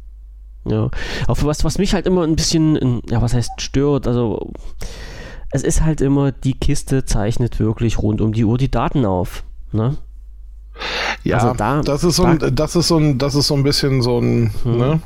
Ja. 0.64 0.90
Auch 1.26 1.42
was, 1.42 1.64
was 1.64 1.78
mich 1.78 1.94
halt 1.94 2.07
immer 2.07 2.22
ein 2.22 2.36
bisschen, 2.36 3.03
ja, 3.11 3.20
was 3.20 3.34
heißt 3.34 3.61
stört, 3.61 4.07
also 4.07 4.53
es 5.53 5.62
ist 5.62 5.82
halt 5.82 6.00
immer, 6.00 6.32
die 6.32 6.55
Kiste 6.55 7.05
zeichnet 7.05 7.61
wirklich 7.61 7.98
rund 7.98 8.20
um 8.20 8.32
die 8.32 8.44
Uhr 8.44 8.59
die 8.59 8.70
Daten 8.70 9.05
auf. 9.05 9.44
Ne? 9.70 9.96
Ja, 11.22 11.38
also 11.38 11.55
da, 11.55 11.82
das 11.82 12.05
ist 12.05 12.16
so 12.16 12.24
ein, 12.24 12.38
das 12.55 12.74
ist 12.74 12.88
so 12.88 12.96
ein, 12.96 13.18
das 13.18 13.34
ist 13.34 13.46
so 13.46 13.55
ein 13.55 13.62
bisschen 13.62 14.03
so 14.03 14.18
ein, 14.18 14.53
hm. 14.62 14.78
ne? 14.78 15.00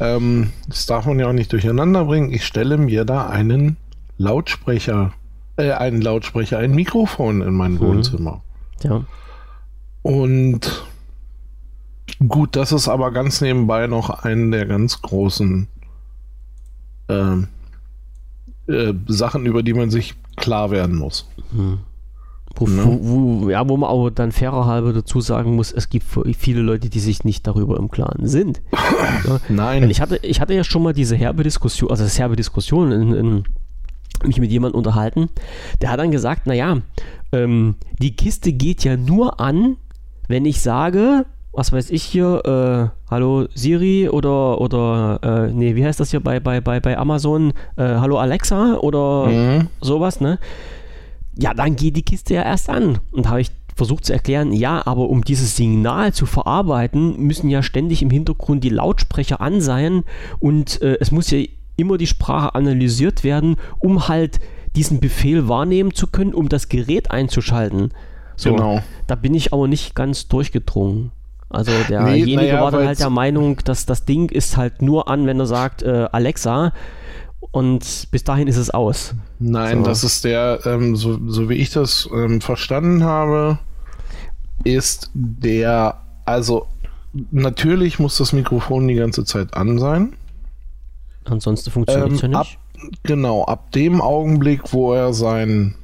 ähm, 0.00 0.52
das 0.68 0.86
darf 0.86 1.06
man 1.06 1.18
ja 1.18 1.28
auch 1.28 1.32
nicht 1.32 1.52
durcheinander 1.52 2.04
bringen. 2.04 2.32
Ich 2.32 2.44
stelle 2.44 2.76
mir 2.76 3.04
da 3.04 3.28
einen 3.28 3.76
Lautsprecher, 4.18 5.12
äh, 5.56 5.72
einen 5.72 6.02
Lautsprecher, 6.02 6.58
ein 6.58 6.74
Mikrofon 6.74 7.42
in 7.42 7.54
mein 7.54 7.78
hm. 7.78 7.80
Wohnzimmer. 7.80 8.42
Ja. 8.82 9.04
Und 10.02 10.86
Gut, 12.26 12.56
das 12.56 12.72
ist 12.72 12.88
aber 12.88 13.12
ganz 13.12 13.40
nebenbei 13.40 13.86
noch 13.86 14.08
einen 14.10 14.50
der 14.50 14.64
ganz 14.64 15.02
großen 15.02 15.68
äh, 17.08 17.36
äh, 18.68 18.92
Sachen, 19.06 19.46
über 19.46 19.62
die 19.62 19.74
man 19.74 19.90
sich 19.90 20.14
klar 20.36 20.70
werden 20.70 20.96
muss. 20.96 21.28
Hm. 21.54 21.78
Wo, 22.58 22.66
ne? 22.66 22.84
wo, 22.84 23.42
wo, 23.42 23.50
ja, 23.50 23.68
wo 23.68 23.76
man 23.76 23.90
aber 23.90 24.10
dann 24.10 24.32
fairer 24.32 24.64
halber 24.64 24.92
dazu 24.92 25.20
sagen 25.20 25.56
muss, 25.56 25.72
es 25.72 25.90
gibt 25.90 26.06
viele 26.38 26.62
Leute, 26.62 26.88
die 26.88 27.00
sich 27.00 27.24
nicht 27.24 27.46
darüber 27.46 27.76
im 27.76 27.90
Klaren 27.90 28.26
sind. 28.26 28.62
ja? 29.26 29.40
Nein. 29.48 29.90
Ich 29.90 30.00
hatte, 30.00 30.16
ich 30.22 30.40
hatte 30.40 30.54
ja 30.54 30.64
schon 30.64 30.82
mal 30.82 30.94
diese 30.94 31.16
herbe 31.16 31.42
Diskussion, 31.42 31.90
also 31.90 32.04
das 32.04 32.18
herbe 32.18 32.36
Diskussion 32.36 32.92
in, 32.92 33.12
in 33.12 33.44
mich 34.24 34.40
mit 34.40 34.50
jemandem 34.50 34.78
unterhalten, 34.78 35.28
der 35.82 35.90
hat 35.90 36.00
dann 36.00 36.10
gesagt, 36.10 36.46
naja, 36.46 36.78
ähm, 37.32 37.74
die 38.00 38.16
Kiste 38.16 38.52
geht 38.54 38.84
ja 38.84 38.96
nur 38.96 39.38
an, 39.38 39.76
wenn 40.28 40.46
ich 40.46 40.62
sage, 40.62 41.26
was 41.56 41.72
weiß 41.72 41.90
ich 41.90 42.02
hier, 42.02 42.42
äh, 42.44 43.10
hallo 43.10 43.46
Siri 43.54 44.10
oder, 44.10 44.60
oder 44.60 45.18
äh, 45.22 45.52
nee, 45.52 45.74
wie 45.74 45.84
heißt 45.84 45.98
das 45.98 46.10
hier 46.10 46.20
bei, 46.20 46.38
bei, 46.38 46.60
bei, 46.60 46.80
bei 46.80 46.98
Amazon, 46.98 47.54
äh, 47.76 47.82
hallo 47.82 48.18
Alexa 48.18 48.74
oder 48.74 49.26
mhm. 49.26 49.68
sowas, 49.80 50.20
ne? 50.20 50.38
Ja, 51.34 51.54
dann 51.54 51.74
geht 51.74 51.96
die 51.96 52.02
Kiste 52.02 52.34
ja 52.34 52.42
erst 52.42 52.68
an. 52.68 52.98
Und 53.10 53.28
habe 53.28 53.40
ich 53.40 53.50
versucht 53.74 54.04
zu 54.04 54.12
erklären, 54.12 54.52
ja, 54.52 54.86
aber 54.86 55.08
um 55.08 55.24
dieses 55.24 55.56
Signal 55.56 56.12
zu 56.12 56.26
verarbeiten, 56.26 57.18
müssen 57.18 57.48
ja 57.48 57.62
ständig 57.62 58.02
im 58.02 58.10
Hintergrund 58.10 58.62
die 58.62 58.70
Lautsprecher 58.70 59.40
an 59.40 59.60
sein 59.60 60.04
und 60.38 60.80
äh, 60.82 60.98
es 61.00 61.10
muss 61.10 61.30
ja 61.30 61.42
immer 61.76 61.98
die 61.98 62.06
Sprache 62.06 62.54
analysiert 62.54 63.24
werden, 63.24 63.56
um 63.78 64.08
halt 64.08 64.40
diesen 64.74 65.00
Befehl 65.00 65.48
wahrnehmen 65.48 65.94
zu 65.94 66.06
können, 66.06 66.34
um 66.34 66.48
das 66.48 66.68
Gerät 66.68 67.10
einzuschalten. 67.10 67.92
So, 68.36 68.54
genau. 68.54 68.82
Da 69.06 69.14
bin 69.14 69.34
ich 69.34 69.52
aber 69.52 69.68
nicht 69.68 69.94
ganz 69.94 70.28
durchgedrungen. 70.28 71.12
Also 71.48 71.72
derjenige 71.88 72.36
nee, 72.36 72.48
ja, 72.48 72.60
war 72.60 72.70
dann 72.70 72.86
halt 72.86 72.98
der 72.98 73.10
Meinung, 73.10 73.58
dass 73.64 73.86
das 73.86 74.04
Ding 74.04 74.30
ist 74.30 74.56
halt 74.56 74.82
nur 74.82 75.08
an, 75.08 75.26
wenn 75.26 75.38
er 75.38 75.46
sagt 75.46 75.82
äh, 75.82 76.08
Alexa 76.10 76.72
und 77.52 78.08
bis 78.10 78.24
dahin 78.24 78.48
ist 78.48 78.56
es 78.56 78.70
aus. 78.70 79.14
Nein, 79.38 79.78
so. 79.78 79.84
das 79.84 80.04
ist 80.04 80.24
der, 80.24 80.60
ähm, 80.64 80.96
so, 80.96 81.18
so 81.28 81.48
wie 81.48 81.54
ich 81.54 81.70
das 81.70 82.08
ähm, 82.12 82.40
verstanden 82.40 83.04
habe, 83.04 83.58
ist 84.64 85.10
der, 85.14 86.02
also 86.24 86.66
natürlich 87.30 87.98
muss 87.98 88.18
das 88.18 88.32
Mikrofon 88.32 88.88
die 88.88 88.94
ganze 88.94 89.24
Zeit 89.24 89.54
an 89.54 89.78
sein. 89.78 90.14
Ansonsten 91.24 91.70
funktioniert 91.70 92.12
es 92.12 92.22
ähm, 92.22 92.32
ja 92.32 92.38
nicht. 92.40 92.58
Ab, 92.58 92.92
genau, 93.04 93.44
ab 93.44 93.72
dem 93.72 94.00
Augenblick, 94.00 94.72
wo 94.72 94.92
er 94.92 95.12
sein, 95.12 95.76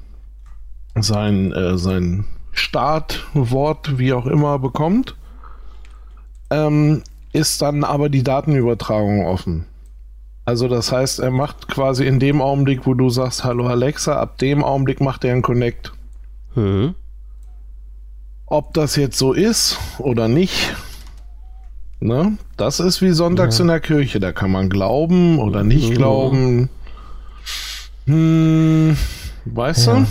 sein, 0.94 1.52
äh, 1.52 1.78
sein 1.78 2.24
Startwort, 2.52 3.98
wie 3.98 4.12
auch 4.12 4.26
immer, 4.26 4.58
bekommt, 4.58 5.16
ähm, 6.52 7.02
ist 7.32 7.62
dann 7.62 7.82
aber 7.82 8.08
die 8.08 8.22
Datenübertragung 8.22 9.26
offen. 9.26 9.66
Also 10.44 10.68
das 10.68 10.92
heißt, 10.92 11.20
er 11.20 11.30
macht 11.30 11.68
quasi 11.68 12.04
in 12.04 12.18
dem 12.18 12.42
Augenblick, 12.42 12.86
wo 12.86 12.94
du 12.94 13.10
sagst, 13.10 13.44
hallo 13.44 13.68
Alexa, 13.68 14.16
ab 14.16 14.38
dem 14.38 14.62
Augenblick 14.62 15.00
macht 15.00 15.24
er 15.24 15.32
einen 15.32 15.42
Connect. 15.42 15.92
Mhm. 16.54 16.94
Ob 18.46 18.74
das 18.74 18.96
jetzt 18.96 19.18
so 19.18 19.32
ist 19.32 19.78
oder 19.98 20.28
nicht, 20.28 20.74
ne? 22.00 22.36
Das 22.56 22.80
ist 22.80 23.00
wie 23.00 23.12
sonntags 23.12 23.58
ja. 23.58 23.62
in 23.62 23.68
der 23.68 23.80
Kirche. 23.80 24.20
Da 24.20 24.32
kann 24.32 24.50
man 24.50 24.68
glauben 24.68 25.38
oder 25.38 25.64
nicht 25.64 25.90
mhm. 25.90 25.94
glauben. 25.94 26.68
Hm, 28.06 28.96
weißt 29.46 29.86
ja. 29.86 29.94
du? 30.00 30.06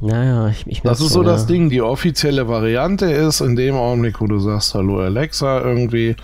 Naja, 0.00 0.48
ich, 0.48 0.66
ich 0.66 0.82
Das 0.82 1.00
ist 1.00 1.12
so 1.12 1.22
ja. 1.22 1.28
das 1.28 1.46
Ding. 1.46 1.70
Die 1.70 1.82
offizielle 1.82 2.48
Variante 2.48 3.06
ist, 3.06 3.40
in 3.40 3.56
dem 3.56 3.74
Augenblick, 3.74 4.20
wo 4.20 4.26
du 4.26 4.38
sagst, 4.38 4.74
hallo 4.74 5.00
Alexa, 5.00 5.60
irgendwie, 5.60 6.16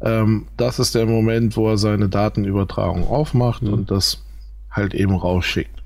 ähm, 0.00 0.46
das 0.56 0.78
ist 0.78 0.94
der 0.94 1.06
Moment, 1.06 1.56
wo 1.56 1.70
er 1.70 1.78
seine 1.78 2.08
Datenübertragung 2.08 3.06
aufmacht 3.08 3.62
mhm. 3.62 3.72
und 3.72 3.90
das 3.90 4.22
halt 4.70 4.94
eben 4.94 5.14
rausschickt. 5.14 5.82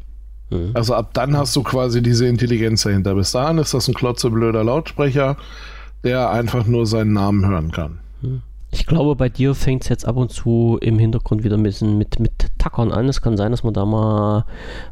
Mhm. 0.51 0.71
Also 0.75 0.95
ab 0.95 1.11
dann 1.13 1.37
hast 1.37 1.55
du 1.55 1.63
quasi 1.63 2.03
diese 2.03 2.27
Intelligenz 2.27 2.83
dahinter. 2.83 3.15
Bis 3.15 3.33
dahin 3.33 3.59
ist 3.59 3.75
das 3.75 3.89
ein 3.89 3.95
klotzeblöder 3.95 4.65
Lautsprecher, 4.65 5.37
der 6.05 6.31
einfach 6.31 6.67
nur 6.67 6.87
seinen 6.87 7.13
Namen 7.13 7.47
hören 7.47 7.71
kann. 7.71 7.99
Mhm. 8.23 8.43
Ich 8.71 8.87
glaube, 8.87 9.17
bei 9.17 9.31
dir 9.31 9.55
fängt 9.55 9.85
es 9.85 9.89
jetzt 9.89 10.07
ab 10.07 10.17
und 10.17 10.31
zu 10.31 10.79
im 10.83 10.99
Hintergrund 10.99 11.43
wieder 11.43 11.57
ein 11.57 11.63
bisschen 11.63 11.97
mit, 11.97 12.21
mit 12.21 12.33
Tackern 12.59 12.93
an. 12.93 13.09
Es 13.09 13.23
kann 13.23 13.37
sein, 13.37 13.51
dass 13.51 13.65
wir 13.65 13.73
da 13.73 13.87
mal 13.87 14.45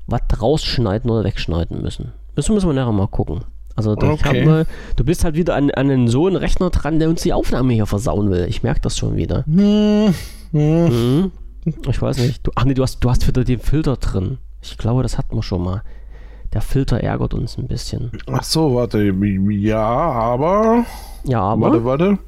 was 0.07 0.23
rausschneiden 0.41 1.11
oder 1.11 1.25
wegschneiden 1.25 1.83
müssen. 1.83 2.13
Müssen, 2.37 2.55
müssen 2.55 2.69
wir 2.69 2.75
nachher 2.75 2.93
mal 2.93 3.09
gucken. 3.09 3.41
Also 3.75 3.93
okay. 3.93 4.45
mal, 4.45 4.67
du 4.97 5.05
bist 5.05 5.25
halt 5.25 5.35
wieder 5.35 5.55
an, 5.55 5.71
an 5.71 6.09
so 6.09 6.27
einen 6.27 6.37
Rechner 6.37 6.71
dran, 6.71 6.99
der 6.99 7.11
uns 7.11 7.23
die 7.23 7.33
Aufnahme 7.33 7.75
hier 7.75 7.87
versauen 7.87 8.31
will. 8.31 8.47
Ich 8.49 8.63
merke 8.63 8.81
das 8.81 8.97
schon 8.97 9.17
wieder. 9.17 9.45
Hm, 9.45 10.15
hm. 10.53 10.85
Mhm. 10.85 11.33
Ich 11.89 12.01
weiß 12.01 12.19
nicht. 12.19 12.47
Du, 12.47 12.53
ach 12.55 12.65
nee, 12.65 12.75
du 12.75 12.83
hast, 12.83 13.01
du 13.01 13.11
hast 13.11 13.27
wieder 13.27 13.45
den 13.45 13.59
Filter 13.59 13.97
drin. 13.97 14.39
Ich 14.63 14.79
glaube, 14.79 15.03
das 15.03 15.19
hatten 15.19 15.37
wir 15.37 15.43
schon 15.43 15.63
mal. 15.63 15.83
Der 16.55 16.63
Filter 16.63 17.01
ärgert 17.01 17.35
uns 17.35 17.59
ein 17.59 17.67
bisschen. 17.67 18.13
Ach 18.31 18.43
so, 18.43 18.75
warte. 18.75 19.13
Ja, 19.51 19.83
aber. 19.83 20.87
Ja, 21.25 21.41
aber. 21.41 21.73
Warte, 21.73 21.85
warte. 21.85 22.19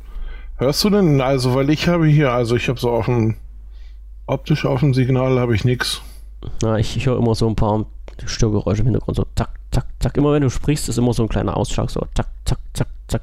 Hörst 0.56 0.84
du 0.84 0.90
denn? 0.90 1.20
Also, 1.20 1.54
weil 1.54 1.70
ich 1.70 1.88
habe 1.88 2.06
hier, 2.06 2.32
also 2.32 2.56
ich 2.56 2.68
habe 2.68 2.78
so 2.78 2.90
auf 2.90 3.06
dem 3.06 3.36
optisch 4.26 4.66
auf 4.66 4.80
dem 4.80 4.92
Signal 4.92 5.38
habe 5.38 5.54
ich 5.54 5.64
nichts. 5.64 6.02
Na, 6.62 6.78
ich, 6.78 6.96
ich 6.96 7.06
höre 7.06 7.16
immer 7.16 7.34
so 7.34 7.48
ein 7.48 7.56
paar 7.56 7.86
Störgeräusche 8.26 8.82
im 8.82 8.86
Hintergrund, 8.86 9.16
so 9.16 9.26
zack, 9.34 9.54
zack, 9.78 9.86
zack. 10.00 10.16
Immer 10.16 10.32
wenn 10.32 10.42
du 10.42 10.50
sprichst, 10.50 10.88
ist 10.88 10.98
immer 10.98 11.12
so 11.12 11.22
ein 11.22 11.28
kleiner 11.28 11.56
Ausschlag, 11.56 11.90
so 11.90 12.00
zack, 12.14 12.28
zack, 12.44 12.58
zack, 12.74 12.88
zack. 13.08 13.22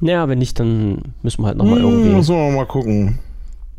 Naja, 0.00 0.28
wenn 0.28 0.38
nicht, 0.38 0.58
dann 0.58 1.14
müssen 1.22 1.42
wir 1.42 1.48
halt 1.48 1.58
nochmal 1.58 1.78
hm, 1.78 1.84
irgendwie. 1.84 2.10
Müssen 2.10 2.34
wir 2.34 2.50
mal 2.52 2.66
gucken. 2.66 3.18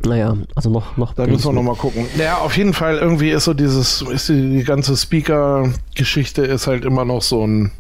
Naja, 0.03 0.35
also 0.55 0.69
noch. 0.69 0.97
noch 0.97 1.13
da 1.13 1.27
müssen 1.27 1.45
wir 1.45 1.53
nochmal 1.53 1.75
gucken. 1.75 2.05
Naja, 2.17 2.37
auf 2.37 2.57
jeden 2.57 2.73
Fall 2.73 2.97
irgendwie 2.97 3.29
ist 3.29 3.45
so 3.45 3.53
dieses, 3.53 4.01
ist 4.01 4.29
die, 4.29 4.57
die 4.57 4.63
ganze 4.63 4.97
Speaker-Geschichte 4.97 6.43
ist 6.43 6.67
halt 6.67 6.85
immer 6.85 7.05
noch 7.05 7.21
so 7.21 7.45
ein, 7.45 7.71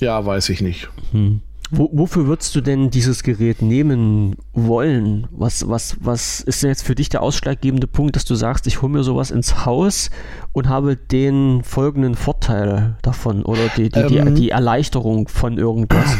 ja, 0.00 0.24
weiß 0.24 0.48
ich 0.50 0.60
nicht. 0.60 0.88
Hm. 1.12 1.40
Wo, 1.70 1.90
wofür 1.92 2.26
würdest 2.26 2.54
du 2.54 2.62
denn 2.62 2.90
dieses 2.90 3.22
Gerät 3.22 3.60
nehmen 3.60 4.36
wollen? 4.54 5.26
Was, 5.30 5.68
was, 5.68 5.98
was 6.00 6.40
ist 6.40 6.62
denn 6.62 6.70
jetzt 6.70 6.82
für 6.82 6.94
dich 6.94 7.10
der 7.10 7.22
ausschlaggebende 7.22 7.86
Punkt, 7.86 8.16
dass 8.16 8.24
du 8.24 8.34
sagst, 8.34 8.66
ich 8.66 8.80
hole 8.80 8.92
mir 8.92 9.02
sowas 9.02 9.30
ins 9.30 9.66
Haus 9.66 10.10
und 10.52 10.68
habe 10.68 10.96
den 10.96 11.62
folgenden 11.62 12.14
Vorteil 12.14 12.96
davon 13.02 13.42
oder 13.42 13.68
die, 13.76 13.90
die, 13.90 13.98
ähm, 14.00 14.34
die, 14.34 14.42
die 14.42 14.50
Erleichterung 14.50 15.28
von 15.28 15.58
irgendwas? 15.58 16.16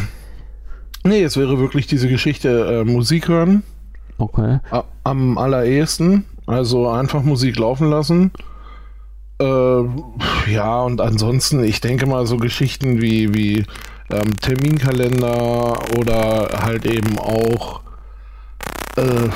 Nee, 1.05 1.23
es 1.23 1.37
wäre 1.39 1.59
wirklich 1.59 1.87
diese 1.87 2.09
Geschichte 2.09 2.83
äh, 2.83 2.85
Musik 2.85 3.29
hören. 3.29 3.63
Okay. 4.19 4.59
Am 5.05 5.39
allerersten. 5.39 6.25
Also 6.47 6.89
einfach 6.89 7.23
Musik 7.23 7.59
laufen 7.59 7.89
lassen. 7.89 8.33
Äh, 9.41 9.83
ja, 10.51 10.83
und 10.83 11.01
ansonsten, 11.01 11.63
ich 11.63 11.81
denke 11.81 12.07
mal, 12.07 12.27
so 12.27 12.37
Geschichten 12.37 13.01
wie, 13.01 13.35
wie 13.35 13.65
ähm, 14.11 14.37
Terminkalender 14.41 15.79
oder 15.99 16.49
halt 16.61 16.87
eben 16.87 17.19
auch, 17.19 17.81
äh, 18.97 19.29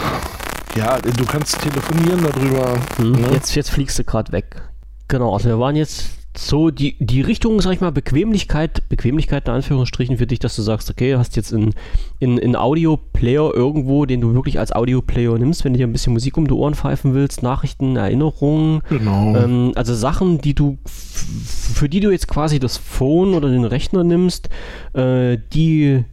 ja, 0.78 0.98
du 0.98 1.24
kannst 1.26 1.60
telefonieren 1.60 2.22
darüber. 2.22 2.80
Hm, 2.96 3.12
ne? 3.12 3.32
jetzt, 3.32 3.54
jetzt 3.54 3.70
fliegst 3.70 3.98
du 3.98 4.04
gerade 4.04 4.32
weg. 4.32 4.62
Genau, 5.08 5.34
also 5.34 5.48
wir 5.48 5.58
waren 5.58 5.76
jetzt 5.76 6.21
so 6.36 6.70
die, 6.70 6.96
die 6.98 7.20
Richtung, 7.20 7.60
sag 7.60 7.72
ich 7.72 7.80
mal, 7.80 7.92
Bequemlichkeit, 7.92 8.88
Bequemlichkeit 8.88 9.48
in 9.48 9.54
Anführungsstrichen 9.54 10.16
für 10.16 10.26
dich, 10.26 10.38
dass 10.38 10.56
du 10.56 10.62
sagst, 10.62 10.90
okay, 10.90 11.12
du 11.12 11.18
hast 11.18 11.36
jetzt 11.36 11.52
einen 11.52 11.74
in, 12.20 12.38
in 12.38 12.56
Audio-Player 12.56 13.52
irgendwo, 13.54 14.06
den 14.06 14.20
du 14.20 14.32
wirklich 14.32 14.58
als 14.58 14.72
Audio-Player 14.72 15.38
nimmst, 15.38 15.64
wenn 15.64 15.74
du 15.74 15.78
dir 15.78 15.86
ein 15.86 15.92
bisschen 15.92 16.14
Musik 16.14 16.38
um 16.38 16.46
die 16.46 16.54
Ohren 16.54 16.74
pfeifen 16.74 17.14
willst, 17.14 17.42
Nachrichten, 17.42 17.96
Erinnerungen, 17.96 18.80
genau. 18.88 19.36
Ähm, 19.36 19.72
also 19.74 19.94
Sachen, 19.94 20.38
die 20.38 20.54
du, 20.54 20.78
für 20.84 21.88
die 21.88 22.00
du 22.00 22.10
jetzt 22.10 22.28
quasi 22.28 22.58
das 22.58 22.78
Phone 22.78 23.34
oder 23.34 23.50
den 23.50 23.64
Rechner 23.64 24.02
nimmst, 24.02 24.48
äh, 24.94 25.36
die 25.52 26.04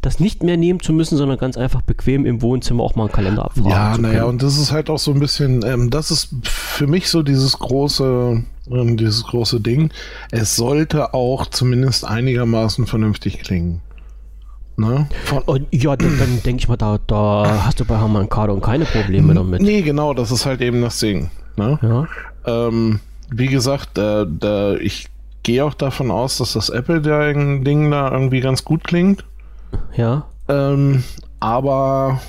das 0.00 0.20
nicht 0.20 0.42
mehr 0.42 0.56
nehmen 0.56 0.80
zu 0.80 0.92
müssen, 0.92 1.16
sondern 1.16 1.38
ganz 1.38 1.56
einfach 1.56 1.82
bequem 1.82 2.24
im 2.24 2.40
Wohnzimmer 2.40 2.84
auch 2.84 2.94
mal 2.94 3.04
einen 3.04 3.12
Kalender 3.12 3.44
abfragen. 3.44 3.70
Ja, 3.70 3.98
naja, 3.98 4.24
und 4.24 4.42
das 4.42 4.56
ist 4.58 4.70
halt 4.70 4.90
auch 4.90 4.98
so 4.98 5.12
ein 5.12 5.18
bisschen, 5.18 5.64
ähm, 5.66 5.90
das 5.90 6.10
ist 6.10 6.30
für 6.42 6.86
mich 6.86 7.08
so 7.08 7.22
dieses 7.22 7.58
große, 7.58 8.44
dieses 8.96 9.24
große 9.24 9.60
Ding. 9.60 9.90
Es 10.30 10.56
sollte 10.56 11.14
auch 11.14 11.46
zumindest 11.46 12.04
einigermaßen 12.04 12.86
vernünftig 12.86 13.40
klingen. 13.40 13.80
Ne? 14.76 15.08
Oh, 15.46 15.56
ja, 15.72 15.96
dann, 15.96 16.18
dann 16.18 16.42
denke 16.44 16.60
ich 16.60 16.68
mal, 16.68 16.76
da, 16.76 17.00
da 17.06 17.64
hast 17.66 17.80
du 17.80 17.84
bei 17.84 17.96
Harman 17.96 18.28
Kardon 18.28 18.60
keine 18.60 18.84
Probleme 18.84 19.34
damit. 19.34 19.60
Nee, 19.60 19.82
genau, 19.82 20.14
das 20.14 20.30
ist 20.30 20.46
halt 20.46 20.60
eben 20.60 20.82
das 20.82 21.00
Ding. 21.00 21.30
Ne? 21.56 21.78
Ja. 21.82 22.06
Ähm, 22.46 23.00
wie 23.28 23.48
gesagt, 23.48 23.98
äh, 23.98 24.24
da, 24.28 24.74
ich 24.76 25.08
gehe 25.42 25.64
auch 25.64 25.74
davon 25.74 26.12
aus, 26.12 26.38
dass 26.38 26.52
das 26.52 26.68
Apple-Ding 26.68 27.90
da 27.90 28.12
irgendwie 28.12 28.40
ganz 28.40 28.64
gut 28.64 28.84
klingt. 28.84 29.24
Ja. 29.96 30.26
Ähm, 30.48 31.02
aber 31.40 32.20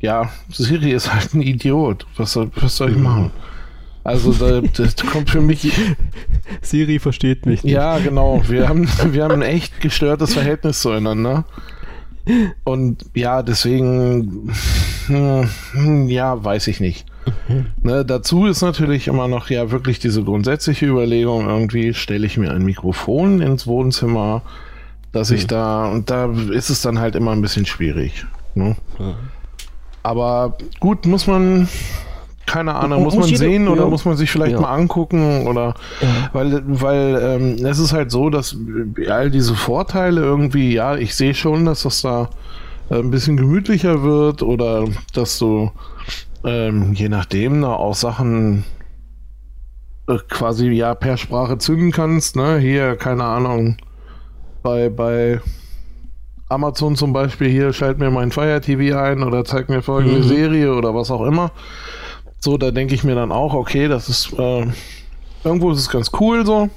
ja, 0.00 0.30
Siri 0.50 0.92
ist 0.92 1.12
halt 1.14 1.34
ein 1.34 1.42
Idiot. 1.42 2.06
Was 2.16 2.32
soll, 2.32 2.50
was 2.56 2.76
soll 2.76 2.90
ich 2.90 2.96
machen? 2.96 3.30
Also 4.04 4.32
da, 4.32 4.60
das 4.60 4.96
kommt 4.96 5.30
für 5.30 5.40
mich. 5.40 5.72
Siri 6.62 6.98
versteht 6.98 7.46
mich 7.46 7.64
nicht. 7.64 7.72
Ja, 7.72 7.98
genau. 7.98 8.42
Wir 8.46 8.68
haben, 8.68 8.86
wir 9.10 9.24
haben 9.24 9.34
ein 9.34 9.42
echt 9.42 9.80
gestörtes 9.80 10.34
Verhältnis 10.34 10.80
zueinander. 10.80 11.44
Und 12.64 13.04
ja, 13.14 13.42
deswegen, 13.42 14.50
hm, 15.06 16.08
ja, 16.08 16.42
weiß 16.42 16.68
ich 16.68 16.80
nicht. 16.80 17.06
Ne, 17.82 18.04
dazu 18.04 18.46
ist 18.46 18.62
natürlich 18.62 19.08
immer 19.08 19.28
noch 19.28 19.50
ja 19.50 19.70
wirklich 19.70 19.98
diese 19.98 20.22
grundsätzliche 20.22 20.86
Überlegung, 20.86 21.48
irgendwie 21.48 21.94
stelle 21.94 22.26
ich 22.26 22.36
mir 22.36 22.50
ein 22.50 22.64
Mikrofon 22.64 23.40
ins 23.40 23.66
Wohnzimmer, 23.66 24.42
dass 25.12 25.30
ich 25.30 25.46
da, 25.46 25.86
und 25.86 26.10
da 26.10 26.30
ist 26.52 26.70
es 26.70 26.82
dann 26.82 26.98
halt 26.98 27.14
immer 27.14 27.32
ein 27.32 27.40
bisschen 27.40 27.66
schwierig. 27.66 28.26
Ne? 28.54 28.76
Aber 30.02 30.56
gut, 30.80 31.06
muss 31.06 31.26
man, 31.26 31.68
keine 32.46 32.74
Ahnung, 32.74 33.02
muss, 33.02 33.16
man 33.16 33.24
sehen 33.24 33.68
oder 33.68 33.86
muss 33.86 34.04
man 34.04 34.16
sich 34.16 34.30
vielleicht 34.30 34.52
ja. 34.52 34.60
mal 34.60 34.74
angucken 34.74 35.46
oder 35.46 35.74
ja. 36.00 36.08
weil, 36.32 36.62
weil 36.66 37.20
ähm, 37.22 37.66
es 37.66 37.78
ist 37.78 37.92
halt 37.92 38.10
so, 38.10 38.30
dass 38.30 38.56
all 39.08 39.30
diese 39.30 39.54
Vorteile 39.54 40.20
irgendwie, 40.20 40.72
ja, 40.74 40.96
ich 40.96 41.14
sehe 41.14 41.34
schon, 41.34 41.64
dass 41.64 41.82
das 41.82 42.02
da 42.02 42.28
äh, 42.90 42.96
ein 42.96 43.10
bisschen 43.10 43.36
gemütlicher 43.36 44.02
wird 44.02 44.42
oder 44.42 44.84
dass 45.12 45.38
du 45.38 45.70
ähm, 46.44 46.92
je 46.92 47.08
nachdem 47.08 47.62
da 47.62 47.72
auch 47.72 47.94
Sachen 47.94 48.64
äh, 50.06 50.18
quasi 50.28 50.68
ja 50.68 50.94
per 50.94 51.16
Sprache 51.16 51.58
zünden 51.58 51.90
kannst, 51.90 52.36
ne? 52.36 52.58
Hier, 52.58 52.96
keine 52.96 53.24
Ahnung, 53.24 53.78
bei, 54.62 54.90
bei 54.90 55.40
Amazon 56.48 56.96
zum 56.96 57.12
Beispiel 57.12 57.48
hier, 57.48 57.72
schalt 57.72 57.98
mir 57.98 58.10
mein 58.10 58.30
Fire 58.30 58.60
TV 58.60 58.98
ein 58.98 59.22
oder 59.22 59.44
zeig 59.44 59.68
mir 59.68 59.82
folgende 59.82 60.18
mhm. 60.18 60.22
Serie 60.24 60.74
oder 60.74 60.94
was 60.94 61.10
auch 61.10 61.24
immer. 61.24 61.50
So, 62.44 62.58
da 62.58 62.72
denke 62.72 62.94
ich 62.94 63.04
mir 63.04 63.14
dann 63.14 63.32
auch, 63.32 63.54
okay, 63.54 63.88
das 63.88 64.10
ist 64.10 64.34
äh, 64.38 64.66
irgendwo 65.44 65.72
ist 65.72 65.78
es 65.78 65.88
ganz 65.88 66.10
cool 66.20 66.44
so. 66.44 66.68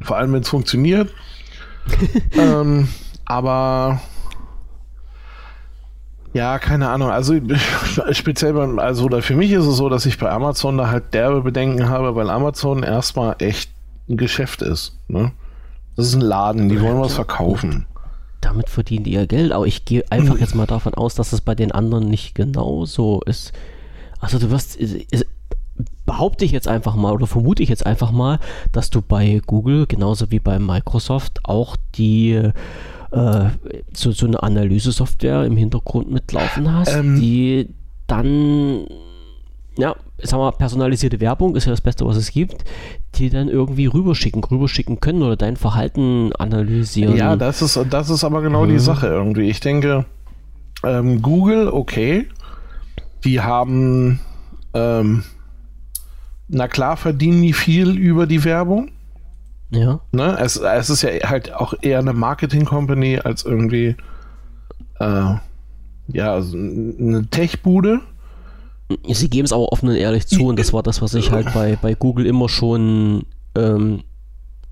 Vor 0.00 0.16
allem, 0.16 0.32
wenn 0.32 0.42
es 0.42 0.48
funktioniert. 0.48 1.12
ähm, 2.38 2.86
aber 3.24 4.00
ja, 6.34 6.60
keine 6.60 6.88
Ahnung. 6.88 7.10
Also 7.10 7.34
speziell 8.12 8.52
beim, 8.52 8.78
also 8.78 9.06
oder 9.06 9.22
für 9.22 9.34
mich 9.34 9.50
ist 9.50 9.66
es 9.66 9.76
so, 9.76 9.88
dass 9.88 10.06
ich 10.06 10.18
bei 10.18 10.30
Amazon 10.30 10.78
da 10.78 10.88
halt 10.88 11.12
derbe 11.14 11.42
Bedenken 11.42 11.88
habe, 11.88 12.14
weil 12.14 12.30
Amazon 12.30 12.84
erstmal 12.84 13.34
echt 13.40 13.72
ein 14.08 14.16
Geschäft 14.16 14.62
ist. 14.62 14.96
Ne? 15.08 15.32
Das 15.96 16.06
ist 16.06 16.14
ein 16.14 16.20
Laden, 16.20 16.68
die 16.68 16.80
wollen 16.80 17.00
was 17.00 17.14
verkaufen. 17.14 17.86
Damit 18.40 18.70
verdienen 18.70 19.02
die 19.02 19.14
ihr 19.14 19.26
Geld, 19.26 19.50
aber 19.50 19.66
ich 19.66 19.84
gehe 19.84 20.04
einfach 20.10 20.38
jetzt 20.38 20.54
mal 20.54 20.68
davon 20.68 20.94
aus, 20.94 21.16
dass 21.16 21.32
es 21.32 21.40
bei 21.40 21.56
den 21.56 21.72
anderen 21.72 22.08
nicht 22.08 22.36
genau 22.36 22.84
so 22.84 23.20
ist. 23.26 23.52
Also 24.20 24.38
du 24.38 24.50
wirst, 24.50 24.78
behaupte 26.06 26.44
ich 26.44 26.52
jetzt 26.52 26.68
einfach 26.68 26.94
mal 26.94 27.12
oder 27.12 27.26
vermute 27.26 27.62
ich 27.62 27.68
jetzt 27.68 27.84
einfach 27.84 28.12
mal, 28.12 28.38
dass 28.72 28.90
du 28.90 29.02
bei 29.02 29.40
Google 29.46 29.86
genauso 29.86 30.30
wie 30.30 30.38
bei 30.38 30.58
Microsoft 30.58 31.40
auch 31.44 31.76
die 31.96 32.32
äh, 32.32 33.44
so, 33.92 34.12
so 34.12 34.26
eine 34.26 34.42
Analyse-Software 34.42 35.44
im 35.44 35.56
Hintergrund 35.56 36.10
mitlaufen 36.10 36.72
hast, 36.72 36.94
ähm, 36.94 37.20
die 37.20 37.68
dann 38.06 38.86
ja, 39.78 39.94
sagen 40.22 40.42
wir, 40.42 40.52
personalisierte 40.52 41.20
Werbung 41.20 41.56
ist 41.56 41.66
ja 41.66 41.70
das 41.70 41.80
Beste, 41.80 42.06
was 42.06 42.16
es 42.16 42.30
gibt, 42.30 42.64
die 43.16 43.28
dann 43.28 43.48
irgendwie 43.48 43.86
rüberschicken, 43.86 44.42
rüberschicken 44.42 45.00
können 45.00 45.22
oder 45.22 45.36
dein 45.36 45.56
Verhalten 45.56 46.32
analysieren. 46.36 47.16
Ja, 47.16 47.36
das 47.36 47.60
ist, 47.62 47.78
das 47.90 48.10
ist 48.10 48.24
aber 48.24 48.40
genau 48.42 48.64
mhm. 48.64 48.70
die 48.70 48.78
Sache 48.78 49.08
irgendwie. 49.08 49.50
Ich 49.50 49.60
denke, 49.60 50.06
ähm, 50.82 51.20
Google, 51.20 51.68
okay, 51.68 52.28
die 53.24 53.40
haben, 53.40 54.20
ähm, 54.74 55.24
na 56.48 56.68
klar 56.68 56.96
verdienen 56.96 57.42
die 57.42 57.52
viel 57.52 57.96
über 57.96 58.26
die 58.26 58.44
Werbung. 58.44 58.90
Ja. 59.70 60.00
Ne? 60.12 60.36
Es, 60.40 60.56
es 60.56 60.90
ist 60.90 61.02
ja 61.02 61.10
halt 61.28 61.52
auch 61.52 61.74
eher 61.82 61.98
eine 61.98 62.12
Marketing-Company 62.12 63.18
als 63.18 63.44
irgendwie, 63.44 63.96
äh, 65.00 65.34
ja, 66.08 66.32
also 66.32 66.56
eine 66.56 67.26
Tech-Bude. 67.30 68.00
Sie 69.08 69.28
geben 69.28 69.46
es 69.46 69.52
aber 69.52 69.72
offen 69.72 69.88
und 69.88 69.96
ehrlich 69.96 70.28
zu 70.28 70.46
und 70.46 70.58
das 70.60 70.72
war 70.72 70.84
das, 70.84 71.02
was 71.02 71.14
ich 71.14 71.32
halt 71.32 71.52
bei, 71.52 71.76
bei 71.82 71.94
Google 71.94 72.24
immer 72.24 72.48
schon 72.48 73.24
ähm, 73.56 74.04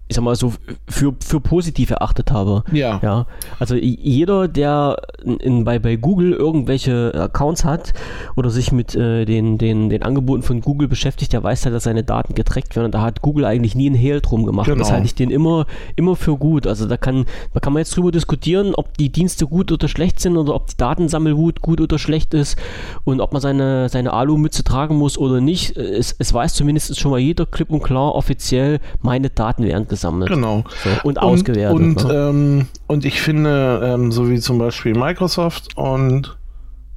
ich 0.06 0.16
sag 0.16 0.22
mal 0.22 0.36
so, 0.36 0.52
für, 0.86 1.14
für 1.20 1.40
positiv 1.40 1.90
erachtet 1.90 2.30
habe. 2.30 2.62
Ja. 2.72 3.00
ja. 3.02 3.26
Also 3.58 3.74
jeder, 3.74 4.48
der 4.48 4.98
in, 5.24 5.64
bei, 5.64 5.78
bei 5.78 5.96
Google 5.96 6.32
irgendwelche 6.32 7.12
Accounts 7.14 7.64
hat 7.64 7.94
oder 8.36 8.50
sich 8.50 8.70
mit 8.70 8.94
äh, 8.94 9.24
den, 9.24 9.56
den, 9.56 9.88
den 9.88 10.02
Angeboten 10.02 10.42
von 10.42 10.60
Google 10.60 10.88
beschäftigt, 10.88 11.32
der 11.32 11.42
weiß 11.42 11.64
halt, 11.64 11.74
dass 11.74 11.84
seine 11.84 12.04
Daten 12.04 12.34
getrackt 12.34 12.76
werden. 12.76 12.86
Und 12.86 12.94
da 12.94 13.00
hat 13.00 13.22
Google 13.22 13.46
eigentlich 13.46 13.74
nie 13.74 13.86
einen 13.86 13.94
Hehl 13.94 14.20
drum 14.20 14.44
gemacht. 14.44 14.66
Genau. 14.66 14.78
Das 14.78 14.92
halte 14.92 15.06
ich 15.06 15.14
den 15.14 15.30
immer, 15.30 15.64
immer 15.96 16.16
für 16.16 16.36
gut. 16.36 16.66
Also 16.66 16.86
da 16.86 16.98
kann, 16.98 17.24
da 17.54 17.60
kann 17.60 17.72
man 17.72 17.80
jetzt 17.80 17.96
drüber 17.96 18.12
diskutieren, 18.12 18.74
ob 18.74 18.98
die 18.98 19.08
Dienste 19.10 19.46
gut 19.46 19.72
oder 19.72 19.88
schlecht 19.88 20.20
sind 20.20 20.36
oder 20.36 20.54
ob 20.54 20.66
die 20.66 20.76
Datensammelwut 20.76 21.62
gut 21.62 21.80
oder 21.80 21.98
schlecht 21.98 22.34
ist 22.34 22.58
und 23.04 23.22
ob 23.22 23.32
man 23.32 23.40
seine, 23.40 23.88
seine 23.88 24.12
Alu-Mütze 24.12 24.64
tragen 24.64 24.96
muss 24.96 25.16
oder 25.16 25.40
nicht. 25.40 25.78
Es, 25.78 26.14
es 26.18 26.34
weiß 26.34 26.52
zumindest 26.52 27.00
schon 27.00 27.10
mal 27.10 27.20
jeder 27.20 27.46
klipp 27.46 27.70
und 27.70 27.82
klar 27.82 28.14
offiziell, 28.14 28.80
meine 29.00 29.30
Daten 29.30 29.64
werden 29.64 29.93
gesammelt. 29.94 30.30
Genau. 30.30 30.64
So, 30.82 30.90
und, 30.90 31.04
und 31.04 31.18
ausgewertet. 31.18 31.74
Und, 31.74 32.04
ne? 32.04 32.14
ähm, 32.14 32.68
und 32.86 33.04
ich 33.04 33.20
finde, 33.20 33.80
ähm, 33.82 34.12
so 34.12 34.28
wie 34.28 34.40
zum 34.40 34.58
Beispiel 34.58 34.94
Microsoft 34.94 35.76
und 35.76 36.36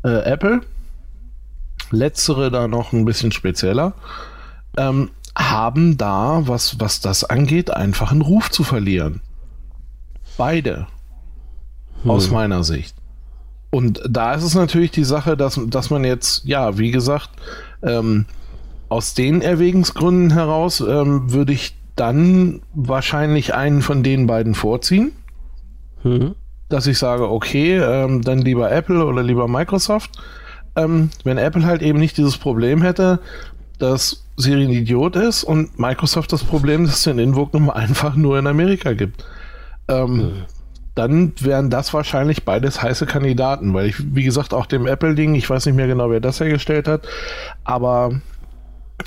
äh, 0.03 0.23
Apple, 0.23 0.61
letztere 1.91 2.51
da 2.51 2.67
noch 2.67 2.93
ein 2.93 3.05
bisschen 3.05 3.31
spezieller, 3.31 3.93
ähm, 4.77 5.09
haben 5.37 5.97
da, 5.97 6.41
was, 6.45 6.79
was 6.79 6.99
das 6.99 7.23
angeht, 7.23 7.71
einfach 7.71 8.11
einen 8.11 8.21
Ruf 8.21 8.49
zu 8.49 8.63
verlieren. 8.63 9.21
Beide. 10.37 10.87
Hm. 12.03 12.11
Aus 12.11 12.31
meiner 12.31 12.63
Sicht. 12.63 12.95
Und 13.69 14.01
da 14.09 14.33
ist 14.33 14.43
es 14.43 14.55
natürlich 14.55 14.91
die 14.91 15.03
Sache, 15.03 15.35
dass, 15.37 15.59
dass 15.67 15.89
man 15.89 16.03
jetzt, 16.03 16.45
ja, 16.45 16.77
wie 16.77 16.91
gesagt, 16.91 17.29
ähm, 17.83 18.25
aus 18.89 19.13
den 19.13 19.41
Erwägungsgründen 19.41 20.31
heraus 20.31 20.79
ähm, 20.79 21.31
würde 21.31 21.53
ich 21.53 21.75
dann 21.97 22.61
wahrscheinlich 22.73 23.53
einen 23.53 23.81
von 23.81 24.03
den 24.03 24.27
beiden 24.27 24.55
vorziehen. 24.55 25.11
Mhm. 26.03 26.35
Dass 26.69 26.87
ich 26.87 26.97
sage, 26.97 27.29
okay, 27.29 27.77
ähm, 27.77 28.21
dann 28.21 28.39
lieber 28.39 28.71
Apple 28.71 29.05
oder 29.05 29.23
lieber 29.23 29.47
Microsoft. 29.47 30.11
Ähm, 30.75 31.09
wenn 31.23 31.37
Apple 31.37 31.65
halt 31.65 31.81
eben 31.81 31.99
nicht 31.99 32.17
dieses 32.17 32.37
Problem 32.37 32.81
hätte, 32.81 33.19
dass 33.79 34.25
Siri 34.37 34.65
ein 34.65 34.69
Idiot 34.69 35.15
ist 35.15 35.43
und 35.43 35.79
Microsoft 35.79 36.31
das 36.31 36.43
Problem, 36.43 36.85
dass 36.85 36.95
es 36.95 37.03
den 37.03 37.19
Invoke 37.19 37.57
Nummer 37.57 37.75
einfach 37.75 38.15
nur 38.15 38.37
in 38.37 38.47
Amerika 38.47 38.93
gibt. 38.93 39.25
Ähm, 39.87 40.15
mhm. 40.15 40.31
Dann 40.93 41.33
wären 41.39 41.69
das 41.69 41.93
wahrscheinlich 41.93 42.43
beides 42.43 42.81
heiße 42.81 43.05
Kandidaten, 43.05 43.73
weil 43.73 43.87
ich, 43.87 44.15
wie 44.15 44.23
gesagt, 44.23 44.53
auch 44.53 44.65
dem 44.65 44.87
Apple-Ding, 44.87 45.35
ich 45.35 45.49
weiß 45.49 45.67
nicht 45.67 45.75
mehr 45.75 45.87
genau, 45.87 46.09
wer 46.09 46.19
das 46.19 46.39
hergestellt 46.39 46.87
hat, 46.87 47.07
aber 47.63 48.19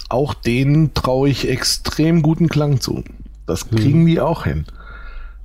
auch 0.09 0.35
denen 0.35 0.95
traue 0.95 1.29
ich 1.29 1.49
extrem 1.49 2.23
guten 2.23 2.49
Klang 2.49 2.81
zu. 2.81 3.05
Das 3.47 3.63
hm. 3.63 3.79
kriegen 3.79 4.01
hm. 4.01 4.07
die 4.07 4.21
auch 4.21 4.45
hin. 4.45 4.65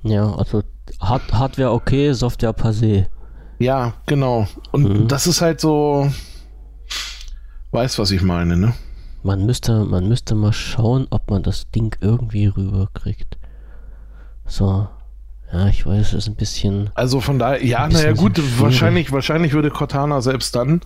Ja, 0.02 0.32
also 0.34 0.62
Hard 1.00 1.32
Hardware 1.32 1.72
okay, 1.72 2.12
Software 2.12 2.54
passé. 2.54 3.06
Ja, 3.58 3.94
genau. 4.06 4.46
Und 4.72 4.84
hm. 4.84 5.08
das 5.08 5.26
ist 5.26 5.40
halt 5.40 5.60
so, 5.60 6.10
weiß, 7.72 7.98
was 7.98 8.10
ich 8.10 8.22
meine, 8.22 8.56
ne? 8.56 8.74
Man 9.22 9.44
müsste, 9.44 9.84
man 9.84 10.08
müsste 10.08 10.34
mal 10.34 10.52
schauen, 10.52 11.08
ob 11.10 11.30
man 11.30 11.42
das 11.42 11.70
Ding 11.70 11.96
irgendwie 12.00 12.46
rüberkriegt. 12.46 13.38
So. 14.44 14.88
Ja, 15.52 15.68
ich 15.68 15.86
weiß, 15.86 16.08
es 16.08 16.14
ist 16.14 16.28
ein 16.28 16.36
bisschen. 16.36 16.90
Also 16.94 17.20
von 17.20 17.38
daher, 17.38 17.64
ja, 17.64 17.88
naja, 17.88 18.12
gut, 18.12 18.40
wahrscheinlich, 18.58 19.12
wahrscheinlich 19.12 19.52
würde 19.52 19.70
Cortana 19.70 20.20
selbst 20.20 20.54
dann 20.56 20.80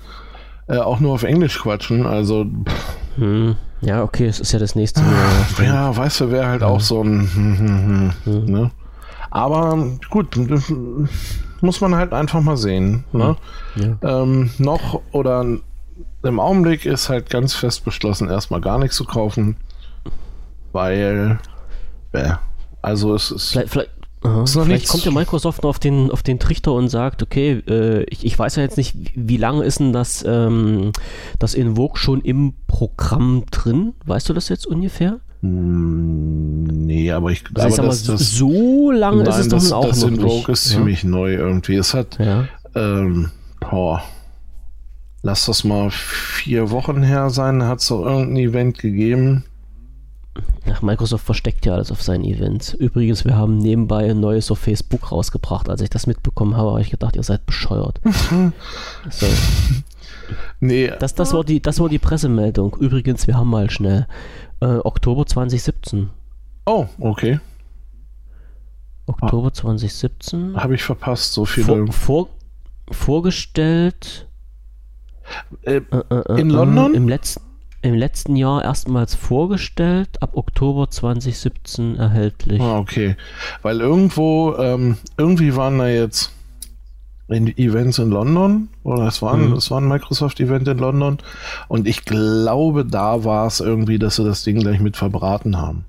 äh, 0.68 0.76
auch 0.78 1.00
nur 1.00 1.12
auf 1.12 1.22
Englisch 1.22 1.58
quatschen. 1.58 2.06
Also. 2.06 2.46
Hm. 3.20 3.56
Ja, 3.82 4.02
okay, 4.02 4.26
es 4.26 4.40
ist 4.40 4.52
ja 4.52 4.58
das 4.58 4.74
nächste 4.74 5.02
Mal. 5.02 5.46
Ja, 5.62 5.94
weißt 5.94 6.20
du, 6.20 6.30
wäre 6.30 6.46
halt 6.46 6.62
ja. 6.62 6.68
auch 6.68 6.80
so 6.80 7.02
ein. 7.02 7.30
Hm, 7.32 7.58
hm, 7.58 8.12
hm, 8.24 8.44
ne? 8.46 8.70
Aber 9.30 9.78
gut, 10.08 10.36
muss 11.60 11.80
man 11.80 11.94
halt 11.94 12.12
einfach 12.12 12.40
mal 12.40 12.56
sehen. 12.56 13.04
Ne? 13.12 13.36
Ja. 13.76 14.22
Ähm, 14.22 14.50
noch 14.58 15.02
oder 15.12 15.44
im 16.22 16.40
Augenblick 16.40 16.86
ist 16.86 17.10
halt 17.10 17.30
ganz 17.30 17.54
fest 17.54 17.84
beschlossen, 17.84 18.28
erstmal 18.28 18.60
gar 18.60 18.78
nichts 18.78 18.96
zu 18.96 19.04
kaufen, 19.04 19.56
weil. 20.72 21.38
Äh, 22.12 22.32
also 22.82 23.14
es 23.14 23.30
ist. 23.30 23.50
Vielleicht, 23.50 23.70
vielleicht, 23.70 23.90
Aha, 24.22 24.44
vielleicht 24.44 24.68
nichts. 24.68 24.90
kommt 24.90 25.04
ja 25.04 25.10
Microsoft 25.10 25.64
auf 25.64 25.78
den, 25.78 26.10
auf 26.10 26.22
den 26.22 26.38
Trichter 26.38 26.72
und 26.72 26.88
sagt, 26.88 27.22
okay, 27.22 27.62
äh, 27.66 28.04
ich, 28.04 28.24
ich 28.24 28.38
weiß 28.38 28.56
ja 28.56 28.62
jetzt 28.62 28.76
nicht, 28.76 28.94
wie 29.14 29.38
lange 29.38 29.64
ist 29.64 29.80
denn 29.80 29.92
das, 29.92 30.24
ähm, 30.26 30.92
das 31.38 31.54
Invoke 31.54 31.98
schon 31.98 32.20
im 32.20 32.54
Programm 32.66 33.44
drin? 33.50 33.94
Weißt 34.04 34.28
du 34.28 34.34
das 34.34 34.50
jetzt 34.50 34.66
ungefähr? 34.66 35.20
Hm, 35.40 36.64
nee, 36.64 37.10
aber 37.10 37.30
ich 37.30 37.44
glaube, 37.44 37.62
also 37.62 37.82
das, 37.82 38.02
das, 38.02 38.30
so 38.32 38.90
lange 38.90 39.22
nein, 39.22 39.32
ist 39.32 39.38
es 39.38 39.48
das, 39.48 39.68
doch 39.70 39.78
auch 39.78 39.88
das 39.88 40.02
noch 40.02 40.08
Invoke 40.08 40.34
nicht. 40.34 40.48
ist 40.50 40.70
ja. 40.70 40.76
ziemlich 40.76 41.02
neu 41.02 41.34
irgendwie. 41.34 41.76
Es 41.76 41.94
hat, 41.94 42.18
ja. 42.18 42.46
ähm, 42.74 43.30
boah, 43.58 44.02
lass 45.22 45.46
das 45.46 45.64
mal 45.64 45.90
vier 45.90 46.70
Wochen 46.70 47.02
her 47.02 47.30
sein, 47.30 47.62
hat 47.62 47.80
es 47.80 47.88
doch 47.88 48.04
irgendein 48.04 48.36
Event 48.36 48.78
gegeben. 48.78 49.44
Ach, 50.72 50.82
Microsoft 50.82 51.24
versteckt 51.24 51.66
ja 51.66 51.74
alles 51.74 51.90
auf 51.90 52.02
seinen 52.02 52.24
Events. 52.24 52.74
Übrigens, 52.74 53.24
wir 53.24 53.36
haben 53.36 53.58
nebenbei 53.58 54.08
ein 54.10 54.20
neues 54.20 54.50
auf 54.50 54.60
Facebook 54.60 55.10
rausgebracht. 55.10 55.68
Als 55.68 55.80
ich 55.80 55.90
das 55.90 56.06
mitbekommen 56.06 56.56
habe, 56.56 56.70
habe 56.70 56.80
ich 56.80 56.90
gedacht, 56.90 57.16
ihr 57.16 57.22
seid 57.22 57.46
bescheuert. 57.46 58.00
so. 59.10 59.26
Nee. 60.60 60.92
Das, 61.00 61.14
das, 61.14 61.32
war 61.32 61.42
die, 61.42 61.60
das 61.60 61.80
war 61.80 61.88
die 61.88 61.98
Pressemeldung. 61.98 62.76
Übrigens, 62.78 63.26
wir 63.26 63.36
haben 63.36 63.50
mal 63.50 63.70
schnell 63.70 64.06
äh, 64.60 64.66
Oktober 64.66 65.26
2017. 65.26 66.10
Oh, 66.66 66.86
okay. 67.00 67.40
Oktober 69.06 69.48
ah. 69.48 69.52
2017. 69.52 70.56
Habe 70.56 70.76
ich 70.76 70.82
verpasst, 70.82 71.32
so 71.32 71.44
viele. 71.44 71.66
Vor, 71.66 71.92
vor, 71.92 72.28
vorgestellt. 72.92 74.28
Äh, 75.62 75.76
äh, 75.76 76.02
äh 76.10 76.40
in 76.40 76.50
London? 76.50 76.94
Im 76.94 77.08
letzten 77.08 77.49
im 77.82 77.94
letzten 77.94 78.36
Jahr 78.36 78.62
erstmals 78.62 79.14
vorgestellt, 79.14 80.22
ab 80.22 80.30
Oktober 80.34 80.90
2017 80.90 81.96
erhältlich. 81.96 82.60
Ah, 82.60 82.78
okay. 82.78 83.16
Weil 83.62 83.80
irgendwo, 83.80 84.54
ähm, 84.56 84.98
irgendwie 85.16 85.56
waren 85.56 85.78
da 85.78 85.88
jetzt 85.88 86.32
in 87.28 87.46
Events 87.56 87.98
in 87.98 88.10
London 88.10 88.68
oder 88.82 89.06
es 89.06 89.22
war, 89.22 89.34
ein, 89.34 89.50
mhm. 89.50 89.52
es 89.54 89.70
war 89.70 89.80
ein 89.80 89.88
Microsoft-Event 89.88 90.66
in 90.68 90.78
London 90.78 91.18
und 91.68 91.86
ich 91.86 92.04
glaube, 92.04 92.84
da 92.84 93.24
war 93.24 93.46
es 93.46 93.60
irgendwie, 93.60 93.98
dass 93.98 94.16
sie 94.16 94.24
das 94.24 94.42
Ding 94.42 94.58
gleich 94.58 94.80
mit 94.80 94.96
verbraten 94.96 95.56
haben. 95.56 95.84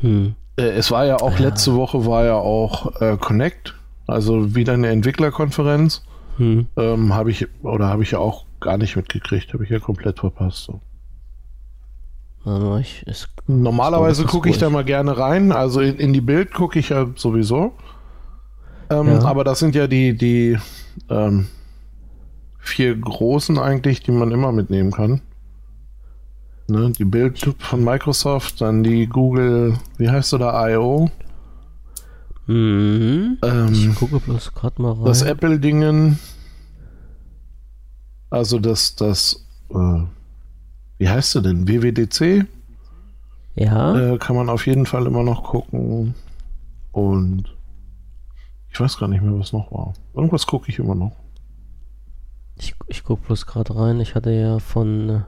Hm. 0.00 0.34
Äh, 0.56 0.62
es 0.62 0.90
war 0.90 1.06
ja 1.06 1.16
auch, 1.16 1.38
ja. 1.38 1.46
letzte 1.46 1.74
Woche 1.74 2.06
war 2.06 2.24
ja 2.24 2.34
auch 2.34 3.00
äh, 3.00 3.16
Connect, 3.16 3.74
also 4.06 4.54
wieder 4.54 4.74
eine 4.74 4.88
Entwicklerkonferenz. 4.88 6.02
Hm. 6.36 6.66
Ähm, 6.76 7.14
habe 7.14 7.30
ich, 7.30 7.46
oder 7.62 7.88
habe 7.88 8.02
ich 8.02 8.10
ja 8.10 8.18
auch 8.18 8.44
gar 8.60 8.76
nicht 8.76 8.96
mitgekriegt, 8.96 9.54
habe 9.54 9.64
ich 9.64 9.70
ja 9.70 9.78
komplett 9.78 10.18
verpasst. 10.20 10.64
So. 10.64 10.80
Ich, 12.80 13.02
es, 13.06 13.28
Normalerweise 13.48 14.24
gucke 14.24 14.48
ich 14.48 14.58
da 14.58 14.70
mal 14.70 14.84
gerne 14.84 15.18
rein. 15.18 15.50
Also 15.50 15.80
in, 15.80 15.96
in 15.96 16.12
die 16.12 16.20
Bild 16.20 16.54
gucke 16.54 16.78
ich 16.78 16.90
ja 16.90 17.08
sowieso. 17.16 17.72
Ähm, 18.88 19.08
ja. 19.08 19.24
Aber 19.24 19.42
das 19.42 19.58
sind 19.58 19.74
ja 19.74 19.88
die, 19.88 20.16
die 20.16 20.56
ähm, 21.08 21.48
vier 22.58 22.96
großen 22.96 23.58
eigentlich, 23.58 24.00
die 24.00 24.12
man 24.12 24.30
immer 24.30 24.52
mitnehmen 24.52 24.92
kann. 24.92 25.22
Ne, 26.68 26.90
die 26.90 27.04
Bild 27.04 27.38
von 27.58 27.84
Microsoft, 27.84 28.60
dann 28.60 28.82
die 28.82 29.06
Google, 29.06 29.78
wie 29.98 30.10
heißt 30.10 30.32
du 30.32 30.38
da, 30.38 30.68
I.O. 30.68 31.10
Mhm. 32.46 33.38
Ähm, 33.42 33.72
ich 33.72 33.94
gucke 33.96 34.20
bloß 34.20 34.54
gerade 34.54 34.82
mal 34.82 34.92
rein. 34.92 35.04
Das 35.04 35.22
Apple-Dingen. 35.22 36.18
Also 38.30 38.58
das, 38.58 38.94
das, 38.96 39.46
äh, 39.70 40.02
wie 40.98 41.08
heißt 41.08 41.32
sie 41.32 41.42
denn? 41.42 41.68
WWDC? 41.68 42.46
Ja. 43.54 44.14
Äh, 44.14 44.18
kann 44.18 44.36
man 44.36 44.48
auf 44.48 44.66
jeden 44.66 44.86
Fall 44.86 45.06
immer 45.06 45.22
noch 45.22 45.44
gucken. 45.44 46.14
Und 46.92 47.56
ich 48.70 48.80
weiß 48.80 48.98
gar 48.98 49.08
nicht 49.08 49.22
mehr, 49.22 49.38
was 49.38 49.52
noch 49.52 49.72
war. 49.72 49.94
Irgendwas 50.14 50.46
gucke 50.46 50.70
ich 50.70 50.78
immer 50.78 50.94
noch. 50.94 51.12
Ich, 52.58 52.74
ich 52.86 53.04
gucke 53.04 53.26
bloß 53.26 53.46
gerade 53.46 53.76
rein. 53.76 54.00
Ich 54.00 54.14
hatte 54.14 54.30
ja 54.30 54.58
von, 54.58 55.24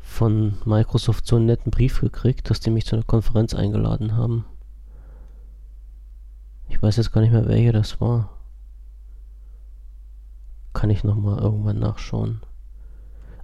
von 0.00 0.54
Microsoft 0.64 1.26
so 1.26 1.36
einen 1.36 1.46
netten 1.46 1.70
Brief 1.70 2.00
gekriegt, 2.00 2.50
dass 2.50 2.60
die 2.60 2.70
mich 2.70 2.86
zu 2.86 2.96
einer 2.96 3.04
Konferenz 3.04 3.54
eingeladen 3.54 4.16
haben. 4.16 4.44
Ich 6.68 6.82
weiß 6.82 6.96
jetzt 6.96 7.12
gar 7.12 7.20
nicht 7.20 7.32
mehr, 7.32 7.48
welche 7.48 7.72
das 7.72 8.00
war. 8.00 8.30
Kann 10.72 10.90
ich 10.90 11.02
nochmal 11.02 11.38
irgendwann 11.38 11.78
nachschauen. 11.78 12.40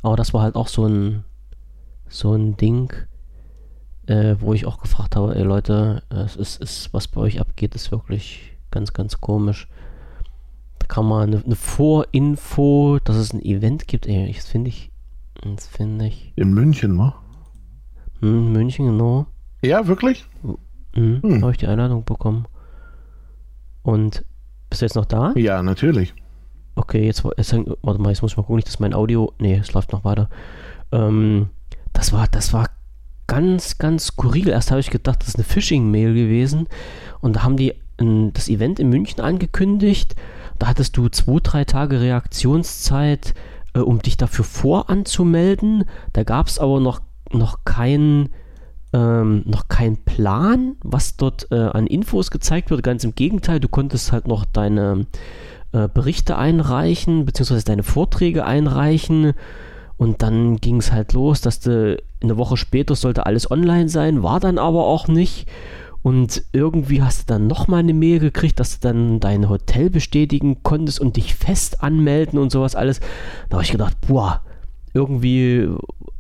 Aber 0.05 0.17
das 0.17 0.35
war 0.35 0.43
halt 0.43 0.55
auch 0.55 0.69
so 0.69 0.85
ein, 0.85 1.25
so 2.09 2.35
ein 2.35 2.59
Ding, 2.59 2.93
äh, 4.05 4.37
wo 4.39 4.53
ich 4.53 4.67
auch 4.67 4.79
gefragt 4.79 5.17
habe, 5.17 5.35
ey 5.35 5.43
Leute, 5.43 6.03
es 6.11 6.37
ist, 6.37 6.61
ist, 6.61 6.93
was 6.93 7.09
bei 7.09 7.23
euch 7.23 7.41
abgeht, 7.41 7.75
ist 7.75 7.91
wirklich 7.91 8.59
ganz, 8.71 8.93
ganz 8.93 9.23
komisch. 9.23 9.67
Da 10.79 10.85
kann 10.89 11.07
man 11.07 11.23
eine, 11.23 11.43
eine 11.43 11.57
Vorinfo, 11.57 12.99
dass 13.03 13.17
es 13.17 13.33
ein 13.33 13.43
Event 13.43 13.89
gibt, 13.89 14.07
ey, 14.07 14.31
das 14.31 14.47
finde 14.47 14.69
ich, 14.69 14.93
das 15.43 15.67
finde 15.67 16.09
ich. 16.09 16.35
In 16.37 16.53
München, 16.53 16.97
ne? 16.99 17.15
Hm, 18.21 18.53
München, 18.53 18.85
genau. 18.85 19.25
Ja, 19.63 19.87
wirklich? 19.87 20.27
Mhm, 20.95 21.23
hm. 21.23 21.41
Habe 21.41 21.53
ich 21.53 21.59
die 21.59 21.67
Einladung 21.67 22.05
bekommen. 22.05 22.45
Und 23.83 24.23
bist 24.69 24.83
du 24.83 24.85
jetzt 24.85 24.97
noch 24.97 25.07
da? 25.07 25.33
Ja, 25.35 25.63
natürlich. 25.63 26.13
Okay, 26.77 27.07
jetzt, 27.07 27.25
jetzt 27.37 27.53
warte 27.83 28.01
mal, 28.01 28.11
jetzt 28.11 28.23
muss 28.23 28.33
ich 28.33 28.37
mal 28.37 28.43
gucken, 28.43 28.57
nicht, 28.57 28.69
dass 28.69 28.81
mein 28.81 28.95
Audio. 28.95 29.33
Nee, 29.39 29.57
es 29.57 29.73
läuft 29.73 29.93
noch 29.93 30.05
weiter. 30.05 30.29
Ähm, 30.93 31.49
das 31.93 32.13
war, 32.13 32.27
das 32.29 32.53
war 32.53 32.69
ganz, 33.27 33.79
ganz 33.79 34.07
skurril. 34.07 34.49
Erst 34.49 34.71
habe 34.71 34.81
ich 34.81 34.91
gedacht, 34.91 35.21
das 35.21 35.29
ist 35.29 35.37
eine 35.37 35.45
Phishing-Mail 35.45 36.15
gewesen. 36.15 36.69
Und 37.21 37.37
da 37.37 37.43
haben 37.43 37.57
die 37.57 37.75
ein, 37.99 38.33
das 38.33 38.49
Event 38.49 38.81
in 38.81 38.89
München 38.89 39.21
angekündigt. 39.21 40.17
Da 40.59 40.69
hattest 40.69 40.97
du 40.97 41.09
zwei, 41.09 41.39
drei 41.43 41.65
Tage 41.65 42.01
Reaktionszeit, 42.01 43.35
äh, 43.75 43.81
um 43.81 44.01
dich 44.01 44.17
dafür 44.17 44.45
voranzumelden. 44.45 45.85
Da 46.13 46.25
gab 46.25 46.49
es 46.49 46.59
aber 46.59 46.81
noch, 46.81 47.01
noch 47.33 47.65
keinen 47.65 48.31
ähm, 48.95 49.43
noch 49.45 49.67
kein 49.67 49.97
Plan, 49.97 50.77
was 50.85 51.17
dort 51.17 51.49
äh, 51.51 51.57
an 51.57 51.89
Infos 51.89 52.31
gezeigt 52.31 52.71
wird. 52.71 52.85
Ganz 52.85 53.03
im 53.03 53.17
Gegenteil, 53.17 53.59
du 53.59 53.69
konntest 53.69 54.13
halt 54.13 54.29
noch 54.29 54.45
deine 54.45 55.07
äh, 55.75 55.89
Berichte 55.93 56.39
einreichen, 56.39 57.25
beziehungsweise 57.25 57.65
deine 57.65 57.83
Vorträge 57.83 58.45
einreichen. 58.45 59.33
Und 59.97 60.23
dann 60.23 60.57
ging 60.59 60.77
es 60.77 60.93
halt 60.93 61.13
los, 61.13 61.41
dass 61.41 61.61
du 61.61 62.01
eine 62.23 62.37
Woche 62.37 62.57
später 62.57 62.95
sollte 62.95 63.27
alles 63.27 63.51
online 63.51 63.89
sein, 63.89 64.23
war 64.23 64.39
dann 64.41 64.59
aber 64.59 64.87
auch 64.87 65.09
nicht. 65.09 65.49
Und 66.03 66.45
irgendwie 66.53 67.03
hast 67.03 67.23
du 67.23 67.35
dann 67.35 67.47
nochmal 67.47 67.81
eine 67.81 67.95
Mail 67.95 68.21
gekriegt, 68.21 68.61
dass 68.61 68.79
du 68.79 68.87
dann 68.87 69.21
dein 69.21 69.49
Hotel 69.49 69.91
bestätigen 69.91 70.63
konntest 70.63 71.01
und 71.01 71.17
dich 71.17 71.35
fest 71.35 71.83
anmelden 71.83 72.39
und 72.39 72.53
sowas 72.53 72.77
alles. 72.77 73.01
Da 73.49 73.55
habe 73.55 73.65
ich 73.65 73.73
gedacht, 73.73 73.97
boah, 74.07 74.43
irgendwie 74.93 75.69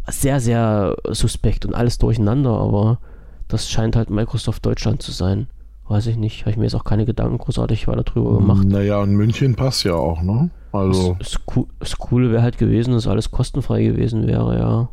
sehr, 0.09 0.40
sehr 0.40 0.97
suspekt 1.10 1.64
und 1.64 1.74
alles 1.74 1.98
durcheinander, 1.98 2.51
aber 2.59 2.98
das 3.47 3.70
scheint 3.70 3.94
halt 3.94 4.10
Microsoft 4.10 4.64
Deutschland 4.66 5.02
zu 5.02 5.12
sein. 5.12 5.48
Weiß 5.86 6.06
ich 6.06 6.16
nicht. 6.16 6.40
Habe 6.43 6.52
ich 6.52 6.56
mir 6.56 6.65
jetzt 6.65 6.74
auch 6.74 6.85
keine 6.85 7.05
Gedanken 7.05 7.39
großartig 7.39 7.89
weiter 7.89 8.05
drüber 8.05 8.39
gemacht. 8.39 8.66
Naja, 8.66 9.02
in 9.02 9.16
München 9.16 9.55
passt 9.55 9.85
ja 9.85 9.94
auch, 9.94 10.23
ne? 10.23 10.51
Also. 10.73 11.16
Das, 11.19 11.32
das, 11.32 11.65
das 11.78 11.98
Coole 11.98 12.32
wäre 12.32 12.43
halt 12.43 12.59
gewesen, 12.59 12.94
dass 12.94 13.06
alles 13.06 13.31
kostenfrei 13.31 13.85
gewesen 13.85 14.27
wäre, 14.27 14.59
ja. 14.59 14.89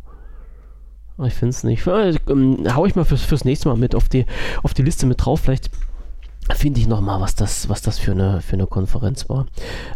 Ich 1.26 1.34
finde 1.34 1.52
es 1.52 1.64
nicht. 1.64 1.86
Äh, 1.88 2.16
ähm, 2.30 2.66
hau 2.76 2.86
ich 2.86 2.96
mal 2.96 3.06
fürs, 3.06 3.22
fürs 3.22 3.46
nächste 3.46 3.70
Mal 3.70 3.78
mit 3.78 3.96
auf 3.96 4.10
die, 4.10 4.26
auf 4.64 4.74
die 4.74 4.82
Liste 4.82 5.06
mit 5.06 5.24
drauf. 5.24 5.42
Vielleicht 5.42 5.70
finde 6.54 6.80
ich 6.80 6.88
nochmal, 6.88 7.22
was 7.22 7.36
das, 7.36 7.70
was 7.70 7.82
das 7.82 8.00
für 8.00 8.12
eine, 8.12 8.42
für 8.42 8.54
eine 8.54 8.68
Konferenz 8.68 9.28
war. 9.30 9.46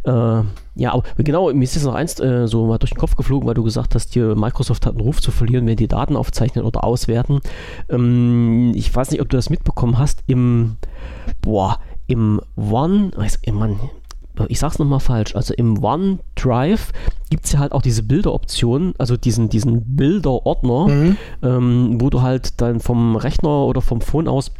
Äh, 0.03 0.45
ja, 0.75 0.93
aber 0.93 1.03
genau, 1.17 1.51
mir 1.53 1.63
ist 1.63 1.75
jetzt 1.75 1.85
noch 1.85 1.95
eins 1.95 2.19
äh, 2.19 2.47
so 2.47 2.65
mal 2.65 2.77
durch 2.77 2.91
den 2.91 2.99
Kopf 2.99 3.15
geflogen, 3.15 3.47
weil 3.47 3.55
du 3.55 3.63
gesagt 3.63 3.95
hast, 3.95 4.13
hier 4.13 4.35
Microsoft 4.35 4.85
hat 4.85 4.93
einen 4.93 5.01
Ruf 5.01 5.21
zu 5.21 5.31
verlieren, 5.31 5.65
wenn 5.67 5.77
die 5.77 5.87
Daten 5.87 6.15
aufzeichnen 6.15 6.65
oder 6.65 6.83
auswerten. 6.83 7.39
Ähm, 7.89 8.73
ich 8.75 8.93
weiß 8.93 9.11
nicht, 9.11 9.21
ob 9.21 9.29
du 9.29 9.37
das 9.37 9.49
mitbekommen 9.49 9.97
hast, 9.97 10.23
im, 10.27 10.77
boah, 11.41 11.79
im 12.07 12.41
One, 12.55 13.11
weiß, 13.15 13.39
Mann, 13.51 13.79
ich 14.49 14.59
sag's 14.59 14.79
nochmal 14.79 14.99
falsch, 14.99 15.35
also 15.35 15.53
im 15.53 15.83
OneDrive 15.83 16.91
gibt 17.29 17.45
es 17.45 17.53
ja 17.53 17.59
halt 17.59 17.71
auch 17.71 17.81
diese 17.81 18.03
Bilderoption, 18.03 18.93
also 18.97 19.17
diesen, 19.17 19.49
diesen 19.49 19.95
Bilderordner, 19.95 20.87
mhm. 20.87 21.17
ähm, 21.41 22.01
wo 22.01 22.09
du 22.09 22.21
halt 22.21 22.61
dann 22.61 22.79
vom 22.79 23.15
Rechner 23.15 23.65
oder 23.65 23.81
vom 23.81 24.01
Phone 24.01 24.27
aus 24.27 24.51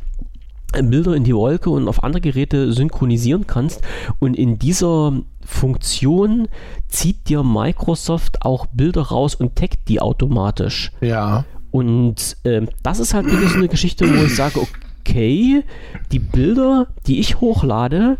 Bilder 0.84 1.14
in 1.14 1.24
die 1.24 1.36
Wolke 1.36 1.70
und 1.70 1.88
auf 1.88 2.04
andere 2.04 2.22
Geräte 2.22 2.72
synchronisieren 2.72 3.48
kannst. 3.48 3.82
Und 4.20 4.36
in 4.36 4.60
dieser 4.60 5.14
Funktion 5.46 6.48
zieht 6.88 7.30
dir 7.30 7.44
Microsoft 7.44 8.42
auch 8.42 8.66
Bilder 8.68 9.04
raus 9.04 9.36
und 9.36 9.56
taggt 9.56 9.88
die 9.88 10.02
automatisch. 10.02 10.92
Ja. 11.02 11.46
Und 11.72 12.38
äh, 12.44 12.66
das 12.84 13.00
ist 13.00 13.14
halt 13.14 13.26
wirklich 13.26 13.50
so 13.50 13.58
eine 13.58 13.68
Geschichte, 13.68 14.08
wo 14.08 14.24
ich 14.24 14.36
sage, 14.36 14.60
okay, 14.62 15.64
die 16.12 16.20
Bilder, 16.20 16.88
die 17.06 17.20
ich 17.20 17.42
hochlade, 17.42 18.18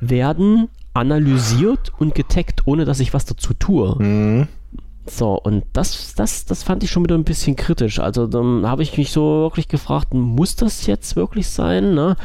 werden 0.00 0.68
analysiert 0.94 1.92
und 1.98 2.14
getaggt, 2.14 2.62
ohne 2.66 2.84
dass 2.84 3.00
ich 3.00 3.14
was 3.14 3.24
dazu 3.24 3.54
tue. 3.54 3.96
Mhm. 4.02 4.48
So, 5.08 5.34
und 5.34 5.64
das, 5.72 6.14
das, 6.14 6.44
das 6.44 6.62
fand 6.62 6.84
ich 6.84 6.90
schon 6.90 7.02
wieder 7.02 7.14
ein 7.14 7.24
bisschen 7.24 7.56
kritisch. 7.56 7.98
Also 7.98 8.26
dann 8.26 8.66
habe 8.66 8.82
ich 8.82 8.96
mich 8.98 9.10
so 9.10 9.42
wirklich 9.42 9.68
gefragt, 9.68 10.12
muss 10.12 10.56
das 10.56 10.86
jetzt 10.86 11.16
wirklich 11.16 11.48
sein? 11.48 11.94
Ne? 11.94 12.16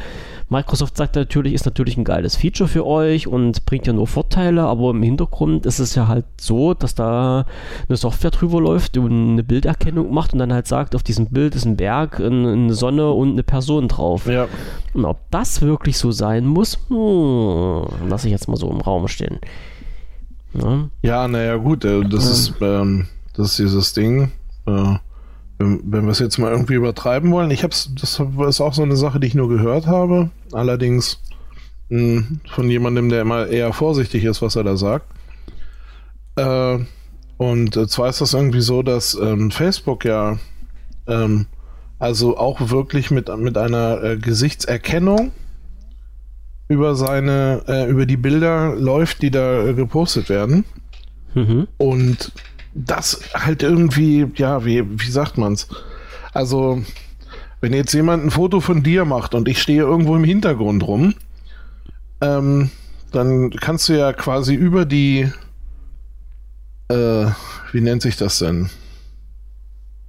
Microsoft 0.50 0.96
sagt 0.96 1.16
natürlich, 1.16 1.54
ist 1.54 1.64
natürlich 1.64 1.96
ein 1.96 2.04
geiles 2.04 2.36
Feature 2.36 2.68
für 2.68 2.86
euch 2.86 3.26
und 3.26 3.64
bringt 3.64 3.86
ja 3.86 3.92
nur 3.92 4.06
Vorteile, 4.06 4.62
aber 4.62 4.90
im 4.90 5.02
Hintergrund 5.02 5.64
ist 5.64 5.78
es 5.78 5.94
ja 5.94 6.06
halt 6.06 6.26
so, 6.38 6.74
dass 6.74 6.94
da 6.94 7.46
eine 7.88 7.96
Software 7.96 8.30
drüber 8.30 8.60
läuft 8.60 8.98
und 8.98 9.32
eine 9.32 9.42
Bilderkennung 9.42 10.12
macht 10.12 10.34
und 10.34 10.38
dann 10.38 10.52
halt 10.52 10.66
sagt, 10.66 10.94
auf 10.94 11.02
diesem 11.02 11.26
Bild 11.26 11.54
ist 11.54 11.64
ein 11.64 11.76
Berg, 11.76 12.20
eine 12.20 12.74
Sonne 12.74 13.10
und 13.10 13.32
eine 13.32 13.42
Person 13.42 13.88
drauf. 13.88 14.26
Ja. 14.26 14.46
Und 14.92 15.06
ob 15.06 15.18
das 15.30 15.62
wirklich 15.62 15.96
so 15.96 16.12
sein 16.12 16.46
muss, 16.46 16.78
hm, 16.88 18.08
lasse 18.08 18.28
ich 18.28 18.32
jetzt 18.32 18.48
mal 18.48 18.56
so 18.56 18.70
im 18.70 18.80
Raum 18.80 19.08
stehen. 19.08 19.38
Ne? 20.54 20.90
Ja, 21.02 21.26
naja, 21.28 21.56
gut, 21.56 21.84
äh, 21.84 22.02
das, 22.08 22.30
ist, 22.30 22.54
ähm, 22.60 23.06
das 23.34 23.50
ist 23.50 23.58
dieses 23.58 23.92
Ding. 23.92 24.32
Äh, 24.66 24.94
wenn, 25.58 25.80
wenn 25.84 26.04
wir 26.04 26.10
es 26.10 26.18
jetzt 26.18 26.38
mal 26.38 26.52
irgendwie 26.52 26.74
übertreiben 26.74 27.30
wollen, 27.32 27.50
ich 27.50 27.64
hab's, 27.64 27.90
das 28.00 28.20
ist 28.20 28.60
auch 28.60 28.74
so 28.74 28.82
eine 28.82 28.96
Sache, 28.96 29.20
die 29.20 29.26
ich 29.26 29.34
nur 29.34 29.48
gehört 29.48 29.86
habe. 29.86 30.30
Allerdings 30.52 31.20
mh, 31.88 31.98
hm, 31.98 32.40
von 32.48 32.70
jemandem, 32.70 33.08
der 33.08 33.22
immer 33.22 33.46
eher 33.46 33.72
vorsichtig 33.72 34.24
ist, 34.24 34.42
was 34.42 34.56
er 34.56 34.64
da 34.64 34.76
sagt. 34.76 35.06
Äh, 36.36 36.78
und 37.36 37.76
äh, 37.76 37.86
zwar 37.88 38.08
ist 38.08 38.20
das 38.20 38.34
irgendwie 38.34 38.60
so, 38.60 38.82
dass 38.82 39.14
ähm, 39.14 39.50
Facebook 39.50 40.04
ja 40.04 40.38
ähm, 41.06 41.46
also 41.98 42.36
auch 42.36 42.70
wirklich 42.70 43.10
mit, 43.10 43.34
mit 43.36 43.56
einer 43.56 44.02
äh, 44.02 44.16
Gesichtserkennung 44.16 45.32
über 46.68 46.94
seine, 46.94 47.62
äh, 47.68 47.90
über 47.90 48.06
die 48.06 48.16
Bilder 48.16 48.74
läuft, 48.74 49.22
die 49.22 49.30
da 49.30 49.66
äh, 49.66 49.74
gepostet 49.74 50.28
werden. 50.28 50.64
Mhm. 51.34 51.68
Und 51.76 52.32
das 52.74 53.20
halt 53.34 53.62
irgendwie, 53.62 54.26
ja, 54.36 54.64
wie, 54.64 54.84
wie 55.00 55.10
sagt 55.10 55.38
man's? 55.38 55.68
Also, 56.32 56.82
wenn 57.60 57.72
jetzt 57.72 57.92
jemand 57.92 58.24
ein 58.24 58.30
Foto 58.30 58.60
von 58.60 58.82
dir 58.82 59.04
macht 59.04 59.34
und 59.34 59.48
ich 59.48 59.60
stehe 59.60 59.82
irgendwo 59.82 60.16
im 60.16 60.24
Hintergrund 60.24 60.86
rum, 60.86 61.14
ähm, 62.20 62.70
dann 63.12 63.50
kannst 63.50 63.88
du 63.88 63.96
ja 63.96 64.12
quasi 64.12 64.54
über 64.54 64.84
die, 64.84 65.30
äh, 66.88 67.26
wie 67.72 67.80
nennt 67.80 68.02
sich 68.02 68.16
das 68.16 68.38
denn? 68.38 68.70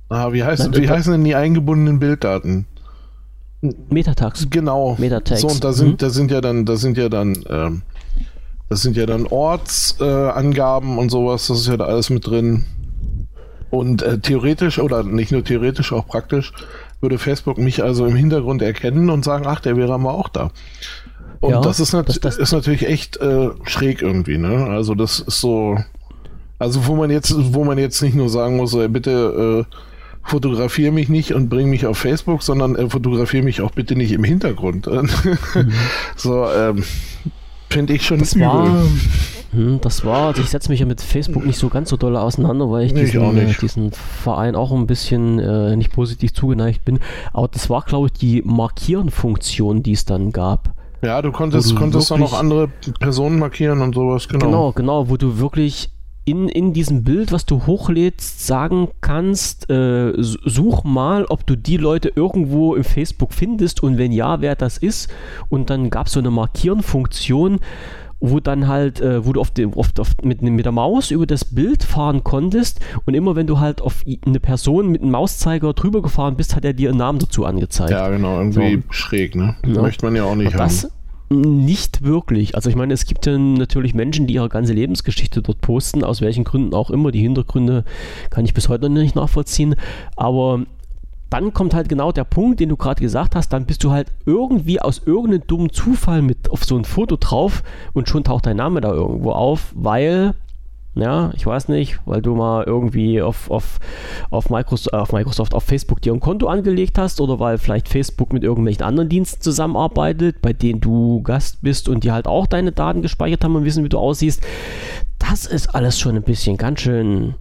Ah, 0.10 0.34
wie, 0.34 0.44
heißt, 0.44 0.76
wie 0.78 0.90
heißen 0.90 1.12
denn 1.12 1.24
die 1.24 1.36
eingebundenen 1.36 2.00
Bilddaten? 2.00 2.66
Metatags. 3.90 4.48
Genau. 4.50 4.96
Metatags. 5.00 5.42
So, 5.42 5.48
und 5.48 5.64
da 5.64 5.74
sind, 5.74 5.90
mhm. 5.90 5.98
da 5.98 6.10
sind 6.10 6.32
ja 6.32 6.42
dann, 6.42 6.66
da 6.66 6.76
sind 6.76 6.98
ja 6.98 7.10
dann, 7.10 7.38
ähm, 7.50 7.82
das 8.70 8.82
sind 8.82 8.98
ja 8.98 9.06
dann 9.06 9.28
Ortsangaben 9.28 10.98
äh, 10.98 11.00
und 11.00 11.10
sowas, 11.10 11.48
das 11.48 11.60
ist 11.60 11.68
ja 11.68 11.78
da 11.78 11.86
alles 11.86 12.10
mit 12.10 12.26
drin. 12.26 12.66
Und 13.70 14.02
äh, 14.02 14.20
theoretisch, 14.20 14.80
oder 14.80 15.04
nicht 15.04 15.32
nur 15.32 15.44
theoretisch, 15.44 15.92
auch 15.92 16.08
praktisch, 16.08 16.54
würde 17.02 17.18
Facebook 17.18 17.58
mich 17.58 17.84
also 17.84 18.06
im 18.06 18.16
Hintergrund 18.16 18.62
erkennen 18.62 19.10
und 19.10 19.26
sagen, 19.26 19.46
ach, 19.48 19.60
der 19.60 19.78
wäre 19.78 20.00
mal 20.00 20.12
auch 20.12 20.30
da. 20.30 20.52
Und 21.42 21.52
ja, 21.52 21.62
das, 21.62 21.80
ist, 21.80 21.94
nat 21.94 22.08
das, 22.10 22.20
das 22.20 22.38
ist 22.38 22.52
natürlich 22.54 22.88
echt 22.88 23.18
äh, 23.18 23.50
schräg 23.66 24.02
irgendwie, 24.02 24.38
ne? 24.38 24.68
Also 24.68 24.96
das 24.96 25.20
ist 25.20 25.42
so, 25.42 25.78
also 26.58 26.88
wo 26.88 26.96
man 26.96 27.12
jetzt, 27.12 27.36
wo 27.54 27.64
man 27.64 27.78
jetzt 27.78 28.02
nicht 28.02 28.16
nur 28.16 28.30
sagen 28.30 28.58
muss, 28.58 28.74
ey, 28.74 28.88
bitte 28.88 29.66
äh, 29.70 29.76
fotografiere 30.26 30.92
mich 30.92 31.08
nicht 31.08 31.34
und 31.34 31.50
bring 31.50 31.70
mich 31.70 31.86
auf 31.86 31.98
Facebook, 31.98 32.44
sondern 32.44 32.76
äh, 32.76 32.90
fotografiere 32.90 33.44
mich 33.44 33.62
auch 33.62 33.72
bitte 33.72 33.96
nicht 33.96 34.12
im 34.12 34.24
Hintergrund. 34.24 34.88
mhm. 34.88 35.10
So, 36.16 36.46
ähm, 36.50 36.84
finde 37.70 37.94
ich 37.94 38.06
schon 38.06 38.20
das 38.20 38.34
übel. 38.34 38.48
War, 38.48 38.84
hm, 39.52 39.80
das 39.82 40.04
war, 40.04 40.28
also 40.28 40.42
ich 40.42 40.50
setze 40.50 40.70
mich 40.70 40.80
ja 40.80 40.86
mit 40.86 41.00
Facebook 41.00 41.46
nicht 41.46 41.60
so 41.60 41.70
ganz 41.70 41.90
so 41.90 41.98
doll 41.98 42.18
auseinander, 42.18 42.70
weil 42.70 42.86
ich, 42.86 42.94
diesen, 42.94 43.48
ich 43.48 43.58
diesen, 43.58 43.92
Verein 43.92 44.56
auch 44.56 44.72
ein 44.72 44.88
bisschen 44.88 45.40
äh, 45.40 45.76
nicht 45.76 45.94
positiv 45.94 46.34
zugeneigt 46.34 46.84
bin. 46.84 47.00
Aber 47.32 47.48
das 47.48 47.70
war, 47.70 47.84
glaube 47.84 48.08
ich, 48.08 48.14
die 48.14 48.42
Markieren-Funktion, 48.44 49.84
die 49.84 49.94
es 49.94 50.06
dann 50.06 50.32
gab. 50.32 50.74
Ja, 51.02 51.22
du 51.22 51.32
konntest, 51.32 51.72
du 51.72 51.76
konntest 51.76 52.12
auch 52.12 52.18
noch 52.18 52.34
andere 52.34 52.68
Personen 53.00 53.38
markieren 53.38 53.82
und 53.82 53.94
sowas, 53.94 54.28
genau. 54.28 54.46
Genau, 54.46 54.72
genau, 54.72 55.10
wo 55.10 55.18
du 55.18 55.38
wirklich 55.38 55.92
in, 56.26 56.50
in 56.50 56.74
diesem 56.74 57.04
Bild, 57.04 57.32
was 57.32 57.46
du 57.46 57.68
hochlädst, 57.68 58.46
sagen 58.46 58.90
kannst, 59.00 59.70
äh, 59.70 60.12
such 60.18 60.84
mal, 60.84 61.26
ob 61.26 61.46
du 61.46 61.56
die 61.56 61.78
Leute 61.78 62.12
irgendwo 62.16 62.74
im 62.76 62.84
Facebook 62.84 63.32
findest 63.32 63.84
und 63.84 63.98
wenn 64.00 64.12
ja, 64.12 64.42
wer 64.42 64.56
das 64.56 64.80
ist. 64.80 65.14
Und 65.50 65.70
dann 65.70 65.92
gab 65.92 66.08
es 66.08 66.14
so 66.14 66.20
eine 66.20 66.32
Markieren-Funktion, 66.32 67.60
wo 68.20 68.40
dann 68.40 68.68
halt, 68.68 69.02
äh, 69.02 69.24
wo 69.26 69.34
du 69.34 69.42
auf 69.42 69.52
dem, 69.52 69.74
oft 69.74 70.00
auf, 70.00 70.16
mit, 70.24 70.42
mit 70.42 70.66
der 70.66 70.72
Maus 70.72 71.12
über 71.12 71.28
das 71.28 71.46
Bild 71.46 71.84
fahren 71.84 72.24
konntest 72.24 72.80
und 73.06 73.14
immer 73.14 73.36
wenn 73.36 73.46
du 73.46 73.60
halt 73.60 73.82
auf 73.82 74.04
eine 74.26 74.40
Person 74.40 74.88
mit 74.88 75.02
einem 75.02 75.12
Mauszeiger 75.12 75.74
drüber 75.74 76.02
gefahren 76.02 76.36
bist, 76.36 76.56
hat 76.56 76.66
er 76.66 76.74
dir 76.74 76.90
einen 76.90 76.98
Namen 76.98 77.20
dazu 77.20 77.46
angezeigt. 77.46 77.92
Ja, 77.92 78.10
genau, 78.10 78.40
irgendwie 78.40 78.78
so. 78.78 78.94
schräg, 78.94 79.36
ne? 79.36 79.56
Ja. 79.66 79.82
Möchte 79.82 80.06
man 80.06 80.16
ja 80.16 80.24
auch 80.24 80.36
nicht 80.36 80.54
und 80.54 80.60
haben. 80.60 80.92
Nicht 81.30 82.04
wirklich. 82.04 82.56
Also 82.56 82.70
ich 82.70 82.76
meine, 82.76 82.94
es 82.94 83.06
gibt 83.06 83.26
ja 83.26 83.38
natürlich 83.38 83.96
Menschen, 83.96 84.28
die 84.28 84.36
ihre 84.36 84.50
ganze 84.50 84.74
Lebensgeschichte 84.74 85.42
dort 85.42 85.60
posten, 85.62 86.04
aus 86.04 86.22
welchen 86.22 86.44
Gründen 86.44 86.74
auch 86.76 86.92
immer. 86.92 87.12
Die 87.12 87.22
Hintergründe 87.22 87.84
kann 88.30 88.46
ich 88.46 88.54
bis 88.54 88.70
heute 88.70 88.90
noch 88.90 89.02
nicht 89.02 89.16
nachvollziehen. 89.16 89.76
Aber 90.16 90.66
dann 91.32 91.54
kommt 91.54 91.74
halt 91.74 91.90
genau 91.90 92.12
der 92.12 92.24
Punkt, 92.24 92.60
den 92.60 92.70
du 92.70 92.78
gerade 92.78 93.02
gesagt 93.02 93.36
hast, 93.36 93.50
dann 93.50 93.66
bist 93.66 93.84
du 93.84 93.92
halt 93.92 94.12
irgendwie 94.26 94.80
aus 94.80 95.02
irgendeinem 95.06 95.48
dummen 95.48 95.72
Zufall 95.72 96.22
mit 96.22 96.52
auf 96.52 96.64
so 96.64 96.78
ein 96.78 96.86
Foto 96.86 97.18
drauf 97.20 97.64
und 97.94 98.08
schon 98.08 98.24
taucht 98.24 98.46
dein 98.46 98.58
Name 98.58 98.80
da 98.82 98.94
irgendwo 98.94 99.32
auf, 99.32 99.74
weil 99.76 100.36
ja, 100.96 101.32
ich 101.36 101.46
weiß 101.46 101.68
nicht, 101.68 102.00
weil 102.06 102.22
du 102.22 102.36
mal 102.36 102.64
irgendwie 102.64 103.22
auf, 103.22 103.52
auf, 103.52 103.80
auf, 104.30 104.50
Microsoft, 104.50 104.94
auf 104.94 105.12
Microsoft, 105.12 105.54
auf 105.54 105.64
Facebook 105.64 106.02
dir 106.02 106.14
ein 106.14 106.22
Konto 106.22 106.48
angelegt 106.48 106.98
hast 106.98 107.20
oder 107.20 107.38
weil 107.40 107.58
vielleicht 107.58 107.90
Facebook 107.90 108.32
mit 108.32 108.44
irgendwelchen 108.44 108.84
anderen 108.84 109.10
Diensten 109.10 109.42
zusammenarbeitet, 109.42 110.42
bei 110.42 110.54
denen 110.54 110.80
du 110.80 111.22
Gast 111.22 111.62
bist 111.62 111.90
und 111.90 112.06
die 112.06 112.14
halt 112.14 112.28
auch 112.28 112.48
deine 112.48 112.72
Daten 112.72 113.02
gespeichert 113.02 113.44
haben 113.44 113.56
und 113.58 113.66
wissen, 113.66 113.84
wie 113.84 113.90
du 113.90 114.00
aussiehst. 114.00 114.42
Das 115.20 115.46
ist 115.46 115.76
alles 115.76 116.00
schon 116.00 116.16
ein 116.16 116.24
bisschen 116.24 116.56
ganz 116.56 116.80
schön 116.80 117.36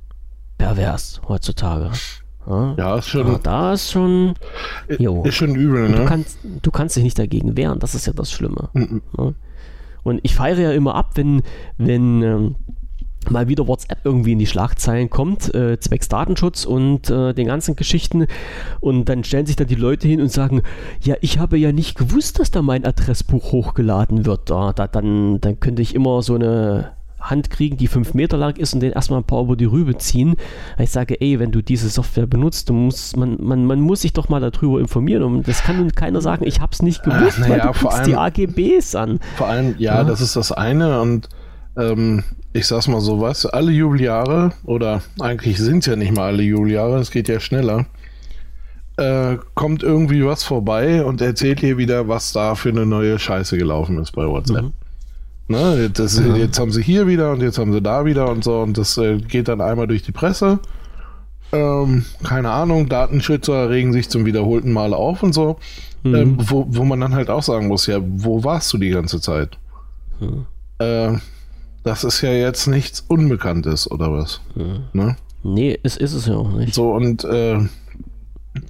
pervers 0.59 1.21
heutzutage. 1.29 1.93
Ja, 2.49 2.75
ja 2.77 2.97
ist 2.97 3.09
schon. 3.09 3.27
Ja, 3.27 3.39
da 3.39 3.73
ist 3.73 3.93
schon. 3.93 4.35
Jo. 4.99 5.23
Ist 5.23 5.37
schon 5.37 5.55
übel, 5.55 5.89
ne? 5.91 5.97
Du 5.97 6.05
kannst, 6.05 6.39
du 6.43 6.71
kannst 6.73 6.97
dich 6.97 7.05
nicht 7.05 7.19
dagegen 7.19 7.57
wehren, 7.57 7.79
das 7.79 7.95
ist 7.95 8.07
ja 8.07 8.13
das 8.13 8.33
Schlimme. 8.33 8.69
Mhm. 8.73 9.03
Und 10.03 10.21
ich 10.23 10.35
feiere 10.35 10.61
ja 10.61 10.73
immer 10.73 10.97
ab, 10.97 11.13
wenn, 11.15 11.43
wenn 11.79 12.23
ähm, 12.23 12.55
mal 13.31 13.49
wieder 13.49 13.67
WhatsApp 13.67 13.99
irgendwie 14.05 14.33
in 14.33 14.39
die 14.39 14.47
Schlagzeilen 14.47 15.11
kommt, 15.11 15.55
äh, 15.55 15.79
zwecks 15.79 16.09
Datenschutz 16.09 16.65
und 16.65 17.11
äh, 17.11 17.35
den 17.35 17.47
ganzen 17.47 17.77
Geschichten. 17.77 18.27
Und 18.81 19.07
dann 19.07 19.25
stellen 19.25 19.47
sich 19.47 19.57
dann 19.57 19.67
die 19.67 19.75
Leute 19.75 20.09
hin 20.09 20.21
und 20.21 20.31
sagen, 20.31 20.63
ja, 21.03 21.17
ich 21.21 21.39
habe 21.39 21.59
ja 21.59 21.73
nicht 21.73 21.97
gewusst, 21.97 22.39
dass 22.39 22.51
da 22.51 22.63
mein 22.63 22.85
Adressbuch 22.85 23.53
hochgeladen 23.53 24.27
wird. 24.27 24.51
Da, 24.51 24.73
da, 24.73 24.87
dann, 24.87 25.41
dann 25.41 25.61
könnte 25.61 25.83
ich 25.83 25.95
immer 25.95 26.23
so 26.23 26.35
eine 26.35 26.93
Hand 27.25 27.51
kriegen, 27.51 27.77
die 27.77 27.89
fünf 27.89 28.15
Meter 28.15 28.37
lang 28.37 28.57
ist 28.57 28.75
und 28.75 28.81
den 28.81 28.93
erstmal 28.93 29.21
ein 29.21 29.25
paar 29.25 29.43
über 29.43 29.57
die 29.57 29.65
Rübe 29.65 29.97
ziehen. 29.97 30.37
Ich 30.79 30.91
sage, 30.91 31.21
ey, 31.21 31.39
wenn 31.39 31.53
du 31.53 31.63
diese 31.63 31.89
Software 31.89 32.27
benutzt, 32.27 32.69
du 32.69 32.75
musst, 32.75 33.17
man, 33.17 33.39
man, 33.41 33.65
man 33.65 33.81
muss 33.81 34.03
sich 34.03 34.13
doch 34.13 34.29
mal 34.29 34.41
darüber 34.41 34.79
informieren. 34.79 35.23
Und 35.23 35.49
das 35.49 35.63
kann 35.63 35.79
nun 35.79 35.93
keiner 35.93 36.21
sagen, 36.21 36.47
ich 36.47 36.61
habe 36.61 36.73
es 36.73 36.83
nicht 36.83 37.03
gewusst, 37.03 37.39
Ach, 37.43 37.49
weil 37.49 37.59
ja, 37.59 37.73
du 37.73 37.79
guckst 37.79 37.99
allem, 37.99 38.07
die 38.07 38.17
AGBs 38.17 38.95
an. 38.95 39.21
Vor 39.37 39.49
allem, 39.49 39.75
ja, 39.79 39.97
ja, 39.97 40.05
das 40.05 40.21
ist 40.21 40.37
das 40.37 40.53
eine 40.53 41.01
und 41.01 41.29
ähm, 41.77 42.25
ich 42.53 42.67
sag's 42.67 42.89
mal 42.89 43.01
so, 43.01 43.21
was, 43.21 43.47
alle 43.47 43.73
Jubeljahre, 43.73 44.53
oder 44.65 45.03
eigentlich 45.21 45.59
sind 45.59 45.79
es 45.79 45.87
ja 45.87 45.97
nicht 45.97 46.15
mal 46.15 46.27
alle 46.27 46.43
Jubeljahre, 46.43 46.99
es 46.99 47.11
geht 47.11 47.29
ja 47.29 47.41
schneller, 47.41 47.87
äh, 48.97 49.37
kommt 49.55 49.83
irgendwie 49.83 50.25
was 50.25 50.45
vorbei 50.45 51.05
und 51.05 51.21
erzählt 51.21 51.61
hier 51.61 51.79
wieder, 51.79 52.09
was 52.09 52.33
da 52.33 52.55
für 52.55 52.69
eine 52.69 52.87
neue 52.87 53.19
Scheiße 53.19 53.59
gelaufen 53.59 53.99
ist 53.99 54.13
bei 54.13 54.27
WhatsApp. 54.27 54.65
Mhm. 54.65 54.73
Ne, 55.47 55.91
das, 55.91 56.19
ja. 56.19 56.37
Jetzt 56.37 56.59
haben 56.59 56.73
sie 56.73 56.83
hier 56.83 57.07
wieder 57.07 57.33
und 57.33 57.43
jetzt 57.43 57.59
haben 57.59 57.73
sie 57.73 57.83
da 57.83 58.07
wieder 58.07 58.31
und 58.31 58.45
so 58.45 58.61
und 58.61 58.79
das 58.79 58.97
äh, 58.97 59.19
geht 59.19 59.49
dann 59.49 59.61
einmal 59.61 59.87
durch 59.87 60.03
die 60.03 60.13
Presse. 60.13 60.59
Ähm, 61.53 62.05
keine 62.23 62.51
Ahnung, 62.51 62.89
Datenschützer 62.89 63.69
regen 63.69 63.93
sich 63.93 64.09
zum 64.09 64.25
wiederholten 64.25 64.73
Mal 64.73 64.95
auf 64.95 65.23
und 65.23 65.35
so. 65.35 65.59
Mhm. 66.03 66.15
Ähm, 66.15 66.37
wo, 66.41 66.67
wo 66.69 66.85
man 66.85 67.01
dann 67.01 67.15
halt 67.15 67.31
auch 67.31 67.43
sagen 67.43 67.69
muss, 67.69 67.87
ja, 67.87 67.99
wo 68.01 68.43
warst 68.43 68.73
du 68.73 68.79
die 68.79 68.91
ganze 68.91 69.21
Zeit? 69.21 69.59
Mhm. 70.21 70.47
Äh, 70.79 71.19
das 71.85 72.05
ist 72.05 72.21
ja 72.23 72.33
jetzt 72.33 72.67
nichts 72.67 73.05
Unbekanntes 73.07 73.91
oder 73.91 74.13
was? 74.13 74.41
Mhm. 74.55 74.85
Ne? 74.93 75.17
Nee, 75.43 75.79
es 75.83 75.97
ist 75.97 76.15
es 76.15 76.27
ja 76.27 76.37
auch 76.37 76.53
nicht. 76.53 76.75
So 76.75 76.93
und 76.93 77.25
äh, 77.25 77.59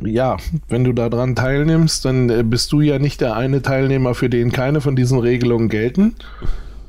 ja, 0.03 0.37
wenn 0.69 0.85
du 0.85 0.93
daran 0.93 1.35
teilnimmst, 1.35 2.05
dann 2.05 2.29
äh, 2.31 2.43
bist 2.43 2.73
du 2.73 2.81
ja 2.81 2.99
nicht 2.99 3.21
der 3.21 3.37
eine 3.37 3.63
Teilnehmer, 3.63 4.15
für 4.15 4.29
den 4.29 4.53
keine 4.53 4.81
von 4.81 4.97
diesen 4.97 5.19
Regelungen 5.19 5.69
gelten 5.69 6.15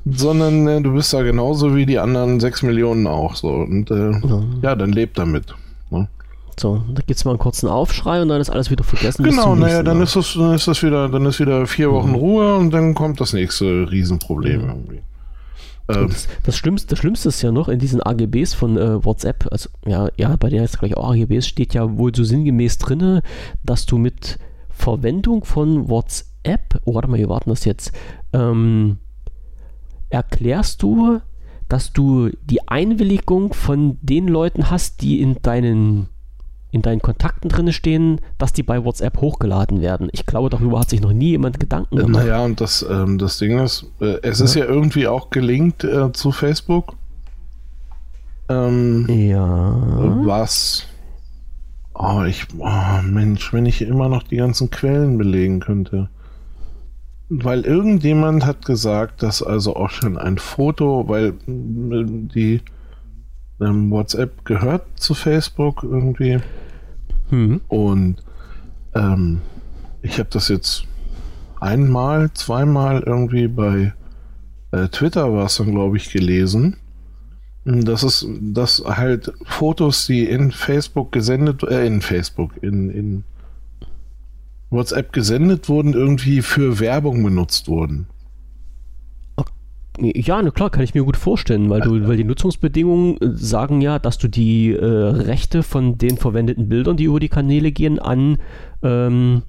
sondern 0.05 0.67
äh, 0.67 0.81
du 0.81 0.93
bist 0.93 1.13
da 1.13 1.23
genauso 1.23 1.75
wie 1.75 1.85
die 1.85 1.99
anderen 1.99 2.39
sechs 2.39 2.61
Millionen 2.61 3.07
auch 3.07 3.35
so. 3.35 3.49
Und 3.49 3.89
äh, 3.91 4.11
ja. 4.11 4.43
ja. 4.61 4.75
dann 4.75 4.91
lebt 4.91 5.17
damit. 5.17 5.53
Ne? 5.89 6.07
So, 6.59 6.83
da 6.93 7.01
gibt 7.01 7.17
es 7.17 7.25
mal 7.25 7.31
einen 7.31 7.39
kurzen 7.39 7.67
Aufschrei 7.67 8.21
und 8.21 8.29
dann 8.29 8.39
ist 8.39 8.49
alles 8.49 8.69
wieder 8.69 8.83
vergessen. 8.83 9.23
Genau, 9.23 9.55
naja, 9.55 9.83
dann 9.83 10.01
ist, 10.01 10.15
das, 10.15 10.33
dann 10.33 10.53
ist 10.53 10.67
das 10.67 10.83
wieder, 10.83 11.09
dann 11.09 11.25
ist 11.25 11.39
wieder 11.39 11.65
vier 11.65 11.91
Wochen 11.91 12.09
mhm. 12.09 12.15
Ruhe 12.15 12.55
und 12.55 12.71
dann 12.71 12.93
kommt 12.93 13.19
das 13.19 13.33
nächste 13.33 13.89
Riesenproblem 13.89 14.61
mhm. 14.61 14.69
irgendwie. 14.69 14.99
Ähm, 15.89 16.07
das, 16.09 16.27
das, 16.43 16.57
Schlimmste, 16.57 16.89
das 16.89 16.99
Schlimmste 16.99 17.29
ist 17.29 17.41
ja 17.41 17.51
noch 17.51 17.67
in 17.67 17.79
diesen 17.79 18.01
AGBs 18.01 18.53
von 18.53 18.77
äh, 18.77 19.03
WhatsApp, 19.03 19.47
also 19.51 19.69
ja, 19.85 20.09
ja, 20.17 20.35
bei 20.35 20.49
der 20.49 20.61
jetzt 20.61 20.79
gleich 20.79 20.97
auch 20.97 21.11
AGBs 21.11 21.47
steht 21.47 21.73
ja 21.73 21.97
wohl 21.97 22.13
so 22.15 22.23
sinngemäß 22.23 22.77
drin, 22.77 23.21
dass 23.63 23.85
du 23.85 23.97
mit 23.97 24.39
Verwendung 24.69 25.45
von 25.45 25.89
WhatsApp, 25.89 26.81
oh, 26.85 26.95
warte 26.95 27.07
mal, 27.07 27.19
wir 27.19 27.29
warten 27.29 27.49
das 27.49 27.65
jetzt, 27.65 27.91
ähm, 28.33 28.97
erklärst 30.09 30.81
du, 30.81 31.21
dass 31.69 31.93
du 31.93 32.29
die 32.43 32.67
Einwilligung 32.67 33.53
von 33.53 33.97
den 34.01 34.27
Leuten 34.27 34.69
hast, 34.69 35.01
die 35.01 35.21
in 35.21 35.41
deinen 35.41 36.09
in 36.71 36.81
deinen 36.81 37.01
Kontakten 37.01 37.49
drin 37.49 37.71
stehen, 37.71 38.19
dass 38.37 38.51
die 38.51 38.63
bei 38.63 38.83
WhatsApp 38.83 39.21
hochgeladen 39.21 39.81
werden. 39.81 40.09
Ich 40.11 40.25
glaube, 40.25 40.49
darüber 40.49 40.79
hat 40.79 40.89
sich 40.89 41.01
noch 41.01 41.13
nie 41.13 41.29
jemand 41.29 41.59
Gedanken 41.59 41.95
gemacht. 41.95 42.25
Naja, 42.25 42.43
und 42.43 42.59
das, 42.59 42.85
ähm, 42.89 43.17
das 43.17 43.37
Ding 43.37 43.59
ist, 43.59 43.85
äh, 44.01 44.19
es 44.21 44.39
ja. 44.39 44.45
ist 44.45 44.55
ja 44.55 44.65
irgendwie 44.65 45.07
auch 45.07 45.29
gelinkt 45.29 45.83
äh, 45.83 46.11
zu 46.11 46.31
Facebook. 46.31 46.95
Ähm, 48.49 49.07
ja. 49.09 49.75
Was? 50.25 50.85
Oh, 51.93 52.23
ich, 52.27 52.45
oh, 52.57 53.01
Mensch, 53.03 53.53
wenn 53.53 53.65
ich 53.65 53.81
immer 53.81 54.09
noch 54.09 54.23
die 54.23 54.37
ganzen 54.37 54.69
Quellen 54.69 55.17
belegen 55.17 55.61
könnte. 55.61 56.09
Weil 57.29 57.61
irgendjemand 57.61 58.45
hat 58.45 58.65
gesagt, 58.65 59.23
dass 59.23 59.41
also 59.41 59.75
auch 59.75 59.89
schon 59.89 60.17
ein 60.17 60.37
Foto, 60.37 61.07
weil 61.07 61.29
äh, 61.29 62.05
die 62.05 62.61
ähm, 63.61 63.91
WhatsApp 63.91 64.45
gehört 64.45 64.85
zu 64.95 65.13
Facebook 65.13 65.83
irgendwie. 65.83 66.39
Hm. 67.29 67.61
Und 67.67 68.17
ähm, 68.93 69.41
ich 70.01 70.19
habe 70.19 70.29
das 70.31 70.47
jetzt 70.49 70.85
einmal, 71.59 72.31
zweimal 72.33 73.03
irgendwie 73.05 73.47
bei 73.47 73.93
äh, 74.71 74.87
Twitter 74.89 75.33
war 75.33 75.45
es 75.45 75.57
dann, 75.57 75.71
glaube 75.71 75.97
ich, 75.97 76.11
gelesen. 76.11 76.77
Das 77.63 78.03
ist, 78.03 78.27
dass 78.41 78.83
halt 78.85 79.33
Fotos, 79.43 80.05
die 80.05 80.25
in 80.25 80.51
Facebook 80.51 81.11
gesendet, 81.11 81.63
äh, 81.63 81.85
in 81.87 82.01
Facebook, 82.01 82.51
in, 82.61 82.91
in 82.91 83.23
WhatsApp 84.69 85.13
gesendet 85.13 85.67
wurden, 85.67 85.93
irgendwie 85.93 86.41
für 86.43 86.79
Werbung 86.79 87.23
benutzt 87.23 87.67
wurden. 87.67 88.07
Ja, 89.99 90.41
na 90.41 90.51
klar, 90.51 90.69
kann 90.69 90.83
ich 90.83 90.93
mir 90.93 91.03
gut 91.03 91.17
vorstellen, 91.17 91.69
weil 91.69 91.81
du, 91.81 92.07
weil 92.07 92.17
die 92.17 92.23
Nutzungsbedingungen 92.23 93.17
äh, 93.21 93.29
sagen 93.35 93.81
ja, 93.81 93.99
dass 93.99 94.17
du 94.17 94.27
die 94.27 94.71
äh, 94.71 94.85
Rechte 94.85 95.63
von 95.63 95.97
den 95.97 96.17
verwendeten 96.17 96.67
Bildern, 96.67 96.97
die 96.97 97.05
über 97.05 97.19
die 97.19 97.29
Kanäle 97.29 97.71
gehen, 97.71 97.99
an, 97.99 98.37
ähm, 98.83 99.43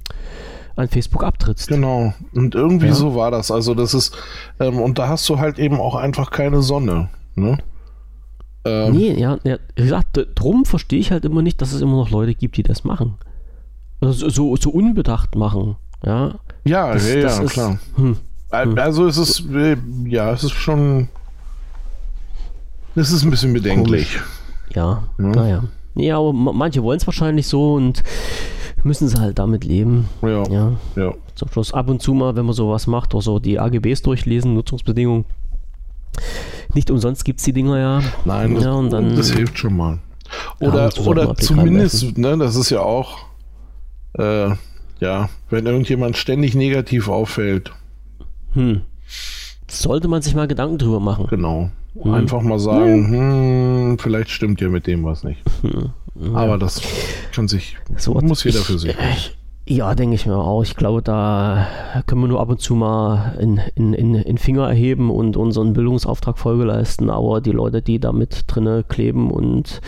an 0.77 0.89
Facebook 0.89 1.24
abtrittst. 1.24 1.68
Genau. 1.68 2.14
Und 2.32 2.55
irgendwie 2.55 2.86
ja. 2.86 2.94
so 2.94 3.14
war 3.14 3.31
das. 3.31 3.51
Also 3.51 3.74
das 3.74 3.94
ist, 3.94 4.16
ähm, 4.60 4.78
und 4.78 4.98
da 4.98 5.09
hast 5.09 5.28
du 5.28 5.39
halt 5.39 5.59
eben 5.59 5.81
auch 5.81 5.97
einfach 5.97 6.31
keine 6.31 6.62
Sonne. 6.62 7.09
Ne? 7.35 7.59
Ähm, 8.64 8.94
nee, 8.94 9.12
ja, 9.12 9.39
ja, 9.44 9.59
wie 9.74 9.82
gesagt, 9.82 10.18
drum 10.35 10.64
verstehe 10.64 10.98
ich 10.98 11.12
halt 11.12 11.24
immer 11.24 11.43
nicht, 11.43 11.60
dass 11.62 11.73
es 11.73 11.82
immer 11.82 11.97
noch 11.97 12.10
Leute 12.10 12.35
gibt, 12.35 12.56
die 12.56 12.62
das 12.62 12.85
machen. 12.85 13.16
Also 14.01 14.28
so, 14.28 14.56
so 14.56 14.70
unbedacht 14.70 15.35
machen. 15.35 15.77
Ja, 16.05 16.35
ja, 16.64 16.93
das, 16.93 17.09
ja, 17.09 17.20
das 17.20 17.39
ja 17.39 17.44
ist, 17.44 17.52
klar. 17.52 17.78
Hm. 17.97 18.16
Hm. 18.51 18.78
Also 18.78 19.06
es 19.06 19.18
ist, 19.18 19.44
äh, 19.52 19.77
ja, 20.05 20.32
es 20.32 20.44
ist 20.44 20.52
schon, 20.52 21.09
es 22.94 23.10
ist 23.10 23.24
ein 23.24 23.31
bisschen 23.31 23.52
bedenklich. 23.52 24.20
Ja, 24.74 25.02
ja, 25.18 25.24
naja. 25.24 25.64
Ja, 25.94 26.18
aber 26.18 26.32
manche 26.32 26.82
wollen 26.82 26.98
es 26.98 27.06
wahrscheinlich 27.06 27.47
so 27.47 27.74
und 27.74 28.02
müssen 28.82 29.09
sie 29.09 29.18
halt 29.18 29.39
damit 29.39 29.64
leben. 29.64 30.09
Ja. 30.23 30.48
Ja. 30.48 30.73
ja. 30.94 31.14
Zum 31.35 31.48
Schluss 31.48 31.73
ab 31.73 31.89
und 31.89 32.01
zu 32.01 32.14
mal, 32.14 32.36
wenn 32.36 32.47
man 32.47 32.55
sowas 32.55 32.86
macht, 32.86 33.14
oder 33.14 33.23
so 33.23 33.39
die 33.39 33.59
AGBs 33.59 34.02
durchlesen, 34.02 34.55
Nutzungsbedingungen. 34.55 35.24
Nicht 36.74 36.90
umsonst 36.90 37.24
gibt 37.24 37.40
es 37.40 37.44
die 37.44 37.52
Dinger 37.52 37.78
ja. 37.78 38.02
Nein, 38.24 38.55
das, 38.55 38.64
ja, 38.64 38.73
und 38.73 38.90
dann, 38.90 39.16
das 39.16 39.32
hilft 39.32 39.59
schon 39.59 39.77
mal. 39.77 39.98
Oder, 40.60 40.90
ja, 40.90 41.02
oder 41.05 41.36
zumindest, 41.36 42.18
ne, 42.18 42.36
das 42.39 42.56
ist 42.56 42.70
ja 42.70 42.81
auch, 42.81 43.18
äh, 44.18 44.51
ja, 45.01 45.28
wenn 45.51 45.66
irgendjemand 45.66 46.16
ständig 46.16 46.55
negativ 46.55 47.09
auffällt, 47.09 47.73
hm. 48.57 48.81
Sollte 49.69 50.09
man 50.09 50.23
sich 50.23 50.35
mal 50.35 50.49
Gedanken 50.49 50.78
drüber 50.78 51.01
machen. 51.01 51.27
Genau. 51.28 51.70
Hm. 52.01 52.15
Einfach 52.15 52.43
mal 52.43 52.59
sagen, 52.59 53.09
hm. 53.09 53.91
hm, 53.91 53.99
vielleicht 53.99 54.31
stimmt 54.31 54.61
ja 54.61 54.69
mit 54.69 54.87
dem 54.87 55.05
was 55.05 55.23
nicht. 55.23 55.43
Hm. 56.19 56.35
Aber 56.35 56.57
das 56.57 56.81
kann 57.33 57.47
sich, 57.47 57.77
so, 57.99 58.15
muss 58.15 58.43
jeder 58.43 58.61
für 58.61 58.78
sich. 58.78 58.97
Ja, 59.69 59.95
denke 59.95 60.15
ich 60.15 60.24
mir 60.24 60.39
auch. 60.39 60.62
Ich 60.62 60.77
glaube, 60.77 61.03
da 61.03 61.66
können 62.07 62.23
wir 62.23 62.28
nur 62.28 62.41
ab 62.41 62.49
und 62.49 62.61
zu 62.62 62.74
mal 62.74 63.37
in, 63.39 63.61
in, 63.74 63.93
in, 63.93 64.15
in 64.15 64.39
Finger 64.39 64.66
erheben 64.66 65.11
und 65.11 65.37
unseren 65.37 65.74
Bildungsauftrag 65.74 66.39
Folge 66.39 66.65
leisten. 66.65 67.11
Aber 67.11 67.43
die 67.43 67.51
Leute, 67.51 67.83
die 67.83 67.99
da 67.99 68.12
mit 68.12 68.45
drinne 68.47 68.83
kleben 68.83 69.31
und 69.31 69.83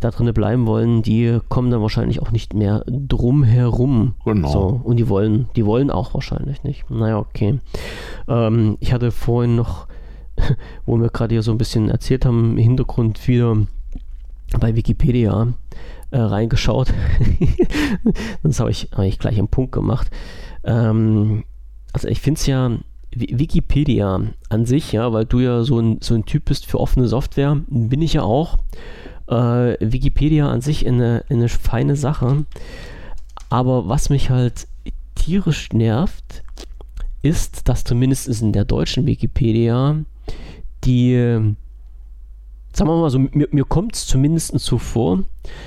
da 0.00 0.10
drinnen 0.10 0.34
bleiben 0.34 0.66
wollen, 0.66 1.02
die 1.02 1.38
kommen 1.48 1.70
dann 1.70 1.82
wahrscheinlich 1.82 2.20
auch 2.20 2.30
nicht 2.30 2.54
mehr 2.54 2.84
drum 2.86 3.44
herum. 3.44 4.14
Genau. 4.24 4.48
So, 4.48 4.80
und 4.84 4.96
die 4.96 5.08
wollen, 5.08 5.48
die 5.56 5.66
wollen 5.66 5.90
auch 5.90 6.14
wahrscheinlich 6.14 6.62
nicht. 6.62 6.88
Naja, 6.90 7.18
okay. 7.18 7.60
Ähm, 8.28 8.76
ich 8.80 8.92
hatte 8.92 9.10
vorhin 9.10 9.56
noch, 9.56 9.86
wo 10.86 10.96
wir 10.98 11.08
gerade 11.08 11.34
hier 11.34 11.42
so 11.42 11.52
ein 11.52 11.58
bisschen 11.58 11.88
erzählt 11.88 12.24
haben, 12.24 12.52
im 12.52 12.58
Hintergrund 12.58 13.26
wieder 13.26 13.56
bei 14.60 14.76
Wikipedia 14.76 15.48
äh, 16.10 16.18
reingeschaut. 16.18 16.92
das 18.42 18.60
habe 18.60 18.70
ich, 18.70 18.90
hab 18.92 19.04
ich 19.04 19.18
gleich 19.18 19.38
einen 19.38 19.48
Punkt 19.48 19.72
gemacht. 19.72 20.10
Ähm, 20.64 21.44
also 21.92 22.08
ich 22.08 22.20
finde 22.20 22.38
es 22.38 22.46
ja, 22.46 22.70
Wikipedia 23.16 24.20
an 24.50 24.66
sich, 24.66 24.92
ja, 24.92 25.12
weil 25.12 25.24
du 25.24 25.40
ja 25.40 25.62
so 25.62 25.78
ein, 25.78 25.98
so 26.02 26.14
ein 26.14 26.26
Typ 26.26 26.46
bist 26.46 26.66
für 26.66 26.78
offene 26.78 27.08
Software, 27.08 27.56
bin 27.68 28.02
ich 28.02 28.14
ja 28.14 28.22
auch. 28.22 28.58
Äh, 29.28 29.76
Wikipedia 29.80 30.48
an 30.48 30.60
sich 30.60 30.86
eine, 30.86 31.24
eine 31.28 31.48
feine 31.48 31.96
Sache. 31.96 32.44
Aber 33.48 33.88
was 33.88 34.10
mich 34.10 34.30
halt 34.30 34.66
tierisch 35.14 35.70
nervt, 35.72 36.42
ist, 37.22 37.68
dass 37.68 37.84
zumindest 37.84 38.28
in 38.40 38.52
der 38.52 38.64
deutschen 38.64 39.06
Wikipedia 39.06 39.96
die, 40.84 41.14
sagen 42.72 42.90
wir 42.90 43.00
mal 43.00 43.10
so, 43.10 43.18
mir, 43.18 43.48
mir 43.50 43.64
kommt 43.64 43.96
es 43.96 44.06
zumindest 44.06 44.58
so 44.60 44.78
vor, 44.78 45.24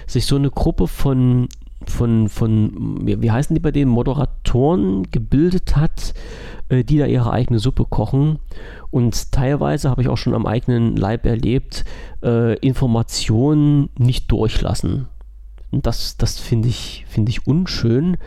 sich 0.08 0.26
so 0.26 0.36
eine 0.36 0.52
Gruppe 0.52 0.88
von, 0.88 1.50
von, 1.86 2.30
von, 2.30 3.00
wie 3.06 3.32
heißen 3.32 3.56
die 3.56 3.62
bei 3.62 3.72
den 3.72 3.88
Moderatoren 3.88 5.10
gebildet 5.12 5.76
hat, 5.76 6.14
äh, 6.70 6.84
die 6.84 6.98
da 6.98 7.06
ihre 7.06 7.32
eigene 7.32 7.60
Suppe 7.60 7.86
kochen. 7.86 8.40
Und 8.92 9.32
teilweise 9.32 9.90
habe 9.90 10.02
ich 10.02 10.08
auch 10.08 10.18
schon 10.18 10.34
am 10.34 10.46
eigenen 10.46 10.96
Leib 10.96 11.26
erlebt, 11.26 11.86
äh, 12.24 12.58
Informationen 12.60 13.90
nicht 13.98 14.32
durchlassen. 14.32 15.08
Und 15.72 15.86
das, 15.86 16.18
das 16.18 16.40
finde 16.40 16.68
ich, 16.68 17.06
find 17.08 17.30
ich 17.30 17.46
unschön. 17.46 18.18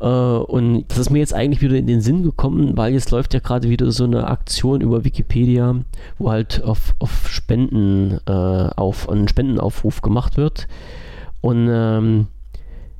Äh, 0.00 0.06
und 0.06 0.86
das 0.88 0.98
ist 0.98 1.10
mir 1.10 1.18
jetzt 1.18 1.34
eigentlich 1.34 1.60
wieder 1.60 1.76
in 1.76 1.86
den 1.86 2.00
Sinn 2.00 2.22
gekommen, 2.22 2.76
weil 2.76 2.94
jetzt 2.94 3.10
läuft 3.10 3.34
ja 3.34 3.40
gerade 3.40 3.68
wieder 3.68 3.92
so 3.92 4.04
eine 4.04 4.26
Aktion 4.26 4.80
über 4.80 5.04
Wikipedia, 5.04 5.76
wo 6.18 6.30
halt 6.30 6.62
auf, 6.64 6.94
auf 6.98 7.28
Spenden, 7.28 8.18
auf 8.26 9.08
einen 9.08 9.28
Spendenaufruf 9.28 10.00
gemacht 10.00 10.36
wird. 10.36 10.66
Und 11.42 11.68
ähm, 11.70 12.26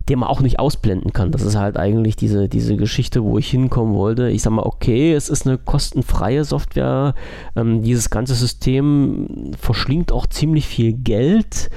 den 0.08 0.20
man 0.20 0.28
auch 0.28 0.40
nicht 0.40 0.58
ausblenden 0.58 1.12
kann. 1.12 1.32
Das 1.32 1.42
ist 1.42 1.56
halt 1.56 1.76
eigentlich 1.76 2.16
diese, 2.16 2.48
diese 2.48 2.76
Geschichte, 2.76 3.22
wo 3.22 3.38
ich 3.38 3.50
hinkommen 3.50 3.94
wollte. 3.94 4.30
Ich 4.30 4.42
sag 4.42 4.52
mal, 4.52 4.62
okay, 4.62 5.12
es 5.12 5.28
ist 5.28 5.46
eine 5.46 5.58
kostenfreie 5.58 6.44
Software. 6.44 7.14
Ähm, 7.56 7.82
dieses 7.82 8.10
ganze 8.10 8.34
System 8.34 9.52
verschlingt 9.60 10.12
auch 10.12 10.26
ziemlich 10.26 10.66
viel 10.66 10.92
Geld. 10.92 11.70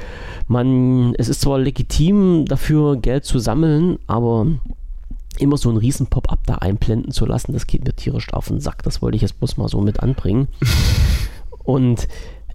Man, 0.47 1.13
es 1.15 1.29
ist 1.29 1.41
zwar 1.41 1.59
legitim, 1.59 2.45
dafür 2.45 2.97
Geld 2.97 3.25
zu 3.25 3.39
sammeln, 3.39 3.99
aber 4.07 4.47
immer 5.39 5.57
so 5.57 5.69
ein 5.69 5.77
riesen 5.77 6.07
Pop-up 6.07 6.39
da 6.45 6.55
einblenden 6.55 7.11
zu 7.11 7.25
lassen, 7.25 7.53
das 7.53 7.67
geht 7.67 7.85
mir 7.85 7.93
tierisch 7.93 8.31
auf 8.33 8.47
den 8.47 8.59
Sack. 8.59 8.83
Das 8.83 9.01
wollte 9.01 9.15
ich 9.15 9.21
jetzt 9.21 9.39
bloß 9.39 9.57
mal 9.57 9.67
so 9.67 9.81
mit 9.81 10.01
anbringen. 10.01 10.47
Und 11.63 12.07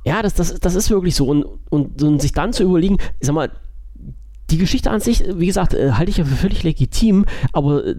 ja, 0.04 0.22
das, 0.22 0.34
das, 0.34 0.54
das 0.60 0.74
ist 0.74 0.88
wirklich 0.90 1.16
so. 1.16 1.26
Und, 1.26 1.44
und, 1.68 2.00
und 2.02 2.22
sich 2.22 2.32
dann 2.32 2.52
zu 2.52 2.62
überlegen, 2.62 2.98
ich 3.18 3.26
sag 3.26 3.34
mal, 3.34 3.50
die 4.50 4.58
Geschichte 4.58 4.90
an 4.90 5.00
sich, 5.00 5.24
wie 5.34 5.46
gesagt, 5.46 5.74
äh, 5.74 5.92
halte 5.92 6.10
ich 6.10 6.18
ja 6.18 6.24
für 6.24 6.36
völlig 6.36 6.62
legitim, 6.62 7.24
aber 7.52 7.84
äh, 7.84 7.94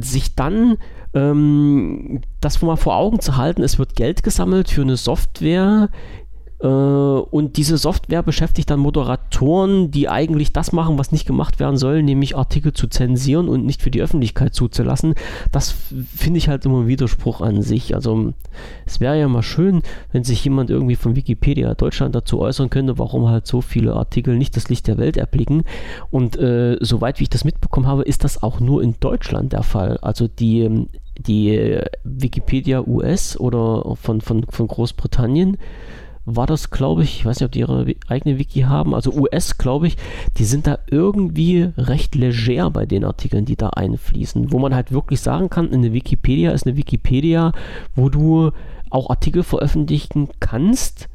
sich 0.00 0.34
dann 0.34 0.78
ähm, 1.12 2.20
das 2.40 2.62
mal 2.62 2.76
vor 2.76 2.96
Augen 2.96 3.20
zu 3.20 3.36
halten, 3.36 3.62
es 3.62 3.78
wird 3.78 3.96
Geld 3.96 4.22
gesammelt 4.22 4.70
für 4.70 4.82
eine 4.82 4.96
Software, 4.96 5.90
und 6.66 7.56
diese 7.56 7.78
Software 7.78 8.22
beschäftigt 8.22 8.68
dann 8.68 8.80
Moderatoren, 8.80 9.90
die 9.90 10.10
eigentlich 10.10 10.52
das 10.52 10.72
machen, 10.72 10.98
was 10.98 11.10
nicht 11.10 11.26
gemacht 11.26 11.58
werden 11.58 11.78
soll, 11.78 12.02
nämlich 12.02 12.36
Artikel 12.36 12.74
zu 12.74 12.86
zensieren 12.86 13.48
und 13.48 13.64
nicht 13.64 13.80
für 13.80 13.90
die 13.90 14.02
Öffentlichkeit 14.02 14.54
zuzulassen. 14.54 15.14
Das 15.52 15.74
finde 16.14 16.36
ich 16.36 16.48
halt 16.48 16.66
immer 16.66 16.80
ein 16.80 16.86
Widerspruch 16.86 17.40
an 17.40 17.62
sich. 17.62 17.94
Also 17.94 18.34
es 18.84 19.00
wäre 19.00 19.18
ja 19.18 19.26
mal 19.26 19.42
schön, 19.42 19.80
wenn 20.12 20.22
sich 20.22 20.44
jemand 20.44 20.68
irgendwie 20.68 20.96
von 20.96 21.16
Wikipedia 21.16 21.74
Deutschland 21.74 22.14
dazu 22.14 22.40
äußern 22.40 22.68
könnte, 22.68 22.98
warum 22.98 23.30
halt 23.30 23.46
so 23.46 23.62
viele 23.62 23.94
Artikel 23.94 24.36
nicht 24.36 24.54
das 24.54 24.68
Licht 24.68 24.86
der 24.86 24.98
Welt 24.98 25.16
erblicken. 25.16 25.62
Und 26.10 26.36
äh, 26.36 26.76
soweit 26.80 27.20
wie 27.20 27.24
ich 27.24 27.30
das 27.30 27.44
mitbekommen 27.44 27.86
habe, 27.86 28.02
ist 28.02 28.22
das 28.22 28.42
auch 28.42 28.60
nur 28.60 28.82
in 28.82 28.96
Deutschland 29.00 29.54
der 29.54 29.62
Fall. 29.62 29.96
Also 30.02 30.28
die 30.28 30.88
die 31.18 31.80
Wikipedia 32.02 32.82
US 32.86 33.38
oder 33.38 33.94
von, 33.96 34.20
von, 34.20 34.44
von 34.48 34.68
Großbritannien 34.68 35.58
war 36.36 36.46
das, 36.46 36.70
glaube 36.70 37.02
ich, 37.02 37.20
ich 37.20 37.26
weiß 37.26 37.40
nicht, 37.40 37.46
ob 37.46 37.52
die 37.52 37.60
ihre 37.60 37.86
eigene 38.08 38.38
Wiki 38.38 38.62
haben, 38.62 38.94
also 38.94 39.12
US, 39.12 39.58
glaube 39.58 39.86
ich, 39.86 39.96
die 40.36 40.44
sind 40.44 40.66
da 40.66 40.78
irgendwie 40.90 41.70
recht 41.76 42.14
leger 42.14 42.70
bei 42.70 42.86
den 42.86 43.04
Artikeln, 43.04 43.44
die 43.44 43.56
da 43.56 43.68
einfließen, 43.70 44.52
wo 44.52 44.58
man 44.58 44.74
halt 44.74 44.92
wirklich 44.92 45.20
sagen 45.20 45.50
kann, 45.50 45.72
eine 45.72 45.92
Wikipedia 45.92 46.50
ist 46.52 46.66
eine 46.66 46.76
Wikipedia, 46.76 47.52
wo 47.94 48.08
du 48.08 48.50
auch 48.90 49.10
Artikel 49.10 49.42
veröffentlichen 49.42 50.28
kannst, 50.40 51.08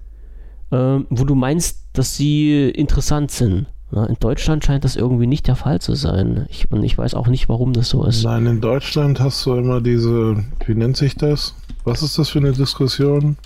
äh, 0.72 1.00
wo 1.10 1.24
du 1.26 1.36
meinst, 1.36 1.88
dass 1.94 2.16
sie 2.16 2.70
interessant 2.70 3.32
sind. 3.32 3.68
In 3.92 4.18
Deutschland 4.20 4.66
scheint 4.66 4.84
das 4.84 4.96
irgendwie 4.96 5.28
nicht 5.28 5.48
der 5.48 5.56
Fall 5.56 5.80
zu 5.80 5.94
sein. 5.94 6.48
Ich, 6.50 6.70
und 6.70 6.84
ich 6.84 6.98
weiß 6.98 7.14
auch 7.14 7.28
nicht, 7.28 7.48
warum 7.48 7.72
das 7.72 7.88
so 7.88 8.04
ist. 8.04 8.24
Nein, 8.24 8.46
in 8.46 8.60
Deutschland 8.60 9.20
hast 9.22 9.46
du 9.46 9.54
immer 9.54 9.80
diese, 9.80 10.44
wie 10.66 10.76
nennt 10.76 10.98
sich 10.98 11.16
das? 11.16 11.56
Was 11.86 12.02
ist 12.02 12.18
das 12.18 12.30
für 12.30 12.40
eine 12.40 12.52
Diskussion? 12.52 13.38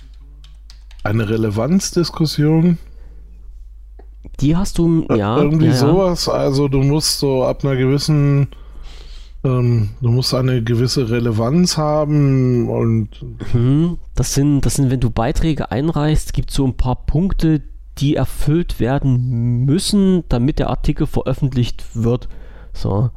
Eine 1.02 1.28
Relevanzdiskussion? 1.28 2.78
Die 4.40 4.56
hast 4.56 4.78
du, 4.78 5.06
ja. 5.14 5.38
Irgendwie 5.38 5.66
ja, 5.66 5.74
sowas. 5.74 6.28
Also 6.28 6.68
du 6.68 6.82
musst 6.82 7.18
so 7.18 7.44
ab 7.44 7.64
einer 7.64 7.76
gewissen, 7.76 8.48
ähm, 9.44 9.90
du 10.00 10.10
musst 10.10 10.34
eine 10.34 10.62
gewisse 10.62 11.10
Relevanz 11.10 11.76
haben 11.76 12.68
und. 12.68 13.08
Mhm. 13.54 13.98
Das 14.14 14.34
sind, 14.34 14.62
das 14.62 14.74
sind, 14.74 14.90
wenn 14.90 15.00
du 15.00 15.10
Beiträge 15.10 15.70
einreichst, 15.70 16.32
gibt 16.32 16.50
es 16.50 16.56
so 16.56 16.66
ein 16.66 16.76
paar 16.76 17.06
Punkte, 17.06 17.62
die 17.98 18.16
erfüllt 18.16 18.80
werden 18.80 19.64
müssen, 19.64 20.24
damit 20.28 20.58
der 20.58 20.70
Artikel 20.70 21.06
veröffentlicht 21.06 21.84
wird. 21.94 22.28
So. 22.72 23.10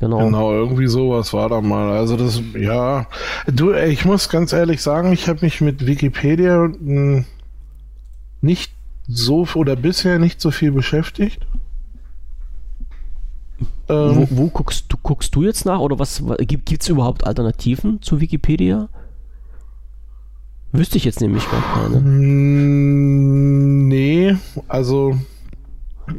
Genau. 0.00 0.18
Genau, 0.24 0.52
irgendwie 0.52 0.86
sowas 0.86 1.34
war 1.34 1.50
da 1.50 1.60
mal. 1.60 1.92
Also 1.92 2.16
das, 2.16 2.40
ja. 2.58 3.06
Du, 3.46 3.74
ich 3.74 4.06
muss 4.06 4.30
ganz 4.30 4.54
ehrlich 4.54 4.80
sagen, 4.80 5.12
ich 5.12 5.28
habe 5.28 5.40
mich 5.42 5.60
mit 5.60 5.86
Wikipedia 5.86 6.64
hm, 6.64 7.26
nicht 8.40 8.72
so 9.06 9.46
oder 9.54 9.76
bisher 9.76 10.18
nicht 10.18 10.40
so 10.40 10.50
viel 10.50 10.72
beschäftigt. 10.72 11.46
Ähm, 13.90 14.16
wo, 14.16 14.28
wo, 14.30 14.46
guckst 14.48 14.86
du 14.88 14.96
guckst 15.02 15.34
du 15.34 15.42
jetzt 15.42 15.66
nach 15.66 15.80
oder 15.80 15.98
was 15.98 16.22
gibt 16.38 16.70
es 16.70 16.88
überhaupt 16.88 17.26
Alternativen 17.26 18.00
zu 18.00 18.20
Wikipedia? 18.20 18.88
Wüsste 20.72 20.96
ich 20.96 21.04
jetzt 21.04 21.20
nämlich 21.20 21.44
gar 21.50 21.62
keine. 21.74 21.96
Hm, 21.96 23.88
nee, 23.88 24.34
also 24.66 25.18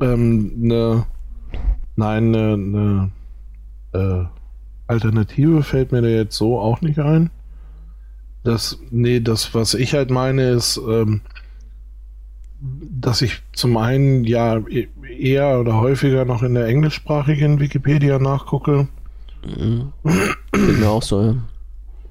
ähm, 0.01 0.51
ne, 0.57 1.05
nein, 1.95 2.35
eine 2.35 2.57
ne, 2.57 3.11
äh, 3.93 4.23
Alternative 4.87 5.63
fällt 5.63 5.91
mir 5.91 6.01
da 6.01 6.07
jetzt 6.07 6.35
so 6.35 6.59
auch 6.59 6.81
nicht 6.81 6.99
ein. 6.99 7.29
Das, 8.43 8.79
nee, 8.89 9.19
das, 9.19 9.53
was 9.53 9.73
ich 9.73 9.93
halt 9.93 10.09
meine, 10.09 10.49
ist, 10.49 10.77
ähm, 10.77 11.21
dass 12.59 13.21
ich 13.21 13.41
zum 13.53 13.77
einen 13.77 14.23
ja 14.23 14.57
e-, 14.57 14.87
eher 15.17 15.59
oder 15.59 15.79
häufiger 15.79 16.25
noch 16.25 16.43
in 16.43 16.53
der 16.55 16.67
englischsprachigen 16.67 17.59
Wikipedia 17.59 18.19
nachgucke. 18.19 18.87
Mhm. 19.45 19.91
Mir 20.55 20.89
auch 20.89 21.03
so, 21.03 21.21
ja. 21.21 21.35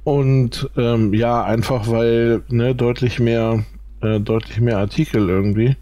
Und 0.02 0.70
ähm, 0.76 1.12
ja, 1.12 1.44
einfach 1.44 1.88
weil 1.88 2.42
ne, 2.48 2.74
deutlich 2.74 3.20
mehr, 3.20 3.64
äh, 4.00 4.18
deutlich 4.18 4.60
mehr 4.60 4.78
Artikel 4.78 5.28
irgendwie. 5.28 5.76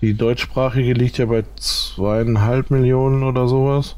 Die 0.00 0.14
deutschsprachige 0.14 0.92
liegt 0.92 1.18
ja 1.18 1.26
bei 1.26 1.44
zweieinhalb 1.56 2.70
Millionen 2.70 3.22
oder 3.22 3.48
sowas. 3.48 3.96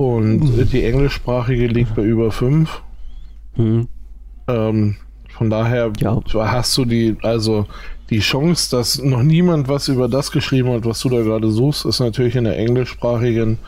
Und 0.00 0.56
mhm. 0.56 0.70
die 0.70 0.82
englischsprachige 0.82 1.66
liegt 1.66 1.94
bei 1.94 2.00
über 2.00 2.32
5. 2.32 2.82
Mhm. 3.54 3.86
Ähm, 4.48 4.96
von 5.28 5.50
daher 5.50 5.92
ja. 6.00 6.18
hast 6.32 6.78
du 6.78 6.86
die, 6.86 7.18
also 7.20 7.66
die 8.08 8.20
Chance, 8.20 8.74
dass 8.74 9.02
noch 9.02 9.22
niemand 9.22 9.68
was 9.68 9.88
über 9.88 10.08
das 10.08 10.30
geschrieben 10.30 10.70
hat, 10.72 10.86
was 10.86 11.00
du 11.00 11.10
da 11.10 11.20
gerade 11.20 11.50
suchst, 11.50 11.84
ist 11.84 12.00
natürlich 12.00 12.34
in 12.34 12.44
der 12.44 12.56
englischsprachigen 12.56 13.58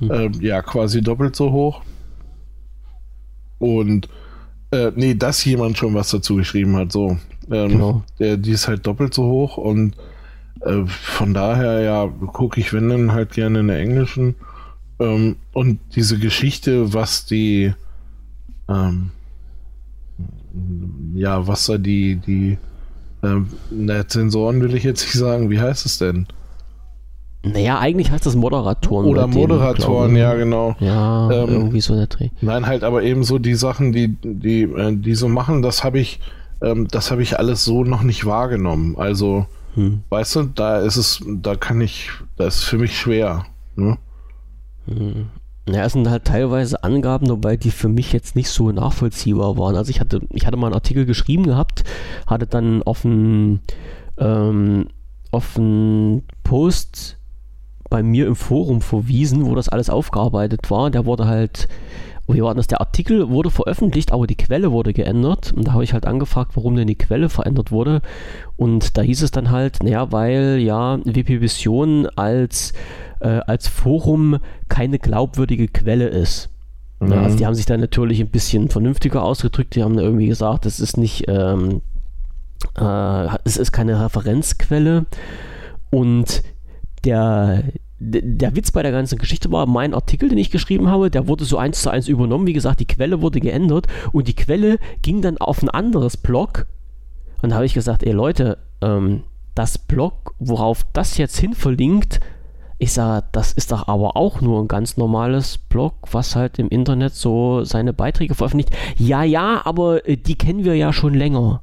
mhm. 0.00 0.10
äh, 0.10 0.30
ja 0.40 0.60
quasi 0.60 1.00
doppelt 1.00 1.34
so 1.34 1.50
hoch. 1.50 1.80
Und 3.58 4.06
äh, 4.72 4.92
nee, 4.94 5.14
dass 5.14 5.42
jemand 5.46 5.78
schon 5.78 5.94
was 5.94 6.10
dazu 6.10 6.36
geschrieben 6.36 6.76
hat, 6.76 6.92
so. 6.92 7.16
Ähm, 7.50 7.68
genau. 7.70 8.02
der, 8.18 8.36
die 8.36 8.50
ist 8.50 8.68
halt 8.68 8.86
doppelt 8.86 9.14
so 9.14 9.24
hoch 9.24 9.56
und 9.56 9.96
äh, 10.60 10.84
von 10.84 11.32
daher 11.32 11.80
ja 11.80 12.06
gucke 12.06 12.60
ich, 12.60 12.74
wenn 12.74 12.90
dann 12.90 13.12
halt 13.12 13.32
gerne 13.32 13.60
in 13.60 13.68
der 13.68 13.78
englischen. 13.78 14.34
Ähm, 15.00 15.36
und 15.52 15.80
diese 15.94 16.18
Geschichte, 16.18 16.92
was 16.92 17.26
die, 17.26 17.72
ähm, 18.68 19.10
ja, 21.14 21.46
was 21.46 21.66
da 21.66 21.78
die, 21.78 22.16
die, 22.16 22.58
ähm, 23.22 23.48
na, 23.70 24.06
Zensoren 24.06 24.60
will 24.60 24.74
ich 24.74 24.84
jetzt 24.84 25.02
nicht 25.02 25.14
sagen, 25.14 25.50
wie 25.50 25.60
heißt 25.60 25.86
es 25.86 25.98
denn? 25.98 26.26
Naja, 27.42 27.78
eigentlich 27.78 28.10
heißt 28.10 28.26
das 28.26 28.36
Moderatoren. 28.36 29.06
Oder 29.06 29.26
Moderatoren, 29.26 30.14
ja, 30.14 30.34
genau. 30.34 30.76
Ja, 30.78 31.30
ähm, 31.30 31.48
irgendwie 31.48 31.80
so 31.80 31.94
der 31.96 32.06
Dreh. 32.06 32.28
Nein, 32.42 32.66
halt 32.66 32.84
aber 32.84 33.02
eben 33.02 33.24
so 33.24 33.38
die 33.38 33.54
Sachen, 33.54 33.92
die, 33.92 34.08
die, 34.22 34.62
äh, 34.62 34.94
die 34.94 35.14
so 35.14 35.28
machen, 35.28 35.62
das 35.62 35.82
habe 35.82 35.98
ich, 35.98 36.20
ähm, 36.60 36.86
das 36.88 37.10
habe 37.10 37.22
ich 37.22 37.38
alles 37.38 37.64
so 37.64 37.82
noch 37.82 38.02
nicht 38.02 38.26
wahrgenommen. 38.26 38.96
Also, 38.98 39.46
Hm. 39.74 40.02
Weißt 40.08 40.36
du, 40.36 40.42
da 40.44 40.80
ist 40.80 40.96
es, 40.96 41.20
da 41.26 41.54
kann 41.54 41.80
ich, 41.80 42.10
da 42.36 42.46
ist 42.46 42.56
es 42.56 42.64
für 42.64 42.78
mich 42.78 42.98
schwer. 42.98 43.46
Ne? 43.76 43.98
Hm. 44.90 45.28
Ja, 45.68 45.84
es 45.84 45.92
sind 45.92 46.08
halt 46.10 46.24
teilweise 46.24 46.82
Angaben 46.82 47.28
wobei 47.28 47.56
die 47.56 47.70
für 47.70 47.88
mich 47.88 48.12
jetzt 48.12 48.34
nicht 48.34 48.48
so 48.48 48.72
nachvollziehbar 48.72 49.56
waren. 49.56 49.76
Also 49.76 49.90
ich 49.90 50.00
hatte, 50.00 50.20
ich 50.30 50.46
hatte 50.46 50.56
mal 50.56 50.66
einen 50.66 50.74
Artikel 50.74 51.06
geschrieben 51.06 51.44
gehabt, 51.44 51.84
hatte 52.26 52.46
dann 52.46 52.82
auf 52.82 53.04
einen, 53.04 53.60
ähm, 54.18 54.88
auf 55.30 55.56
einen 55.56 56.22
Post 56.42 57.19
bei 57.90 58.02
mir 58.02 58.26
im 58.26 58.36
Forum 58.36 58.80
verwiesen, 58.80 59.46
wo 59.46 59.54
das 59.54 59.68
alles 59.68 59.90
aufgearbeitet 59.90 60.70
war. 60.70 60.90
Der 60.90 61.04
wurde 61.04 61.26
halt, 61.26 61.68
wie 62.28 62.42
war 62.42 62.54
das? 62.54 62.68
Der 62.68 62.80
Artikel 62.80 63.28
wurde 63.28 63.50
veröffentlicht, 63.50 64.12
aber 64.12 64.26
die 64.26 64.36
Quelle 64.36 64.72
wurde 64.72 64.92
geändert. 64.92 65.52
Und 65.52 65.66
da 65.66 65.72
habe 65.72 65.84
ich 65.84 65.92
halt 65.92 66.06
angefragt, 66.06 66.52
warum 66.54 66.76
denn 66.76 66.86
die 66.86 66.96
Quelle 66.96 67.28
verändert 67.28 67.72
wurde. 67.72 68.00
Und 68.56 68.96
da 68.96 69.02
hieß 69.02 69.22
es 69.22 69.32
dann 69.32 69.50
halt, 69.50 69.82
naja, 69.82 70.12
weil 70.12 70.58
ja 70.60 70.98
WP 71.04 71.40
Vision 71.40 72.06
als 72.16 72.72
äh, 73.20 73.40
als 73.46 73.68
Forum 73.68 74.38
keine 74.68 74.98
glaubwürdige 74.98 75.68
Quelle 75.68 76.08
ist. 76.08 76.48
Mhm. 77.00 77.12
Ja, 77.12 77.22
also 77.22 77.36
die 77.36 77.46
haben 77.46 77.54
sich 77.54 77.66
dann 77.66 77.80
natürlich 77.80 78.20
ein 78.20 78.30
bisschen 78.30 78.68
vernünftiger 78.68 79.22
ausgedrückt. 79.22 79.74
Die 79.74 79.82
haben 79.82 79.98
irgendwie 79.98 80.26
gesagt, 80.26 80.66
es 80.66 80.80
ist 80.80 80.96
nicht, 80.96 81.24
ähm, 81.28 81.82
äh, 82.76 83.28
es 83.44 83.56
ist 83.56 83.72
keine 83.72 84.02
Referenzquelle. 84.02 85.06
Und 85.90 86.42
der, 87.04 87.64
der 87.98 88.56
Witz 88.56 88.72
bei 88.72 88.82
der 88.82 88.92
ganzen 88.92 89.18
Geschichte 89.18 89.50
war, 89.52 89.66
mein 89.66 89.94
Artikel, 89.94 90.28
den 90.28 90.38
ich 90.38 90.50
geschrieben 90.50 90.88
habe, 90.88 91.10
der 91.10 91.28
wurde 91.28 91.44
so 91.44 91.58
eins 91.58 91.82
zu 91.82 91.90
eins 91.90 92.08
übernommen. 92.08 92.46
Wie 92.46 92.52
gesagt, 92.52 92.80
die 92.80 92.86
Quelle 92.86 93.20
wurde 93.20 93.40
geändert 93.40 93.86
und 94.12 94.28
die 94.28 94.36
Quelle 94.36 94.78
ging 95.02 95.22
dann 95.22 95.38
auf 95.38 95.62
ein 95.62 95.68
anderes 95.68 96.16
Blog. 96.16 96.66
Und 97.42 97.50
da 97.50 97.56
habe 97.56 97.66
ich 97.66 97.74
gesagt, 97.74 98.02
ey 98.02 98.12
Leute, 98.12 98.58
ähm, 98.80 99.22
das 99.54 99.78
Blog, 99.78 100.34
worauf 100.38 100.84
das 100.92 101.18
jetzt 101.18 101.38
hin 101.38 101.54
verlinkt, 101.54 102.20
ich 102.82 102.94
sage, 102.94 103.26
das 103.32 103.52
ist 103.52 103.72
doch 103.72 103.88
aber 103.88 104.16
auch 104.16 104.40
nur 104.40 104.62
ein 104.62 104.68
ganz 104.68 104.96
normales 104.96 105.58
Blog, 105.58 105.92
was 106.12 106.34
halt 106.34 106.58
im 106.58 106.70
Internet 106.70 107.12
so 107.14 107.62
seine 107.62 107.92
Beiträge 107.92 108.34
veröffentlicht. 108.34 108.74
Ja, 108.96 109.22
ja, 109.22 109.60
aber 109.64 110.08
äh, 110.08 110.16
die 110.16 110.36
kennen 110.36 110.64
wir 110.64 110.74
ja 110.76 110.90
schon 110.94 111.12
länger. 111.12 111.60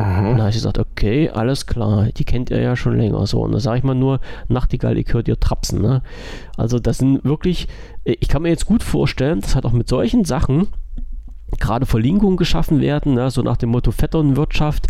Mhm. 0.00 0.28
Und 0.28 0.36
da 0.36 0.42
habe 0.44 0.50
ich 0.50 0.56
gesagt, 0.56 0.78
okay, 0.78 1.30
alles 1.30 1.66
klar, 1.66 2.08
die 2.16 2.24
kennt 2.24 2.50
ihr 2.50 2.60
ja 2.60 2.76
schon 2.76 2.96
länger. 2.96 3.26
So, 3.26 3.42
und 3.42 3.52
da 3.52 3.60
sage 3.60 3.78
ich 3.78 3.84
mal 3.84 3.94
nur, 3.94 4.20
Nachtigall, 4.48 4.98
ich 4.98 5.12
höre 5.12 5.22
dir 5.22 5.38
trapsen. 5.38 5.82
Ne? 5.82 6.02
Also 6.56 6.78
das 6.78 6.98
sind 6.98 7.24
wirklich, 7.24 7.68
äh, 8.04 8.16
ich 8.20 8.28
kann 8.28 8.42
mir 8.42 8.48
jetzt 8.48 8.66
gut 8.66 8.82
vorstellen, 8.82 9.40
das 9.40 9.54
hat 9.54 9.64
auch 9.64 9.72
mit 9.72 9.88
solchen 9.88 10.24
Sachen, 10.24 10.68
gerade 11.60 11.86
Verlinkungen 11.86 12.36
geschaffen 12.36 12.80
werden, 12.80 13.14
ne, 13.14 13.30
so 13.30 13.42
nach 13.42 13.56
dem 13.56 13.70
Motto 13.70 13.92
Vetternwirtschaft, 13.92 14.86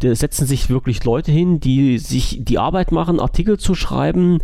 da 0.00 0.14
setzen 0.14 0.46
sich 0.46 0.70
wirklich 0.70 1.04
Leute 1.04 1.32
hin, 1.32 1.60
die 1.60 1.98
sich 1.98 2.40
die 2.42 2.58
Arbeit 2.58 2.92
machen, 2.92 3.18
Artikel 3.18 3.58
zu 3.58 3.74
schreiben 3.74 4.38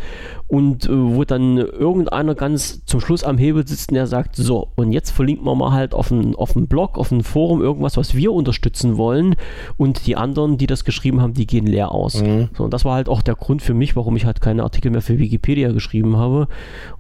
und 0.48 0.86
äh, 0.86 0.90
wo 0.90 1.24
dann 1.24 1.58
irgendeiner 1.58 2.34
ganz 2.34 2.84
zum 2.86 3.00
Schluss 3.00 3.24
am 3.24 3.38
Hebel 3.38 3.66
sitzt 3.66 3.90
und 3.90 3.96
der 3.96 4.06
sagt, 4.06 4.36
so, 4.36 4.68
und 4.76 4.92
jetzt 4.92 5.10
verlinken 5.10 5.44
wir 5.44 5.54
mal 5.54 5.72
halt 5.72 5.94
auf 5.94 6.10
einen, 6.10 6.34
auf 6.34 6.56
einen 6.56 6.66
Blog, 6.66 6.98
auf 6.98 7.12
ein 7.12 7.22
Forum 7.22 7.62
irgendwas, 7.62 7.96
was 7.96 8.14
wir 8.14 8.32
unterstützen 8.32 8.96
wollen 8.96 9.36
und 9.76 10.06
die 10.06 10.16
anderen, 10.16 10.58
die 10.58 10.66
das 10.66 10.84
geschrieben 10.84 11.20
haben, 11.20 11.34
die 11.34 11.46
gehen 11.46 11.66
leer 11.66 11.92
aus. 11.92 12.22
Mhm. 12.22 12.48
So, 12.56 12.64
und 12.64 12.72
das 12.72 12.84
war 12.84 12.94
halt 12.94 13.08
auch 13.08 13.22
der 13.22 13.34
Grund 13.34 13.62
für 13.62 13.74
mich, 13.74 13.96
warum 13.96 14.16
ich 14.16 14.24
halt 14.24 14.40
keine 14.40 14.62
Artikel 14.62 14.90
mehr 14.90 15.02
für 15.02 15.18
Wikipedia 15.18 15.72
geschrieben 15.72 16.16
habe 16.16 16.48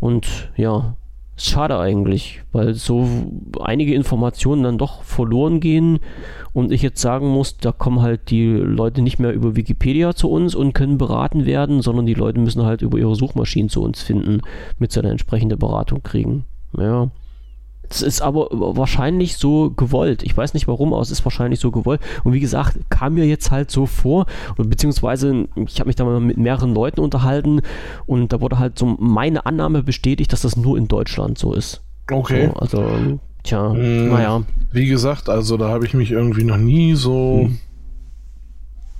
und 0.00 0.50
ja, 0.56 0.96
schade 1.36 1.78
eigentlich, 1.78 2.42
weil 2.52 2.74
so 2.74 3.06
einige 3.60 3.94
Informationen 3.94 4.62
dann 4.62 4.78
doch 4.78 5.02
verloren 5.02 5.60
gehen 5.60 5.98
und 6.52 6.72
ich 6.72 6.82
jetzt 6.82 7.00
sagen 7.00 7.28
muss, 7.28 7.58
da 7.58 7.72
kommen 7.72 8.00
halt 8.00 8.30
die 8.30 8.52
Leute 8.52 9.02
nicht 9.02 9.18
mehr 9.18 9.32
über 9.32 9.54
Wikipedia 9.54 10.14
zu 10.14 10.30
uns 10.30 10.54
und 10.54 10.72
können 10.72 10.96
beraten 10.96 11.44
werden, 11.44 11.82
sondern 11.82 12.06
die 12.06 12.14
Leute 12.14 12.40
müssen 12.40 12.64
halt 12.64 12.80
über 12.80 12.98
ihre 12.98 13.14
Suchmaschinen 13.14 13.68
zu 13.68 13.82
uns 13.82 14.02
finden, 14.02 14.40
mit 14.78 14.92
so 14.92 15.00
einer 15.00 15.10
entsprechenden 15.10 15.58
Beratung 15.58 16.02
kriegen. 16.02 16.44
Ja. 16.76 17.10
Das 17.88 18.02
ist 18.02 18.20
aber 18.20 18.48
wahrscheinlich 18.50 19.36
so 19.36 19.70
gewollt. 19.70 20.22
Ich 20.22 20.36
weiß 20.36 20.54
nicht 20.54 20.68
warum, 20.68 20.92
aber 20.92 21.02
es 21.02 21.10
ist 21.10 21.24
wahrscheinlich 21.24 21.60
so 21.60 21.70
gewollt. 21.70 22.00
Und 22.24 22.32
wie 22.32 22.40
gesagt, 22.40 22.78
kam 22.90 23.14
mir 23.14 23.26
jetzt 23.26 23.50
halt 23.50 23.70
so 23.70 23.86
vor, 23.86 24.26
beziehungsweise 24.56 25.46
ich 25.66 25.78
habe 25.80 25.88
mich 25.88 25.96
da 25.96 26.04
mal 26.04 26.20
mit 26.20 26.36
mehreren 26.36 26.74
Leuten 26.74 27.00
unterhalten 27.00 27.60
und 28.06 28.32
da 28.32 28.40
wurde 28.40 28.58
halt 28.58 28.78
so 28.78 28.96
meine 28.98 29.46
Annahme 29.46 29.82
bestätigt, 29.82 30.32
dass 30.32 30.42
das 30.42 30.56
nur 30.56 30.76
in 30.78 30.88
Deutschland 30.88 31.38
so 31.38 31.52
ist. 31.52 31.82
Okay. 32.10 32.50
So, 32.52 32.60
also, 32.60 33.20
tja, 33.42 33.72
hm, 33.72 34.08
naja. 34.08 34.42
Wie 34.72 34.86
gesagt, 34.86 35.28
also 35.28 35.56
da 35.56 35.68
habe 35.68 35.86
ich 35.86 35.94
mich 35.94 36.10
irgendwie 36.10 36.44
noch 36.44 36.58
nie 36.58 36.94
so 36.94 37.46
hm. 37.46 37.58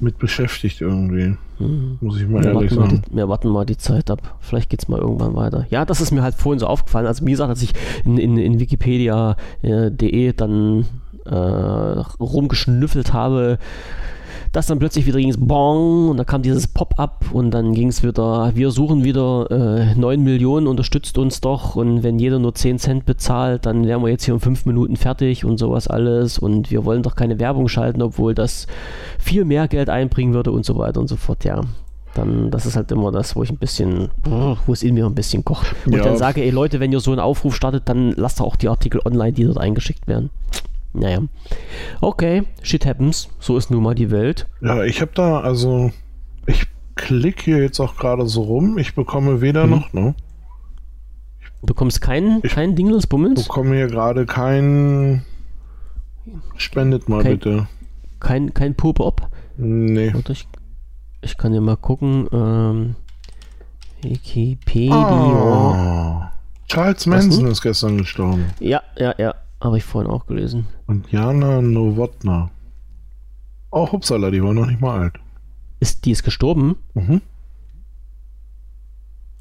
mit 0.01 0.19
beschäftigt 0.19 0.81
irgendwie. 0.81 1.37
Hm. 1.59 1.99
Muss 2.01 2.21
ich 2.21 2.29
mal 2.29 2.43
wir 2.43 2.53
ehrlich 2.53 2.73
sagen. 2.73 3.03
Die, 3.09 3.17
wir 3.17 3.29
warten 3.29 3.49
mal 3.49 3.65
die 3.65 3.77
Zeit 3.77 4.11
ab. 4.11 4.37
Vielleicht 4.41 4.71
geht 4.71 4.83
es 4.83 4.89
mal 4.89 5.01
irgendwann 5.01 5.35
weiter. 5.35 5.67
Ja, 5.71 5.85
das 5.85 6.01
ist 6.01 6.11
mir 6.11 6.23
halt 6.23 6.35
vorhin 6.35 6.59
so 6.59 6.67
aufgefallen. 6.67 7.07
Also, 7.07 7.25
wie 7.27 7.31
gesagt, 7.31 7.51
als 7.51 7.63
ich 7.63 7.73
in, 8.05 8.19
in, 8.19 8.37
in 8.37 8.61
wikipedia.de 8.61 10.29
äh, 10.29 10.33
dann 10.33 10.87
äh, 11.25 11.35
rumgeschnüffelt 11.35 13.13
habe, 13.13 13.59
dass 14.53 14.67
dann 14.67 14.79
plötzlich 14.79 15.07
wieder 15.07 15.19
ging 15.19 15.31
es 15.31 15.39
Bong 15.39 16.09
und 16.09 16.17
da 16.17 16.25
kam 16.25 16.43
dieses 16.43 16.69
Pop-up 16.69 17.27
und 17.33 17.51
dann 17.51 17.73
ging 17.73 17.89
es 17.89 18.03
wieder, 18.03 18.53
wir 18.55 18.71
suchen 18.71 19.05
wieder 19.05 19.51
äh, 19.51 19.95
9 19.95 20.23
Millionen, 20.23 20.67
unterstützt 20.67 21.19
uns 21.19 21.41
doch 21.41 21.77
und 21.77 22.03
wenn 22.03 22.19
jeder 22.19 22.39
nur 22.39 22.55
10 22.55 22.79
Cent 22.79 23.07
bezahlt, 23.07 23.67
dann 23.67 23.87
wären 23.87 24.03
wir 24.03 24.09
jetzt 24.09 24.25
hier 24.25 24.35
in 24.35 24.41
5 24.41 24.67
Minuten 24.67 24.97
fertig 24.97 25.45
und 25.45 25.59
sowas 25.59 25.89
alles 25.89 26.39
und 26.39 26.71
wir 26.71 26.85
wollen 26.85 27.03
doch 27.03 27.17
keine 27.17 27.39
Werbung 27.39 27.69
schalten, 27.69 28.03
obwohl 28.03 28.35
das 28.35 28.67
viel 29.19 29.45
mehr 29.45 29.69
Geld 29.69 29.91
einbringen 29.91 30.35
würde 30.35 30.53
und 30.53 30.65
so 30.65 30.77
weiter 30.77 31.01
und 31.01 31.09
so 31.09 31.17
fort, 31.17 31.45
ja 31.45 31.61
dann 32.17 32.51
das 32.51 32.67
ist 32.67 32.77
halt 32.77 32.91
immer 32.93 33.13
das, 33.13 33.37
wo 33.37 33.43
ich 33.43 33.51
ein 33.51 33.59
bisschen, 33.59 34.09
wo 34.25 34.73
es 34.73 34.83
in 34.83 34.95
mir 34.95 35.07
ein 35.07 35.15
bisschen 35.15 35.45
kocht. 35.45 35.75
Und 35.87 35.95
ja. 35.95 36.05
dann 36.05 36.17
sage, 36.17 36.43
ey 36.43 36.51
Leute, 36.51 36.81
wenn 36.81 36.93
ihr 36.93 37.01
so 37.01 37.11
einen 37.11 37.21
Aufruf 37.21 37.55
startet, 37.55 37.89
dann 37.89 38.13
lasst 38.13 38.41
auch 38.41 38.57
die 38.57 38.69
Artikel 38.69 39.01
online, 39.05 39.33
die 39.33 39.45
dort 39.45 39.59
eingeschickt 39.59 40.07
werden. 40.07 40.31
Naja. 40.97 41.21
Okay, 42.01 42.45
shit 42.63 42.87
happens. 42.87 43.29
So 43.39 43.57
ist 43.57 43.71
nun 43.71 43.83
mal 43.83 43.95
die 43.95 44.11
Welt. 44.11 44.47
Ja, 44.61 44.83
ich 44.83 45.01
habe 45.01 45.13
da, 45.15 45.41
also, 45.41 45.93
ich 46.47 46.67
klicke 46.95 47.43
hier 47.45 47.59
jetzt 47.59 47.81
auch 47.81 47.97
gerade 47.97 48.27
so 48.27 48.43
rum. 48.43 48.79
Ich 48.79 48.95
bekomme 48.95 49.41
weder 49.41 49.65
hm. 49.65 49.71
noch, 49.71 49.93
ne? 49.93 50.15
Du 51.61 51.67
bekommst 51.67 52.01
keinen 52.01 52.43
kein 52.43 52.75
Dingles 52.77 53.07
Bummels? 53.07 53.41
Ich 53.41 53.49
bekomme 53.49 53.77
hier 53.77 53.89
gerade 53.89 54.27
kein. 54.27 55.25
Spendet 56.57 57.09
mal 57.09 57.23
kein, 57.23 57.33
bitte. 57.33 57.69
Kein, 58.21 58.53
kein 58.55 58.75
Pop-Up? 58.75 59.31
Nee. 59.57 60.13
Warte, 60.13 60.33
ich, 60.33 60.49
ich 61.23 61.37
kann 61.37 61.53
dir 61.53 61.61
mal 61.61 61.77
gucken. 61.77 62.29
Ähm, 62.33 62.97
Wikipedia. 64.03 64.93
Oh, 64.95 66.23
Charles 66.69 67.07
Manson 67.07 67.47
ist 67.47 67.63
gestern 67.63 67.99
gestorben. 67.99 68.47
Ja, 68.61 68.83
ja, 68.99 69.15
ja. 69.19 69.35
Habe 69.67 69.79
ich 69.79 69.85
vorhin 69.85 70.09
auch 70.09 70.27
gelesen. 70.27 70.69
Und 70.87 71.11
Jana 71.11 71.61
Nowotna. 71.61 72.53
Oh, 73.73 73.91
Hupsala, 73.91 74.31
die 74.31 74.41
war 74.41 74.55
noch 74.55 74.67
nicht 74.67 74.81
mal 74.81 75.01
alt. 75.01 75.15
Ist, 75.81 76.05
die 76.05 76.13
ist 76.13 76.23
gestorben? 76.23 76.77
Mhm. 76.95 77.21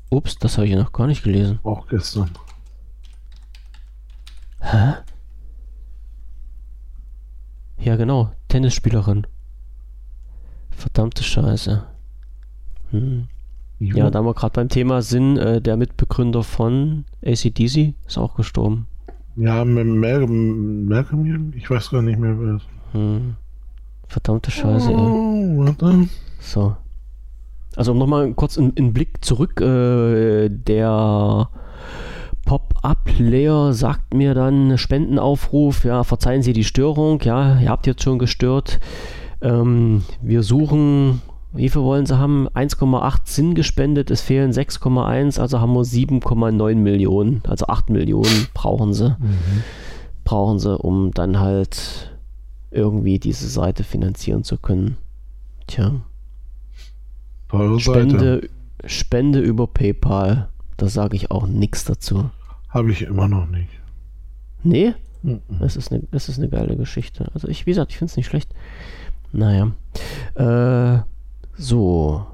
Ups, 0.10 0.36
das 0.40 0.58
habe 0.58 0.66
ich 0.66 0.74
ja 0.74 0.80
noch 0.82 0.94
gar 0.94 1.06
nicht 1.06 1.22
gelesen. 1.22 1.60
Auch 1.62 1.88
gestern. 1.88 2.32
Hä? 4.62 4.96
Ja, 7.78 7.96
genau. 7.96 8.32
Tennisspielerin. 8.48 9.28
Verdammte 10.72 11.22
Scheiße. 11.22 11.86
Hm. 12.90 13.28
Ja, 13.78 14.10
da 14.10 14.24
wir 14.24 14.34
gerade 14.34 14.54
beim 14.54 14.70
Thema 14.70 15.04
sind, 15.04 15.38
äh, 15.38 15.62
der 15.62 15.78
Mitbegründer 15.78 16.42
von 16.42 17.06
ACDC 17.24 17.94
ist 18.08 18.18
auch 18.18 18.34
gestorben. 18.34 18.88
Ja, 19.38 19.66
Malcolm, 19.66 20.86
Malcolm, 20.86 21.54
ich 21.56 21.70
weiß 21.70 21.90
gar 21.90 22.02
nicht 22.02 22.20
mehr, 22.20 22.40
wer 22.40 22.56
es 22.56 22.64
hm. 22.94 23.36
Verdammte 24.08 24.52
Scheiße, 24.52 24.92
oh, 24.92 25.62
ey. 25.62 25.68
Warte. 25.68 26.08
So. 26.40 26.76
Also 27.76 27.92
um 27.92 27.98
nochmal 27.98 28.34
kurz 28.34 28.58
einen 28.58 28.94
Blick 28.94 29.26
zurück, 29.26 29.60
äh, 29.60 30.48
der 30.50 31.50
Pop-Up-Layer 32.46 33.74
sagt 33.74 34.14
mir 34.14 34.34
dann 34.34 34.78
Spendenaufruf, 34.78 35.84
ja, 35.84 36.04
verzeihen 36.04 36.44
Sie 36.44 36.54
die 36.54 36.64
Störung, 36.64 37.20
ja, 37.22 37.60
ihr 37.60 37.70
habt 37.70 37.88
jetzt 37.88 38.04
schon 38.04 38.20
gestört. 38.20 38.80
Ähm, 39.42 40.04
wir 40.22 40.44
suchen 40.44 41.22
wie 41.56 41.70
viel 41.70 41.82
wollen 41.82 42.06
sie 42.06 42.18
haben? 42.18 42.48
1,8 42.50 43.20
sind 43.26 43.56
gespendet, 43.56 44.12
es 44.12 44.22
fehlen 44.22 44.52
6,1, 44.52 45.40
also 45.40 45.60
haben 45.60 45.74
wir 45.74 45.82
7,9 45.82 46.76
Millionen, 46.76 47.42
also 47.48 47.68
8 47.68 47.90
Millionen 47.90 48.48
brauchen 48.54 48.94
sie. 48.94 49.10
Mhm. 49.10 49.64
Brauchen 50.24 50.60
sie, 50.60 50.78
um 50.78 51.12
dann 51.12 51.40
halt 51.40 52.12
irgendwie 52.72 53.20
diese 53.20 53.48
Seite 53.48 53.84
finanzieren 53.84 54.44
zu 54.44 54.58
können. 54.58 54.98
Tja. 55.68 56.02
Teure 57.48 57.80
Spende, 57.80 58.20
Seite. 58.20 58.50
Spende 58.86 59.40
über 59.40 59.68
PayPal. 59.68 60.50
Da 60.78 60.88
sage 60.88 61.16
ich 61.16 61.32
auch 61.32 61.48
nichts 61.48 61.86
dazu. 61.86 62.30
Habe 62.70 62.92
ich 62.92 63.04
immer 63.04 63.28
noch 63.28 63.48
nicht. 63.48 63.70
Nee? 64.64 64.94
Mhm. 65.24 65.40
Das, 65.60 65.78
ist 65.78 65.92
eine, 65.92 66.04
das 66.12 66.28
ist 66.28 66.38
eine 66.38 66.50
geile 66.50 66.76
Geschichte. 66.76 67.32
Also 67.34 67.48
ich, 67.48 67.66
wie 67.66 67.72
gesagt, 67.72 67.92
ich 67.92 67.98
finde 67.98 68.12
es 68.12 68.18
nicht 68.18 68.28
schlecht. 68.28 68.54
Naja. 69.32 69.72
Äh, 70.36 71.04
So, 71.58 72.26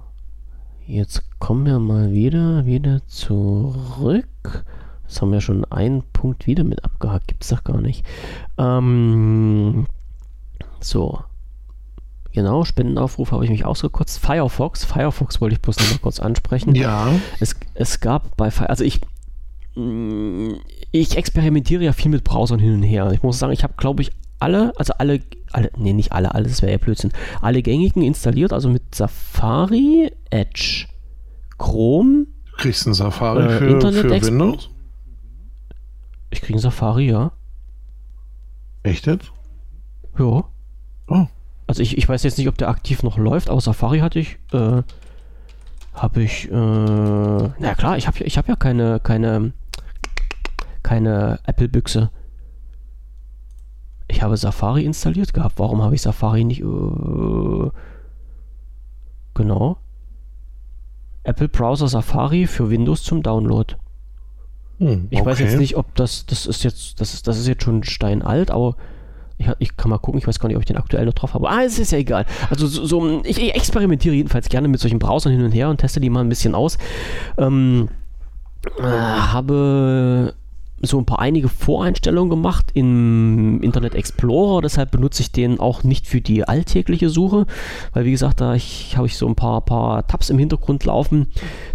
jetzt 0.88 1.22
kommen 1.38 1.68
wir 1.68 1.78
mal 1.78 2.12
wieder, 2.12 2.66
wieder 2.66 3.06
zurück. 3.06 4.66
Das 5.04 5.22
haben 5.22 5.32
wir 5.32 5.42
schon 5.42 5.64
einen 5.66 6.02
Punkt 6.12 6.48
wieder 6.48 6.64
mit 6.64 6.84
abgehakt, 6.84 7.28
gibt 7.28 7.44
es 7.44 7.50
doch 7.50 7.64
gar 7.64 7.82
nicht. 7.82 8.04
Ähm, 8.58 9.86
so. 10.80 11.20
Genau, 12.32 12.64
Spendenaufruf 12.64 13.32
habe 13.32 13.44
ich 13.44 13.52
mich 13.52 13.64
ausgekotzt. 13.64 14.18
Firefox, 14.18 14.86
Firefox 14.86 15.40
wollte 15.40 15.54
ich 15.54 15.62
bloß 15.62 15.78
noch 15.78 15.92
mal 15.92 16.00
kurz 16.00 16.20
ansprechen. 16.20 16.74
Ja. 16.74 17.12
Es, 17.40 17.56
es 17.76 18.00
gab 18.00 18.36
bei, 18.38 18.50
also 18.50 18.84
ich, 18.84 19.02
ich 20.92 21.18
experimentiere 21.18 21.84
ja 21.84 21.94
viel 21.94 22.10
mit 22.10 22.24
Browsern 22.24 22.60
hin 22.60 22.74
und 22.74 22.84
her. 22.84 23.12
Ich 23.12 23.22
muss 23.22 23.38
sagen, 23.38 23.54
ich 23.54 23.64
habe, 23.64 23.74
glaube 23.78 24.02
ich, 24.02 24.12
alle, 24.42 24.74
also 24.78 24.94
alle, 24.98 25.22
alle, 25.52 25.72
nee, 25.78 25.94
nicht 25.94 26.12
alle, 26.12 26.34
alles 26.34 26.62
wäre 26.62 26.72
ja 26.72 26.78
Blödsinn, 26.78 27.12
alle 27.42 27.62
gängigen 27.62 28.02
installiert, 28.02 28.54
also 28.54 28.70
mit 28.70 28.96
Safari, 28.96 30.12
Edge, 30.30 30.88
Chrome. 31.58 32.26
Du 32.52 32.58
kriegst 32.58 32.86
einen 32.86 32.94
Safari 32.94 33.46
äh, 33.46 33.58
für, 33.58 33.68
Internet 33.68 34.02
für 34.02 34.28
Windows? 34.28 34.70
Ich 36.30 36.42
kriege 36.42 36.54
einen 36.54 36.62
Safari, 36.62 37.10
ja. 37.10 37.32
Echt 38.84 39.06
jetzt? 39.06 39.32
Ja. 40.18 40.44
Oh. 41.08 41.28
Also 41.68 41.82
ich, 41.82 41.98
ich 41.98 42.10
weiß 42.10 42.24
jetzt 42.24 42.38
nicht, 42.38 42.48
ob 42.48 42.58
der 42.58 42.70
aktiv 42.70 43.04
noch 43.04 43.18
läuft, 43.18 43.50
aber 43.50 43.62
Safari 43.62 44.00
hatte 44.00 44.20
ich, 44.20 44.38
äh, 44.54 44.82
habe 45.94 46.22
ich, 46.22 46.50
äh, 46.50 46.54
na 46.54 47.76
klar, 47.78 47.98
ich 47.98 48.08
habe 48.08 48.24
ich 48.24 48.38
hab 48.38 48.48
ja 48.48 48.56
keine, 48.56 49.00
keine, 49.00 49.54
keine 50.84 51.40
Apple-Büchse. 51.46 52.10
Ich 54.12 54.22
habe 54.22 54.36
Safari 54.36 54.84
installiert 54.84 55.34
gehabt. 55.34 55.58
Warum 55.58 55.82
habe 55.82 55.96
ich 55.96 56.02
Safari 56.02 56.44
nicht, 56.44 56.62
äh, 56.62 57.70
genau. 59.34 59.78
Apple 61.24 61.48
Browser 61.48 61.88
Safari 61.88 62.46
für 62.46 62.70
Windows 62.70 63.04
zum 63.04 63.24
Download. 63.24 63.76
Hm, 64.80 65.08
ich 65.12 65.24
weiß 65.24 65.40
jetzt 65.40 65.58
nicht, 65.58 65.78
ob 65.78 65.96
das, 65.96 66.26
das 66.26 66.46
ist 66.46 66.64
jetzt, 66.64 67.00
das 67.00 67.14
ist, 67.14 67.28
das 67.28 67.38
ist 67.38 67.48
jetzt 67.48 67.64
schon 67.64 67.84
steinalt, 67.84 68.52
aber 68.52 68.76
ich, 69.38 69.48
ich, 69.60 69.78
kann 69.78 69.90
mal 69.90 69.98
gucken, 69.98 70.20
ich 70.20 70.28
weiß 70.28 70.40
gar 70.40 70.48
nicht, 70.48 70.58
ob 70.58 70.62
ich 70.62 70.68
den 70.68 70.78
aktuell 70.78 71.06
noch 71.06 71.14
drauf 71.14 71.34
habe. 71.34 71.50
Ah, 71.50 71.64
es 71.64 71.80
ist 71.80 71.92
ja 71.92 71.98
egal. 71.98 72.26
Also 72.50 72.68
so, 72.68 72.86
so 72.86 73.22
ich, 73.24 73.40
ich, 73.40 73.56
experimentiere 73.56 74.16
jedenfalls 74.16 74.50
gerne 74.50 74.68
mit 74.68 74.82
solchen 74.82 75.00
Browsern 75.00 75.32
hin 75.32 75.44
und 75.44 75.52
her 75.52 75.70
und 75.70 75.78
teste 75.78 76.02
die 76.02 76.10
mal 76.10 76.22
ein 76.22 76.30
bisschen 76.30 76.54
aus. 76.54 76.78
Ähm, 77.38 77.88
äh, 78.78 78.84
habe 78.84 80.34
so 80.82 80.98
ein 80.98 81.06
paar 81.06 81.20
einige 81.20 81.50
Voreinstellungen 81.50 82.30
gemacht 82.30 82.72
im 82.74 83.62
Internet 83.62 83.96
Explorer, 83.96 84.62
deshalb 84.62 84.92
benutze 84.92 85.22
ich 85.22 85.32
den 85.32 85.60
auch 85.60 85.84
nicht 85.84 86.08
für 86.08 86.22
die 86.22 86.48
alltägliche 86.48 87.10
Suche, 87.10 87.46
weil 87.94 88.06
wie 88.06 88.12
gesagt, 88.12 88.42
da 88.42 88.56
habe 88.96 89.08
ich 89.08 89.18
so 89.18 89.28
ein 89.28 89.36
paar, 89.36 89.62
paar 89.62 90.08
Tabs 90.08 90.30
im 90.30 90.40
Hintergrund 90.40 90.86
laufen, 90.86 91.28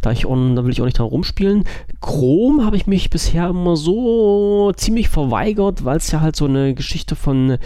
da, 0.03 0.11
ich 0.11 0.23
da 0.23 0.65
will 0.65 0.73
ich 0.73 0.81
auch 0.81 0.87
nicht 0.87 0.99
dran 0.99 1.07
rumspielen. 1.07 1.65
Chrome 2.01 2.65
habe 2.65 2.77
ich 2.77 2.87
mich 2.87 3.11
bisher 3.11 3.49
immer 3.49 3.77
so 3.77 4.73
ziemlich 4.77 5.09
verweigert, 5.09 5.85
weil 5.85 5.97
es 5.99 6.11
ja 6.11 6.21
halt 6.21 6.37
so 6.37 6.47
eine 6.47 6.75
Geschichte 6.75 7.17
von, 7.17 7.59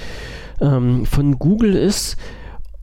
ähm, 0.60 1.06
von 1.06 1.38
Google 1.38 1.74
ist. 1.74 2.16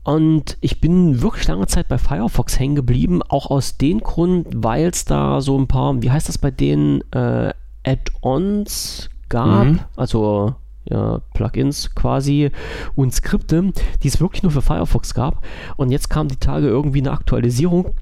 Und 0.04 0.56
ich 0.62 0.80
bin 0.80 1.20
wirklich 1.20 1.46
lange 1.48 1.66
Zeit 1.66 1.88
bei 1.88 1.98
Firefox 1.98 2.58
hängen 2.58 2.76
geblieben, 2.76 3.20
auch 3.28 3.50
aus 3.50 3.76
dem 3.76 4.00
Grund, 4.00 4.46
weil 4.54 4.88
es 4.88 5.04
da 5.04 5.42
so 5.42 5.58
ein 5.58 5.66
paar, 5.66 6.00
wie 6.00 6.10
heißt 6.10 6.30
das 6.30 6.38
bei 6.38 6.50
denen, 6.50 7.02
äh, 7.12 7.52
Add-ons 7.84 9.10
gab, 9.28 9.66
mhm. 9.66 9.80
also 9.96 10.54
ja, 10.90 11.20
Plugins 11.34 11.94
quasi 11.94 12.50
und 12.94 13.12
Skripte, 13.12 13.72
die 14.02 14.08
es 14.08 14.20
wirklich 14.20 14.42
nur 14.42 14.52
für 14.52 14.62
Firefox 14.62 15.14
gab. 15.14 15.44
Und 15.76 15.90
jetzt 15.90 16.08
kam 16.08 16.28
die 16.28 16.36
Tage 16.36 16.66
irgendwie 16.66 17.00
eine 17.00 17.12
Aktualisierung. 17.12 17.94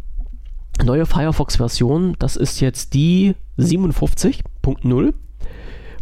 Neue 0.84 1.06
Firefox-Version, 1.06 2.16
das 2.18 2.36
ist 2.36 2.60
jetzt 2.60 2.94
die 2.94 3.34
57.0. 3.58 5.14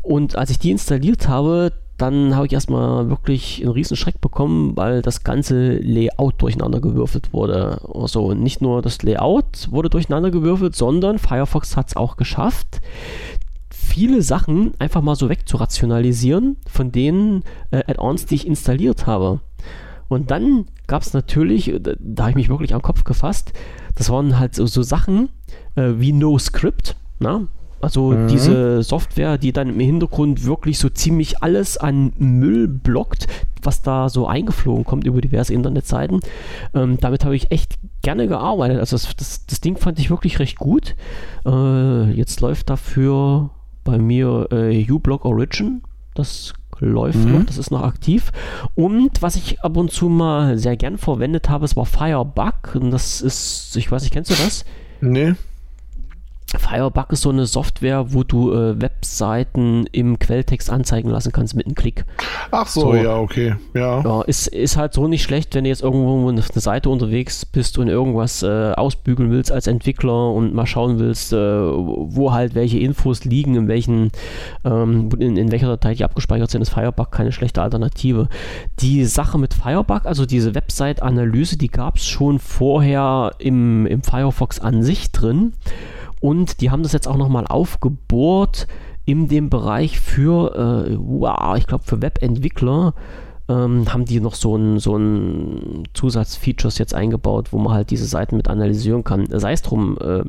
Und 0.02 0.36
als 0.36 0.50
ich 0.50 0.58
die 0.58 0.72
installiert 0.72 1.28
habe, 1.28 1.72
dann 1.96 2.34
habe 2.34 2.46
ich 2.46 2.52
erstmal 2.52 3.08
wirklich 3.08 3.62
einen 3.62 3.70
riesen 3.70 3.96
Schreck 3.96 4.20
bekommen, 4.20 4.76
weil 4.76 5.00
das 5.00 5.22
ganze 5.22 5.76
Layout 5.76 6.42
durcheinander 6.42 6.80
gewürfelt 6.80 7.32
wurde. 7.32 7.80
Also 7.94 8.34
nicht 8.34 8.60
nur 8.60 8.82
das 8.82 9.02
Layout 9.02 9.68
wurde 9.70 9.90
durcheinander 9.90 10.32
gewürfelt, 10.32 10.74
sondern 10.74 11.18
Firefox 11.18 11.76
hat 11.76 11.88
es 11.88 11.96
auch 11.96 12.16
geschafft, 12.16 12.80
viele 13.94 14.22
Sachen 14.22 14.72
einfach 14.80 15.02
mal 15.02 15.14
so 15.14 15.28
wegzurationalisieren 15.28 16.56
von 16.66 16.90
den 16.90 17.44
äh, 17.70 17.84
Add-ons, 17.86 18.26
die 18.26 18.34
ich 18.34 18.44
installiert 18.44 19.06
habe. 19.06 19.38
Und 20.08 20.32
dann 20.32 20.66
gab 20.88 21.02
es 21.02 21.12
natürlich, 21.12 21.72
äh, 21.72 21.78
da, 21.78 21.92
da 22.00 22.24
habe 22.24 22.30
ich 22.30 22.36
mich 22.36 22.48
wirklich 22.48 22.74
am 22.74 22.82
Kopf 22.82 23.04
gefasst, 23.04 23.52
das 23.94 24.10
waren 24.10 24.40
halt 24.40 24.56
so, 24.56 24.66
so 24.66 24.82
Sachen 24.82 25.28
äh, 25.76 25.92
wie 25.98 26.12
NoScript, 26.12 26.96
na? 27.20 27.46
Also 27.80 28.10
mhm. 28.10 28.26
diese 28.26 28.82
Software, 28.82 29.38
die 29.38 29.52
dann 29.52 29.68
im 29.68 29.78
Hintergrund 29.78 30.44
wirklich 30.44 30.80
so 30.80 30.88
ziemlich 30.88 31.42
alles 31.42 31.76
an 31.76 32.14
Müll 32.18 32.66
blockt, 32.66 33.28
was 33.62 33.82
da 33.82 34.08
so 34.08 34.26
eingeflogen 34.26 34.84
kommt 34.84 35.06
über 35.06 35.20
diverse 35.20 35.54
Internetseiten. 35.54 36.20
Ähm, 36.74 36.98
damit 37.00 37.24
habe 37.24 37.36
ich 37.36 37.52
echt 37.52 37.78
gerne 38.02 38.26
gearbeitet. 38.26 38.80
Also 38.80 38.96
das, 38.96 39.14
das, 39.14 39.46
das, 39.46 39.60
Ding 39.60 39.76
fand 39.76 40.00
ich 40.00 40.10
wirklich 40.10 40.40
recht 40.40 40.58
gut. 40.58 40.96
Äh, 41.46 42.10
jetzt 42.12 42.40
läuft 42.40 42.70
dafür 42.70 43.50
bei 43.84 43.98
mir 43.98 44.48
äh, 44.50 44.90
uBlock 44.90 45.24
Origin. 45.24 45.82
Das 46.14 46.54
läuft 46.80 47.18
mhm. 47.18 47.32
noch, 47.32 47.44
das 47.44 47.58
ist 47.58 47.70
noch 47.70 47.82
aktiv. 47.82 48.32
Und 48.74 49.22
was 49.22 49.36
ich 49.36 49.60
ab 49.60 49.76
und 49.76 49.90
zu 49.90 50.08
mal 50.08 50.58
sehr 50.58 50.76
gern 50.76 50.98
verwendet 50.98 51.48
habe, 51.48 51.64
es 51.64 51.76
war 51.76 51.86
Firebug. 51.86 52.74
Und 52.74 52.90
das 52.90 53.20
ist, 53.20 53.76
ich 53.76 53.90
weiß 53.90 54.02
nicht, 54.02 54.12
kennst 54.12 54.30
du 54.30 54.34
das? 54.34 54.64
Nee. 55.00 55.34
Firebug 56.56 57.12
ist 57.12 57.22
so 57.22 57.30
eine 57.30 57.46
Software, 57.46 58.12
wo 58.12 58.22
du 58.22 58.52
äh, 58.52 58.80
Webseiten 58.80 59.86
im 59.92 60.18
Quelltext 60.18 60.70
anzeigen 60.70 61.10
lassen 61.10 61.32
kannst 61.32 61.54
mit 61.54 61.66
einem 61.66 61.74
Klick. 61.74 62.04
Ach 62.50 62.66
so, 62.66 62.80
so, 62.80 62.94
ja, 62.94 63.16
okay. 63.16 63.56
Ja. 63.74 64.02
ja. 64.02 64.22
ist, 64.22 64.48
ist 64.48 64.76
halt 64.76 64.94
so 64.94 65.08
nicht 65.08 65.22
schlecht, 65.22 65.54
wenn 65.54 65.64
du 65.64 65.70
jetzt 65.70 65.82
irgendwo 65.82 66.28
eine 66.28 66.42
Seite 66.42 66.90
unterwegs 66.90 67.44
bist 67.44 67.78
und 67.78 67.88
irgendwas 67.88 68.42
äh, 68.42 68.72
ausbügeln 68.72 69.30
willst 69.30 69.52
als 69.52 69.66
Entwickler 69.66 70.30
und 70.30 70.54
mal 70.54 70.66
schauen 70.66 70.98
willst, 70.98 71.32
äh, 71.32 71.36
wo 71.36 72.32
halt 72.32 72.54
welche 72.54 72.78
Infos 72.78 73.24
liegen, 73.24 73.56
in 73.56 73.68
welchen, 73.68 74.10
ähm, 74.64 75.08
in, 75.18 75.36
in 75.36 75.50
welcher 75.50 75.68
Datei 75.68 75.94
die 75.94 76.04
abgespeichert 76.04 76.50
sind, 76.50 76.62
ist 76.62 76.70
Firebug 76.70 77.10
keine 77.10 77.32
schlechte 77.32 77.62
Alternative. 77.62 78.28
Die 78.80 79.04
Sache 79.04 79.38
mit 79.38 79.54
Firebug, 79.54 80.06
also 80.06 80.26
diese 80.26 80.54
Website-Analyse, 80.54 81.58
die 81.58 81.68
gab 81.68 81.96
es 81.96 82.06
schon 82.06 82.38
vorher 82.38 83.32
im, 83.38 83.86
im 83.86 84.02
Firefox 84.02 84.60
an 84.60 84.82
sich 84.82 85.10
drin. 85.12 85.52
Und 86.24 86.62
die 86.62 86.70
haben 86.70 86.82
das 86.82 86.92
jetzt 86.92 87.06
auch 87.06 87.18
nochmal 87.18 87.46
aufgebohrt 87.46 88.66
in 89.04 89.28
dem 89.28 89.50
Bereich 89.50 90.00
für, 90.00 90.86
äh, 90.88 90.96
wow, 90.98 91.54
ich 91.58 91.66
glaube 91.66 91.84
für 91.84 92.00
Webentwickler. 92.00 92.94
Ähm, 93.46 93.92
haben 93.92 94.06
die 94.06 94.20
noch 94.20 94.34
so 94.34 94.56
ein, 94.56 94.78
so 94.78 94.96
ein 94.96 95.82
Zusatzfeatures 95.92 96.78
jetzt 96.78 96.94
eingebaut, 96.94 97.52
wo 97.52 97.58
man 97.58 97.74
halt 97.74 97.90
diese 97.90 98.06
Seiten 98.06 98.38
mit 98.38 98.48
analysieren 98.48 99.04
kann. 99.04 99.26
Sei 99.28 99.52
es 99.52 99.60
drum, 99.60 99.98
äh, 100.00 100.22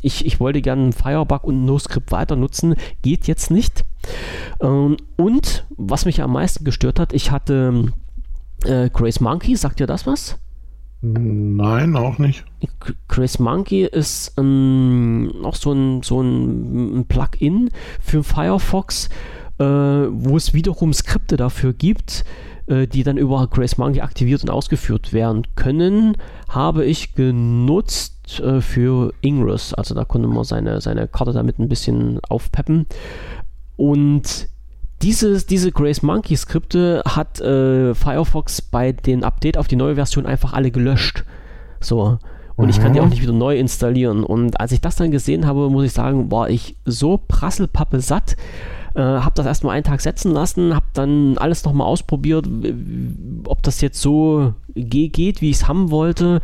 ich, 0.00 0.24
ich 0.24 0.38
wollte 0.38 0.62
gerne 0.62 0.92
Firebug 0.92 1.42
und 1.42 1.64
NoScript 1.64 2.12
weiter 2.12 2.36
nutzen, 2.36 2.76
geht 3.02 3.26
jetzt 3.26 3.50
nicht. 3.50 3.84
Ähm, 4.60 4.96
und 5.16 5.66
was 5.76 6.04
mich 6.04 6.22
am 6.22 6.34
meisten 6.34 6.62
gestört 6.62 7.00
hat, 7.00 7.12
ich 7.12 7.32
hatte 7.32 7.92
äh, 8.64 8.90
Grace 8.90 9.18
Monkey, 9.18 9.56
sagt 9.56 9.80
ihr 9.80 9.88
das 9.88 10.06
was? 10.06 10.38
Nein, 11.04 11.96
auch 11.96 12.18
nicht. 12.18 12.44
Chris 13.08 13.40
Monkey 13.40 13.84
ist 13.84 14.34
ähm, 14.38 15.32
auch 15.42 15.56
so 15.56 15.72
ein, 15.72 16.02
so 16.02 16.20
ein, 16.20 17.06
Plugin 17.08 17.70
für 18.00 18.22
Firefox, 18.22 19.08
äh, 19.58 19.64
wo 19.64 20.36
es 20.36 20.54
wiederum 20.54 20.92
Skripte 20.92 21.36
dafür 21.36 21.72
gibt, 21.72 22.24
äh, 22.68 22.86
die 22.86 23.02
dann 23.02 23.16
über 23.16 23.48
Grace 23.48 23.78
Monkey 23.78 24.00
aktiviert 24.00 24.42
und 24.44 24.50
ausgeführt 24.50 25.12
werden 25.12 25.42
können. 25.56 26.16
Habe 26.48 26.84
ich 26.84 27.16
genutzt 27.16 28.38
äh, 28.38 28.60
für 28.60 29.12
Ingress. 29.22 29.74
Also 29.74 29.96
da 29.96 30.04
konnte 30.04 30.28
man 30.28 30.44
seine, 30.44 30.80
seine 30.80 31.08
Karte 31.08 31.32
damit 31.32 31.58
ein 31.58 31.68
bisschen 31.68 32.20
aufpeppen. 32.28 32.86
Und 33.76 34.51
dieses, 35.02 35.46
diese 35.46 35.72
Grace 35.72 36.02
Monkey 36.02 36.36
Skripte 36.36 37.02
hat 37.06 37.40
äh, 37.40 37.94
Firefox 37.94 38.62
bei 38.62 38.92
den 38.92 39.24
Update 39.24 39.58
auf 39.58 39.68
die 39.68 39.76
neue 39.76 39.96
Version 39.96 40.26
einfach 40.26 40.52
alle 40.52 40.70
gelöscht. 40.70 41.24
So. 41.80 42.18
Und 42.54 42.64
mhm. 42.66 42.70
ich 42.70 42.80
kann 42.80 42.92
die 42.92 43.00
auch 43.00 43.08
nicht 43.08 43.22
wieder 43.22 43.32
neu 43.32 43.58
installieren. 43.58 44.24
Und 44.24 44.60
als 44.60 44.72
ich 44.72 44.80
das 44.80 44.96
dann 44.96 45.10
gesehen 45.10 45.46
habe, 45.46 45.68
muss 45.70 45.84
ich 45.84 45.92
sagen, 45.92 46.30
war 46.30 46.50
ich 46.50 46.76
so 46.84 47.18
prasselpappe 47.18 48.00
satt. 48.00 48.36
Äh, 48.94 49.00
habe 49.00 49.32
das 49.34 49.46
erstmal 49.46 49.74
einen 49.74 49.84
Tag 49.84 50.00
setzen 50.02 50.32
lassen, 50.32 50.74
habe 50.74 50.86
dann 50.92 51.38
alles 51.38 51.64
nochmal 51.64 51.86
ausprobiert, 51.86 52.46
ob 53.46 53.62
das 53.62 53.80
jetzt 53.80 54.00
so 54.00 54.52
geht, 54.74 55.40
wie 55.40 55.50
ich 55.50 55.56
es 55.56 55.68
haben 55.68 55.90
wollte 55.90 56.40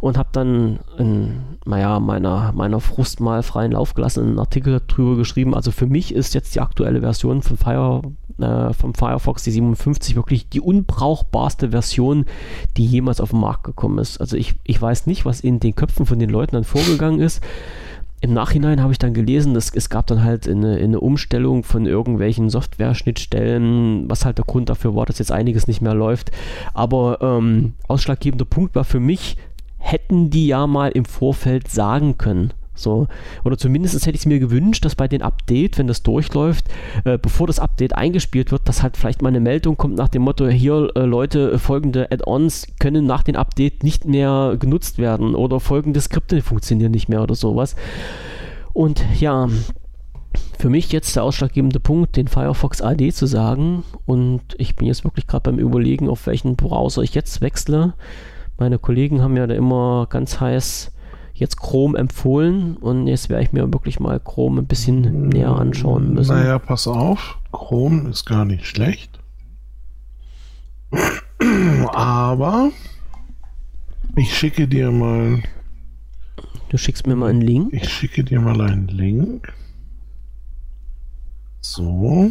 und 0.00 0.16
habe 0.16 0.30
dann 0.32 0.80
in, 0.98 1.42
naja, 1.66 2.00
meiner, 2.00 2.52
meiner 2.52 2.80
Frust 2.80 3.20
mal 3.20 3.42
freien 3.42 3.72
Lauf 3.72 3.94
gelassen, 3.94 4.24
einen 4.24 4.38
Artikel 4.38 4.80
darüber 4.86 5.16
geschrieben. 5.16 5.54
Also 5.54 5.72
für 5.72 5.86
mich 5.86 6.14
ist 6.14 6.34
jetzt 6.34 6.54
die 6.54 6.60
aktuelle 6.60 7.00
Version 7.00 7.42
von 7.42 7.58
Fire, 7.58 8.02
äh, 8.38 8.72
vom 8.72 8.94
Firefox, 8.94 9.42
die 9.42 9.50
57, 9.50 10.16
wirklich 10.16 10.48
die 10.48 10.60
unbrauchbarste 10.60 11.70
Version, 11.70 12.24
die 12.78 12.86
jemals 12.86 13.20
auf 13.20 13.30
den 13.30 13.40
Markt 13.40 13.64
gekommen 13.64 13.98
ist. 13.98 14.20
Also 14.22 14.38
ich, 14.38 14.54
ich 14.64 14.80
weiß 14.80 15.06
nicht, 15.06 15.26
was 15.26 15.40
in 15.40 15.60
den 15.60 15.74
Köpfen 15.74 16.06
von 16.06 16.18
den 16.18 16.30
Leuten 16.30 16.56
dann 16.56 16.64
vorgegangen 16.64 17.20
ist 17.20 17.42
im 18.22 18.34
Nachhinein 18.34 18.82
habe 18.82 18.92
ich 18.92 18.98
dann 18.98 19.14
gelesen, 19.14 19.54
dass 19.54 19.70
es 19.74 19.88
gab 19.88 20.06
dann 20.06 20.22
halt 20.22 20.46
eine, 20.46 20.76
eine 20.76 21.00
Umstellung 21.00 21.64
von 21.64 21.86
irgendwelchen 21.86 22.50
Software-Schnittstellen, 22.50 24.10
was 24.10 24.26
halt 24.26 24.36
der 24.36 24.44
Grund 24.44 24.68
dafür 24.68 24.94
war, 24.94 25.06
dass 25.06 25.18
jetzt 25.18 25.32
einiges 25.32 25.66
nicht 25.66 25.80
mehr 25.80 25.94
läuft. 25.94 26.30
Aber 26.74 27.18
ähm, 27.22 27.74
ausschlaggebender 27.88 28.44
Punkt 28.44 28.74
war 28.74 28.84
für 28.84 29.00
mich, 29.00 29.36
hätten 29.78 30.28
die 30.28 30.46
ja 30.46 30.66
mal 30.66 30.90
im 30.90 31.06
Vorfeld 31.06 31.68
sagen 31.68 32.18
können. 32.18 32.52
So. 32.82 33.06
Oder 33.44 33.58
zumindest 33.58 33.94
hätte 34.06 34.16
ich 34.16 34.22
es 34.22 34.26
mir 34.26 34.38
gewünscht, 34.38 34.84
dass 34.84 34.94
bei 34.94 35.08
den 35.08 35.22
Update, 35.22 35.78
wenn 35.78 35.86
das 35.86 36.02
durchläuft, 36.02 36.66
äh, 37.04 37.18
bevor 37.18 37.46
das 37.46 37.58
Update 37.58 37.94
eingespielt 37.96 38.52
wird, 38.52 38.68
dass 38.68 38.82
halt 38.82 38.96
vielleicht 38.96 39.22
mal 39.22 39.28
eine 39.28 39.40
Meldung 39.40 39.76
kommt 39.76 39.96
nach 39.96 40.08
dem 40.08 40.22
Motto, 40.22 40.48
hier 40.48 40.90
äh, 40.94 41.00
Leute, 41.00 41.58
folgende 41.58 42.10
Add-ons 42.10 42.66
können 42.78 43.06
nach 43.06 43.22
dem 43.22 43.36
Update 43.36 43.82
nicht 43.82 44.04
mehr 44.04 44.56
genutzt 44.58 44.98
werden 44.98 45.34
oder 45.34 45.60
folgende 45.60 46.00
Skripte 46.00 46.42
funktionieren 46.42 46.92
nicht 46.92 47.08
mehr 47.08 47.22
oder 47.22 47.34
sowas. 47.34 47.76
Und 48.72 49.04
ja, 49.18 49.48
für 50.58 50.68
mich 50.68 50.92
jetzt 50.92 51.16
der 51.16 51.24
ausschlaggebende 51.24 51.80
Punkt, 51.80 52.16
den 52.16 52.28
Firefox 52.28 52.82
AD 52.82 53.12
zu 53.12 53.26
sagen. 53.26 53.82
Und 54.06 54.42
ich 54.58 54.76
bin 54.76 54.86
jetzt 54.86 55.04
wirklich 55.04 55.26
gerade 55.26 55.50
beim 55.50 55.58
Überlegen, 55.58 56.08
auf 56.08 56.26
welchen 56.26 56.56
Browser 56.56 57.02
ich 57.02 57.14
jetzt 57.14 57.40
wechsle. 57.40 57.94
Meine 58.58 58.78
Kollegen 58.78 59.22
haben 59.22 59.36
ja 59.36 59.46
da 59.46 59.54
immer 59.54 60.06
ganz 60.10 60.38
heiß 60.38 60.92
jetzt 61.40 61.58
Chrome 61.58 61.98
empfohlen 61.98 62.76
und 62.76 63.06
jetzt 63.06 63.30
werde 63.30 63.42
ich 63.42 63.52
mir 63.52 63.72
wirklich 63.72 63.98
mal 63.98 64.20
Chrome 64.20 64.60
ein 64.60 64.66
bisschen 64.66 65.28
näher 65.28 65.56
anschauen 65.56 66.12
müssen. 66.12 66.36
Naja, 66.36 66.58
pass 66.58 66.86
auf, 66.86 67.38
Chrome 67.50 68.10
ist 68.10 68.26
gar 68.26 68.44
nicht 68.44 68.66
schlecht. 68.66 69.18
Aber 71.88 72.70
ich 74.16 74.36
schicke 74.36 74.68
dir 74.68 74.90
mal. 74.90 75.42
Du 76.68 76.76
schickst 76.76 77.06
mir 77.06 77.16
mal 77.16 77.30
einen 77.30 77.40
Link. 77.40 77.72
Ich 77.72 77.88
schicke 77.88 78.22
dir 78.22 78.40
mal 78.40 78.60
einen 78.60 78.88
Link. 78.88 79.52
So. 81.60 82.30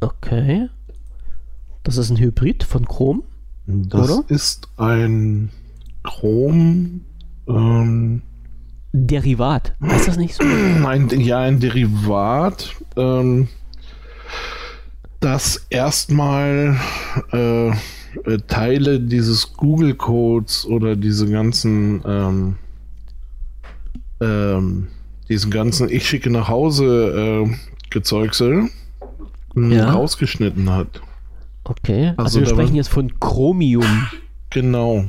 Okay. 0.00 0.68
Das 1.82 1.96
ist 1.96 2.10
ein 2.10 2.18
Hybrid 2.18 2.64
von 2.64 2.86
Chrome. 2.86 3.22
Das 3.66 4.10
oder? 4.10 4.24
ist 4.28 4.68
ein 4.76 5.50
Chrom. 6.02 7.02
Ähm, 7.48 8.22
Derivat. 8.92 9.74
Heißt 9.82 10.08
das 10.08 10.16
nicht 10.16 10.34
so? 10.34 10.44
Ein, 10.84 11.08
ja, 11.20 11.40
ein 11.40 11.60
Derivat, 11.60 12.74
ähm, 12.96 13.48
das 15.20 15.66
erstmal 15.70 16.76
äh, 17.32 17.68
äh, 17.68 17.74
Teile 18.48 18.98
dieses 18.98 19.52
Google-Codes 19.52 20.66
oder 20.66 20.96
diese 20.96 21.28
ganzen 21.30 22.02
ähm, 22.04 22.56
ähm, 24.20 24.88
diesen 25.28 25.50
ganzen 25.50 25.88
Ich 25.88 26.08
schicke 26.08 26.30
nach 26.30 26.48
Hause 26.48 27.46
äh, 27.46 27.56
Gezeugsel 27.90 28.70
ja. 29.54 29.92
rausgeschnitten 29.92 30.70
hat. 30.70 31.00
Okay, 31.64 32.08
also, 32.16 32.22
also 32.22 32.40
wir 32.40 32.46
sprechen 32.48 32.74
jetzt 32.74 32.88
von 32.88 33.20
Chromium. 33.20 34.08
Genau 34.48 35.04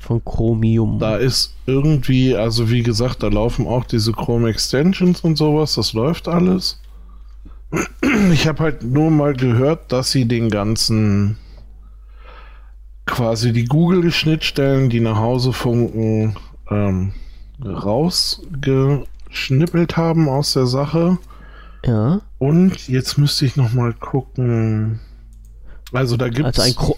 von 0.00 0.24
Chromium. 0.24 0.98
Da 0.98 1.16
ist 1.16 1.54
irgendwie, 1.66 2.34
also 2.34 2.70
wie 2.70 2.82
gesagt, 2.82 3.22
da 3.22 3.28
laufen 3.28 3.66
auch 3.66 3.84
diese 3.84 4.12
Chrome 4.12 4.48
Extensions 4.48 5.20
und 5.20 5.36
sowas, 5.36 5.74
das 5.74 5.92
läuft 5.92 6.26
alles. 6.26 6.80
Ich 8.32 8.48
habe 8.48 8.64
halt 8.64 8.82
nur 8.82 9.12
mal 9.12 9.34
gehört, 9.34 9.92
dass 9.92 10.10
sie 10.10 10.24
den 10.24 10.50
ganzen 10.50 11.36
quasi 13.06 13.52
die 13.52 13.66
Google-Schnittstellen, 13.66 14.90
die 14.90 14.98
nach 15.00 15.18
Hause 15.18 15.52
funken, 15.52 16.34
ähm, 16.68 17.12
rausgeschnippelt 17.64 19.96
haben 19.96 20.28
aus 20.28 20.54
der 20.54 20.66
Sache. 20.66 21.18
Ja. 21.84 22.22
Und 22.38 22.88
jetzt 22.88 23.18
müsste 23.18 23.46
ich 23.46 23.54
noch 23.56 23.72
mal 23.72 23.92
gucken. 23.92 24.98
Also 25.92 26.16
da 26.16 26.28
gibt 26.28 26.48
es. 26.48 26.58
Also 26.58 26.62
ein, 26.62 26.74
Chro 26.74 26.96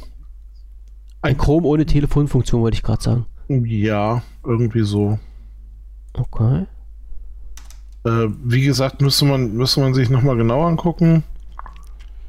ein 1.23 1.39
Chrome 1.39 1.67
ohne 1.67 1.87
Telefonfunktion, 1.87 2.63
wollte 2.63 2.77
ich 2.77 2.83
gerade 2.83 3.03
sagen. 3.03 3.27
Ja, 3.49 4.23
irgendwie 4.45 4.83
so. 4.83 5.19
Okay. 6.15 6.67
Äh, 8.05 8.29
wie 8.45 8.63
gesagt, 8.63 9.01
müsste 9.01 9.25
man, 9.25 9.55
müsste 9.55 9.81
man 9.81 9.95
sich 9.95 10.11
nochmal 10.11 10.37
genau 10.37 10.67
angucken. 10.67 11.23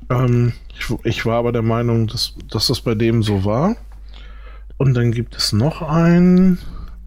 Ähm, 0.10 0.53
ich, 0.78 0.94
ich, 1.03 1.26
war 1.26 1.40
aber 1.40 1.52
der 1.52 1.64
Meinung, 1.64 2.07
dass, 2.07 2.36
dass 2.49 2.68
das 2.68 2.82
bei 2.82 2.94
dem 2.94 3.24
so 3.24 3.44
war. 3.44 3.76
Und 4.78 4.94
dann 4.94 5.11
gibt 5.11 5.36
es 5.36 5.53
noch 5.53 5.82
einen. 5.82 6.60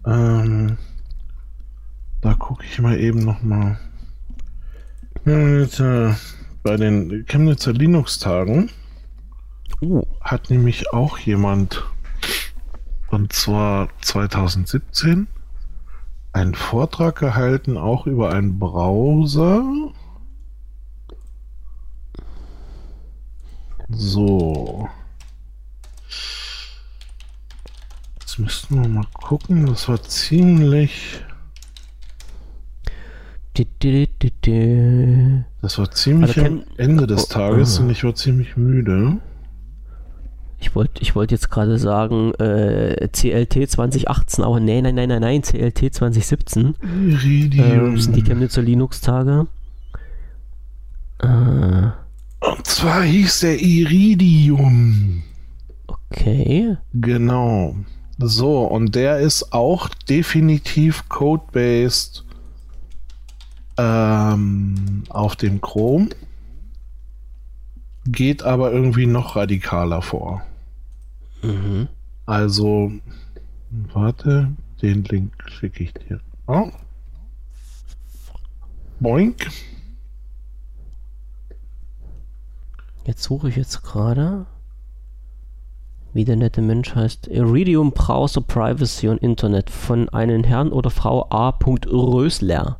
Ähm, 0.05 0.77
da 2.21 2.33
gucke 2.33 2.65
ich 2.69 2.79
mal 2.79 2.99
eben 2.99 3.19
nochmal. 3.19 3.79
Bei 5.23 6.77
den 6.77 7.25
Chemnitzer 7.27 7.73
Linux-Tagen 7.73 8.69
Uh, 9.81 10.03
hat 10.21 10.49
nämlich 10.49 10.91
auch 10.91 11.19
jemand, 11.19 11.83
und 13.09 13.31
zwar 13.33 13.89
2017, 14.01 15.27
einen 16.33 16.55
Vortrag 16.55 17.17
gehalten, 17.17 17.77
auch 17.77 18.07
über 18.07 18.31
einen 18.31 18.59
Browser. 18.59 19.63
So. 23.89 24.89
Jetzt 28.19 28.39
müssten 28.39 28.81
wir 28.81 28.87
mal 28.89 29.07
gucken. 29.13 29.65
Das 29.65 29.87
war 29.87 30.01
ziemlich. 30.03 31.23
Das 35.61 35.79
war 35.79 35.89
ziemlich 35.89 36.37
also 36.37 36.45
am 36.45 36.63
Ende 36.77 37.07
des 37.07 37.27
Tages 37.27 37.77
oh, 37.77 37.81
oh. 37.81 37.85
und 37.85 37.89
ich 37.91 38.03
war 38.03 38.13
ziemlich 38.13 38.57
müde. 38.57 39.17
Ich 40.59 40.75
wollte 40.75 41.01
ich 41.01 41.15
wollt 41.15 41.31
jetzt 41.31 41.51
gerade 41.51 41.77
sagen, 41.77 42.33
äh, 42.35 43.07
CLT 43.11 43.69
2018, 43.69 44.43
aber 44.43 44.59
nee, 44.59 44.81
nein, 44.81 44.95
nein, 44.95 45.09
nein, 45.09 45.21
nein, 45.21 45.41
CLT 45.41 45.93
2017. 45.93 46.75
Iridium. 46.81 47.95
Äh, 47.95 47.99
sind 47.99 48.15
die 48.15 48.23
Chemnitzer 48.23 48.61
Linux-Tage. 48.61 49.47
Äh. 51.19 51.27
Und 52.39 52.65
zwar 52.65 53.03
hieß 53.03 53.41
der 53.41 53.59
Iridium. 53.59 55.23
Okay. 55.87 56.77
Genau. 56.93 57.75
So, 58.17 58.63
und 58.63 58.95
der 58.95 59.19
ist 59.19 59.53
auch 59.53 59.89
definitiv 60.09 61.07
code-based 61.07 62.25
ähm, 63.77 65.03
auf 65.09 65.35
dem 65.35 65.61
Chrome 65.61 66.09
geht 68.07 68.43
aber 68.43 68.71
irgendwie 68.71 69.05
noch 69.05 69.35
radikaler 69.35 70.01
vor. 70.01 70.41
Mhm. 71.41 71.87
Also, 72.25 72.91
warte, 73.93 74.51
den 74.81 75.03
Link 75.03 75.33
schicke 75.47 75.83
ich 75.83 75.93
dir. 75.93 76.19
Oh. 76.47 76.69
Boink. 78.99 79.47
Jetzt 83.05 83.23
suche 83.23 83.49
ich 83.49 83.55
jetzt 83.55 83.83
gerade, 83.83 84.45
wie 86.13 86.25
der 86.25 86.35
nette 86.35 86.61
Mensch 86.61 86.93
heißt. 86.93 87.27
Iridium 87.27 87.91
Browser 87.91 88.41
Privacy 88.41 89.07
und 89.07 89.19
Internet 89.19 89.69
von 89.69 90.09
einem 90.09 90.43
Herrn 90.43 90.71
oder 90.71 90.89
Frau 90.89 91.29
A. 91.29 91.57
Rösler. 91.59 92.79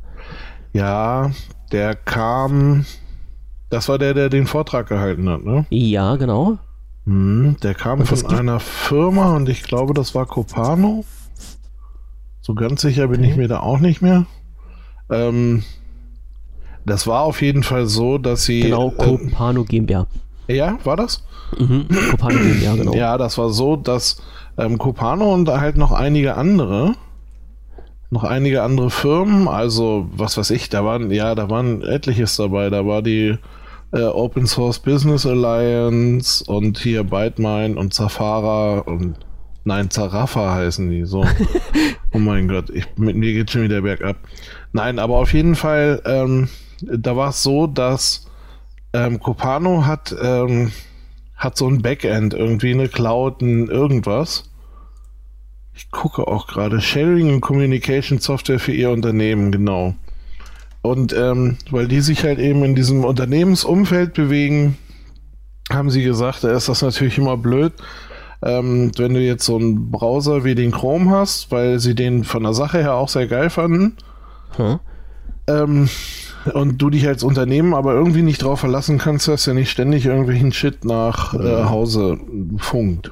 Ja, 0.74 1.30
der 1.72 1.94
kam 1.94 2.84
das 3.70 3.88
war 3.88 3.98
der, 3.98 4.14
der 4.14 4.30
den 4.30 4.46
Vortrag 4.46 4.88
gehalten 4.88 5.28
hat, 5.28 5.44
ne? 5.44 5.66
Ja, 5.70 6.16
genau. 6.16 6.58
Hm, 7.08 7.56
der 7.62 7.74
kam 7.74 8.04
von 8.04 8.26
einer 8.26 8.60
Firma 8.60 9.34
und 9.34 9.48
ich 9.48 9.62
glaube, 9.62 9.94
das 9.94 10.14
war 10.14 10.26
Copano. 10.26 11.06
So 12.42 12.54
ganz 12.54 12.82
sicher 12.82 13.08
bin 13.08 13.20
okay. 13.20 13.30
ich 13.30 13.36
mir 13.38 13.48
da 13.48 13.60
auch 13.60 13.78
nicht 13.78 14.02
mehr. 14.02 14.26
Ähm, 15.10 15.62
das 16.84 17.06
war 17.06 17.22
auf 17.22 17.40
jeden 17.40 17.62
Fall 17.62 17.86
so, 17.86 18.18
dass 18.18 18.44
sie. 18.44 18.60
Genau, 18.60 18.92
ähm, 18.98 19.30
Copano 19.30 19.64
GmbH. 19.64 20.06
Ja, 20.48 20.78
war 20.84 20.96
das? 20.96 21.24
Mhm, 21.58 21.86
Copano 22.10 22.38
GmbH, 22.38 22.76
genau. 22.76 22.92
Ja, 22.92 23.16
das 23.16 23.38
war 23.38 23.48
so, 23.48 23.76
dass 23.76 24.20
ähm, 24.58 24.76
Copano 24.76 25.32
und 25.32 25.48
halt 25.48 25.78
noch 25.78 25.92
einige 25.92 26.36
andere 26.36 26.94
noch 28.10 28.24
einige 28.24 28.62
andere 28.62 28.90
Firmen, 28.90 29.48
also 29.48 30.08
was 30.12 30.38
weiß 30.38 30.50
ich, 30.50 30.70
da 30.70 30.82
waren, 30.82 31.10
ja, 31.10 31.34
da 31.34 31.50
waren 31.50 31.82
etliches 31.82 32.36
dabei. 32.36 32.70
Da 32.70 32.86
war 32.86 33.02
die 33.02 33.36
äh, 33.92 34.02
Open 34.02 34.46
Source 34.46 34.78
Business 34.78 35.26
Alliance 35.26 36.44
und 36.44 36.78
hier 36.78 37.04
ByteMine 37.04 37.76
und 37.76 37.94
Zafara 37.94 38.80
und 38.80 39.16
nein, 39.64 39.90
Zarafa 39.90 40.54
heißen 40.54 40.90
die 40.90 41.04
so. 41.04 41.24
oh 42.12 42.18
mein 42.18 42.48
Gott, 42.48 42.70
ich, 42.70 42.86
mit 42.96 43.16
mir 43.16 43.32
geht 43.32 43.50
schon 43.50 43.62
wieder 43.62 43.82
bergab. 43.82 44.16
Nein, 44.72 44.98
aber 44.98 45.16
auf 45.16 45.32
jeden 45.32 45.54
Fall, 45.54 46.02
ähm, 46.04 46.48
da 46.82 47.16
war 47.16 47.30
es 47.30 47.42
so, 47.42 47.66
dass 47.66 48.26
ähm, 48.92 49.20
Copano 49.20 49.86
hat, 49.86 50.14
ähm, 50.20 50.72
hat 51.36 51.56
so 51.56 51.68
ein 51.68 51.82
Backend, 51.82 52.34
irgendwie 52.34 52.72
eine 52.72 52.88
Cloud, 52.88 53.42
ein 53.42 53.68
irgendwas. 53.68 54.50
Ich 55.74 55.90
gucke 55.90 56.26
auch 56.26 56.48
gerade. 56.48 56.80
Sharing 56.80 57.30
and 57.30 57.40
Communication 57.42 58.18
Software 58.18 58.58
für 58.58 58.72
ihr 58.72 58.90
Unternehmen, 58.90 59.52
genau. 59.52 59.94
Und 60.88 61.12
ähm, 61.12 61.58
weil 61.70 61.86
die 61.86 62.00
sich 62.00 62.24
halt 62.24 62.38
eben 62.38 62.64
in 62.64 62.74
diesem 62.74 63.04
Unternehmensumfeld 63.04 64.14
bewegen, 64.14 64.78
haben 65.70 65.90
sie 65.90 66.02
gesagt, 66.02 66.44
da 66.44 66.50
ist 66.50 66.70
das 66.70 66.80
natürlich 66.80 67.18
immer 67.18 67.36
blöd, 67.36 67.74
ähm, 68.42 68.90
wenn 68.96 69.12
du 69.12 69.20
jetzt 69.20 69.44
so 69.44 69.56
einen 69.56 69.90
Browser 69.90 70.44
wie 70.44 70.54
den 70.54 70.70
Chrome 70.70 71.10
hast, 71.10 71.52
weil 71.52 71.78
sie 71.78 71.94
den 71.94 72.24
von 72.24 72.42
der 72.42 72.54
Sache 72.54 72.78
her 72.78 72.94
auch 72.94 73.10
sehr 73.10 73.26
geil 73.26 73.50
fanden. 73.50 73.98
Hm. 74.56 74.78
Ähm, 75.46 75.88
und 76.54 76.78
du 76.78 76.88
dich 76.88 77.06
als 77.06 77.22
Unternehmen 77.22 77.74
aber 77.74 77.92
irgendwie 77.92 78.22
nicht 78.22 78.42
drauf 78.42 78.60
verlassen 78.60 78.96
kannst, 78.96 79.28
dass 79.28 79.44
ja 79.44 79.52
nicht 79.52 79.70
ständig 79.70 80.06
irgendwelchen 80.06 80.52
Shit 80.52 80.86
nach 80.86 81.34
äh, 81.34 81.64
Hause 81.64 82.18
funkt. 82.56 83.10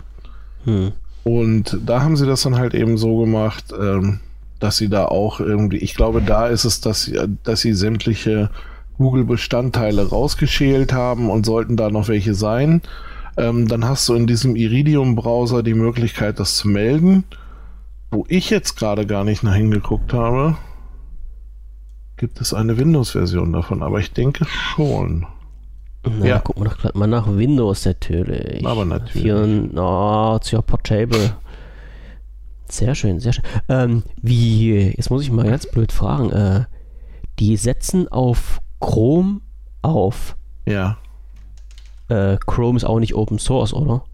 Hm. 0.65 0.93
Und 1.24 1.78
da 1.85 2.01
haben 2.03 2.16
sie 2.16 2.24
das 2.24 2.40
dann 2.40 2.57
halt 2.57 2.73
eben 2.73 2.97
so 2.97 3.19
gemacht, 3.19 3.74
ähm, 3.78 4.20
dass 4.58 4.76
sie 4.76 4.88
da 4.88 5.06
auch 5.06 5.40
irgendwie, 5.40 5.78
ich 5.78 5.94
glaube, 5.94 6.22
da 6.22 6.46
ist 6.46 6.64
es, 6.64 6.80
dass 6.80 7.04
sie, 7.04 7.18
dass 7.44 7.60
sie 7.60 7.72
sämtliche 7.72 8.50
Google-Bestandteile 8.98 10.08
rausgeschält 10.08 10.92
haben 10.92 11.30
und 11.30 11.44
sollten 11.44 11.76
da 11.76 11.90
noch 11.90 12.08
welche 12.08 12.34
sein. 12.34 12.82
Ähm, 13.36 13.68
dann 13.68 13.84
hast 13.84 14.08
du 14.08 14.14
in 14.14 14.26
diesem 14.26 14.56
Iridium-Browser 14.56 15.62
die 15.62 15.74
Möglichkeit, 15.74 16.40
das 16.40 16.56
zu 16.56 16.68
melden. 16.68 17.24
Wo 18.10 18.24
ich 18.28 18.50
jetzt 18.50 18.76
gerade 18.76 19.04
gar 19.04 19.24
nicht 19.24 19.42
nach 19.42 19.54
hingeguckt 19.54 20.12
habe, 20.12 20.56
gibt 22.16 22.40
es 22.40 22.54
eine 22.54 22.78
Windows-Version 22.78 23.52
davon, 23.52 23.82
aber 23.82 24.00
ich 24.00 24.12
denke 24.12 24.46
schon. 24.46 25.26
Na, 26.04 26.26
ja. 26.26 26.38
gucken 26.38 26.64
wir 26.64 26.70
doch 26.70 26.78
gerade 26.78 26.98
mal 26.98 27.06
nach 27.06 27.26
Windows 27.26 27.84
natürlich. 27.84 28.64
Aber 28.64 28.84
natürlich. 28.84 29.22
Hier, 29.22 29.68
oh, 29.76 30.38
ja, 30.42 30.62
Portable. 30.62 31.36
Sehr 32.68 32.94
schön, 32.94 33.20
sehr 33.20 33.32
schön. 33.32 33.44
Ähm, 33.68 34.02
wie, 34.20 34.93
jetzt 34.97 35.10
muss 35.10 35.22
ich 35.22 35.30
mal 35.30 35.48
ganz 35.48 35.66
blöd 35.66 35.93
fragen, 35.93 36.30
äh, 36.30 36.64
die 37.38 37.56
setzen 37.56 38.09
auf 38.09 38.60
Chrome 38.80 39.40
auf. 39.82 40.36
Ja. 40.66 40.98
Äh, 42.09 42.36
Chrome 42.44 42.76
ist 42.76 42.84
auch 42.84 42.98
nicht 42.98 43.14
Open 43.14 43.38
Source, 43.38 43.72
oder? 43.72 44.05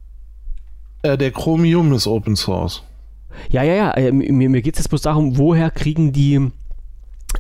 Äh, 1.03 1.19
der 1.19 1.31
Chromium 1.31 1.93
ist 1.93 2.07
Open 2.07 2.37
Source. 2.37 2.83
Ja, 3.51 3.63
ja, 3.63 3.75
ja. 3.75 3.91
Äh, 3.93 4.13
mir 4.13 4.49
mir 4.49 4.63
geht 4.63 4.75
es 4.75 4.81
jetzt 4.81 4.89
bloß 4.89 5.03
darum, 5.03 5.39
woher 5.39 5.71
kriegen 5.71 6.13
die 6.13 6.51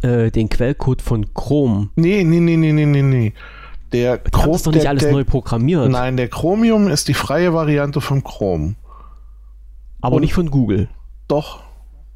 äh, 0.02 0.30
den 0.30 0.48
Quellcode 0.48 1.02
von 1.02 1.32
Chrome? 1.34 1.90
Nee, 1.96 2.24
nee, 2.24 2.40
nee, 2.40 2.56
nee, 2.56 2.72
nee, 2.72 2.86
nee, 2.86 3.02
nee. 3.02 3.32
Der 3.92 4.18
Chrome 4.18 4.56
ist 4.56 4.66
doch 4.66 4.72
nicht 4.72 4.84
der, 4.84 4.90
alles 4.90 5.02
der, 5.04 5.12
neu 5.12 5.24
programmiert. 5.24 5.90
Nein, 5.90 6.16
der 6.16 6.28
Chromium 6.28 6.88
ist 6.88 7.08
die 7.08 7.14
freie 7.14 7.52
Variante 7.52 8.00
von 8.00 8.24
Chrome. 8.24 8.74
Aber 10.00 10.16
und 10.16 10.22
nicht 10.22 10.34
von 10.34 10.50
Google. 10.50 10.88
Doch. 11.32 11.60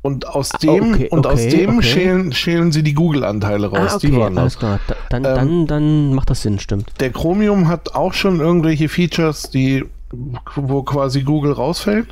Und 0.02 0.28
aus 0.28 0.52
ah, 0.52 0.58
dem, 0.58 0.92
okay, 0.92 1.08
und 1.08 1.26
okay, 1.26 1.34
aus 1.34 1.48
dem 1.48 1.78
okay. 1.78 1.82
schälen, 1.82 2.32
schälen 2.32 2.70
sie 2.70 2.82
die 2.82 2.92
Google-Anteile 2.92 3.68
raus. 3.68 3.94
Ah, 3.94 3.98
die 3.98 4.14
waren 4.14 4.36
alles 4.36 4.58
klar. 4.58 4.78
dann, 5.08 5.24
ähm, 5.24 5.34
dann, 5.34 5.66
dann 5.66 6.14
macht 6.14 6.30
das 6.30 6.42
Sinn, 6.42 6.60
stimmt. 6.60 6.92
Der 7.00 7.10
Chromium 7.10 7.66
hat 7.66 7.94
auch 7.94 8.12
schon 8.12 8.40
irgendwelche 8.40 8.88
Features, 8.88 9.50
die, 9.50 9.84
wo 10.54 10.82
quasi 10.82 11.22
Google 11.22 11.52
rausfällt. 11.52 12.08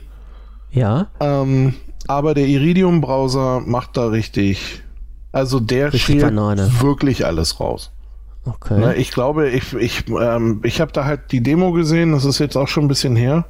Ja. 0.73 1.09
Ähm, 1.21 1.75
aber 2.09 2.35
der 2.35 2.47
Iridium-Browser 2.47 3.61
macht 3.61 3.97
da 3.97 4.07
richtig. 4.07 4.83
Also 5.31 5.61
der 5.61 5.93
richtig 5.93 6.21
schält 6.21 6.23
Banane. 6.23 6.71
wirklich 6.81 7.27
alles 7.27 7.61
raus. 7.61 7.93
Okay. 8.47 8.77
Na, 8.79 8.97
ich 8.97 9.11
glaube, 9.11 9.51
ich, 9.51 9.75
ich, 9.75 10.09
ähm, 10.09 10.61
ich 10.65 10.81
habe 10.81 10.91
da 10.91 11.05
halt 11.05 11.33
die 11.33 11.43
Demo 11.43 11.73
gesehen, 11.73 12.13
das 12.13 12.25
ist 12.25 12.39
jetzt 12.39 12.57
auch 12.57 12.69
schon 12.69 12.87
ein 12.87 12.89
bisschen 12.89 13.15
her. 13.15 13.45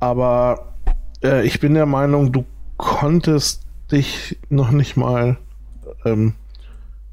Aber 0.00 0.73
äh, 1.24 1.44
ich 1.44 1.60
bin 1.60 1.74
der 1.74 1.86
Meinung, 1.86 2.32
du 2.32 2.44
konntest 2.76 3.62
dich 3.90 4.38
noch 4.48 4.70
nicht 4.70 4.96
mal 4.96 5.36
ähm, 6.04 6.34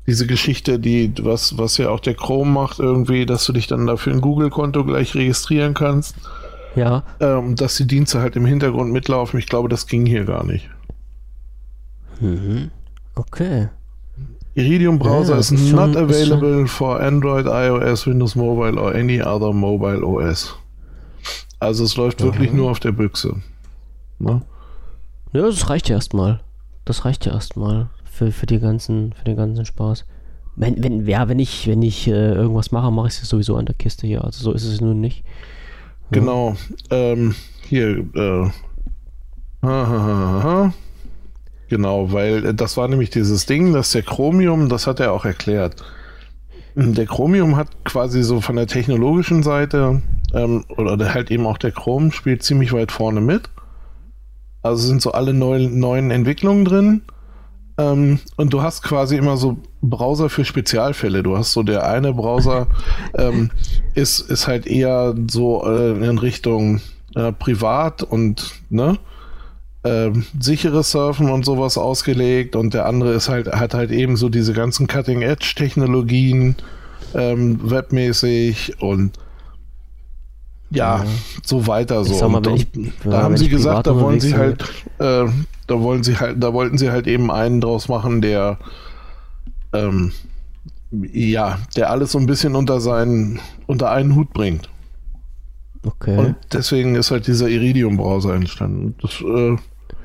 diese 0.08 0.28
Geschichte, 0.28 0.80
die, 0.80 1.14
was, 1.22 1.58
was 1.58 1.78
ja 1.78 1.90
auch 1.90 2.00
der 2.00 2.16
Chrome 2.16 2.52
macht, 2.52 2.80
irgendwie, 2.80 3.26
dass 3.26 3.46
du 3.46 3.54
dich 3.54 3.68
dann 3.68 3.88
dafür 3.88 4.14
ein 4.14 4.22
Google-Konto 4.22 4.84
gleich 4.84 5.16
registrieren 5.16 5.74
kannst. 5.74 6.16
Ja. 6.76 7.04
Ähm, 7.20 7.56
dass 7.56 7.78
die 7.78 7.88
Dienste 7.88 8.20
halt 8.20 8.36
im 8.36 8.46
Hintergrund 8.46 8.92
mitlaufen. 8.92 9.40
Ich 9.40 9.48
glaube, 9.48 9.70
das 9.70 9.88
ging 9.88 10.06
hier 10.06 10.26
gar 10.26 10.46
nicht. 10.46 10.70
Mhm. 12.20 12.72
Okay. 13.16 13.70
Iridium 14.54 15.00
browser 15.00 15.34
ja, 15.34 15.40
is 15.40 15.52
not 15.52 15.96
available 15.96 16.68
for 16.68 17.00
Android, 17.00 17.46
iOS, 17.46 18.06
Windows 18.06 18.36
Mobile 18.36 18.80
or 18.80 18.94
any 18.94 19.22
other 19.22 19.54
mobile 19.54 20.06
OS. 20.06 20.56
Also 21.60 21.84
es 21.84 21.96
läuft 21.96 22.20
ja. 22.20 22.28
wirklich 22.28 22.52
nur 22.52 22.70
auf 22.70 22.80
der 22.80 22.92
Büchse. 22.92 23.36
Ne? 24.22 24.42
Ja, 25.34 25.42
das 25.44 25.70
reicht 25.70 25.90
ja 25.90 25.96
erstmal. 25.96 26.40
Das 26.86 27.06
reicht 27.06 27.26
ja 27.26 27.34
erstmal 27.34 27.90
für, 28.04 28.32
für, 28.32 28.46
die 28.46 28.60
ganzen, 28.60 29.14
für 29.14 29.24
den 29.24 29.38
ganzen 29.38 29.66
Spaß. 29.66 30.06
Wenn, 30.56 30.84
wenn, 30.84 31.08
ja, 31.08 31.30
wenn 31.30 31.40
ich, 31.40 31.68
wenn 31.68 31.82
ich 31.82 32.08
äh, 32.08 32.34
irgendwas 32.34 32.72
mache, 32.72 32.92
mache 32.92 33.08
ich 33.08 33.14
es 33.22 33.30
sowieso 33.30 33.56
an 33.56 33.66
der 33.66 33.76
Kiste 33.76 34.08
hier. 34.08 34.24
Also 34.24 34.44
so 34.44 34.52
ist 34.52 34.66
es 34.66 34.82
nun 34.82 35.00
nicht. 35.00 35.24
Ja. 36.12 36.20
Genau. 36.20 36.56
Ähm, 36.90 37.36
hier, 37.68 38.06
äh, 38.14 38.50
ha, 39.64 39.88
ha, 39.88 40.44
ha, 40.44 40.74
Genau, 41.70 42.12
weil 42.12 42.48
äh, 42.48 42.54
das 42.54 42.76
war 42.76 42.90
nämlich 42.90 43.12
dieses 43.12 43.46
Ding, 43.46 43.72
dass 43.72 43.94
der 43.94 44.02
Chromium, 44.02 44.68
das 44.68 44.88
hat 44.88 45.00
er 45.00 45.14
auch 45.14 45.24
erklärt. 45.24 45.82
Der 46.76 47.06
Chromium 47.06 47.56
hat 47.56 47.68
quasi 47.86 48.24
so 48.24 48.42
von 48.42 48.58
der 48.58 48.68
technologischen 48.68 49.42
Seite, 49.44 50.02
ähm, 50.34 50.66
oder 50.70 51.14
halt 51.14 51.32
eben 51.32 51.46
auch 51.46 51.58
der 51.58 51.72
Chrome 51.72 52.12
spielt 52.12 52.44
ziemlich 52.44 52.74
weit 52.74 52.92
vorne 52.92 53.22
mit. 53.22 53.50
Also 54.62 54.88
sind 54.88 55.02
so 55.02 55.12
alle 55.12 55.34
neuen, 55.34 55.80
neuen 55.80 56.12
Entwicklungen 56.12 56.66
drin. 56.66 57.02
Ähm, 57.78 58.20
und 58.38 58.54
du 58.54 58.62
hast 58.62 58.84
quasi 58.84 59.18
immer 59.18 59.38
so 59.38 59.58
Browser 59.82 60.30
für 60.30 60.46
Spezialfälle. 60.46 61.24
Du 61.24 61.38
hast 61.38 61.54
so 61.54 61.64
der 61.64 61.88
eine 61.88 62.14
Browser 62.14 62.68
ähm, 63.18 63.52
ist, 63.96 64.20
ist 64.20 64.48
halt 64.48 64.68
eher 64.68 65.16
so 65.30 65.66
äh, 65.66 65.92
in 65.92 66.18
Richtung 66.18 66.82
äh, 67.16 67.32
privat 67.32 68.04
und 68.04 68.52
ne? 68.70 68.98
ähm, 69.84 70.26
sicheres 70.40 70.92
Surfen 70.92 71.30
und 71.30 71.44
sowas 71.44 71.78
ausgelegt 71.78 72.56
und 72.56 72.74
der 72.74 72.86
andere 72.86 73.14
ist 73.14 73.30
halt, 73.30 73.48
hat 73.52 73.74
halt 73.74 73.92
eben 73.92 74.16
so 74.16 74.30
diese 74.30 74.54
ganzen 74.54 74.88
Cutting-Edge-Technologien 74.88 76.56
ähm, 77.16 77.60
webmäßig 77.64 78.82
und 78.82 79.18
ja, 80.72 81.06
so 81.44 81.68
weiter 81.68 82.04
so. 82.06 82.28
Mal, 82.30 82.42
ich, 82.56 82.68
da 83.04 83.24
haben 83.24 83.38
sie 83.38 83.50
gesagt, 83.50 83.88
da 83.88 83.96
wollen 84.00 84.20
sie 84.20 84.36
halt, 84.36 84.64
äh, 85.00 85.26
da 85.68 85.80
wollen 85.82 86.04
sie 86.04 86.18
halt, 86.18 86.42
da 86.42 86.54
wollten 86.54 86.78
sie 86.78 86.92
halt 86.92 87.08
eben 87.08 87.30
einen 87.30 87.62
draus 87.62 87.88
machen, 87.88 88.22
der 88.22 88.58
ähm, 89.74 90.12
ja, 90.92 91.60
der 91.76 91.90
alles 91.90 92.12
so 92.12 92.20
ein 92.20 92.26
bisschen 92.26 92.56
unter 92.56 92.82
seinen, 92.82 93.40
unter 93.68 93.92
einen 93.92 94.16
Hut 94.16 94.34
bringt. 94.34 94.70
Okay. 95.84 96.18
Und 96.18 96.36
deswegen 96.52 96.96
ist 96.96 97.12
halt 97.12 97.28
dieser 97.28 97.50
Iridium-Browser 97.50 98.36
entstanden. 98.36 98.96
Das 99.02 99.22
äh, 99.22 99.56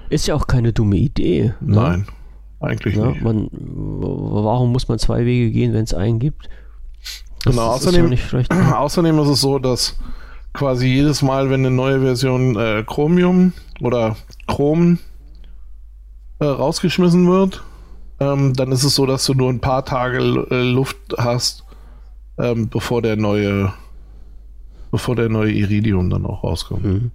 ist 0.09 0.27
ja 0.27 0.35
auch 0.35 0.47
keine 0.47 0.73
dumme 0.73 0.97
Idee. 0.97 1.55
Ne? 1.61 1.77
Nein, 1.77 2.07
eigentlich 2.61 2.97
ja, 2.97 3.09
nicht. 3.09 3.21
Man, 3.21 3.49
warum 3.53 4.73
muss 4.73 4.89
man 4.89 4.99
zwei 4.99 5.27
Wege 5.27 5.51
gehen, 5.51 5.75
wenn 5.75 5.85
es 5.85 5.93
einen 5.93 6.19
gibt? 6.19 6.49
Das 7.45 7.55
genau, 7.55 7.69
außerdem, 7.69 8.13
ist 8.13 8.33
ja 8.33 8.79
außerdem 8.79 9.19
ist 9.19 9.29
es 9.29 9.41
so, 9.41 9.59
dass 9.59 9.99
quasi 10.57 10.89
jedes 10.89 11.23
Mal, 11.23 11.51
wenn 11.51 11.61
eine 11.61 11.71
neue 11.71 12.01
Version 12.01 12.57
äh, 12.57 12.83
Chromium 12.85 13.53
oder 13.81 14.17
Chrome 14.49 14.99
äh, 16.41 16.47
rausgeschmissen 16.47 17.29
wird, 17.29 17.63
ähm, 18.19 18.55
dann 18.55 18.73
ist 18.73 18.83
es 18.83 18.95
so, 18.95 19.07
dass 19.07 19.25
du 19.27 19.35
nur 19.35 19.51
ein 19.51 19.61
paar 19.61 19.85
Tage 19.85 20.19
äh, 20.51 20.63
Luft 20.63 20.97
hast, 21.17 21.65
ähm, 22.39 22.69
bevor 22.69 23.03
der 23.03 23.17
neue 23.17 23.73
bevor 24.91 25.17
der 25.17 25.29
neue 25.29 25.53
Iridium 25.53 26.11
dann 26.11 26.25
auch 26.25 26.43
rauskommt. 26.43 26.85
Mhm. 26.85 27.11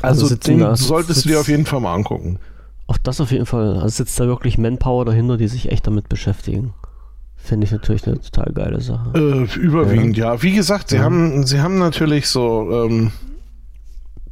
Also, 0.00 0.24
also 0.24 0.36
den 0.36 0.60
da, 0.60 0.76
solltest 0.76 1.24
du 1.24 1.28
dir 1.28 1.40
auf 1.40 1.48
jeden 1.48 1.66
Fall 1.66 1.80
mal 1.80 1.94
angucken. 1.94 2.38
Auch 2.86 2.98
das 2.98 3.20
auf 3.20 3.30
jeden 3.30 3.46
Fall. 3.46 3.74
Also 3.74 3.88
sitzt 3.88 4.18
da 4.18 4.26
wirklich 4.26 4.58
Manpower 4.58 5.04
dahinter, 5.04 5.36
die 5.36 5.48
sich 5.48 5.70
echt 5.70 5.86
damit 5.86 6.08
beschäftigen. 6.08 6.74
Finde 7.44 7.66
ich 7.66 7.72
natürlich 7.72 8.06
eine 8.06 8.18
total 8.18 8.54
geile 8.54 8.80
Sache. 8.80 9.10
Äh, 9.14 9.58
überwiegend, 9.58 10.16
ja. 10.16 10.32
ja. 10.32 10.42
Wie 10.42 10.52
gesagt, 10.52 10.88
sie, 10.88 10.96
ja. 10.96 11.02
haben, 11.02 11.44
sie 11.44 11.60
haben 11.60 11.78
natürlich 11.78 12.26
so, 12.26 12.70
ähm, 12.72 13.12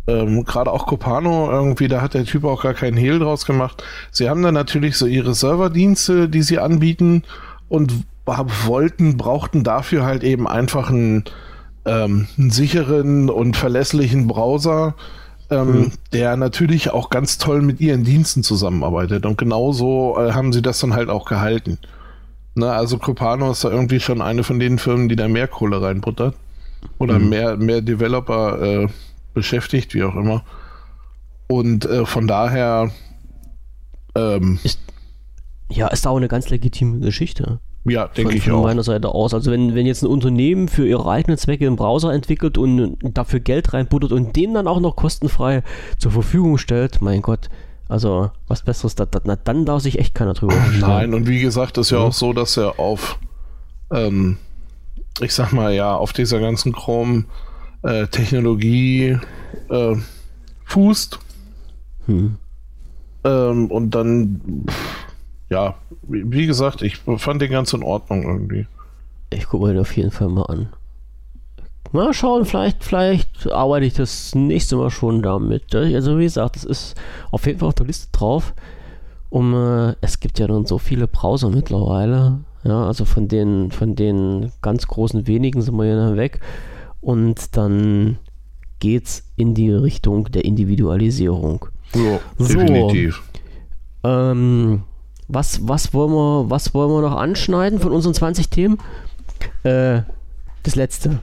ähm, 0.07 0.47
gerade 0.47 0.73
auch 0.73 0.87
Copano, 0.87 1.51
irgendwie, 1.51 1.89
da 1.89 2.01
hat 2.01 2.15
der 2.15 2.25
Typ 2.25 2.45
auch 2.45 2.63
gar 2.63 2.73
keinen 2.73 2.97
Hehl 2.97 3.19
draus 3.19 3.45
gemacht. 3.45 3.85
Sie 4.11 4.31
haben 4.31 4.43
dann 4.43 4.55
natürlich 4.55 4.97
so 4.97 5.05
ihre 5.05 5.35
Serverdienste, 5.35 6.31
die 6.31 6.41
sie 6.41 6.59
anbieten 6.59 7.25
und 7.69 7.93
wollten, 8.25 9.19
brauchten 9.19 9.63
dafür 9.63 10.07
halt 10.07 10.25
eben 10.25 10.49
einfach 10.49 10.89
einen, 10.89 11.25
ähm, 11.85 12.29
einen 12.39 12.51
sicheren 12.51 13.29
und 13.29 13.59
verlässlichen 13.59 14.27
Browser, 14.27 14.95
ähm, 15.51 15.67
mhm. 15.67 15.93
der 16.15 16.39
natürlich 16.39 16.93
auch 16.93 17.11
ganz 17.11 17.37
toll 17.37 17.61
mit 17.61 17.79
ihren 17.79 18.05
Diensten 18.05 18.43
zusammenarbeitet. 18.43 19.27
Und 19.27 19.37
genauso 19.37 20.17
äh, 20.19 20.33
haben 20.33 20.55
sie 20.55 20.63
das 20.63 20.79
dann 20.79 20.95
halt 20.95 21.11
auch 21.11 21.27
gehalten. 21.27 21.77
Na, 22.55 22.67
ne, 22.67 22.73
also 22.73 22.99
Copano 22.99 23.51
ist 23.51 23.65
da 23.65 23.71
irgendwie 23.71 24.01
schon 24.01 24.21
eine 24.21 24.45
von 24.45 24.59
den 24.59 24.79
Firmen, 24.79 25.09
die 25.09 25.17
da 25.17 25.29
mehr 25.29 25.49
Kohle 25.49 25.81
reinbuttert. 25.81 26.35
Oder 26.99 27.19
mhm. 27.19 27.29
mehr, 27.29 27.57
mehr 27.57 27.81
Developer 27.81 28.61
äh, 28.63 28.89
beschäftigt, 29.35 29.95
wie 29.95 30.03
auch 30.03 30.15
immer. 30.15 30.45
Und 31.49 31.85
äh, 31.85 32.05
von 32.05 32.27
daher. 32.27 32.91
Ähm, 34.15 34.59
ist, 34.63 34.81
ja, 35.71 35.89
ist 35.89 36.07
auch 36.07 36.17
eine 36.17 36.29
ganz 36.29 36.51
legitime 36.51 37.01
Geschichte. 37.01 37.61
Ja, 37.85 38.07
denke 38.09 38.35
ich 38.35 38.45
von 38.45 38.53
auch. 38.53 38.57
Von 38.59 38.65
meiner 38.65 38.83
Seite 38.85 39.09
aus. 39.09 39.35
Also 39.35 39.51
wenn, 39.51 39.75
wenn 39.75 39.87
jetzt 39.87 40.03
ein 40.03 40.07
Unternehmen 40.07 40.69
für 40.69 40.87
ihre 40.87 41.09
eigenen 41.11 41.39
Zwecke 41.39 41.67
einen 41.67 41.77
Browser 41.77 42.13
entwickelt 42.13 42.59
und 42.59 42.99
dafür 43.03 43.41
Geld 43.41 43.73
reinbuttert 43.73 44.13
und 44.13 44.37
den 44.37 44.55
dann 44.55 44.69
auch 44.69 44.81
noch 44.81 44.97
kostenfrei 44.97 45.63
zur 45.99 46.13
Verfügung 46.13 46.59
stellt, 46.59 47.01
mein 47.01 47.23
Gott, 47.23 47.49
also 47.93 48.31
was 48.49 48.63
Besseres, 48.63 48.95
da, 48.95 49.05
da, 49.05 49.21
na, 49.25 49.37
dann 49.37 49.67
darf 49.67 49.83
sich 49.83 49.99
echt 49.99 50.15
keiner 50.15 50.33
drüber. 50.33 50.55
Nein, 50.81 51.13
und 51.13 51.29
wie 51.29 51.41
gesagt, 51.41 51.77
ist 51.77 51.91
ja, 51.91 51.99
ja. 51.99 52.05
auch 52.05 52.15
so, 52.15 52.33
dass 52.33 52.57
er 52.57 52.79
auf, 52.79 53.19
ähm, 53.91 54.39
ich 55.21 55.35
sag 55.35 55.53
mal, 55.53 55.75
ja, 55.75 55.95
auf 55.95 56.15
dieser 56.15 56.41
ganzen 56.41 56.73
Chrome 56.73 57.25
äh, 57.83 58.07
Technologie 58.07 59.19
äh, 59.69 59.97
fußt. 60.65 61.19
Hm. 62.07 62.37
Ähm, 63.25 63.71
und 63.71 63.91
dann, 63.91 64.65
ja, 65.51 65.75
wie, 66.03 66.33
wie, 66.33 66.47
gesagt, 66.47 66.81
ich 66.81 66.97
fand 66.97 67.43
den 67.43 67.51
ganz 67.51 67.75
in 67.75 67.83
Ordnung 67.83 68.23
irgendwie. 68.23 68.67
Ich 69.29 69.47
gucke 69.47 69.67
mir 69.67 69.75
den 69.75 69.83
auf 69.83 69.95
jeden 69.95 70.13
Fall 70.13 70.31
mal 70.31 70.45
an. 70.45 70.73
Mal 71.93 72.15
schauen, 72.15 72.45
vielleicht, 72.45 72.85
vielleicht 72.85 73.51
arbeite 73.53 73.87
ich 73.87 73.95
das 73.95 74.35
nächste 74.35 74.77
Mal 74.77 74.91
schon 74.91 75.23
damit. 75.23 75.75
Also 75.75 76.19
wie 76.19 76.25
gesagt, 76.25 76.57
es 76.57 76.65
ist 76.65 76.95
auf 77.31 77.47
jeden 77.47 77.59
Fall 77.59 77.69
auf 77.69 77.75
der 77.75 77.87
Liste 77.87 78.09
drauf. 78.13 78.55
Um, 79.29 79.55
äh, 79.55 79.95
es 80.03 80.21
gibt 80.21 80.39
ja 80.39 80.47
nun 80.47 80.67
so 80.67 80.79
viele 80.79 81.07
Browser 81.09 81.49
mittlerweile. 81.49 82.41
Ja, 82.65 82.87
also 82.87 83.05
von 83.05 83.29
den, 83.29 83.71
von 83.71 83.97
den 83.97 84.53
ganz 84.61 84.87
großen 84.87 85.27
wenigen 85.27 85.63
sind 85.63 85.75
wir 85.77 85.87
ja 85.87 86.17
weg. 86.17 86.41
Und 87.01 87.57
dann 87.57 88.19
geht's 88.79 89.25
in 89.37 89.55
die 89.55 89.73
Richtung 89.73 90.31
der 90.31 90.45
Individualisierung. 90.45 91.67
Ja, 91.95 92.21
so, 92.39 92.59
definitiv. 92.59 93.23
Ähm, 94.05 94.83
was, 95.29 95.67
was, 95.67 95.95
wollen 95.95 96.13
wir, 96.13 96.51
was 96.51 96.75
wollen 96.75 96.91
wir 96.91 97.09
noch 97.09 97.17
anschneiden 97.17 97.79
von 97.79 97.93
unseren 97.93 98.15
20 98.15 98.49
Themen? 98.49 98.79
Äh, 99.63 100.03
das 100.63 100.77
letzte. 100.77 101.21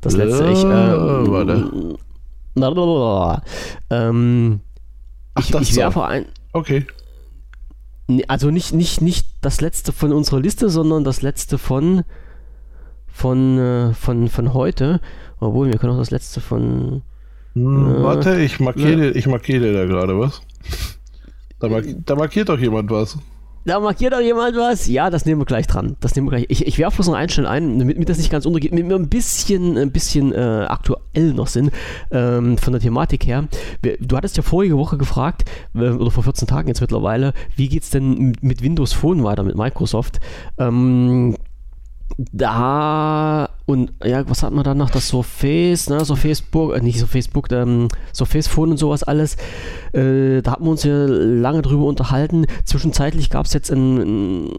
Das 0.00 0.14
letzte. 0.14 0.50
ich, 0.50 0.64
äh, 0.64 1.30
warte. 1.30 1.96
Ähm, 3.90 4.60
Ach, 5.34 5.48
ich, 5.48 5.54
ich 5.54 5.76
werfe 5.76 6.04
ein. 6.04 6.26
Okay. 6.52 6.84
Also 8.26 8.50
nicht, 8.50 8.72
nicht, 8.74 9.00
nicht 9.00 9.28
das 9.40 9.60
letzte 9.60 9.92
von 9.92 10.12
unserer 10.12 10.40
Liste, 10.40 10.68
sondern 10.68 11.04
das 11.04 11.22
letzte 11.22 11.58
von 11.58 12.02
von, 13.20 13.58
äh, 13.58 13.92
von, 13.92 14.28
von 14.28 14.54
heute. 14.54 15.00
Obwohl, 15.38 15.68
wir 15.68 15.78
können 15.78 15.92
auch 15.92 15.98
das 15.98 16.10
letzte 16.10 16.40
von. 16.40 17.02
Hm, 17.54 17.96
äh, 17.96 18.02
warte, 18.02 18.40
ich 18.40 18.60
markiere, 18.60 19.08
ja. 19.08 19.14
ich 19.14 19.26
markiere 19.26 19.72
da 19.72 19.84
gerade 19.84 20.18
was. 20.18 20.40
Da, 21.58 21.68
mark 21.68 21.84
da 22.06 22.14
markiert 22.14 22.48
doch 22.48 22.58
jemand 22.58 22.90
was. 22.90 23.18
Da 23.64 23.78
markiert 23.78 24.14
auch 24.14 24.20
jemand 24.20 24.56
was. 24.56 24.86
Ja, 24.86 25.10
das 25.10 25.26
nehmen 25.26 25.40
wir 25.40 25.44
gleich 25.44 25.66
dran. 25.66 25.96
Das 26.00 26.14
nehmen 26.14 26.28
wir 26.28 26.30
gleich. 26.30 26.46
Ich, 26.48 26.66
ich 26.66 26.78
werfe 26.78 26.96
bloß 26.96 27.08
noch 27.08 27.14
einen 27.14 27.28
schnell 27.28 27.46
ein, 27.46 27.78
damit 27.78 27.98
mir 27.98 28.06
das 28.06 28.18
nicht 28.18 28.30
ganz 28.30 28.46
untergeht, 28.46 28.72
damit 28.72 28.88
wir 28.88 28.96
ein 28.96 29.08
bisschen, 29.08 29.76
ein 29.76 29.92
bisschen 29.92 30.32
äh, 30.32 30.66
aktuell 30.68 31.34
noch 31.34 31.46
sind 31.46 31.70
ähm, 32.10 32.56
von 32.56 32.72
der 32.72 32.80
Thematik 32.80 33.26
her. 33.26 33.48
Du 34.00 34.16
hattest 34.16 34.36
ja 34.38 34.42
vorige 34.42 34.78
Woche 34.78 34.96
gefragt, 34.96 35.44
äh, 35.74 35.90
oder 35.90 36.10
vor 36.10 36.22
14 36.22 36.48
Tagen 36.48 36.68
jetzt 36.68 36.80
mittlerweile, 36.80 37.34
wie 37.54 37.68
geht 37.68 37.82
es 37.82 37.90
denn 37.90 38.34
mit 38.40 38.62
Windows 38.62 38.94
Phone 38.94 39.22
weiter, 39.24 39.42
mit 39.42 39.56
Microsoft? 39.56 40.20
Ähm, 40.56 41.36
da 42.32 43.49
und 43.70 43.92
ja, 44.04 44.28
was 44.28 44.42
hat 44.42 44.52
man 44.52 44.64
dann 44.64 44.78
noch? 44.78 44.90
Das 44.90 45.08
Surface, 45.08 45.88
ne, 45.88 46.04
Surface 46.04 46.42
Book, 46.42 46.76
äh, 46.76 46.80
nicht 46.80 46.98
Surface 46.98 47.28
Book, 47.28 47.52
ähm, 47.52 47.86
Surface 48.12 48.48
Phone 48.48 48.72
und 48.72 48.76
sowas 48.78 49.04
alles. 49.04 49.36
Äh, 49.92 50.42
da 50.42 50.52
hatten 50.52 50.64
wir 50.64 50.70
uns 50.72 50.82
ja 50.82 51.06
lange 51.06 51.62
drüber 51.62 51.84
unterhalten. 51.84 52.46
Zwischenzeitlich 52.64 53.30
gab 53.30 53.46
es 53.46 53.52
jetzt 53.52 53.70
einen, 53.70 54.50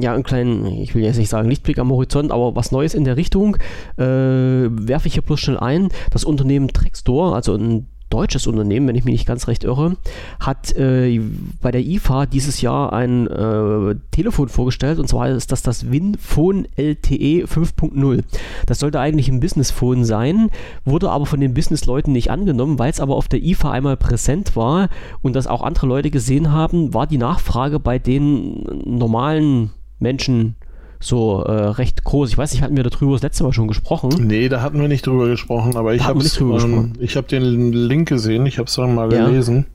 ja, 0.00 0.12
einen 0.12 0.24
kleinen, 0.24 0.66
ich 0.66 0.94
will 0.94 1.04
jetzt 1.04 1.18
nicht 1.18 1.28
sagen 1.28 1.48
Lichtblick 1.48 1.78
am 1.78 1.92
Horizont, 1.92 2.32
aber 2.32 2.56
was 2.56 2.72
Neues 2.72 2.94
in 2.94 3.04
der 3.04 3.16
Richtung. 3.16 3.56
Äh, 3.96 4.02
werfe 4.02 5.06
ich 5.06 5.14
hier 5.14 5.22
bloß 5.22 5.38
schnell 5.38 5.58
ein. 5.58 5.88
Das 6.10 6.24
Unternehmen 6.24 6.68
Trackstore, 6.68 7.36
also 7.36 7.54
ein 7.54 7.86
deutsches 8.12 8.46
Unternehmen, 8.46 8.86
wenn 8.88 8.96
ich 8.96 9.04
mich 9.04 9.12
nicht 9.12 9.26
ganz 9.26 9.48
recht 9.48 9.64
irre, 9.64 9.96
hat 10.40 10.74
äh, 10.76 11.20
bei 11.60 11.70
der 11.70 11.82
IFA 11.82 12.26
dieses 12.26 12.60
Jahr 12.60 12.92
ein 12.92 13.26
äh, 13.26 13.96
Telefon 14.10 14.48
vorgestellt 14.48 14.98
und 14.98 15.08
zwar 15.08 15.28
ist 15.28 15.52
das 15.52 15.62
das 15.62 15.90
WinPhone 15.90 16.66
LTE 16.76 17.44
5.0. 17.46 18.22
Das 18.66 18.78
sollte 18.78 19.00
eigentlich 19.00 19.28
ein 19.28 19.40
Businessphone 19.40 20.04
sein, 20.04 20.50
wurde 20.84 21.10
aber 21.10 21.26
von 21.26 21.40
den 21.40 21.54
Businessleuten 21.54 22.12
nicht 22.12 22.30
angenommen, 22.30 22.78
weil 22.78 22.90
es 22.90 23.00
aber 23.00 23.16
auf 23.16 23.28
der 23.28 23.42
IFA 23.42 23.70
einmal 23.70 23.96
präsent 23.96 24.56
war 24.56 24.88
und 25.22 25.34
das 25.34 25.46
auch 25.46 25.62
andere 25.62 25.86
Leute 25.86 26.10
gesehen 26.10 26.52
haben, 26.52 26.94
war 26.94 27.06
die 27.06 27.18
Nachfrage 27.18 27.80
bei 27.80 27.98
den 27.98 28.64
normalen 28.84 29.70
Menschen 29.98 30.56
so 31.02 31.42
äh, 31.42 31.52
recht 31.52 32.04
groß. 32.04 32.30
Ich 32.30 32.38
weiß 32.38 32.52
nicht, 32.52 32.62
hatten 32.62 32.76
wir 32.76 32.84
darüber 32.84 33.12
das 33.12 33.22
letzte 33.22 33.44
Mal 33.44 33.52
schon 33.52 33.68
gesprochen? 33.68 34.10
Nee, 34.26 34.48
da 34.48 34.62
hatten 34.62 34.80
wir 34.80 34.88
nicht 34.88 35.06
drüber 35.06 35.26
gesprochen, 35.28 35.76
aber 35.76 35.94
ich 35.94 36.04
habe 36.04 36.22
ähm, 36.22 36.92
hab 37.02 37.28
den 37.28 37.72
Link 37.72 38.08
gesehen, 38.08 38.46
ich 38.46 38.58
habe 38.58 38.68
es 38.68 38.74
dann 38.74 38.94
mal 38.94 39.08
gelesen. 39.08 39.66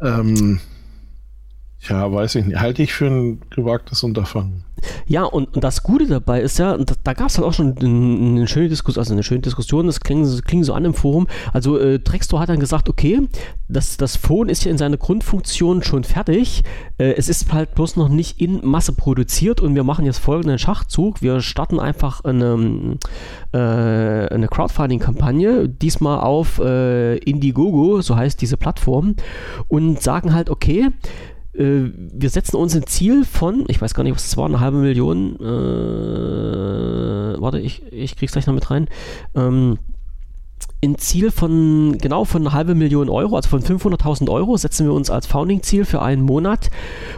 Ja. 0.00 0.20
Ähm, 0.20 0.60
ja, 1.88 2.12
weiß 2.12 2.36
ich 2.36 2.46
nicht. 2.46 2.60
Halte 2.60 2.82
ich 2.82 2.92
für 2.92 3.06
ein 3.06 3.40
gewagtes 3.50 4.02
Unterfangen. 4.02 4.64
Ja, 5.06 5.24
und, 5.24 5.54
und 5.54 5.64
das 5.64 5.82
Gute 5.82 6.06
dabei 6.06 6.40
ist 6.40 6.58
ja, 6.58 6.76
da, 6.76 6.94
da 7.02 7.12
gab 7.14 7.28
es 7.28 7.34
dann 7.34 7.44
auch 7.44 7.52
schon 7.52 7.76
eine, 7.78 8.46
schöne 8.46 8.68
Diskussion, 8.68 9.00
also 9.00 9.12
eine 9.12 9.22
schöne 9.22 9.40
Diskussion, 9.40 9.86
das 9.86 10.00
klingt, 10.00 10.26
das 10.26 10.42
klingt 10.42 10.64
so 10.64 10.74
an 10.74 10.84
im 10.84 10.94
Forum. 10.94 11.26
Also 11.52 11.78
äh, 11.78 11.98
Drextor 11.98 12.40
hat 12.40 12.48
dann 12.48 12.60
gesagt, 12.60 12.88
okay, 12.88 13.28
das, 13.68 13.96
das 13.96 14.16
Phone 14.16 14.48
ist 14.48 14.64
ja 14.64 14.70
in 14.70 14.78
seiner 14.78 14.96
Grundfunktion 14.96 15.82
schon 15.82 16.04
fertig. 16.04 16.62
Äh, 16.98 17.12
es 17.12 17.28
ist 17.28 17.52
halt 17.52 17.74
bloß 17.74 17.96
noch 17.96 18.08
nicht 18.08 18.40
in 18.40 18.64
Masse 18.64 18.92
produziert 18.92 19.60
und 19.60 19.74
wir 19.74 19.84
machen 19.84 20.04
jetzt 20.04 20.18
folgenden 20.18 20.58
Schachzug. 20.58 21.22
Wir 21.22 21.40
starten 21.40 21.78
einfach 21.78 22.24
eine, 22.24 22.98
äh, 23.52 23.58
eine 23.58 24.48
Crowdfunding-Kampagne, 24.48 25.68
diesmal 25.68 26.20
auf 26.20 26.58
äh, 26.58 27.16
Indiegogo, 27.18 28.00
so 28.00 28.16
heißt 28.16 28.40
diese 28.40 28.56
Plattform, 28.56 29.16
und 29.68 30.02
sagen 30.02 30.34
halt, 30.34 30.50
okay, 30.50 30.88
äh, 31.58 31.92
wir 31.94 32.30
setzen 32.30 32.56
uns 32.56 32.74
ein 32.74 32.86
Ziel 32.86 33.24
von, 33.24 33.64
ich 33.68 33.82
weiß 33.82 33.94
gar 33.94 34.04
nicht, 34.04 34.14
was 34.14 34.26
es 34.26 34.36
war, 34.36 34.46
eine 34.46 34.60
halbe 34.60 34.78
Million. 34.78 35.36
Äh, 35.40 35.44
warte, 37.40 37.58
ich, 37.58 37.82
ich 37.92 38.16
krieg's 38.16 38.32
gleich 38.32 38.46
noch 38.46 38.54
mit 38.54 38.70
rein. 38.70 38.88
Ähm, 39.34 39.78
ein 40.82 40.96
Ziel 40.96 41.30
von 41.32 41.98
genau 41.98 42.24
von 42.24 42.42
einer 42.42 42.52
halben 42.52 42.78
Million 42.78 43.08
Euro, 43.08 43.34
also 43.34 43.48
von 43.48 43.62
500.000 43.62 44.30
Euro, 44.30 44.56
setzen 44.56 44.86
wir 44.86 44.92
uns 44.92 45.10
als 45.10 45.26
Founding-Ziel 45.26 45.84
für 45.84 46.00
einen 46.02 46.22
Monat 46.22 46.70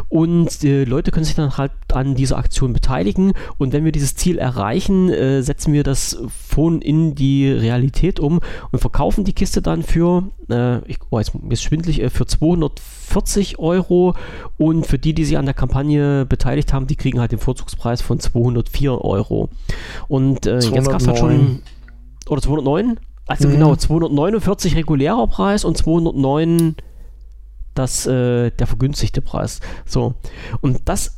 und 0.09 0.65
äh, 0.65 0.85
Leute 0.85 1.11
können 1.11 1.25
sich 1.25 1.35
dann 1.35 1.59
halt 1.59 1.73
an 1.93 2.15
dieser 2.15 2.39
Aktion 2.39 2.73
beteiligen 2.73 3.35
und 3.59 3.75
wenn 3.75 3.85
wir 3.85 3.93
dieses 3.93 4.17
Ziel 4.17 4.39
erreichen, 4.39 5.11
äh, 5.11 5.43
setzen 5.43 5.75
wir 5.75 5.83
das 5.83 6.23
Phone 6.29 6.81
in 6.81 7.15
die 7.15 7.51
Realität 7.51 8.19
um 8.19 8.41
und 8.73 8.79
verkaufen 8.79 9.25
die 9.25 9.35
Kiste 9.35 9.61
dann 9.61 9.83
für, 9.83 10.25
äh, 10.49 10.79
ich, 10.89 10.97
oh, 11.11 11.19
jetzt 11.19 11.33
ist 11.51 11.63
schwindlig, 11.63 12.01
äh, 12.01 12.09
für 12.09 12.25
240 12.25 13.59
Euro 13.59 14.15
und 14.57 14.87
für 14.87 14.99
die, 14.99 15.13
die 15.13 15.27
sich 15.27 15.37
an 15.37 15.45
der 15.45 15.55
Kampagne 15.55 16.25
beteiligt 16.25 16.73
haben, 16.73 16.87
die 16.87 16.97
kriegen 16.97 17.21
halt 17.21 17.33
den 17.33 17.39
Vorzugspreis 17.39 18.01
von 18.01 18.21
204 18.21 19.05
Euro. 19.05 19.51
Und 20.09 20.47
äh, 20.47 20.61
jetzt 20.61 20.89
gab 20.89 21.01
es 21.01 21.07
halt 21.07 21.19
schon, 21.19 21.61
oder 22.27 22.41
209? 22.41 22.99
Also 23.31 23.47
mhm. 23.47 23.53
genau, 23.53 23.77
249 23.77 24.75
regulärer 24.75 25.29
Preis 25.29 25.65
und 25.65 25.77
209 25.77 26.75
das, 27.75 28.05
äh, 28.05 28.51
der 28.51 28.67
vergünstigte 28.67 29.23
Preis. 29.23 29.61
So. 29.87 30.15
Und 30.61 30.81
das 30.87 31.17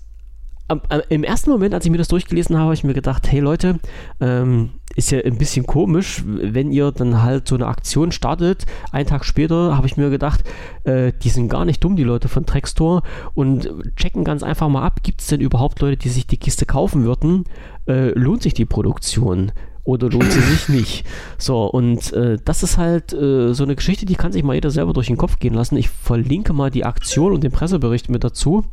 im 1.09 1.25
ersten 1.25 1.51
Moment, 1.51 1.75
als 1.75 1.85
ich 1.85 1.91
mir 1.91 1.99
das 1.99 2.09
durchgelesen 2.09 2.57
habe, 2.57 2.65
habe 2.65 2.75
ich 2.75 2.85
mir 2.85 2.95
gedacht, 2.95 3.31
hey 3.31 3.41
Leute, 3.41 3.79
ähm, 4.21 4.71
ist 4.95 5.11
ja 5.11 5.21
ein 5.21 5.37
bisschen 5.37 5.67
komisch, 5.67 6.23
wenn 6.27 6.71
ihr 6.71 6.93
dann 6.93 7.23
halt 7.23 7.49
so 7.49 7.55
eine 7.55 7.67
Aktion 7.67 8.13
startet. 8.13 8.65
Einen 8.91 9.07
Tag 9.07 9.25
später 9.25 9.77
habe 9.77 9.87
ich 9.87 9.97
mir 9.97 10.09
gedacht, 10.09 10.45
äh, 10.85 11.13
die 11.23 11.31
sind 11.31 11.49
gar 11.49 11.65
nicht 11.65 11.83
dumm, 11.83 11.97
die 11.97 12.05
Leute 12.05 12.29
von 12.29 12.47
Trackstore 12.47 13.03
und 13.35 13.71
checken 13.97 14.25
ganz 14.25 14.43
einfach 14.43 14.69
mal 14.69 14.83
ab, 14.83 15.03
gibt 15.03 15.21
es 15.23 15.27
denn 15.29 15.41
überhaupt 15.41 15.81
Leute, 15.81 15.97
die 15.97 16.11
sich 16.11 16.27
die 16.27 16.39
Kiste 16.39 16.65
kaufen 16.67 17.05
würden? 17.05 17.45
Äh, 17.87 18.11
lohnt 18.11 18.43
sich 18.43 18.55
die 18.55 18.67
Produktion? 18.67 19.53
Oder 19.85 20.09
lohnt 20.09 20.31
sie 20.31 20.41
sich 20.41 20.69
nicht? 20.69 21.07
So, 21.39 21.65
und 21.65 22.13
äh, 22.13 22.39
das 22.45 22.63
ist 22.63 22.79
halt 22.79 23.13
äh, 23.13 23.53
so 23.53 23.65
eine 23.65 23.75
Geschichte, 23.75 24.07
die 24.07 24.15
kann 24.15 24.33
sich 24.33 24.43
mal 24.45 24.55
jeder 24.55 24.71
selber 24.71 24.93
durch 24.93 25.09
den 25.09 25.17
Kopf 25.17 25.39
gehen 25.39 25.55
lassen. 25.55 25.77
Ich 25.77 25.89
verlinke 25.89 26.53
mal 26.53 26.71
die 26.71 26.85
Aktion 26.85 27.33
und 27.33 27.43
den 27.43 27.53
Pressebericht 27.53 28.09
mit 28.09 28.25
dazu 28.25 28.65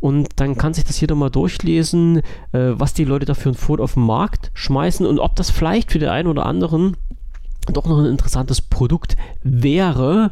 und 0.00 0.28
dann 0.36 0.56
kann 0.56 0.74
sich 0.74 0.84
das 0.84 1.00
jeder 1.00 1.14
mal 1.14 1.30
durchlesen, 1.30 2.18
äh, 2.52 2.72
was 2.74 2.94
die 2.94 3.04
Leute 3.04 3.26
dafür 3.26 3.52
ein 3.52 3.56
Foto 3.56 3.82
auf 3.82 3.94
den 3.94 4.04
Markt 4.04 4.50
schmeißen 4.54 5.06
und 5.06 5.18
ob 5.18 5.36
das 5.36 5.50
vielleicht 5.50 5.92
für 5.92 5.98
den 5.98 6.08
einen 6.08 6.28
oder 6.28 6.46
anderen 6.46 6.96
doch 7.66 7.86
noch 7.86 7.98
ein 7.98 8.06
interessantes 8.06 8.60
Produkt 8.60 9.16
wäre. 9.42 10.30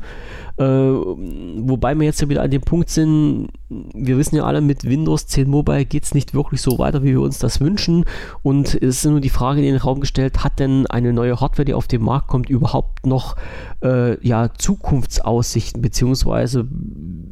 Äh, 0.57 0.65
wobei 0.65 1.94
wir 1.94 2.05
jetzt 2.05 2.20
ja 2.20 2.28
wieder 2.28 2.43
an 2.43 2.51
dem 2.51 2.61
Punkt 2.61 2.90
sind, 2.90 3.48
wir 3.69 4.19
wissen 4.19 4.36
ja 4.36 4.44
alle, 4.44 4.61
mit 4.61 4.85
Windows 4.85 5.27
10 5.27 5.48
Mobile 5.48 5.85
geht 5.85 6.05
es 6.05 6.15
nicht 6.15 6.35
wirklich 6.35 6.61
so 6.61 6.78
weiter, 6.78 7.02
wie 7.02 7.12
wir 7.12 7.20
uns 7.20 7.39
das 7.39 7.61
wünschen. 7.61 8.05
Und 8.43 8.74
es 8.74 8.97
ist 8.97 9.07
nur 9.07 9.20
die 9.20 9.31
Frage 9.31 9.61
in 9.61 9.66
den 9.66 9.77
Raum 9.77 10.01
gestellt, 10.01 10.44
hat 10.44 10.59
denn 10.59 10.86
eine 10.86 11.12
neue 11.12 11.40
Hardware, 11.40 11.65
die 11.65 11.74
auf 11.74 11.86
den 11.86 12.02
Markt 12.02 12.28
kommt, 12.28 12.51
überhaupt 12.51 13.07
noch 13.07 13.36
äh, 13.82 14.23
ja, 14.27 14.51
Zukunftsaussichten, 14.52 15.81
beziehungsweise 15.81 16.69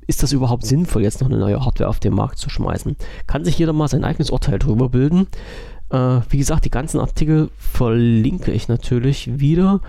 ist 0.06 0.22
das 0.22 0.32
überhaupt 0.32 0.64
sinnvoll, 0.64 1.02
jetzt 1.02 1.20
noch 1.20 1.28
eine 1.28 1.38
neue 1.38 1.64
Hardware 1.64 1.90
auf 1.90 2.00
den 2.00 2.14
Markt 2.14 2.38
zu 2.38 2.48
schmeißen? 2.48 2.96
Kann 3.26 3.44
sich 3.44 3.58
jeder 3.58 3.72
mal 3.72 3.88
sein 3.88 4.04
eigenes 4.04 4.30
Urteil 4.30 4.58
darüber 4.58 4.88
bilden. 4.88 5.26
Äh, 5.90 6.20
wie 6.28 6.38
gesagt, 6.38 6.64
die 6.64 6.70
ganzen 6.70 7.00
Artikel 7.00 7.50
verlinke 7.58 8.52
ich 8.52 8.68
natürlich 8.68 9.40
wieder. 9.40 9.80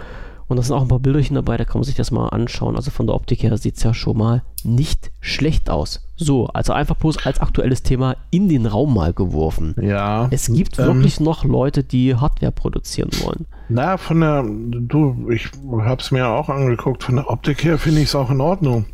Und 0.49 0.57
da 0.57 0.63
sind 0.63 0.75
auch 0.75 0.81
ein 0.81 0.87
paar 0.87 0.99
Bilderchen 0.99 1.35
dabei, 1.35 1.57
da 1.57 1.63
kann 1.63 1.75
man 1.75 1.83
sich 1.83 1.93
das 1.93 2.09
mal 2.09 2.29
anschauen. 2.29 2.75
Also 2.75 2.89
von 2.89 3.05
der 3.05 3.15
Optik 3.15 3.43
her 3.43 3.55
sieht 3.57 3.77
es 3.77 3.83
ja 3.83 3.93
schon 3.93 4.17
mal 4.17 4.41
nicht 4.63 5.11
schlecht 5.21 5.69
aus. 5.69 6.03
So, 6.15 6.47
also 6.47 6.73
einfach 6.73 6.95
bloß 6.95 7.23
als 7.23 7.39
aktuelles 7.39 7.83
Thema 7.83 8.15
in 8.31 8.49
den 8.49 8.65
Raum 8.65 8.95
mal 8.95 9.13
geworfen. 9.13 9.75
Ja. 9.79 10.27
Es 10.31 10.51
gibt 10.51 10.79
ähm, 10.79 10.87
wirklich 10.87 11.19
noch 11.19 11.43
Leute, 11.43 11.83
die 11.83 12.15
Hardware 12.15 12.51
produzieren 12.51 13.11
wollen. 13.21 13.45
Na, 13.69 13.97
von 13.97 14.21
der, 14.21 14.43
du, 14.43 15.29
ich 15.29 15.51
habe 15.71 16.01
es 16.01 16.09
mir 16.09 16.27
auch 16.27 16.49
angeguckt, 16.49 17.03
von 17.03 17.17
der 17.17 17.29
Optik 17.29 17.63
her 17.63 17.77
finde 17.77 18.01
ich 18.01 18.07
es 18.07 18.15
auch 18.15 18.31
in 18.31 18.41
Ordnung. 18.41 18.85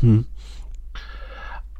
Hm. 0.00 0.24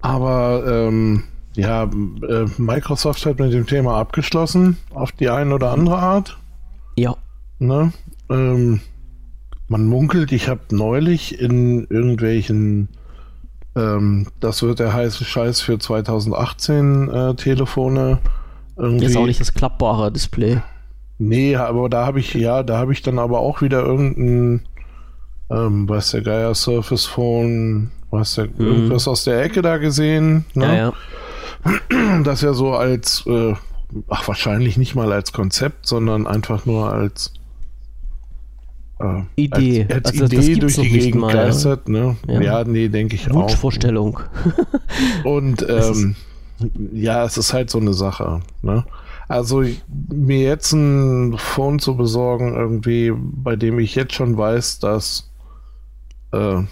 Aber 0.03 0.65
ähm, 0.67 1.23
ja, 1.57 1.85
äh, 1.85 2.47
Microsoft 2.59 3.25
hat 3.27 3.39
mit 3.39 3.53
dem 3.53 3.67
Thema 3.67 3.99
abgeschlossen, 3.99 4.77
auf 4.93 5.13
die 5.13 5.29
eine 5.29 5.55
oder 5.55 5.71
andere 5.71 5.99
Art. 5.99 6.37
Ja. 6.97 7.17
Ne? 7.59 7.93
Ähm, 8.29 8.81
man 9.69 9.87
munkelt, 9.87 10.33
ich 10.33 10.49
habe 10.49 10.61
neulich 10.71 11.41
in 11.41 11.87
irgendwelchen, 11.89 12.89
ähm, 13.77 14.27
das 14.41 14.63
wird 14.63 14.81
der 14.81 14.93
heiße 14.93 15.25
Scheiß 15.25 15.61
für 15.61 15.79
2018 15.79 17.09
äh, 17.09 17.35
Telefone. 17.35 18.19
Irgendwie. 18.77 19.07
Ist 19.07 19.17
auch 19.17 19.27
nicht 19.27 19.41
das 19.41 19.55
klappbare 19.55 20.11
Display. 20.11 20.61
Nee, 21.19 21.55
aber 21.55 21.89
da 21.89 22.05
habe 22.05 22.19
ich, 22.19 22.35
ja, 22.35 22.65
da 22.65 22.79
habe 22.79 22.93
ich 22.93 23.03
dann 23.03 23.21
aber 23.21 23.39
auch 23.39 23.63
wieder 23.63 23.85
irgendein, 23.85 24.67
ähm, 25.49 25.89
was 25.89 26.11
der 26.11 26.23
Geier 26.23 26.55
Surface 26.55 27.07
Phone, 27.07 27.93
was 28.11 28.35
der, 28.35 28.47
mhm. 28.47 28.67
irgendwas 28.67 29.07
aus 29.07 29.23
der 29.23 29.41
Ecke 29.41 29.63
da 29.63 29.77
gesehen. 29.77 30.45
Ne? 30.55 30.67
Ja, 30.67 30.75
ja 30.75 30.93
das 32.25 32.41
ja 32.43 32.53
so 32.53 32.75
als, 32.75 33.25
äh, 33.27 33.55
ach 34.09 34.29
wahrscheinlich 34.29 34.77
nicht 34.77 34.95
mal 34.95 35.13
als 35.13 35.33
Konzept, 35.33 35.87
sondern 35.87 36.27
einfach 36.27 36.67
nur 36.67 36.93
als 36.93 37.33
äh, 39.01 39.23
Idee, 39.37 39.87
als, 39.91 40.11
als 40.11 40.23
also 40.23 40.37
Idee 40.37 40.55
durch 40.57 40.77
die 40.77 40.89
Gegend 40.89 41.21
mal, 41.21 41.33
geistert. 41.33 41.89
Ne? 41.89 42.17
Ja. 42.27 42.41
ja, 42.41 42.65
nee, 42.65 42.89
denke 42.89 43.17
ich 43.17 43.31
auch. 43.31 43.35
Wunschvorstellung. 43.35 44.21
Und 45.25 45.67
ähm, 45.69 46.17
ja, 46.93 47.25
es 47.25 47.37
ist 47.37 47.53
halt 47.53 47.71
so 47.71 47.79
eine 47.79 47.95
Sache. 47.95 48.41
Ne? 48.63 48.85
Also 49.29 49.65
mir 49.89 50.43
jetzt 50.43 50.73
ein 50.73 51.37
Phone 51.39 51.79
zu 51.79 51.97
besorgen, 51.97 52.55
irgendwie, 52.55 53.13
bei 53.17 53.57
dem 53.57 53.79
ich 53.79 53.95
jetzt 53.95 54.15
schon 54.15 54.37
weiß, 54.37 54.79
dass 54.81 55.31
äh, 56.33 56.63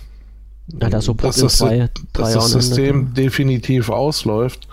ja, 0.69 0.89
das 0.89 1.05
so 1.05 1.15
dass, 1.15 1.37
das, 1.37 1.59
drei, 1.59 1.89
dass 2.13 2.35
das 2.35 2.51
System 2.51 3.15
definitiv 3.15 3.91
ausläuft. 3.91 4.69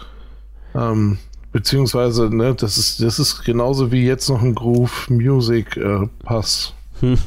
Ähm, 0.76 1.18
beziehungsweise, 1.52 2.34
ne, 2.34 2.56
das 2.56 2.78
ist, 2.78 3.02
das 3.02 3.20
ist 3.20 3.44
genauso 3.44 3.92
wie 3.92 4.06
jetzt 4.06 4.30
noch 4.30 4.42
ein 4.42 4.56
Groove 4.56 5.10
Music 5.10 5.78
äh, 5.78 6.08
Pass 6.24 6.74
hm. 7.00 7.18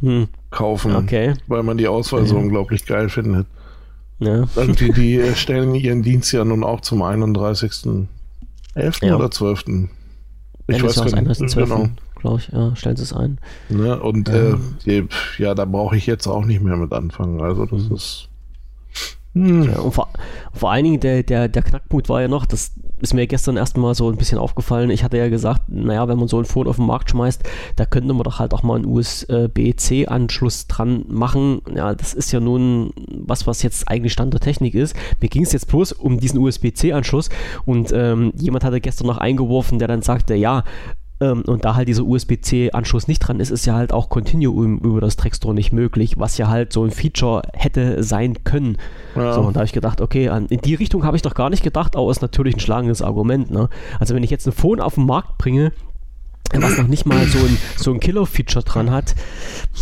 Hm. 0.00 0.28
kaufen, 0.50 0.96
okay. 0.96 1.34
weil 1.46 1.62
man 1.62 1.78
die 1.78 1.88
Auswahl 1.88 2.26
so 2.26 2.36
unglaublich 2.36 2.86
geil 2.86 3.08
findet. 3.08 3.46
Ja. 4.18 4.44
Irgendwie, 4.56 4.92
die 4.92 5.22
stellen 5.34 5.74
ihren 5.74 6.02
Dienst 6.02 6.32
ja 6.32 6.44
nun 6.44 6.64
auch 6.64 6.80
zum 6.80 7.02
31.11. 7.02 8.06
Ja. 9.02 9.16
oder 9.16 9.30
12. 9.30 9.64
Ich 10.66 10.82
weiß 10.82 10.96
gar 10.96 11.22
nicht. 11.22 11.54
Genau 11.54 11.88
glaube 12.20 12.40
ich. 12.40 12.48
Ja, 12.48 12.74
stellen 12.76 12.96
Sie 12.96 13.02
es 13.02 13.12
ein. 13.12 13.38
Ne? 13.68 14.00
Und 14.00 14.28
ja, 14.28 14.34
äh, 14.34 14.56
die, 14.86 15.08
ja 15.38 15.54
da 15.54 15.64
brauche 15.64 15.96
ich 15.96 16.06
jetzt 16.06 16.26
auch 16.26 16.44
nicht 16.44 16.62
mehr 16.62 16.76
mit 16.76 16.92
anfangen. 16.92 17.40
Also 17.40 17.66
das 17.66 17.88
mhm. 17.88 17.94
ist. 17.94 18.28
Hm. 19.34 19.62
Ja, 19.62 19.78
und 19.78 19.92
vor, 19.92 20.08
vor 20.52 20.72
allen 20.72 20.84
Dingen 20.84 21.00
der, 21.00 21.22
der, 21.22 21.48
der 21.48 21.62
Knackpunkt 21.62 22.08
war 22.08 22.20
ja 22.20 22.26
noch, 22.26 22.46
das 22.46 22.72
ist 23.00 23.14
mir 23.14 23.26
gestern 23.26 23.56
erstmal 23.56 23.94
so 23.94 24.10
ein 24.10 24.16
bisschen 24.16 24.38
aufgefallen. 24.38 24.90
Ich 24.90 25.04
hatte 25.04 25.18
ja 25.18 25.28
gesagt, 25.28 25.62
naja, 25.68 26.08
wenn 26.08 26.18
man 26.18 26.26
so 26.26 26.38
ein 26.38 26.44
Phone 26.44 26.66
auf 26.66 26.76
den 26.76 26.86
Markt 26.86 27.10
schmeißt, 27.10 27.42
da 27.76 27.86
könnte 27.86 28.12
man 28.12 28.24
doch 28.24 28.40
halt 28.40 28.52
auch 28.52 28.62
mal 28.62 28.76
einen 28.76 28.86
USB-C-Anschluss 28.86 30.66
dran 30.66 31.04
machen. 31.08 31.62
Ja, 31.74 31.94
das 31.94 32.12
ist 32.12 32.32
ja 32.32 32.40
nun 32.40 32.92
was, 33.08 33.46
was 33.46 33.62
jetzt 33.62 33.88
eigentlich 33.88 34.12
Stand 34.12 34.34
der 34.34 34.40
Technik 34.40 34.74
ist. 34.74 34.96
Mir 35.20 35.28
ging 35.28 35.42
es 35.42 35.52
jetzt 35.52 35.68
bloß 35.68 35.92
um 35.92 36.18
diesen 36.18 36.40
USB-C-Anschluss 36.40 37.30
und 37.64 37.92
ähm, 37.94 38.32
jemand 38.36 38.64
hatte 38.64 38.80
gestern 38.80 39.06
noch 39.06 39.18
eingeworfen, 39.18 39.78
der 39.78 39.88
dann 39.88 40.02
sagte, 40.02 40.34
ja, 40.34 40.64
ähm, 41.20 41.42
und 41.46 41.64
da 41.64 41.74
halt 41.74 41.88
dieser 41.88 42.04
USB-C-Anschluss 42.04 43.06
nicht 43.06 43.20
dran 43.20 43.40
ist, 43.40 43.50
ist 43.50 43.66
ja 43.66 43.74
halt 43.74 43.92
auch 43.92 44.08
Continuum 44.08 44.78
über 44.78 45.00
das 45.00 45.16
Trackstore 45.16 45.54
nicht 45.54 45.72
möglich, 45.72 46.18
was 46.18 46.38
ja 46.38 46.48
halt 46.48 46.72
so 46.72 46.82
ein 46.84 46.90
Feature 46.90 47.42
hätte 47.52 48.02
sein 48.02 48.42
können. 48.44 48.78
Ja. 49.14 49.34
So, 49.34 49.42
und 49.42 49.54
da 49.54 49.60
habe 49.60 49.66
ich 49.66 49.72
gedacht, 49.72 50.00
okay, 50.00 50.26
in 50.48 50.60
die 50.60 50.74
Richtung 50.74 51.04
habe 51.04 51.16
ich 51.16 51.22
doch 51.22 51.34
gar 51.34 51.50
nicht 51.50 51.62
gedacht, 51.62 51.94
aber 51.94 52.10
ist 52.10 52.22
natürlich 52.22 52.56
ein 52.56 52.60
schlagendes 52.60 53.02
Argument. 53.02 53.50
Ne? 53.50 53.68
Also 53.98 54.14
wenn 54.14 54.22
ich 54.22 54.30
jetzt 54.30 54.46
ein 54.46 54.52
Phone 54.52 54.80
auf 54.80 54.94
den 54.94 55.06
Markt 55.06 55.36
bringe, 55.36 55.72
was 56.52 56.78
noch 56.78 56.88
nicht 56.88 57.06
mal 57.06 57.24
so 57.26 57.38
ein, 57.38 57.58
so 57.76 57.92
ein 57.92 58.00
Killer-Feature 58.00 58.64
dran 58.64 58.90
hat, 58.90 59.14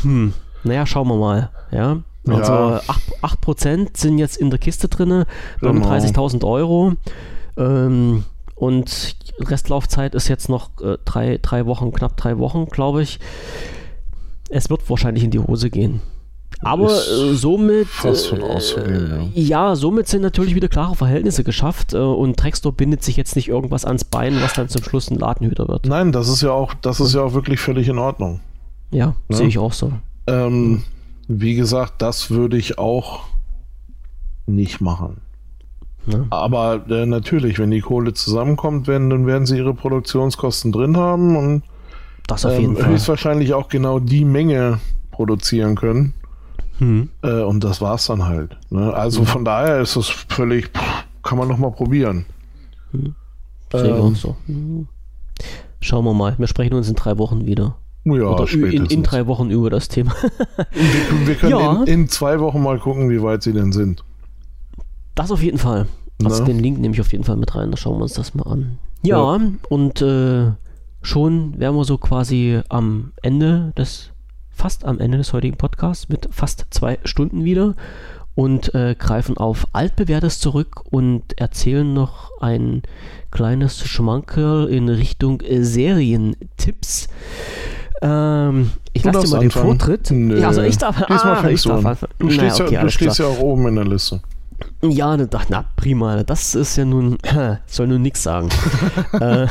hm, 0.02 0.34
naja, 0.64 0.86
schauen 0.86 1.08
wir 1.08 1.16
mal. 1.16 1.50
Ja, 1.70 2.02
also 2.26 2.52
ja. 2.52 2.80
8%, 3.22 3.86
8 3.86 3.96
sind 3.96 4.18
jetzt 4.18 4.36
in 4.36 4.50
der 4.50 4.58
Kiste 4.58 4.88
drin, 4.88 5.24
genau. 5.60 5.88
39.000 5.88 6.44
Euro. 6.44 6.94
Ähm, 7.56 8.24
und 8.58 9.16
Restlaufzeit 9.40 10.14
ist 10.14 10.28
jetzt 10.28 10.48
noch 10.48 10.70
äh, 10.80 10.98
drei, 11.04 11.38
drei 11.40 11.66
Wochen, 11.66 11.92
knapp 11.92 12.16
drei 12.16 12.38
Wochen, 12.38 12.66
glaube 12.66 13.02
ich. 13.02 13.20
Es 14.50 14.70
wird 14.70 14.88
wahrscheinlich 14.90 15.24
in 15.24 15.30
die 15.30 15.38
Hose 15.38 15.70
gehen. 15.70 16.00
Aber 16.60 16.90
äh, 16.90 17.34
somit, 17.34 17.86
äh, 18.04 19.28
ja. 19.34 19.76
somit 19.76 20.08
sind 20.08 20.22
natürlich 20.22 20.56
wieder 20.56 20.68
klare 20.68 20.96
Verhältnisse 20.96 21.44
geschafft 21.44 21.94
äh, 21.94 21.98
und 21.98 22.36
Trackstore 22.36 22.74
bindet 22.74 23.04
sich 23.04 23.16
jetzt 23.16 23.36
nicht 23.36 23.48
irgendwas 23.48 23.84
ans 23.84 24.02
Bein, 24.02 24.40
was 24.42 24.54
dann 24.54 24.68
zum 24.68 24.82
Schluss 24.82 25.08
ein 25.10 25.18
Ladenhüter 25.18 25.68
wird. 25.68 25.86
Nein, 25.86 26.10
das 26.10 26.28
ist 26.28 26.42
ja 26.42 26.50
auch, 26.50 26.74
das 26.74 26.98
ist 26.98 27.14
ja 27.14 27.22
auch 27.22 27.34
wirklich 27.34 27.60
völlig 27.60 27.88
in 27.88 27.98
Ordnung. 27.98 28.40
Ja, 28.90 29.14
ja? 29.28 29.36
sehe 29.36 29.46
ich 29.46 29.58
auch 29.58 29.72
so. 29.72 29.92
Ähm, 30.26 30.82
wie 31.28 31.54
gesagt, 31.54 32.02
das 32.02 32.30
würde 32.30 32.56
ich 32.56 32.78
auch 32.78 33.20
nicht 34.46 34.80
machen. 34.80 35.18
Ne? 36.06 36.26
Aber 36.30 36.84
äh, 36.88 37.06
natürlich, 37.06 37.58
wenn 37.58 37.70
die 37.70 37.80
Kohle 37.80 38.14
zusammenkommt, 38.14 38.86
werden, 38.86 39.10
dann 39.10 39.26
werden 39.26 39.46
sie 39.46 39.58
ihre 39.58 39.74
Produktionskosten 39.74 40.72
drin 40.72 40.96
haben 40.96 41.36
und 41.36 41.62
das 42.26 42.46
auf 42.46 42.58
jeden 42.58 42.76
ähm, 42.76 42.82
Fall. 42.82 42.90
höchstwahrscheinlich 42.92 43.54
auch 43.54 43.68
genau 43.68 43.98
die 43.98 44.24
Menge 44.24 44.80
produzieren 45.10 45.74
können. 45.76 46.14
Hm. 46.78 47.08
Äh, 47.22 47.42
und 47.42 47.64
das 47.64 47.80
war's 47.80 48.06
dann 48.06 48.24
halt. 48.24 48.56
Ne? 48.70 48.92
Also 48.94 49.20
hm. 49.20 49.26
von 49.26 49.44
daher 49.44 49.80
ist 49.80 49.96
es 49.96 50.08
völlig, 50.08 50.68
pff, 50.68 51.04
kann 51.22 51.38
man 51.38 51.48
noch 51.48 51.58
mal 51.58 51.72
probieren. 51.72 52.26
Hm. 52.92 53.14
Ähm, 53.74 54.14
so. 54.14 54.36
Schauen 55.80 56.04
wir 56.04 56.14
mal. 56.14 56.34
Wir 56.38 56.46
sprechen 56.46 56.74
uns 56.74 56.88
in 56.88 56.94
drei 56.94 57.18
Wochen 57.18 57.46
wieder. 57.46 57.76
Ja, 58.04 58.28
Oder 58.28 58.50
in, 58.50 58.86
in, 58.86 59.02
drei 59.02 59.26
Wochen 59.26 59.50
über 59.50 59.68
das 59.68 59.88
Thema. 59.88 60.14
wir, 60.22 61.26
wir, 61.26 61.34
können 61.34 61.50
ja. 61.58 61.82
in, 61.82 61.86
in, 61.86 62.08
zwei 62.08 62.40
Wochen 62.40 62.62
mal 62.62 62.78
gucken, 62.78 63.10
wie 63.10 63.22
weit 63.22 63.42
sie 63.42 63.52
denn 63.52 63.72
sind. 63.72 64.04
Das 65.18 65.32
auf 65.32 65.42
jeden 65.42 65.58
Fall. 65.58 65.88
Also 66.24 66.44
den 66.44 66.60
Link 66.60 66.78
nehme 66.78 66.94
ich 66.94 67.00
auf 67.00 67.10
jeden 67.10 67.24
Fall 67.24 67.36
mit 67.36 67.56
rein, 67.56 67.72
da 67.72 67.76
schauen 67.76 67.98
wir 67.98 68.04
uns 68.04 68.12
das 68.12 68.34
mal 68.34 68.44
an. 68.44 68.78
Ja, 69.02 69.18
ja. 69.18 69.40
und 69.68 70.00
äh, 70.00 70.52
schon 71.02 71.58
wären 71.58 71.74
wir 71.74 71.84
so 71.84 71.98
quasi 71.98 72.60
am 72.68 73.10
Ende 73.20 73.72
des, 73.76 74.10
fast 74.50 74.84
am 74.84 75.00
Ende 75.00 75.18
des 75.18 75.32
heutigen 75.32 75.56
Podcasts 75.56 76.08
mit 76.08 76.28
fast 76.30 76.66
zwei 76.70 77.00
Stunden 77.04 77.44
wieder 77.44 77.74
und 78.36 78.72
äh, 78.76 78.94
greifen 78.96 79.36
auf 79.36 79.66
altbewährtes 79.72 80.38
zurück 80.38 80.84
und 80.88 81.36
erzählen 81.36 81.92
noch 81.92 82.30
ein 82.40 82.82
kleines 83.32 83.80
Schmankerl 83.80 84.68
in 84.68 84.88
Richtung 84.88 85.40
äh, 85.40 85.64
Serientipps. 85.64 87.08
Ähm, 88.02 88.70
ich 88.92 89.02
lasse 89.02 89.26
dir 89.26 89.30
mal 89.30 89.40
anfangen. 89.40 89.40
den 89.40 89.50
Vortritt. 89.50 90.10
Nö. 90.12 90.40
Ja, 90.40 90.46
also 90.46 90.62
ich 90.62 90.78
darf. 90.78 90.96
Diesmal 90.96 91.44
ah, 91.44 91.48
ich 91.48 91.62
darf 91.64 92.06
Du, 92.20 92.30
stehst, 92.30 92.60
naja, 92.60 92.64
okay, 92.64 92.74
ja, 92.74 92.82
du 92.82 92.90
stehst 92.90 93.18
ja 93.18 93.26
auch 93.26 93.40
oben 93.40 93.66
in 93.66 93.74
der 93.74 93.84
Liste. 93.84 94.20
Ja, 94.82 95.16
na, 95.16 95.28
na 95.48 95.64
prima. 95.76 96.22
Das 96.22 96.54
ist 96.54 96.76
ja 96.76 96.84
nun, 96.84 97.18
soll 97.66 97.88
nun 97.88 98.02
nichts 98.02 98.22
sagen. 98.22 98.48
äh, 99.20 99.46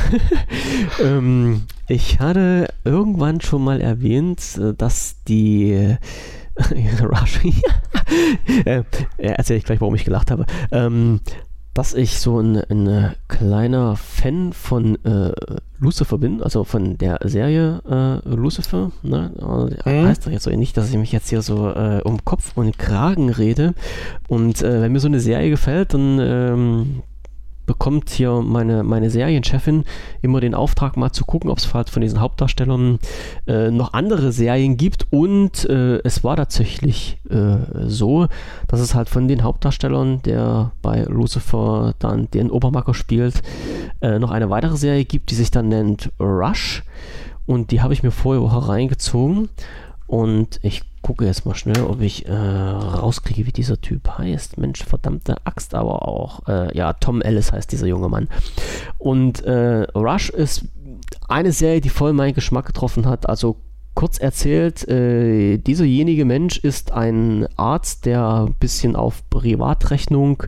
ähm, 1.02 1.62
Ich 1.88 2.20
hatte 2.20 2.68
irgendwann 2.84 3.40
schon 3.40 3.64
mal 3.64 3.80
erwähnt, 3.80 4.58
äh, 4.58 4.74
dass 4.74 5.16
die 5.26 5.96
Rush, 7.02 7.40
äh, 8.64 8.82
erzähle 9.16 9.58
ich 9.58 9.64
gleich, 9.64 9.80
warum 9.80 9.94
ich 9.94 10.04
gelacht 10.04 10.30
habe. 10.30 10.44
Ähm, 10.70 11.20
dass 11.74 11.94
ich 11.94 12.18
so 12.18 12.40
ein, 12.40 12.56
ein 12.56 13.14
kleiner 13.28 13.96
Fan 13.96 14.52
von 14.52 15.02
äh, 15.04 15.32
Lucifer 15.78 16.18
bin, 16.18 16.42
also 16.42 16.64
von 16.64 16.98
der 16.98 17.20
Serie 17.24 17.80
äh, 17.88 18.28
Lucifer. 18.28 18.90
Ne? 19.02 19.32
Mhm. 19.84 20.06
Heißt 20.06 20.26
doch 20.26 20.32
jetzt 20.32 20.44
so 20.44 20.50
nicht, 20.50 20.76
dass 20.76 20.90
ich 20.90 20.96
mich 20.96 21.12
jetzt 21.12 21.28
hier 21.28 21.42
so 21.42 21.70
äh, 21.70 22.00
um 22.02 22.24
Kopf 22.24 22.52
und 22.56 22.78
Kragen 22.78 23.30
rede. 23.30 23.74
Und 24.26 24.60
äh, 24.62 24.82
wenn 24.82 24.92
mir 24.92 25.00
so 25.00 25.08
eine 25.08 25.20
Serie 25.20 25.50
gefällt, 25.50 25.94
dann 25.94 26.18
ähm, 26.20 27.02
bekommt 27.68 28.10
hier 28.10 28.42
meine, 28.42 28.82
meine 28.82 29.10
Serienchefin 29.10 29.84
immer 30.22 30.40
den 30.40 30.54
Auftrag, 30.54 30.96
mal 30.96 31.12
zu 31.12 31.24
gucken, 31.24 31.50
ob 31.50 31.58
es 31.58 31.72
halt 31.72 31.90
von 31.90 32.02
diesen 32.02 32.20
Hauptdarstellern 32.20 32.98
äh, 33.46 33.70
noch 33.70 33.92
andere 33.92 34.32
Serien 34.32 34.76
gibt. 34.76 35.06
Und 35.12 35.64
äh, 35.66 35.98
es 35.98 36.24
war 36.24 36.34
tatsächlich 36.34 37.18
äh, 37.30 37.58
so, 37.86 38.26
dass 38.66 38.80
es 38.80 38.96
halt 38.96 39.08
von 39.08 39.28
den 39.28 39.44
Hauptdarstellern, 39.44 40.22
der 40.22 40.72
bei 40.82 41.02
Lucifer 41.04 41.94
dann 42.00 42.28
den 42.32 42.50
Obermacker 42.50 42.94
spielt, 42.94 43.42
äh, 44.00 44.18
noch 44.18 44.32
eine 44.32 44.50
weitere 44.50 44.76
Serie 44.76 45.04
gibt, 45.04 45.30
die 45.30 45.36
sich 45.36 45.52
dann 45.52 45.68
nennt 45.68 46.10
Rush. 46.18 46.82
Und 47.46 47.70
die 47.70 47.82
habe 47.82 47.92
ich 47.92 48.02
mir 48.02 48.10
vorher 48.10 48.42
reingezogen. 48.42 49.50
Und 50.06 50.58
ich 50.62 50.82
gucke 51.02 51.24
jetzt 51.24 51.46
mal 51.46 51.54
schnell, 51.54 51.82
ob 51.82 52.00
ich 52.00 52.26
äh, 52.26 52.32
rauskriege, 52.32 53.46
wie 53.46 53.52
dieser 53.52 53.80
Typ 53.80 54.18
heißt. 54.18 54.58
Mensch, 54.58 54.84
verdammte 54.84 55.36
Axt 55.44 55.74
aber 55.74 56.06
auch. 56.06 56.46
Äh, 56.48 56.76
ja, 56.76 56.92
Tom 56.92 57.22
Ellis 57.22 57.52
heißt 57.52 57.70
dieser 57.72 57.86
junge 57.86 58.08
Mann. 58.08 58.28
Und 58.98 59.42
äh, 59.44 59.86
Rush 59.94 60.30
ist 60.30 60.66
eine 61.28 61.52
Serie, 61.52 61.80
die 61.80 61.88
voll 61.88 62.12
meinen 62.12 62.34
Geschmack 62.34 62.66
getroffen 62.66 63.06
hat. 63.06 63.28
Also 63.28 63.56
kurz 63.98 64.18
erzählt, 64.18 64.86
äh, 64.86 65.58
dieserjenige 65.58 66.24
Mensch 66.24 66.58
ist 66.58 66.92
ein 66.92 67.48
Arzt, 67.56 68.06
der 68.06 68.46
ein 68.46 68.54
bisschen 68.54 68.94
auf 68.94 69.28
Privatrechnung 69.28 70.44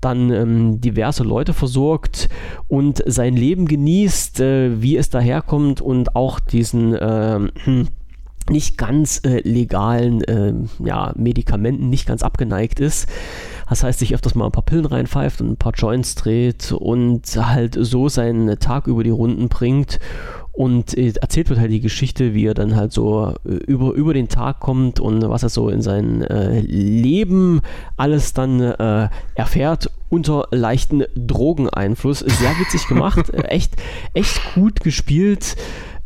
dann 0.00 0.30
ähm, 0.30 0.80
diverse 0.80 1.24
Leute 1.24 1.54
versorgt 1.54 2.28
und 2.68 3.02
sein 3.04 3.34
Leben 3.34 3.66
genießt, 3.66 4.38
äh, 4.38 4.80
wie 4.80 4.96
es 4.96 5.10
daherkommt 5.10 5.80
und 5.80 6.14
auch 6.14 6.38
diesen 6.38 6.94
äh, 6.94 7.40
nicht 8.50 8.78
ganz 8.78 9.20
äh, 9.24 9.40
legalen 9.40 10.22
äh, 10.24 10.52
ja, 10.84 11.12
Medikamenten 11.16 11.88
nicht 11.88 12.06
ganz 12.06 12.22
abgeneigt 12.22 12.80
ist. 12.80 13.08
Das 13.68 13.82
heißt, 13.82 13.98
sich 13.98 14.14
öfters 14.14 14.34
mal 14.34 14.46
ein 14.46 14.52
paar 14.52 14.64
Pillen 14.64 14.84
reinpfeift 14.84 15.40
und 15.40 15.52
ein 15.52 15.56
paar 15.56 15.72
Joints 15.72 16.14
dreht 16.14 16.72
und 16.72 17.22
halt 17.36 17.76
so 17.80 18.08
seinen 18.08 18.58
Tag 18.58 18.86
über 18.86 19.02
die 19.02 19.10
Runden 19.10 19.48
bringt. 19.48 19.98
Und 20.52 20.96
äh, 20.96 21.12
erzählt 21.20 21.48
wird 21.48 21.58
halt 21.58 21.72
die 21.72 21.80
Geschichte, 21.80 22.32
wie 22.32 22.46
er 22.46 22.54
dann 22.54 22.76
halt 22.76 22.92
so 22.92 23.34
äh, 23.44 23.54
über, 23.66 23.92
über 23.92 24.14
den 24.14 24.28
Tag 24.28 24.60
kommt 24.60 25.00
und 25.00 25.28
was 25.28 25.42
er 25.42 25.48
so 25.48 25.68
in 25.68 25.82
sein 25.82 26.22
äh, 26.22 26.60
Leben 26.60 27.60
alles 27.96 28.34
dann 28.34 28.60
äh, 28.60 29.08
erfährt 29.34 29.90
unter 30.10 30.46
leichten 30.52 31.04
Drogeneinfluss. 31.16 32.20
Sehr 32.20 32.56
witzig 32.60 32.86
gemacht, 32.86 33.34
echt, 33.48 33.74
echt 34.12 34.40
gut 34.54 34.80
gespielt. 34.80 35.56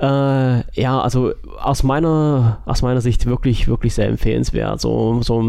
Äh, 0.01 0.81
ja, 0.81 1.01
also 1.01 1.33
aus 1.61 1.83
meiner, 1.83 2.63
aus 2.67 2.83
meiner 2.83 3.01
Sicht 3.01 3.27
wirklich, 3.27 3.67
wirklich 3.67 3.95
sehr 3.95 4.09
empfehlenswert. 4.09 4.81
So, 4.81 5.23
so 5.23 5.43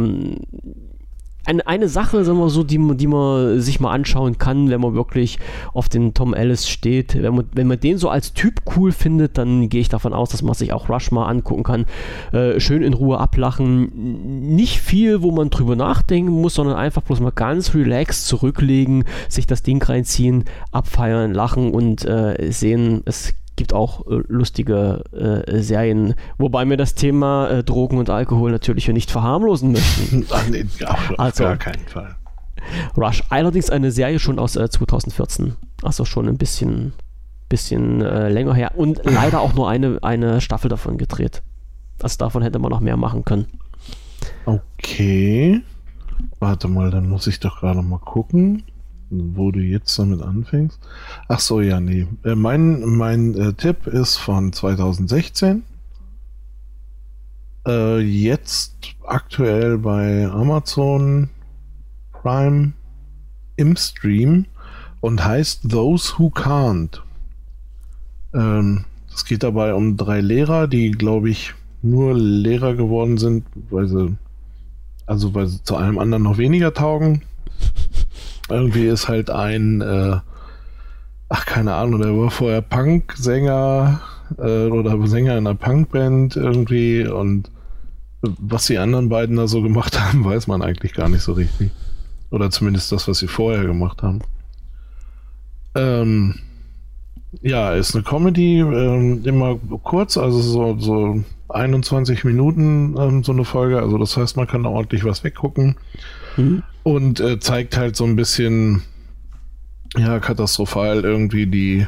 eine, 1.45 1.65
eine 1.67 1.87
Sache, 1.87 2.23
sagen 2.23 2.39
wir 2.39 2.49
so, 2.49 2.63
die, 2.63 2.79
die 2.95 3.07
man 3.07 3.59
sich 3.61 3.79
mal 3.79 3.91
anschauen 3.91 4.37
kann, 4.37 4.69
wenn 4.69 4.81
man 4.81 4.95
wirklich 4.95 5.37
auf 5.73 5.87
den 5.87 6.15
Tom 6.15 6.33
Ellis 6.33 6.67
steht. 6.67 7.21
Wenn 7.21 7.35
man, 7.35 7.45
wenn 7.53 7.67
man 7.67 7.79
den 7.79 7.97
so 7.97 8.09
als 8.09 8.33
Typ 8.33 8.61
cool 8.75 8.91
findet, 8.91 9.37
dann 9.37 9.69
gehe 9.69 9.81
ich 9.81 9.89
davon 9.89 10.13
aus, 10.13 10.29
dass 10.29 10.41
man 10.41 10.55
sich 10.55 10.73
auch 10.73 10.89
Rush 10.89 11.11
mal 11.11 11.27
angucken 11.27 11.63
kann. 11.63 11.85
Äh, 12.31 12.59
schön 12.59 12.81
in 12.81 12.93
Ruhe 12.93 13.19
ablachen. 13.19 14.55
Nicht 14.55 14.79
viel, 14.79 15.21
wo 15.21 15.31
man 15.31 15.51
drüber 15.51 15.75
nachdenken 15.75 16.41
muss, 16.41 16.55
sondern 16.55 16.75
einfach 16.75 17.03
bloß 17.03 17.19
mal 17.19 17.31
ganz 17.31 17.75
relaxed 17.75 18.27
zurücklegen, 18.27 19.05
sich 19.27 19.45
das 19.45 19.61
Ding 19.61 19.81
reinziehen, 19.81 20.45
abfeiern, 20.71 21.33
lachen 21.33 21.71
und 21.71 22.03
äh, 22.05 22.51
sehen, 22.51 23.01
es 23.05 23.33
gibt 23.59 23.73
auch 23.73 24.07
äh, 24.07 24.21
lustige 24.29 25.03
äh, 25.11 25.59
Serien, 25.61 26.15
wobei 26.37 26.63
wir 26.67 26.77
das 26.77 26.95
Thema 26.95 27.49
äh, 27.49 27.61
Drogen 27.61 27.97
und 27.97 28.09
Alkohol 28.09 28.51
natürlich 28.51 28.87
nicht 28.87 29.11
verharmlosen 29.11 29.73
möchten. 29.73 30.25
Ach 30.31 30.47
nee, 30.47 30.65
auf 30.85 31.19
also, 31.19 31.43
gar 31.43 31.57
keinen 31.57 31.85
Fall. 31.85 32.15
Rush, 32.95 33.21
allerdings 33.27 33.69
eine 33.69 33.91
Serie 33.91 34.17
schon 34.17 34.39
aus 34.39 34.53
2014, 34.53 35.47
äh, 35.47 35.51
also 35.83 36.05
schon 36.05 36.29
ein 36.29 36.37
bisschen, 36.37 36.93
bisschen 37.49 38.01
äh, 38.01 38.29
länger 38.29 38.53
her 38.53 38.71
und 38.75 39.01
leider 39.03 39.41
auch 39.41 39.53
nur 39.53 39.69
eine, 39.69 39.99
eine 40.03 40.39
Staffel 40.39 40.69
davon 40.69 40.97
gedreht. 40.97 41.41
Also 42.01 42.17
davon 42.17 42.41
hätte 42.41 42.59
man 42.59 42.71
noch 42.71 42.79
mehr 42.79 42.95
machen 42.95 43.25
können. 43.25 43.47
Okay. 44.45 45.61
Warte 46.39 46.69
mal, 46.69 46.91
dann 46.91 47.09
muss 47.09 47.27
ich 47.27 47.41
doch 47.41 47.59
gerade 47.59 47.81
mal 47.81 47.99
gucken 47.99 48.63
wo 49.09 49.51
du 49.51 49.59
jetzt 49.59 49.97
damit 49.97 50.21
anfängst. 50.21 50.79
Ach 51.27 51.39
so, 51.39 51.61
ja, 51.61 51.79
nee. 51.79 52.07
Äh, 52.23 52.35
mein 52.35 52.81
mein 52.81 53.35
äh, 53.35 53.53
Tipp 53.53 53.87
ist 53.87 54.17
von 54.17 54.53
2016. 54.53 55.63
Äh, 57.67 57.99
jetzt 57.99 58.75
aktuell 59.05 59.77
bei 59.77 60.27
Amazon 60.27 61.29
Prime 62.11 62.73
im 63.55 63.75
Stream 63.75 64.45
und 65.01 65.23
heißt 65.23 65.69
Those 65.69 66.13
Who 66.17 66.27
Can't. 66.27 67.01
Ähm, 68.33 68.85
es 69.13 69.25
geht 69.25 69.43
dabei 69.43 69.73
um 69.73 69.97
drei 69.97 70.21
Lehrer, 70.21 70.67
die, 70.67 70.91
glaube 70.91 71.29
ich, 71.29 71.53
nur 71.81 72.13
Lehrer 72.13 72.75
geworden 72.75 73.17
sind, 73.17 73.45
weil 73.69 73.87
sie, 73.87 74.15
also 75.05 75.33
weil 75.33 75.47
sie 75.47 75.63
zu 75.63 75.75
allem 75.75 75.97
anderen 75.97 76.23
noch 76.23 76.37
weniger 76.37 76.73
taugen. 76.73 77.23
Irgendwie 78.49 78.87
ist 78.87 79.07
halt 79.07 79.29
ein, 79.29 79.81
äh, 79.81 80.17
ach 81.29 81.45
keine 81.45 81.75
Ahnung, 81.75 82.01
der 82.01 82.17
war 82.17 82.31
vorher 82.31 82.61
Punk-Sänger 82.61 84.01
äh, 84.37 84.67
oder 84.67 85.07
Sänger 85.07 85.37
in 85.37 85.47
einer 85.47 85.55
Punkband 85.55 86.35
irgendwie 86.35 87.07
und 87.07 87.51
was 88.21 88.67
die 88.67 88.77
anderen 88.77 89.09
beiden 89.09 89.37
da 89.37 89.47
so 89.47 89.61
gemacht 89.61 89.99
haben, 90.01 90.25
weiß 90.25 90.47
man 90.47 90.61
eigentlich 90.61 90.93
gar 90.93 91.09
nicht 91.09 91.23
so 91.23 91.33
richtig. 91.33 91.71
Oder 92.31 92.51
zumindest 92.51 92.91
das, 92.91 93.07
was 93.07 93.19
sie 93.19 93.27
vorher 93.27 93.63
gemacht 93.63 94.03
haben. 94.03 94.19
Ähm, 95.75 96.35
ja, 97.41 97.73
ist 97.73 97.95
eine 97.95 98.03
Comedy, 98.03 98.59
ähm, 98.59 99.23
immer 99.23 99.57
kurz, 99.83 100.17
also 100.17 100.39
so, 100.39 100.77
so 100.79 101.23
21 101.49 102.23
Minuten 102.23 102.95
ähm, 102.97 103.23
so 103.23 103.31
eine 103.31 103.45
Folge. 103.45 103.79
Also 103.79 103.97
das 103.97 104.17
heißt, 104.17 104.37
man 104.37 104.47
kann 104.47 104.63
da 104.63 104.69
ordentlich 104.69 105.03
was 105.03 105.23
weggucken. 105.23 105.75
Mhm. 106.37 106.63
Und 106.83 107.19
äh, 107.19 107.39
zeigt 107.39 107.77
halt 107.77 107.95
so 107.95 108.05
ein 108.05 108.15
bisschen, 108.15 108.83
ja, 109.97 110.19
katastrophal 110.19 111.03
irgendwie 111.03 111.45
die, 111.45 111.87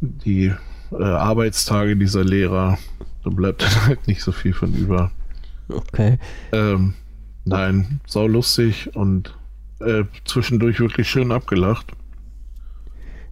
die 0.00 0.52
äh, 0.92 1.02
Arbeitstage 1.02 1.96
dieser 1.96 2.24
Lehrer. 2.24 2.78
Da 3.24 3.30
bleibt 3.30 3.62
dann 3.62 3.86
halt 3.86 4.06
nicht 4.06 4.22
so 4.22 4.32
viel 4.32 4.52
von 4.52 4.74
über. 4.74 5.10
Okay. 5.68 6.18
Ähm, 6.52 6.94
nein, 7.44 8.00
sau 8.06 8.26
lustig 8.26 8.94
und 8.94 9.36
äh, 9.80 10.04
zwischendurch 10.24 10.80
wirklich 10.80 11.08
schön 11.08 11.32
abgelacht. 11.32 11.92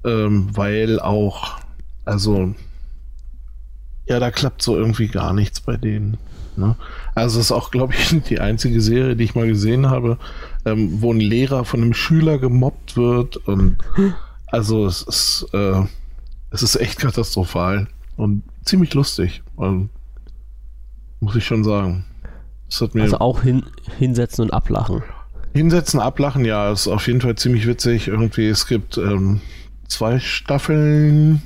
Ähm, 0.05 0.49
weil 0.53 1.01
auch, 1.01 1.59
also, 2.05 2.55
ja, 4.07 4.21
da 4.21 4.31
klappt 4.31 4.63
so 4.63 4.77
irgendwie 4.77 5.09
gar 5.09 5.33
nichts 5.33 5.61
bei 5.61 5.77
denen. 5.77 6.17
Ne? 6.59 6.77
Also 7.15 7.39
es 7.39 7.47
ist 7.47 7.53
auch, 7.53 7.71
glaube 7.71 7.95
ich, 7.95 8.21
die 8.29 8.41
einzige 8.41 8.81
Serie, 8.81 9.17
die 9.17 9.25
ich 9.25 9.35
mal 9.35 9.47
gesehen 9.47 9.89
habe, 9.89 10.19
ähm, 10.65 11.01
wo 11.01 11.13
ein 11.13 11.21
Lehrer 11.21 11.65
von 11.65 11.83
einem 11.83 11.95
Schüler 11.95 12.39
gemobbt 12.39 12.97
wird. 12.97 13.37
Und 13.37 13.77
also 14.47 14.87
es 14.87 15.03
ist, 15.03 15.47
äh, 15.53 15.83
es 16.51 16.63
ist 16.63 16.77
echt 16.77 16.99
katastrophal 16.99 17.87
und 18.17 18.43
ziemlich 18.65 18.95
lustig. 18.95 19.43
Also, 19.57 19.89
muss 21.21 21.37
ich 21.37 21.47
schon 21.47 21.65
sagen. 21.65 22.05
also 23.03 23.19
auch 23.19 23.43
hin, 23.43 23.65
hinsetzen 23.99 24.45
und 24.45 24.53
ablachen. 24.53 25.03
Hinsetzen, 25.55 26.01
ablachen, 26.01 26.45
ja, 26.45 26.71
ist 26.71 26.87
auf 26.87 27.07
jeden 27.07 27.21
Fall 27.21 27.37
ziemlich 27.37 27.67
witzig. 27.67 28.09
Irgendwie, 28.09 28.47
es 28.47 28.67
gibt 28.67 28.99
ähm, 28.99 29.41
zwei 29.89 30.21
Staffeln 30.21 31.43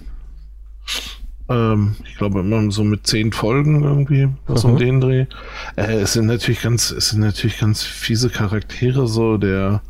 ähm, 1.49 1.97
ich 2.05 2.17
glaube 2.17 2.41
immer 2.41 2.71
so 2.71 2.85
mit 2.85 3.07
zehn 3.07 3.33
Folgen 3.33 3.83
irgendwie, 3.83 4.29
was 4.47 4.65
um 4.65 4.77
den 4.77 5.01
Dreh. 5.01 5.27
Äh, 5.77 6.01
es 6.01 6.15
sind 6.15 6.27
natürlich 6.27 6.63
ganz, 6.63 6.91
es 6.91 7.11
sind 7.11 7.21
natürlich 7.21 7.59
ganz 7.59 7.83
fiese 7.83 8.31
Charaktere, 8.31 9.07
so 9.07 9.39
der 9.39 9.83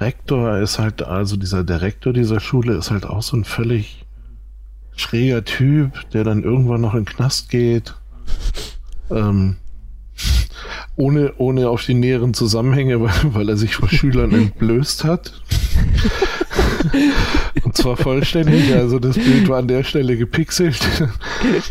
Rektor 0.00 0.58
ist 0.58 0.78
halt, 0.78 1.02
also 1.02 1.36
dieser 1.36 1.62
Direktor 1.62 2.12
dieser 2.12 2.40
Schule 2.40 2.74
ist 2.74 2.90
halt 2.90 3.04
auch 3.06 3.22
so 3.22 3.36
ein 3.36 3.44
völlig 3.44 4.04
schräger 4.96 5.44
Typ, 5.44 6.10
der 6.10 6.24
dann 6.24 6.42
irgendwann 6.42 6.80
noch 6.80 6.94
in 6.94 7.04
den 7.04 7.14
Knast 7.14 7.50
geht. 7.50 7.94
Ähm, 9.10 9.56
ohne, 10.96 11.34
ohne 11.38 11.68
auf 11.68 11.84
die 11.84 11.94
näheren 11.94 12.34
Zusammenhänge, 12.34 13.00
weil, 13.00 13.34
weil 13.34 13.48
er 13.48 13.56
sich 13.56 13.76
vor 13.76 13.88
Schülern 13.88 14.32
entblößt 14.32 15.04
hat. 15.04 15.32
Und 17.70 17.76
zwar 17.76 17.96
vollständig, 17.96 18.74
also 18.74 18.98
das 18.98 19.14
Bild 19.14 19.48
war 19.48 19.58
an 19.58 19.68
der 19.68 19.84
Stelle 19.84 20.16
gepixelt. 20.16 20.80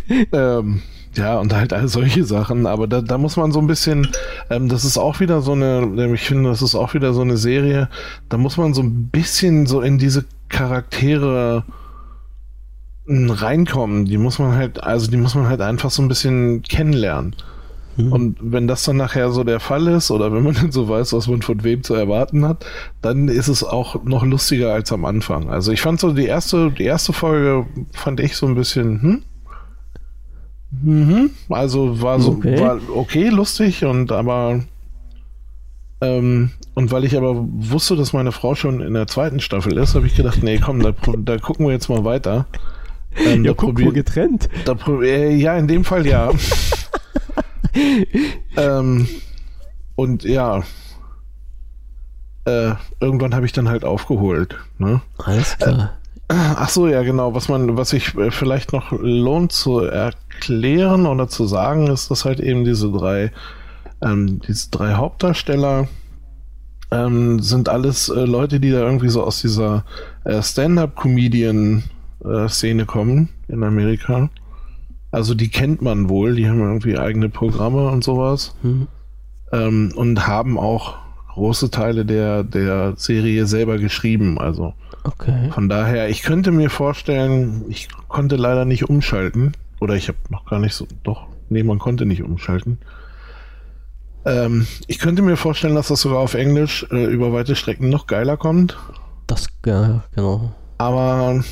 ähm, 0.32 0.82
ja, 1.14 1.38
und 1.38 1.54
halt 1.54 1.74
all 1.74 1.90
solche 1.90 2.24
Sachen, 2.24 2.68
aber 2.68 2.88
da, 2.88 3.02
da 3.02 3.18
muss 3.18 3.36
man 3.36 3.52
so 3.52 3.60
ein 3.60 3.68
bisschen, 3.68 4.08
ähm, 4.50 4.70
das 4.70 4.86
ist 4.86 4.98
auch 4.98 5.20
wieder 5.20 5.42
so 5.42 5.52
eine, 5.52 5.80
ähm, 5.98 6.14
ich 6.14 6.22
finde, 6.22 6.50
das 6.50 6.62
ist 6.62 6.74
auch 6.74 6.94
wieder 6.94 7.12
so 7.12 7.20
eine 7.20 7.36
Serie, 7.36 7.90
da 8.30 8.38
muss 8.38 8.56
man 8.56 8.74
so 8.74 8.82
ein 8.82 9.10
bisschen 9.10 9.66
so 9.66 9.82
in 9.82 9.98
diese 9.98 10.24
Charaktere 10.48 11.66
hm, 13.06 13.30
reinkommen. 13.30 14.06
Die 14.06 14.18
muss 14.18 14.40
man 14.40 14.56
halt, 14.56 14.82
also 14.82 15.12
die 15.12 15.18
muss 15.18 15.36
man 15.36 15.50
halt 15.50 15.60
einfach 15.60 15.92
so 15.92 16.02
ein 16.02 16.08
bisschen 16.08 16.62
kennenlernen. 16.62 17.36
Mhm. 17.98 18.12
Und 18.12 18.38
wenn 18.42 18.68
das 18.68 18.84
dann 18.84 18.98
nachher 18.98 19.32
so 19.32 19.44
der 19.44 19.60
Fall 19.60 19.88
ist, 19.88 20.12
oder 20.12 20.34
wenn 20.34 20.44
man 20.44 20.54
dann 20.62 20.72
so 20.72 20.88
weiß, 20.88 21.14
was 21.14 21.28
man 21.28 21.42
von 21.42 21.64
wem 21.64 21.84
zu 21.84 21.94
erwarten 21.94 22.46
hat, 22.46 22.66
dann 23.02 23.28
ist 23.28 23.48
es 23.48 23.64
auch 23.64 24.04
noch 24.04 24.24
lustiger 24.24 24.74
als 24.74 24.92
am 24.92 25.06
Anfang. 25.06 25.50
Also 25.50 25.72
ich 25.72 25.82
fand 25.82 26.00
so 26.00 26.12
die 26.12 26.26
erste, 26.26 26.72
die 26.72 26.86
erste 26.86 27.14
Folge 27.14 27.66
fand 27.92 28.20
ich 28.20 28.36
so 28.36 28.46
ein 28.46 28.56
bisschen, 28.56 29.02
hm? 29.02 29.24
Mhm. 30.72 31.30
Also 31.50 32.02
war 32.02 32.20
so 32.20 32.32
okay. 32.32 32.60
War 32.60 32.80
okay, 32.94 33.30
lustig 33.30 33.86
und 33.86 34.12
aber 34.12 34.62
ähm, 36.02 36.52
und 36.76 36.92
weil 36.92 37.04
ich 37.04 37.18
aber 37.18 37.36
wusste, 37.36 37.96
dass 37.96 38.14
meine 38.14 38.32
Frau 38.32 38.56
schon 38.56 38.82
in 38.82 38.94
der 38.94 39.08
zweiten 39.08 39.40
Staffel 39.40 39.78
ist, 39.78 39.96
habe 39.96 40.08
ich 40.08 40.16
gedacht, 40.16 40.44
nee, 40.44 40.60
komm, 40.60 40.82
da, 40.82 40.94
da, 41.18 41.38
gucken 41.38 41.66
wir 41.66 41.74
jetzt 41.74 41.90
mal 41.90 42.06
weiter. 42.06 42.46
Ähm, 43.18 43.44
ja, 43.44 43.54
guck, 43.54 43.76
probier, 43.76 43.92
getrennt. 43.92 44.48
Da, 44.66 44.78
äh, 45.02 45.36
ja, 45.36 45.58
in 45.58 45.68
dem 45.68 45.84
Fall 45.84 46.06
ja. 46.06 46.32
ähm, 48.58 49.08
und 49.96 50.24
ja, 50.24 50.64
äh, 52.46 52.74
irgendwann 53.00 53.36
habe 53.36 53.46
ich 53.46 53.52
dann 53.52 53.70
halt 53.70 53.86
aufgeholt. 53.86 54.58
Ne? 54.78 55.02
Alles 55.18 55.58
klar. 55.58 55.98
Äh, 56.30 56.34
ach 56.34 56.70
so, 56.70 56.88
ja, 56.88 57.04
genau. 57.04 57.36
Was 57.36 57.50
man, 57.50 57.78
was 57.78 57.90
sich 57.90 58.16
äh, 58.16 58.32
vielleicht 58.32 58.74
noch 58.74 58.92
lohnt 58.92 59.52
zu 59.52 59.80
erklären 59.80 61.06
oder 61.06 61.28
zu 61.28 61.46
sagen, 61.46 61.88
ist, 61.88 62.10
dass 62.12 62.24
halt 62.26 62.40
eben 62.40 62.64
diese 62.64 62.92
drei, 62.92 63.32
ähm, 64.02 64.40
diese 64.48 64.70
drei 64.70 64.94
Hauptdarsteller 64.94 65.88
ähm, 66.92 67.40
sind 67.40 67.70
alles 67.70 68.10
äh, 68.10 68.26
Leute, 68.26 68.60
die 68.60 68.72
da 68.72 68.80
irgendwie 68.80 69.10
so 69.10 69.24
aus 69.24 69.42
dieser 69.42 69.86
äh, 70.24 70.42
Stand-up-Comedian-Szene 70.42 72.86
kommen 72.86 73.30
in 73.48 73.64
Amerika. 73.64 74.30
Also 75.12 75.34
die 75.34 75.50
kennt 75.50 75.82
man 75.82 76.10
wohl, 76.10 76.36
die 76.36 76.48
haben 76.48 76.60
irgendwie 76.60 76.98
eigene 76.98 77.30
Programme 77.30 77.90
und 77.90 78.04
sowas. 78.04 78.56
Mhm. 78.62 78.88
Ähm, 79.52 79.92
und 79.96 80.28
haben 80.28 80.60
auch 80.60 80.96
große 81.34 81.72
Teile 81.72 82.06
der, 82.06 82.44
der 82.44 82.94
Serie 82.98 83.46
selber 83.46 83.78
geschrieben. 83.78 84.40
Also 84.40 84.74
okay. 85.04 85.50
von 85.52 85.70
daher, 85.70 86.10
ich 86.10 86.22
könnte 86.22 86.52
mir 86.52 86.70
vorstellen, 86.70 87.66
ich 87.70 87.88
konnte 88.08 88.36
leider 88.36 88.66
nicht 88.66 88.90
umschalten. 88.90 89.54
Oder 89.80 89.96
ich 89.96 90.10
habe 90.10 90.18
noch 90.30 90.46
gar 90.46 90.60
nicht 90.60 90.76
so. 90.76 90.88
Doch, 91.04 91.28
nee, 91.50 91.64
man 91.64 91.80
konnte 91.80 92.06
nicht 92.06 92.22
umschalten. 92.22 92.80
Ähm, 94.26 94.68
ich 94.88 95.00
könnte 95.00 95.22
mir 95.22 95.38
vorstellen, 95.38 95.76
dass 95.76 95.88
das 95.88 96.02
sogar 96.02 96.20
auf 96.20 96.34
Englisch 96.34 96.86
äh, 96.92 97.06
über 97.06 97.32
weite 97.32 97.56
Strecken 97.56 97.90
noch 97.90 98.06
geiler 98.06 98.36
kommt. 98.38 98.78
Das, 99.28 99.48
ja, 99.66 100.04
genau. 100.14 100.52
Aber 100.78 101.44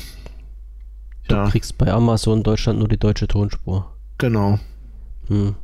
Du 1.28 1.34
ja. 1.34 1.48
kriegst 1.48 1.78
bei 1.78 1.92
Amazon 1.92 2.42
Deutschland 2.42 2.78
nur 2.78 2.88
die 2.88 2.98
deutsche 2.98 3.28
Tonspur. 3.28 3.92
Genau. 4.16 4.58
Hm. 5.28 5.54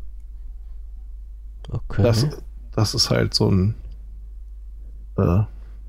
Okay. 1.70 2.02
Das, 2.02 2.26
das 2.72 2.94
ist 2.94 3.10
halt 3.10 3.34
so 3.34 3.50
ein. 3.50 3.74
Äh, 5.16 5.42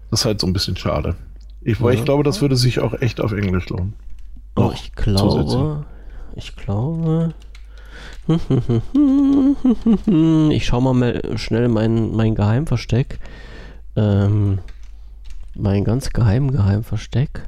das 0.09 0.21
ist 0.21 0.25
halt 0.25 0.39
so 0.39 0.47
ein 0.47 0.53
bisschen 0.53 0.77
schade. 0.77 1.15
Ich, 1.61 1.79
ja. 1.79 1.89
ich 1.89 2.05
glaube, 2.05 2.23
das 2.23 2.41
würde 2.41 2.55
sich 2.55 2.79
auch 2.79 2.93
echt 3.01 3.19
auf 3.19 3.33
Englisch 3.33 3.69
lohnen. 3.69 3.93
Oh, 4.55 4.71
ich 4.73 4.93
glaube. 4.93 5.85
Ich 6.35 6.55
glaube. 6.55 7.33
Ich 10.49 10.65
schau 10.65 10.81
mal 10.81 11.21
schnell 11.37 11.67
mein, 11.67 12.11
mein 12.15 12.33
Geheimversteck. 12.35 13.19
Ähm, 13.95 14.59
mein 15.55 15.83
ganz 15.83 16.09
geheim 16.11 16.51
Geheimversteck. 16.51 17.47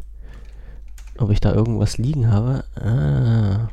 Ob 1.17 1.31
ich 1.31 1.39
da 1.39 1.53
irgendwas 1.53 1.97
liegen 1.97 2.31
habe? 2.31 2.63
Ah. 2.75 3.69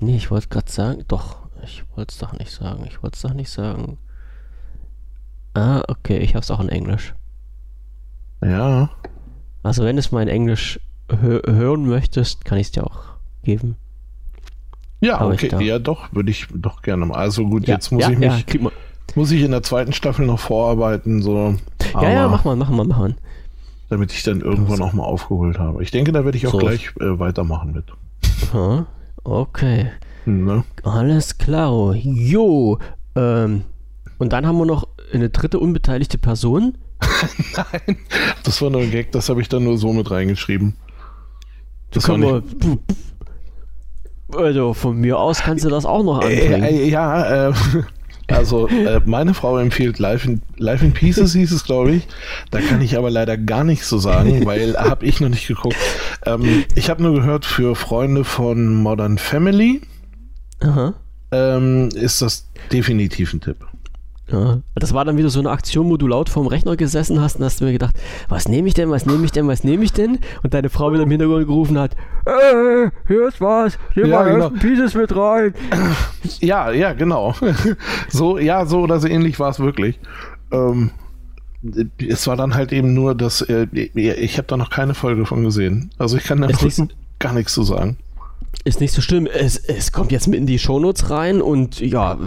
Nee, 0.00 0.16
ich 0.16 0.30
wollte 0.30 0.48
gerade 0.48 0.70
sagen. 0.70 1.04
Doch, 1.08 1.36
ich 1.62 1.84
wollte 1.94 2.12
es 2.12 2.18
doch 2.18 2.32
nicht 2.32 2.50
sagen. 2.50 2.84
Ich 2.86 3.02
wollte 3.02 3.16
es 3.16 3.22
doch 3.22 3.34
nicht 3.34 3.50
sagen. 3.50 3.98
Ah, 5.54 5.82
okay, 5.88 6.18
ich 6.18 6.34
habe 6.34 6.42
es 6.42 6.50
auch 6.50 6.60
in 6.60 6.68
Englisch. 6.68 7.14
Ja. 8.42 8.90
Also 9.62 9.84
wenn 9.84 9.96
du 9.96 10.00
es 10.00 10.12
mal 10.12 10.22
in 10.22 10.28
Englisch 10.28 10.80
hö 11.10 11.40
hören 11.46 11.86
möchtest, 11.86 12.44
kann 12.44 12.58
ich 12.58 12.68
es 12.68 12.72
dir 12.72 12.84
auch 12.84 13.04
geben. 13.42 13.76
Ja, 15.00 15.20
Hab 15.20 15.32
okay, 15.32 15.64
ja 15.64 15.78
doch, 15.78 16.12
würde 16.12 16.30
ich 16.30 16.46
doch 16.54 16.82
gerne 16.82 17.06
mal. 17.06 17.16
Also 17.16 17.46
gut, 17.46 17.66
ja, 17.66 17.74
jetzt 17.74 17.90
muss 17.90 18.02
ja, 18.02 18.10
ich 18.10 18.18
mich, 18.18 18.54
ja, 18.54 18.70
muss 19.14 19.30
ich 19.30 19.42
in 19.42 19.50
der 19.50 19.62
zweiten 19.62 19.92
Staffel 19.92 20.26
noch 20.26 20.38
vorarbeiten, 20.38 21.22
so. 21.22 21.54
Ja, 21.94 22.10
ja, 22.10 22.28
mach 22.28 22.44
mal, 22.44 22.56
mach 22.56 22.70
mal, 22.70 22.84
mach 22.84 22.98
mal 22.98 23.14
damit 23.88 24.12
ich 24.12 24.22
dann 24.22 24.40
irgendwann 24.40 24.82
auch 24.82 24.92
mal 24.92 25.04
aufgeholt 25.04 25.58
habe. 25.58 25.82
Ich 25.82 25.90
denke, 25.90 26.12
da 26.12 26.24
werde 26.24 26.36
ich 26.36 26.46
auch 26.46 26.52
so. 26.52 26.58
gleich 26.58 26.92
äh, 27.00 27.18
weitermachen 27.18 27.72
mit. 27.72 27.84
okay. 29.24 29.90
Ne? 30.24 30.64
Alles 30.82 31.38
klar. 31.38 31.94
Jo. 31.94 32.78
Ähm, 33.14 33.62
und 34.18 34.32
dann 34.32 34.46
haben 34.46 34.58
wir 34.58 34.66
noch 34.66 34.88
eine 35.12 35.30
dritte 35.30 35.58
unbeteiligte 35.58 36.18
Person. 36.18 36.78
Nein, 37.56 37.98
das 38.42 38.60
war 38.62 38.70
nur 38.70 38.80
ein 38.80 38.90
Gag, 38.90 39.12
das 39.12 39.28
habe 39.28 39.40
ich 39.40 39.48
dann 39.48 39.64
nur 39.64 39.78
so 39.78 39.92
mit 39.92 40.10
reingeschrieben. 40.10 40.74
Das 41.90 42.04
kann 42.04 42.20
man. 42.20 42.42
Also 44.34 44.74
von 44.74 44.96
mir 44.96 45.18
aus 45.18 45.40
kannst 45.40 45.64
du 45.64 45.68
das 45.68 45.86
auch 45.86 46.02
noch 46.02 46.20
äh, 46.22 46.24
anbringen. 46.24 46.62
Äh, 46.64 46.82
äh, 46.82 46.88
ja, 46.88 47.48
äh, 47.48 47.52
also 48.28 48.68
äh, 48.68 49.00
meine 49.04 49.34
Frau 49.34 49.58
empfiehlt 49.58 49.98
Life 49.98 50.28
in, 50.28 50.42
Life 50.56 50.84
in 50.84 50.92
Pieces, 50.92 51.32
hieß 51.32 51.52
es, 51.52 51.64
glaube 51.64 51.92
ich. 51.92 52.08
Da 52.50 52.60
kann 52.60 52.80
ich 52.80 52.96
aber 52.98 53.10
leider 53.10 53.36
gar 53.36 53.64
nichts 53.64 53.88
so 53.88 53.98
sagen, 53.98 54.44
weil 54.46 54.76
habe 54.76 55.06
ich 55.06 55.20
noch 55.20 55.28
nicht 55.28 55.46
geguckt. 55.46 55.76
Ähm, 56.24 56.64
ich 56.74 56.90
habe 56.90 57.02
nur 57.02 57.14
gehört, 57.14 57.44
für 57.44 57.76
Freunde 57.76 58.24
von 58.24 58.74
Modern 58.74 59.18
Family 59.18 59.82
ähm, 61.30 61.88
ist 61.94 62.22
das 62.22 62.48
definitiv 62.72 63.32
ein 63.32 63.40
Tipp. 63.40 63.66
Ja, 64.30 64.58
das 64.74 64.92
war 64.92 65.04
dann 65.04 65.16
wieder 65.16 65.30
so 65.30 65.38
eine 65.38 65.50
Aktion, 65.50 65.88
wo 65.88 65.96
du 65.96 66.08
laut 66.08 66.28
vorm 66.28 66.48
Rechner 66.48 66.76
gesessen 66.76 67.20
hast 67.20 67.36
und 67.36 67.44
hast 67.44 67.60
mir 67.60 67.70
gedacht, 67.70 67.94
was 68.28 68.48
nehme 68.48 68.66
ich 68.66 68.74
denn, 68.74 68.90
was 68.90 69.06
nehme 69.06 69.24
ich 69.24 69.30
denn, 69.30 69.46
was 69.46 69.62
nehme 69.62 69.84
ich 69.84 69.92
denn? 69.92 70.18
Und 70.42 70.52
deine 70.52 70.68
Frau 70.68 70.92
wieder 70.92 71.04
im 71.04 71.10
Hintergrund 71.10 71.46
gerufen 71.46 71.78
hat, 71.78 71.94
äh, 72.26 72.90
hier 73.06 73.28
ist 73.28 73.40
was, 73.40 73.78
hier 73.94 74.08
ja, 74.08 74.22
mal 74.22 74.32
genau. 74.32 74.50
Pieces 74.50 74.94
mit 74.94 75.14
rein. 75.14 75.54
Ja, 76.40 76.72
ja, 76.72 76.92
genau. 76.92 77.34
so, 78.08 78.38
ja, 78.38 78.66
so 78.66 78.80
oder 78.80 78.98
so 78.98 79.06
ähnlich 79.06 79.38
war 79.38 79.50
es 79.50 79.60
wirklich. 79.60 80.00
Ähm, 80.50 80.90
es 81.98 82.26
war 82.26 82.36
dann 82.36 82.54
halt 82.54 82.72
eben 82.72 82.94
nur, 82.94 83.14
dass 83.14 83.42
äh, 83.42 83.68
ich 83.72 84.38
habe 84.38 84.48
da 84.48 84.56
noch 84.56 84.70
keine 84.70 84.94
Folge 84.94 85.24
von 85.24 85.44
gesehen. 85.44 85.90
Also 85.98 86.16
ich 86.16 86.24
kann 86.24 86.40
da 86.40 86.48
gar 87.18 87.32
nichts 87.32 87.52
zu 87.52 87.62
sagen. 87.62 87.96
Ist 88.64 88.80
nicht 88.80 88.92
so 88.92 89.00
schlimm. 89.00 89.26
Es, 89.26 89.56
es 89.56 89.92
kommt 89.92 90.10
jetzt 90.10 90.26
mit 90.26 90.40
in 90.40 90.46
die 90.46 90.58
Shownotes 90.58 91.10
rein 91.10 91.40
und 91.40 91.80
ja, 91.80 92.18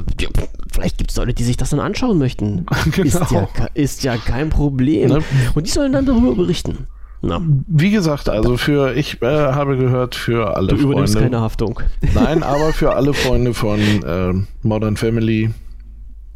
vielleicht 0.80 0.98
gibt 0.98 1.12
es 1.12 1.18
Leute, 1.18 1.34
die 1.34 1.44
sich 1.44 1.58
das 1.58 1.70
dann 1.70 1.80
anschauen 1.80 2.18
möchten. 2.18 2.66
Genau. 2.92 3.08
Ist, 3.20 3.32
ja, 3.32 3.48
ist 3.74 4.04
ja 4.04 4.18
kein 4.18 4.50
Problem. 4.50 5.10
Ne? 5.10 5.24
Und 5.56 5.68
die 5.68 5.72
sollen 5.72 5.92
dann 5.92 6.06
darüber 6.06 6.36
berichten. 6.36 6.88
Na. 7.22 7.42
Wie 7.68 7.92
gesagt, 7.92 8.30
also 8.30 8.56
für, 8.56 8.96
ich 8.96 9.22
äh, 9.22 9.26
habe 9.26 9.78
gehört, 9.78 10.16
für 10.16 10.56
alle 10.56 10.70
du 10.70 10.76
Freunde. 10.76 10.82
Du 10.84 10.92
übernimmst 10.92 11.18
keine 11.18 11.42
Haftung. 11.42 11.82
Nein, 12.16 12.44
aber 12.44 12.72
für 12.72 12.94
alle 12.94 13.14
Freunde 13.14 13.54
von 13.54 13.80
äh, 13.80 14.34
Modern 14.64 14.96
Family 14.96 15.52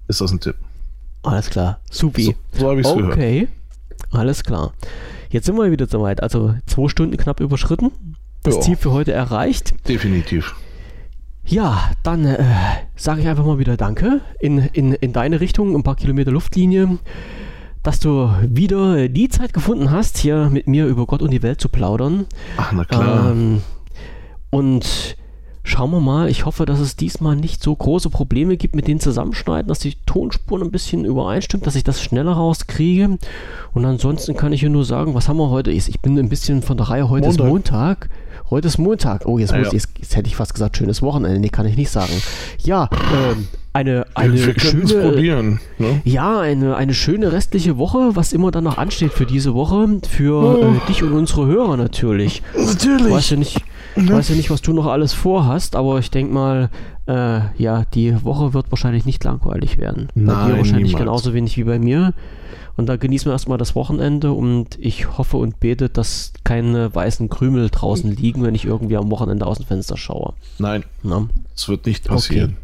ist 0.10 0.20
das 0.20 0.32
ein 0.32 0.41
Tipp. 0.41 0.56
Alles 1.22 1.49
klar, 1.49 1.80
supi. 1.90 2.24
So, 2.24 2.34
so 2.60 2.70
habe 2.70 2.82
ich 2.82 2.86
es 2.86 2.91
okay. 2.91 3.02
gehört. 3.02 3.18
Okay, 3.18 3.48
alles 4.11 4.44
klar. 4.44 4.74
Jetzt 5.30 5.45
sind 5.45 5.56
wir 5.56 5.72
wieder 5.72 5.88
soweit. 5.88 6.22
Also 6.22 6.53
zwei 6.65 6.90
Stunden 6.90 7.15
knapp 7.15 7.40
überschritten 7.40 7.91
das 8.44 8.56
jo. 8.56 8.61
Ziel 8.61 8.76
für 8.76 8.91
heute 8.91 9.14
erreicht. 9.14 9.74
Definitiv. 9.88 10.56
Ja, 11.45 11.91
dann 12.03 12.26
äh, 12.26 12.44
sage 12.95 13.22
ich 13.22 13.28
einfach 13.28 13.45
mal 13.45 13.60
wieder 13.60 13.78
Danke 13.78 14.22
in, 14.40 14.60
in, 14.60 14.94
in 14.94 15.14
deine 15.14 15.40
Richtung, 15.40 15.76
ein 15.76 15.84
paar 15.84 15.95
Kilometer 15.95 16.32
Luftlinie, 16.32 16.98
dass 17.84 17.99
du 17.99 18.30
wieder 18.48 19.10
die 19.10 19.28
Zeit 19.28 19.53
gefunden 19.53 19.91
hast, 19.91 20.18
hier 20.18 20.49
mit 20.49 20.68
mir 20.68 20.86
über 20.88 21.06
Gott 21.06 21.22
und 21.22 21.32
die 21.32 21.44
Welt 21.44 21.60
zu 21.60 21.68
plaudern. 21.68 22.26
Ach, 22.57 22.72
na 22.72 22.86
klar. 22.86 23.32
Ähm, 23.32 23.61
und 24.52 25.18
schauen 25.64 25.91
wir 25.91 25.99
mal, 25.99 26.30
ich 26.30 26.45
hoffe, 26.45 26.65
dass 26.65 26.80
es 26.80 26.95
diesmal 26.95 27.36
nicht 27.36 27.61
so 27.61 27.76
große 27.76 28.10
Probleme 28.10 28.56
gibt 28.57 28.76
mit 28.76 28.88
den 28.88 28.99
Zusammenschneiden, 28.99 29.68
dass 29.68 29.80
die 29.80 29.95
Tonspuren 30.06 30.64
ein 30.64 30.72
bisschen 30.72 31.06
übereinstimmt, 31.06 31.65
dass 31.65 31.76
ich 31.76 31.84
das 31.84 32.02
schneller 32.02 32.34
rauskriege. 32.34 33.18
Und 33.74 33.86
ansonsten 33.86 34.36
kann 34.36 34.53
ich 34.53 34.61
hier 34.61 34.70
nur 34.70 34.86
sagen, 34.86 35.14
was 35.14 35.28
haben 35.28 35.38
wir 35.38 35.49
heute? 35.49 35.72
Ich 35.72 35.99
bin 36.02 36.18
ein 36.18 36.30
bisschen 36.30 36.61
von 36.61 36.78
der 36.78 36.90
Reihe, 36.90 37.10
heute 37.10 37.28
Montag. 37.28 37.45
ist 37.45 37.49
Montag. 37.49 38.10
Heute 38.54 38.68
ist 38.68 38.78
Montag. 38.78 39.26
Oh, 39.26 39.40
jetzt, 39.40 39.52
muss, 39.52 39.66
ja. 39.66 39.74
jetzt, 39.74 39.90
jetzt, 39.98 40.16
hätte 40.16 40.28
ich 40.28 40.36
fast 40.36 40.54
gesagt, 40.54 40.78
schönes 40.78 41.02
Wochenende. 41.02 41.40
Nee, 41.40 41.50
kann 41.50 41.66
ich 41.66 41.76
nicht 41.76 41.90
sagen. 41.90 42.14
Ja, 42.60 42.88
ähm, 43.12 43.48
eine, 43.74 44.06
eine 44.14 44.34
wir 44.34 44.60
schöne, 44.60 45.10
probieren. 45.10 45.60
Ne? 45.80 46.02
Ja, 46.04 46.40
eine, 46.40 46.76
eine 46.76 46.94
schöne 46.94 47.32
restliche 47.32 47.80
Woche, 47.80 48.12
was 48.16 48.32
immer 48.32 48.52
dann 48.52 48.66
noch 48.66 48.78
ansteht 48.78 49.12
für 49.12 49.26
diese 49.26 49.56
Woche, 49.56 49.98
für 50.08 50.60
oh. 50.60 50.76
äh, 50.76 50.88
dich 50.88 51.02
und 51.02 51.14
unsere 51.14 51.48
Hörer 51.48 51.78
natürlich. 51.78 52.44
Natürlich. 52.56 53.08
Ich 53.08 53.12
weiß 53.12 53.30
ja 53.32 53.38
nicht, 53.38 53.64
ich 53.96 54.12
weiß 54.12 54.30
ja 54.30 54.36
nicht, 54.36 54.52
was 54.52 54.62
du 54.62 54.72
noch 54.72 54.86
alles 54.86 55.14
vorhast, 55.14 55.76
aber 55.76 55.98
ich 55.98 56.12
denke 56.12 56.32
mal, 56.32 56.70
äh, 57.08 57.40
ja, 57.58 57.86
die 57.96 58.24
Woche 58.24 58.54
wird 58.54 58.70
wahrscheinlich 58.70 59.08
nicht 59.08 59.24
langweilig 59.24 59.80
werden. 59.80 60.10
Nein, 60.14 60.26
bei 60.26 60.46
dir 60.52 60.58
wahrscheinlich 60.58 60.92
niemals. 60.92 61.00
genauso 61.00 61.34
wenig 61.34 61.58
wie 61.58 61.64
bei 61.64 61.80
mir. 61.80 62.14
Und 62.76 62.88
da 62.88 62.95
genießen 62.95 63.28
wir 63.30 63.34
erstmal 63.34 63.58
das 63.58 63.76
Wochenende 63.76 64.32
und 64.32 64.80
ich 64.80 65.18
hoffe 65.18 65.38
und 65.38 65.60
bete, 65.60 65.90
dass 65.90 66.34
keine 66.44 66.94
weißen 66.94 67.30
Krümel 67.30 67.70
draußen 67.70 68.10
liegen, 68.16 68.44
wenn 68.44 68.56
ich 68.56 68.66
irgendwie 68.66 68.98
am 68.98 69.12
Wochenende 69.12 69.45
aus 69.45 69.58
dem 69.58 69.68
Fenster 69.68 69.95
schaue. 69.95 70.34
Nein, 70.58 70.84
Na? 71.04 71.28
das 71.54 71.70
wird 71.70 71.86
nicht 71.86 72.08
passieren. 72.08 72.58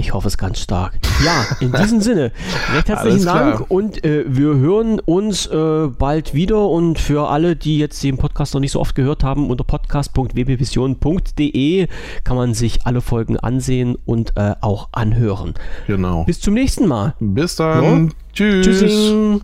Ich 0.00 0.14
hoffe 0.14 0.28
es 0.28 0.38
ganz 0.38 0.60
stark. 0.60 0.98
Ja, 1.22 1.44
in 1.60 1.72
diesem 1.72 2.00
Sinne, 2.00 2.32
recht 2.74 2.88
herzlichen. 2.88 3.26
Dank 3.26 3.70
und 3.70 4.02
äh, 4.02 4.24
wir 4.26 4.54
hören 4.54 4.98
uns 4.98 5.46
äh, 5.46 5.88
bald 5.88 6.32
wieder 6.32 6.70
und 6.70 6.98
für 6.98 7.28
alle, 7.28 7.54
die 7.54 7.76
jetzt 7.76 8.02
den 8.02 8.16
Podcast 8.16 8.54
noch 8.54 8.62
nicht 8.62 8.72
so 8.72 8.80
oft 8.80 8.94
gehört 8.94 9.24
haben, 9.24 9.50
unter 9.50 9.62
podcast.wbvision.de 9.62 11.86
kann 12.24 12.36
man 12.36 12.54
sich 12.54 12.86
alle 12.86 13.02
Folgen 13.02 13.38
ansehen 13.38 13.98
und 14.06 14.32
äh, 14.36 14.54
auch 14.62 14.88
anhören. 14.92 15.52
Genau. 15.86 16.24
Bis 16.24 16.40
zum 16.40 16.54
nächsten 16.54 16.86
Mal. 16.86 17.12
Bis 17.20 17.56
dann. 17.56 18.14
Tschüss. 18.32 18.64
Tschüssing. 18.64 19.42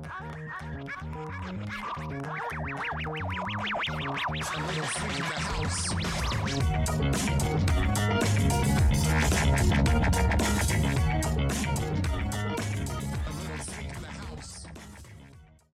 house. 0.00 0.32